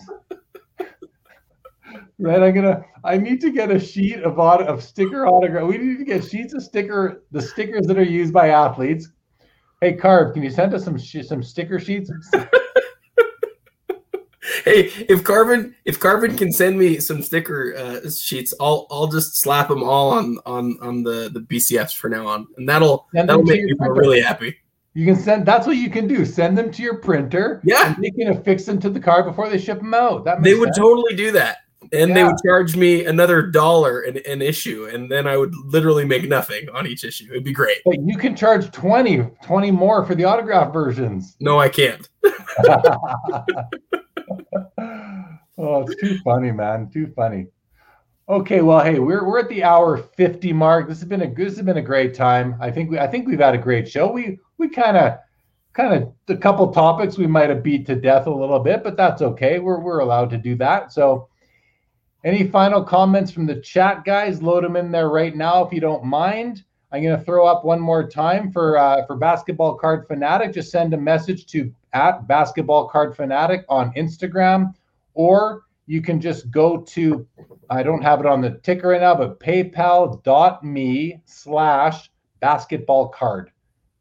Right, 2.21 2.43
I'm 2.43 2.53
gonna. 2.53 2.83
I 3.05 3.17
need 3.17 3.39
to 3.41 3.49
get 3.49 3.71
a 3.71 3.79
sheet 3.79 4.21
of 4.23 4.37
of 4.39 4.83
sticker 4.83 5.25
autograph. 5.25 5.69
We 5.69 5.77
need 5.77 5.99
to 5.99 6.03
get 6.03 6.25
sheets 6.25 6.53
of 6.53 6.61
sticker, 6.61 7.23
the 7.31 7.41
stickers 7.41 7.87
that 7.87 7.97
are 7.97 8.03
used 8.03 8.33
by 8.33 8.49
athletes. 8.49 9.09
Hey, 9.81 9.95
Carb, 9.95 10.33
can 10.33 10.43
you 10.43 10.49
send 10.49 10.73
us 10.73 10.83
some 10.83 10.99
some 10.99 11.41
sticker 11.41 11.79
sheets? 11.79 12.11
hey, 14.65 14.91
if 15.07 15.23
Carvin 15.23 15.73
if 15.85 15.97
Carvin 15.99 16.35
can 16.35 16.51
send 16.51 16.77
me 16.77 16.99
some 16.99 17.21
sticker 17.21 17.73
uh, 17.77 18.09
sheets, 18.09 18.53
I'll 18.59 18.87
I'll 18.91 19.07
just 19.07 19.41
slap 19.41 19.69
them 19.69 19.81
all 19.81 20.11
on 20.11 20.37
on 20.45 20.77
on 20.81 21.03
the 21.03 21.29
the 21.33 21.39
BCFs 21.39 21.95
for 21.95 22.09
now 22.09 22.27
on, 22.27 22.45
and 22.57 22.67
that'll 22.67 23.07
send 23.15 23.29
that'll 23.29 23.43
make 23.43 23.65
people 23.65 23.87
printer. 23.87 24.01
really 24.01 24.19
happy. 24.21 24.57
You 24.95 25.05
can 25.05 25.15
send. 25.15 25.45
That's 25.45 25.65
what 25.65 25.77
you 25.77 25.89
can 25.89 26.09
do. 26.09 26.25
Send 26.25 26.57
them 26.57 26.71
to 26.71 26.83
your 26.83 26.97
printer. 26.97 27.61
Yeah, 27.63 27.95
they 28.01 28.11
can 28.11 28.27
affix 28.29 28.65
them 28.65 28.81
to 28.81 28.89
the 28.89 28.99
car 28.99 29.23
before 29.23 29.47
they 29.47 29.57
ship 29.57 29.77
them 29.77 29.93
out. 29.93 30.25
That 30.25 30.43
they 30.43 30.55
would 30.55 30.73
sense. 30.73 30.77
totally 30.77 31.15
do 31.15 31.31
that, 31.31 31.59
and 31.91 32.09
yeah. 32.09 32.13
they 32.13 32.23
would 32.23 32.35
charge 32.45 32.75
me 32.75 33.05
another 33.05 33.41
dollar 33.41 34.01
an, 34.01 34.19
an 34.27 34.41
issue, 34.41 34.89
and 34.91 35.09
then 35.09 35.27
I 35.27 35.37
would 35.37 35.53
literally 35.65 36.05
make 36.05 36.27
nothing 36.27 36.69
on 36.69 36.85
each 36.87 37.03
issue. 37.03 37.27
It'd 37.31 37.43
be 37.43 37.53
great. 37.53 37.77
But 37.85 38.01
you 38.01 38.17
can 38.17 38.35
charge 38.35 38.69
20, 38.71 39.29
20 39.43 39.71
more 39.71 40.05
for 40.05 40.15
the 40.15 40.25
autograph 40.25 40.73
versions. 40.73 41.35
No, 41.39 41.59
I 41.59 41.69
can't. 41.69 42.07
oh, 45.57 45.81
it's 45.81 45.95
too 46.01 46.19
funny, 46.23 46.51
man. 46.51 46.89
Too 46.89 47.11
funny. 47.15 47.47
Okay, 48.27 48.61
well, 48.61 48.81
hey, 48.81 48.99
we're 48.99 49.25
we're 49.25 49.39
at 49.39 49.49
the 49.49 49.63
hour 49.63 49.97
50 49.97 50.53
mark. 50.53 50.87
This 50.87 50.99
has 50.99 51.07
been 51.07 51.23
a 51.23 51.33
this 51.33 51.55
has 51.55 51.65
been 51.65 51.77
a 51.77 51.81
great 51.81 52.13
time. 52.13 52.55
I 52.59 52.69
think 52.69 52.91
we 52.91 52.99
I 52.99 53.07
think 53.07 53.27
we've 53.27 53.39
had 53.39 53.55
a 53.55 53.59
great 53.59 53.89
show. 53.89 54.11
We 54.11 54.37
we 54.57 54.69
kind 54.69 54.97
of 54.97 55.17
kind 55.73 55.93
of 55.95 56.13
a 56.27 56.37
couple 56.37 56.71
topics 56.71 57.17
we 57.17 57.25
might 57.25 57.49
have 57.49 57.63
beat 57.63 57.85
to 57.87 57.95
death 57.95 58.27
a 58.27 58.33
little 58.33 58.59
bit, 58.59 58.83
but 58.83 58.97
that's 58.97 59.21
okay. 59.21 59.57
We're 59.59 59.79
we're 59.79 59.99
allowed 59.99 60.29
to 60.31 60.37
do 60.37 60.55
that. 60.57 60.91
So 60.91 61.28
any 62.23 62.47
final 62.47 62.83
comments 62.83 63.31
from 63.31 63.45
the 63.45 63.61
chat, 63.61 64.03
guys? 64.03 64.41
Load 64.41 64.63
them 64.63 64.75
in 64.75 64.91
there 64.91 65.09
right 65.09 65.35
now 65.35 65.63
if 65.63 65.73
you 65.73 65.79
don't 65.79 66.03
mind. 66.03 66.63
I'm 66.91 67.03
going 67.03 67.17
to 67.17 67.23
throw 67.23 67.45
up 67.45 67.63
one 67.63 67.79
more 67.79 68.07
time 68.07 68.51
for 68.51 68.77
uh, 68.77 69.05
for 69.05 69.15
Basketball 69.15 69.75
Card 69.75 70.07
Fanatic. 70.07 70.53
Just 70.53 70.71
send 70.71 70.93
a 70.93 70.97
message 70.97 71.45
to 71.47 71.71
at 71.93 72.27
Basketball 72.27 72.89
Card 72.89 73.15
Fanatic 73.15 73.63
on 73.69 73.93
Instagram, 73.93 74.73
or 75.13 75.63
you 75.85 76.01
can 76.01 76.19
just 76.19 76.51
go 76.51 76.77
to 76.77 77.27
I 77.69 77.83
don't 77.83 78.01
have 78.01 78.19
it 78.19 78.25
on 78.25 78.41
the 78.41 78.59
ticker 78.63 78.89
right 78.89 79.01
now, 79.01 79.15
but 79.15 79.39
PayPal.me 79.39 81.21
slash 81.25 82.09
basketball 82.39 83.09
card. 83.09 83.51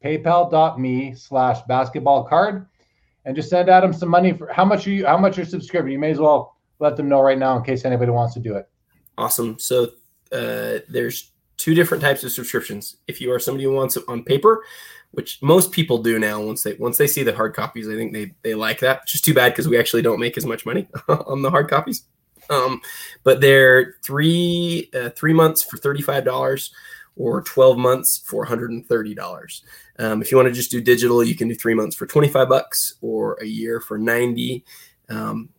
PayPal.me 0.03 1.13
slash 1.13 1.61
basketball 1.67 2.23
card, 2.23 2.67
and 3.25 3.35
just 3.35 3.49
send 3.49 3.69
Adam 3.69 3.93
some 3.93 4.09
money 4.09 4.33
for 4.33 4.51
how 4.51 4.65
much 4.65 4.87
are 4.87 4.91
you 4.91 5.05
how 5.05 5.17
much 5.17 5.37
are 5.37 5.41
you 5.41 5.47
subscribing? 5.47 5.91
You 5.91 5.99
may 5.99 6.11
as 6.11 6.19
well 6.19 6.58
let 6.79 6.97
them 6.97 7.09
know 7.09 7.21
right 7.21 7.37
now 7.37 7.57
in 7.57 7.63
case 7.63 7.85
anybody 7.85 8.11
wants 8.11 8.33
to 8.33 8.39
do 8.39 8.55
it. 8.55 8.69
Awesome. 9.17 9.59
So 9.59 9.91
uh, 10.31 10.79
there's 10.87 11.31
two 11.57 11.73
different 11.73 12.01
types 12.01 12.23
of 12.23 12.31
subscriptions. 12.31 12.97
If 13.07 13.19
you 13.19 13.31
are 13.31 13.39
somebody 13.39 13.65
who 13.65 13.73
wants 13.73 13.97
it 13.97 14.03
on 14.07 14.23
paper, 14.23 14.63
which 15.11 15.41
most 15.41 15.71
people 15.71 15.97
do 15.97 16.19
now 16.19 16.41
once 16.41 16.63
they 16.63 16.73
once 16.75 16.97
they 16.97 17.07
see 17.07 17.23
the 17.23 17.35
hard 17.35 17.53
copies, 17.53 17.89
I 17.89 17.95
think 17.95 18.13
they 18.13 18.33
they 18.43 18.55
like 18.55 18.79
that. 18.79 19.01
Which 19.01 19.15
is 19.15 19.21
too 19.21 19.33
bad 19.33 19.49
because 19.49 19.67
we 19.67 19.77
actually 19.77 20.01
don't 20.01 20.19
make 20.19 20.37
as 20.37 20.45
much 20.45 20.65
money 20.65 20.87
on 21.07 21.41
the 21.41 21.49
hard 21.49 21.69
copies. 21.69 22.03
Um, 22.49 22.81
but 23.23 23.41
they're 23.41 23.95
three 24.03 24.89
uh, 24.93 25.09
three 25.11 25.33
months 25.33 25.63
for 25.63 25.77
thirty 25.77 26.01
five 26.01 26.25
dollars 26.25 26.71
or 27.19 27.41
12 27.41 27.77
months 27.77 28.23
for 28.25 28.45
$130. 28.45 29.61
Um, 29.99 30.21
if 30.21 30.31
you 30.31 30.37
want 30.37 30.47
to 30.47 30.53
just 30.53 30.71
do 30.71 30.79
digital, 30.79 31.21
you 31.21 31.35
can 31.35 31.49
do 31.49 31.53
three 31.53 31.73
months 31.73 31.95
for 31.95 32.07
25 32.07 32.47
bucks 32.47 32.95
or 33.01 33.37
a 33.41 33.45
year 33.45 33.81
for 33.81 33.97
90. 33.97 34.63
Um, 35.09 35.49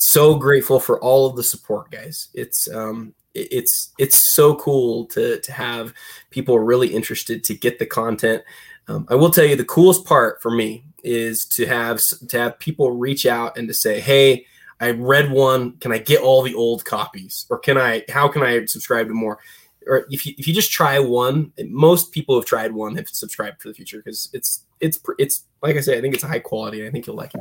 so 0.00 0.34
grateful 0.34 0.80
for 0.80 1.00
all 1.00 1.26
of 1.26 1.36
the 1.36 1.42
support, 1.42 1.90
guys. 1.90 2.28
It's 2.34 2.68
um, 2.72 3.14
it's 3.34 3.92
it's 3.98 4.34
so 4.34 4.54
cool 4.56 5.06
to 5.06 5.40
to 5.40 5.52
have 5.52 5.92
people 6.30 6.58
really 6.58 6.88
interested 6.88 7.44
to 7.44 7.54
get 7.54 7.78
the 7.78 7.86
content. 7.86 8.42
Um, 8.88 9.06
I 9.08 9.14
will 9.14 9.30
tell 9.30 9.44
you 9.44 9.56
the 9.56 9.64
coolest 9.64 10.04
part 10.04 10.42
for 10.42 10.50
me 10.50 10.84
is 11.04 11.44
to 11.52 11.66
have 11.66 12.00
to 12.28 12.38
have 12.38 12.58
people 12.58 12.90
reach 12.92 13.26
out 13.26 13.56
and 13.56 13.68
to 13.68 13.74
say, 13.74 14.00
"Hey, 14.00 14.46
I 14.80 14.90
read 14.90 15.30
one. 15.30 15.76
Can 15.78 15.92
I 15.92 15.98
get 15.98 16.20
all 16.20 16.42
the 16.42 16.54
old 16.54 16.84
copies, 16.84 17.46
or 17.50 17.58
can 17.58 17.78
I? 17.78 18.04
How 18.08 18.26
can 18.28 18.42
I 18.42 18.64
subscribe 18.66 19.08
to 19.08 19.14
more?" 19.14 19.38
Or 19.86 20.06
if 20.10 20.26
you 20.26 20.34
if 20.38 20.48
you 20.48 20.54
just 20.54 20.72
try 20.72 20.98
one, 20.98 21.52
most 21.68 22.12
people 22.12 22.36
have 22.36 22.46
tried 22.46 22.72
one 22.72 22.96
have 22.96 23.08
subscribed 23.08 23.62
for 23.62 23.68
the 23.68 23.74
future 23.74 23.98
because 23.98 24.28
it's 24.32 24.64
it's 24.80 24.98
it's 25.18 25.44
like 25.62 25.76
I 25.76 25.80
say, 25.80 25.96
I 25.96 26.00
think 26.00 26.14
it's 26.14 26.24
high 26.24 26.38
quality. 26.38 26.86
I 26.86 26.90
think 26.90 27.06
you'll 27.06 27.16
like 27.16 27.34
it. 27.34 27.40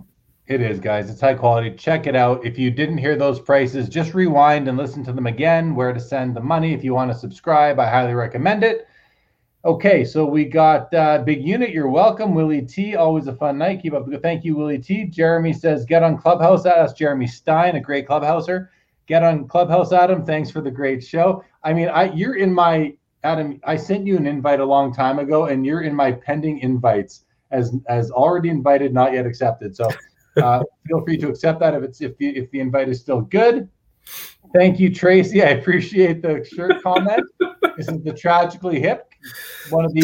It 0.50 0.62
is, 0.62 0.80
guys. 0.80 1.12
It's 1.12 1.22
high 1.22 1.36
quality. 1.36 1.70
Check 1.76 2.08
it 2.08 2.16
out. 2.16 2.44
If 2.44 2.58
you 2.58 2.72
didn't 2.72 2.98
hear 2.98 3.16
those 3.16 3.40
prices, 3.40 3.88
just 3.88 4.16
rewind 4.16 4.68
and 4.68 4.80
listen 4.80 5.04
to 5.04 5.14
them 5.14 5.28
again. 5.28 5.76
Where 5.76 5.94
to 5.94 6.00
send 6.00 6.36
the 6.36 6.42
money 6.42 6.74
if 6.74 6.84
you 6.84 6.96
want 6.96 7.12
to 7.12 7.18
subscribe, 7.18 7.80
I 7.80 7.88
highly 7.88 8.16
recommend 8.16 8.64
it. 8.64 8.88
Okay, 9.64 10.04
so 10.04 10.26
we 10.26 10.46
got 10.46 10.92
uh, 10.92 11.20
Big 11.20 11.46
Unit. 11.46 11.70
You're 11.70 11.88
welcome, 11.88 12.34
Willie 12.34 12.64
T. 12.64 12.96
Always 12.96 13.28
a 13.28 13.36
fun 13.36 13.60
night. 13.60 13.84
Keep 13.84 13.94
up. 13.94 14.08
Thank 14.24 14.44
you, 14.44 14.56
Willie 14.56 14.80
T. 14.80 15.06
Jeremy 15.06 15.54
says, 15.54 15.86
get 15.86 16.02
on 16.02 16.18
Clubhouse. 16.18 16.64
That's 16.64 16.94
Jeremy 16.94 17.28
Stein, 17.28 17.76
a 17.76 17.80
great 17.80 18.08
Clubhouser. 18.08 18.70
Get 19.06 19.22
on 19.22 19.48
Clubhouse, 19.48 19.94
Adam. 19.94 20.26
Thanks 20.26 20.50
for 20.50 20.62
the 20.62 20.72
great 20.72 21.04
show. 21.04 21.44
I 21.64 21.74
mean, 21.74 21.90
I 21.90 22.12
you're 22.14 22.38
in 22.38 22.52
my 22.52 22.96
Adam. 23.24 23.62
I 23.66 23.76
sent 23.76 24.08
you 24.08 24.18
an 24.18 24.26
invite 24.26 24.62
a 24.62 24.66
long 24.66 24.96
time 24.96 25.20
ago, 25.20 25.46
and 25.46 25.64
you're 25.64 25.82
in 25.82 25.94
my 25.94 26.12
pending 26.12 26.58
invites 26.62 27.26
as 27.52 27.76
as 27.88 28.10
already 28.10 28.50
invited, 28.50 28.96
not 28.96 29.14
yet 29.14 29.28
accepted. 29.28 29.76
So 29.76 29.90
uh, 30.44 30.64
feel 30.88 31.04
free 31.04 31.18
to 31.18 31.30
accept 31.30 31.60
that 31.60 31.74
if 31.74 31.84
it's 31.84 32.02
if 32.02 32.18
the 32.18 32.30
if 32.38 32.50
the 32.52 32.60
invite 32.60 32.90
is 32.90 33.00
still 33.00 33.22
good. 33.22 33.70
Thank 34.54 34.80
you, 34.80 34.94
Tracy. 34.94 35.44
I 35.44 35.50
appreciate 35.50 36.22
the 36.22 36.44
shirt 36.44 36.82
comment. 36.82 37.24
this 37.78 37.88
is 37.88 38.02
the 38.04 38.14
Tragically 38.14 38.80
Hip, 38.80 39.08
one 39.70 39.86
of 39.86 39.94
the 39.94 40.02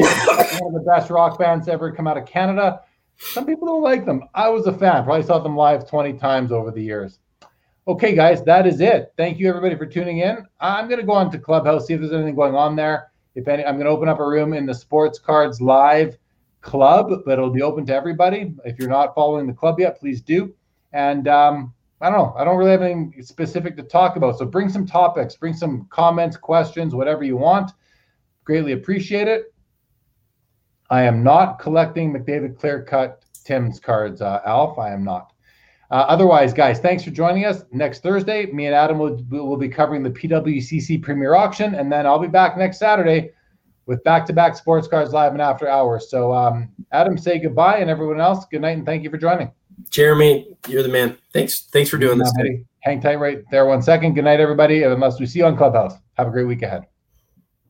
one 0.62 0.76
of 0.76 0.84
the 0.84 0.86
best 0.88 1.10
rock 1.10 1.40
bands 1.40 1.68
ever 1.68 1.92
come 1.92 2.08
out 2.08 2.18
of 2.18 2.26
Canada. 2.26 2.82
Some 3.18 3.46
people 3.46 3.68
don't 3.68 3.82
like 3.82 4.06
them. 4.06 4.24
I 4.36 4.50
was 4.50 4.68
a 4.68 4.74
fan. 4.74 5.04
Probably 5.04 5.24
saw 5.24 5.40
them 5.40 5.56
live 5.56 5.90
20 5.90 6.14
times 6.14 6.52
over 6.52 6.70
the 6.70 6.82
years. 6.82 7.20
Okay, 7.88 8.14
guys, 8.14 8.44
that 8.44 8.68
is 8.68 8.82
it. 8.82 9.14
Thank 9.16 9.40
you 9.40 9.48
everybody 9.48 9.76
for 9.76 9.86
tuning 9.86 10.20
in. 10.20 10.46
I'm 10.60 10.90
gonna 10.90 11.04
go 11.04 11.14
on 11.14 11.32
to 11.32 11.40
Clubhouse, 11.40 11.88
see 11.88 11.94
if 11.94 12.02
there's 12.02 12.14
anything 12.14 12.36
going 12.36 12.56
on 12.56 12.76
there. 12.76 13.12
If 13.36 13.48
any, 13.48 13.66
I'm 13.66 13.78
gonna 13.78 13.90
open 13.90 14.10
up 14.10 14.20
a 14.20 14.28
room 14.28 14.54
in 14.54 14.66
the 14.66 14.74
Sports 14.74 15.20
Cards 15.20 15.62
Live 15.62 16.18
club, 16.66 17.12
but 17.26 17.34
it'll 17.34 17.52
be 17.52 17.62
open 17.62 17.86
to 17.86 17.96
everybody. 17.96 18.54
If 18.66 18.78
you're 18.80 18.90
not 18.90 19.16
following 19.16 19.48
the 19.48 19.54
club 19.54 19.80
yet, 19.80 20.00
please 20.00 20.20
do. 20.22 20.54
And 20.92 21.28
um, 21.28 21.74
I 22.02 22.10
don't 22.10 22.18
know, 22.18 22.34
I 22.36 22.44
don't 22.44 22.58
really 22.58 22.72
have 22.72 22.82
anything 22.82 23.14
specific 23.22 23.78
to 23.78 23.84
talk 23.84 24.18
about. 24.18 24.38
So 24.38 24.46
bring 24.46 24.68
some 24.68 24.86
topics, 24.86 25.36
bring 25.36 25.54
some 25.54 25.88
comments, 25.90 26.36
questions, 26.36 26.94
whatever 26.94 27.24
you 27.24 27.38
want. 27.38 27.72
Greatly 28.44 28.74
appreciate 28.74 29.28
it. 29.28 29.54
I 30.90 31.04
am 31.04 31.24
not 31.24 31.60
collecting 31.60 32.14
McDavid 32.14 32.58
clear 32.58 32.84
cut 32.84 33.24
Tim's 33.44 33.80
cards, 33.80 34.22
uh, 34.22 34.42
Alf. 34.46 34.78
I 34.78 34.92
am 34.92 35.04
not. 35.04 35.32
Uh, 35.92 36.06
otherwise, 36.08 36.52
guys, 36.52 36.80
thanks 36.80 37.04
for 37.04 37.12
joining 37.12 37.46
us. 37.46 37.64
Next 37.72 38.02
Thursday, 38.02 38.48
me 38.48 38.66
and 38.66 38.76
Adam 38.76 38.98
will, 38.98 39.24
will 39.30 39.58
be 39.58 39.70
covering 39.70 40.02
the 40.02 40.10
PWCC 40.10 41.02
Premier 41.02 41.36
Auction, 41.36 41.76
and 41.76 41.92
then 41.92 42.08
I'll 42.08 42.20
be 42.20 42.28
back 42.28 42.58
next 42.58 42.80
Saturday 42.80 43.32
with 43.86 44.04
back-to-back 44.04 44.56
sports 44.56 44.88
cards 44.88 45.14
live 45.14 45.32
and 45.34 45.42
after 45.42 45.68
hours. 45.68 46.10
So, 46.10 46.34
um, 46.34 46.70
Adam, 46.92 47.18
say 47.18 47.40
goodbye, 47.40 47.78
and 47.78 47.90
everyone 47.90 48.20
else, 48.20 48.46
good 48.46 48.62
night, 48.62 48.78
and 48.78 48.86
thank 48.86 49.04
you 49.04 49.10
for 49.10 49.18
joining. 49.18 49.52
Jeremy, 49.90 50.58
you're 50.68 50.84
the 50.84 50.90
man. 50.90 51.18
Thanks, 51.34 51.62
thanks 51.66 51.90
for 51.90 51.98
doing 51.98 52.18
this. 52.18 52.32
Hang 52.80 53.02
tight 53.02 53.16
right 53.16 53.44
there 53.50 53.66
one 53.66 53.82
second. 53.82 54.14
Good 54.14 54.26
night, 54.26 54.40
everybody. 54.40 54.84
Unless 54.84 55.20
we 55.20 55.26
see 55.26 55.40
you 55.40 55.46
on 55.46 55.58
Clubhouse. 55.58 55.94
Have 56.18 56.28
a 56.28 56.32
great 56.32 56.46
week 56.46 56.62
ahead. 56.62 56.86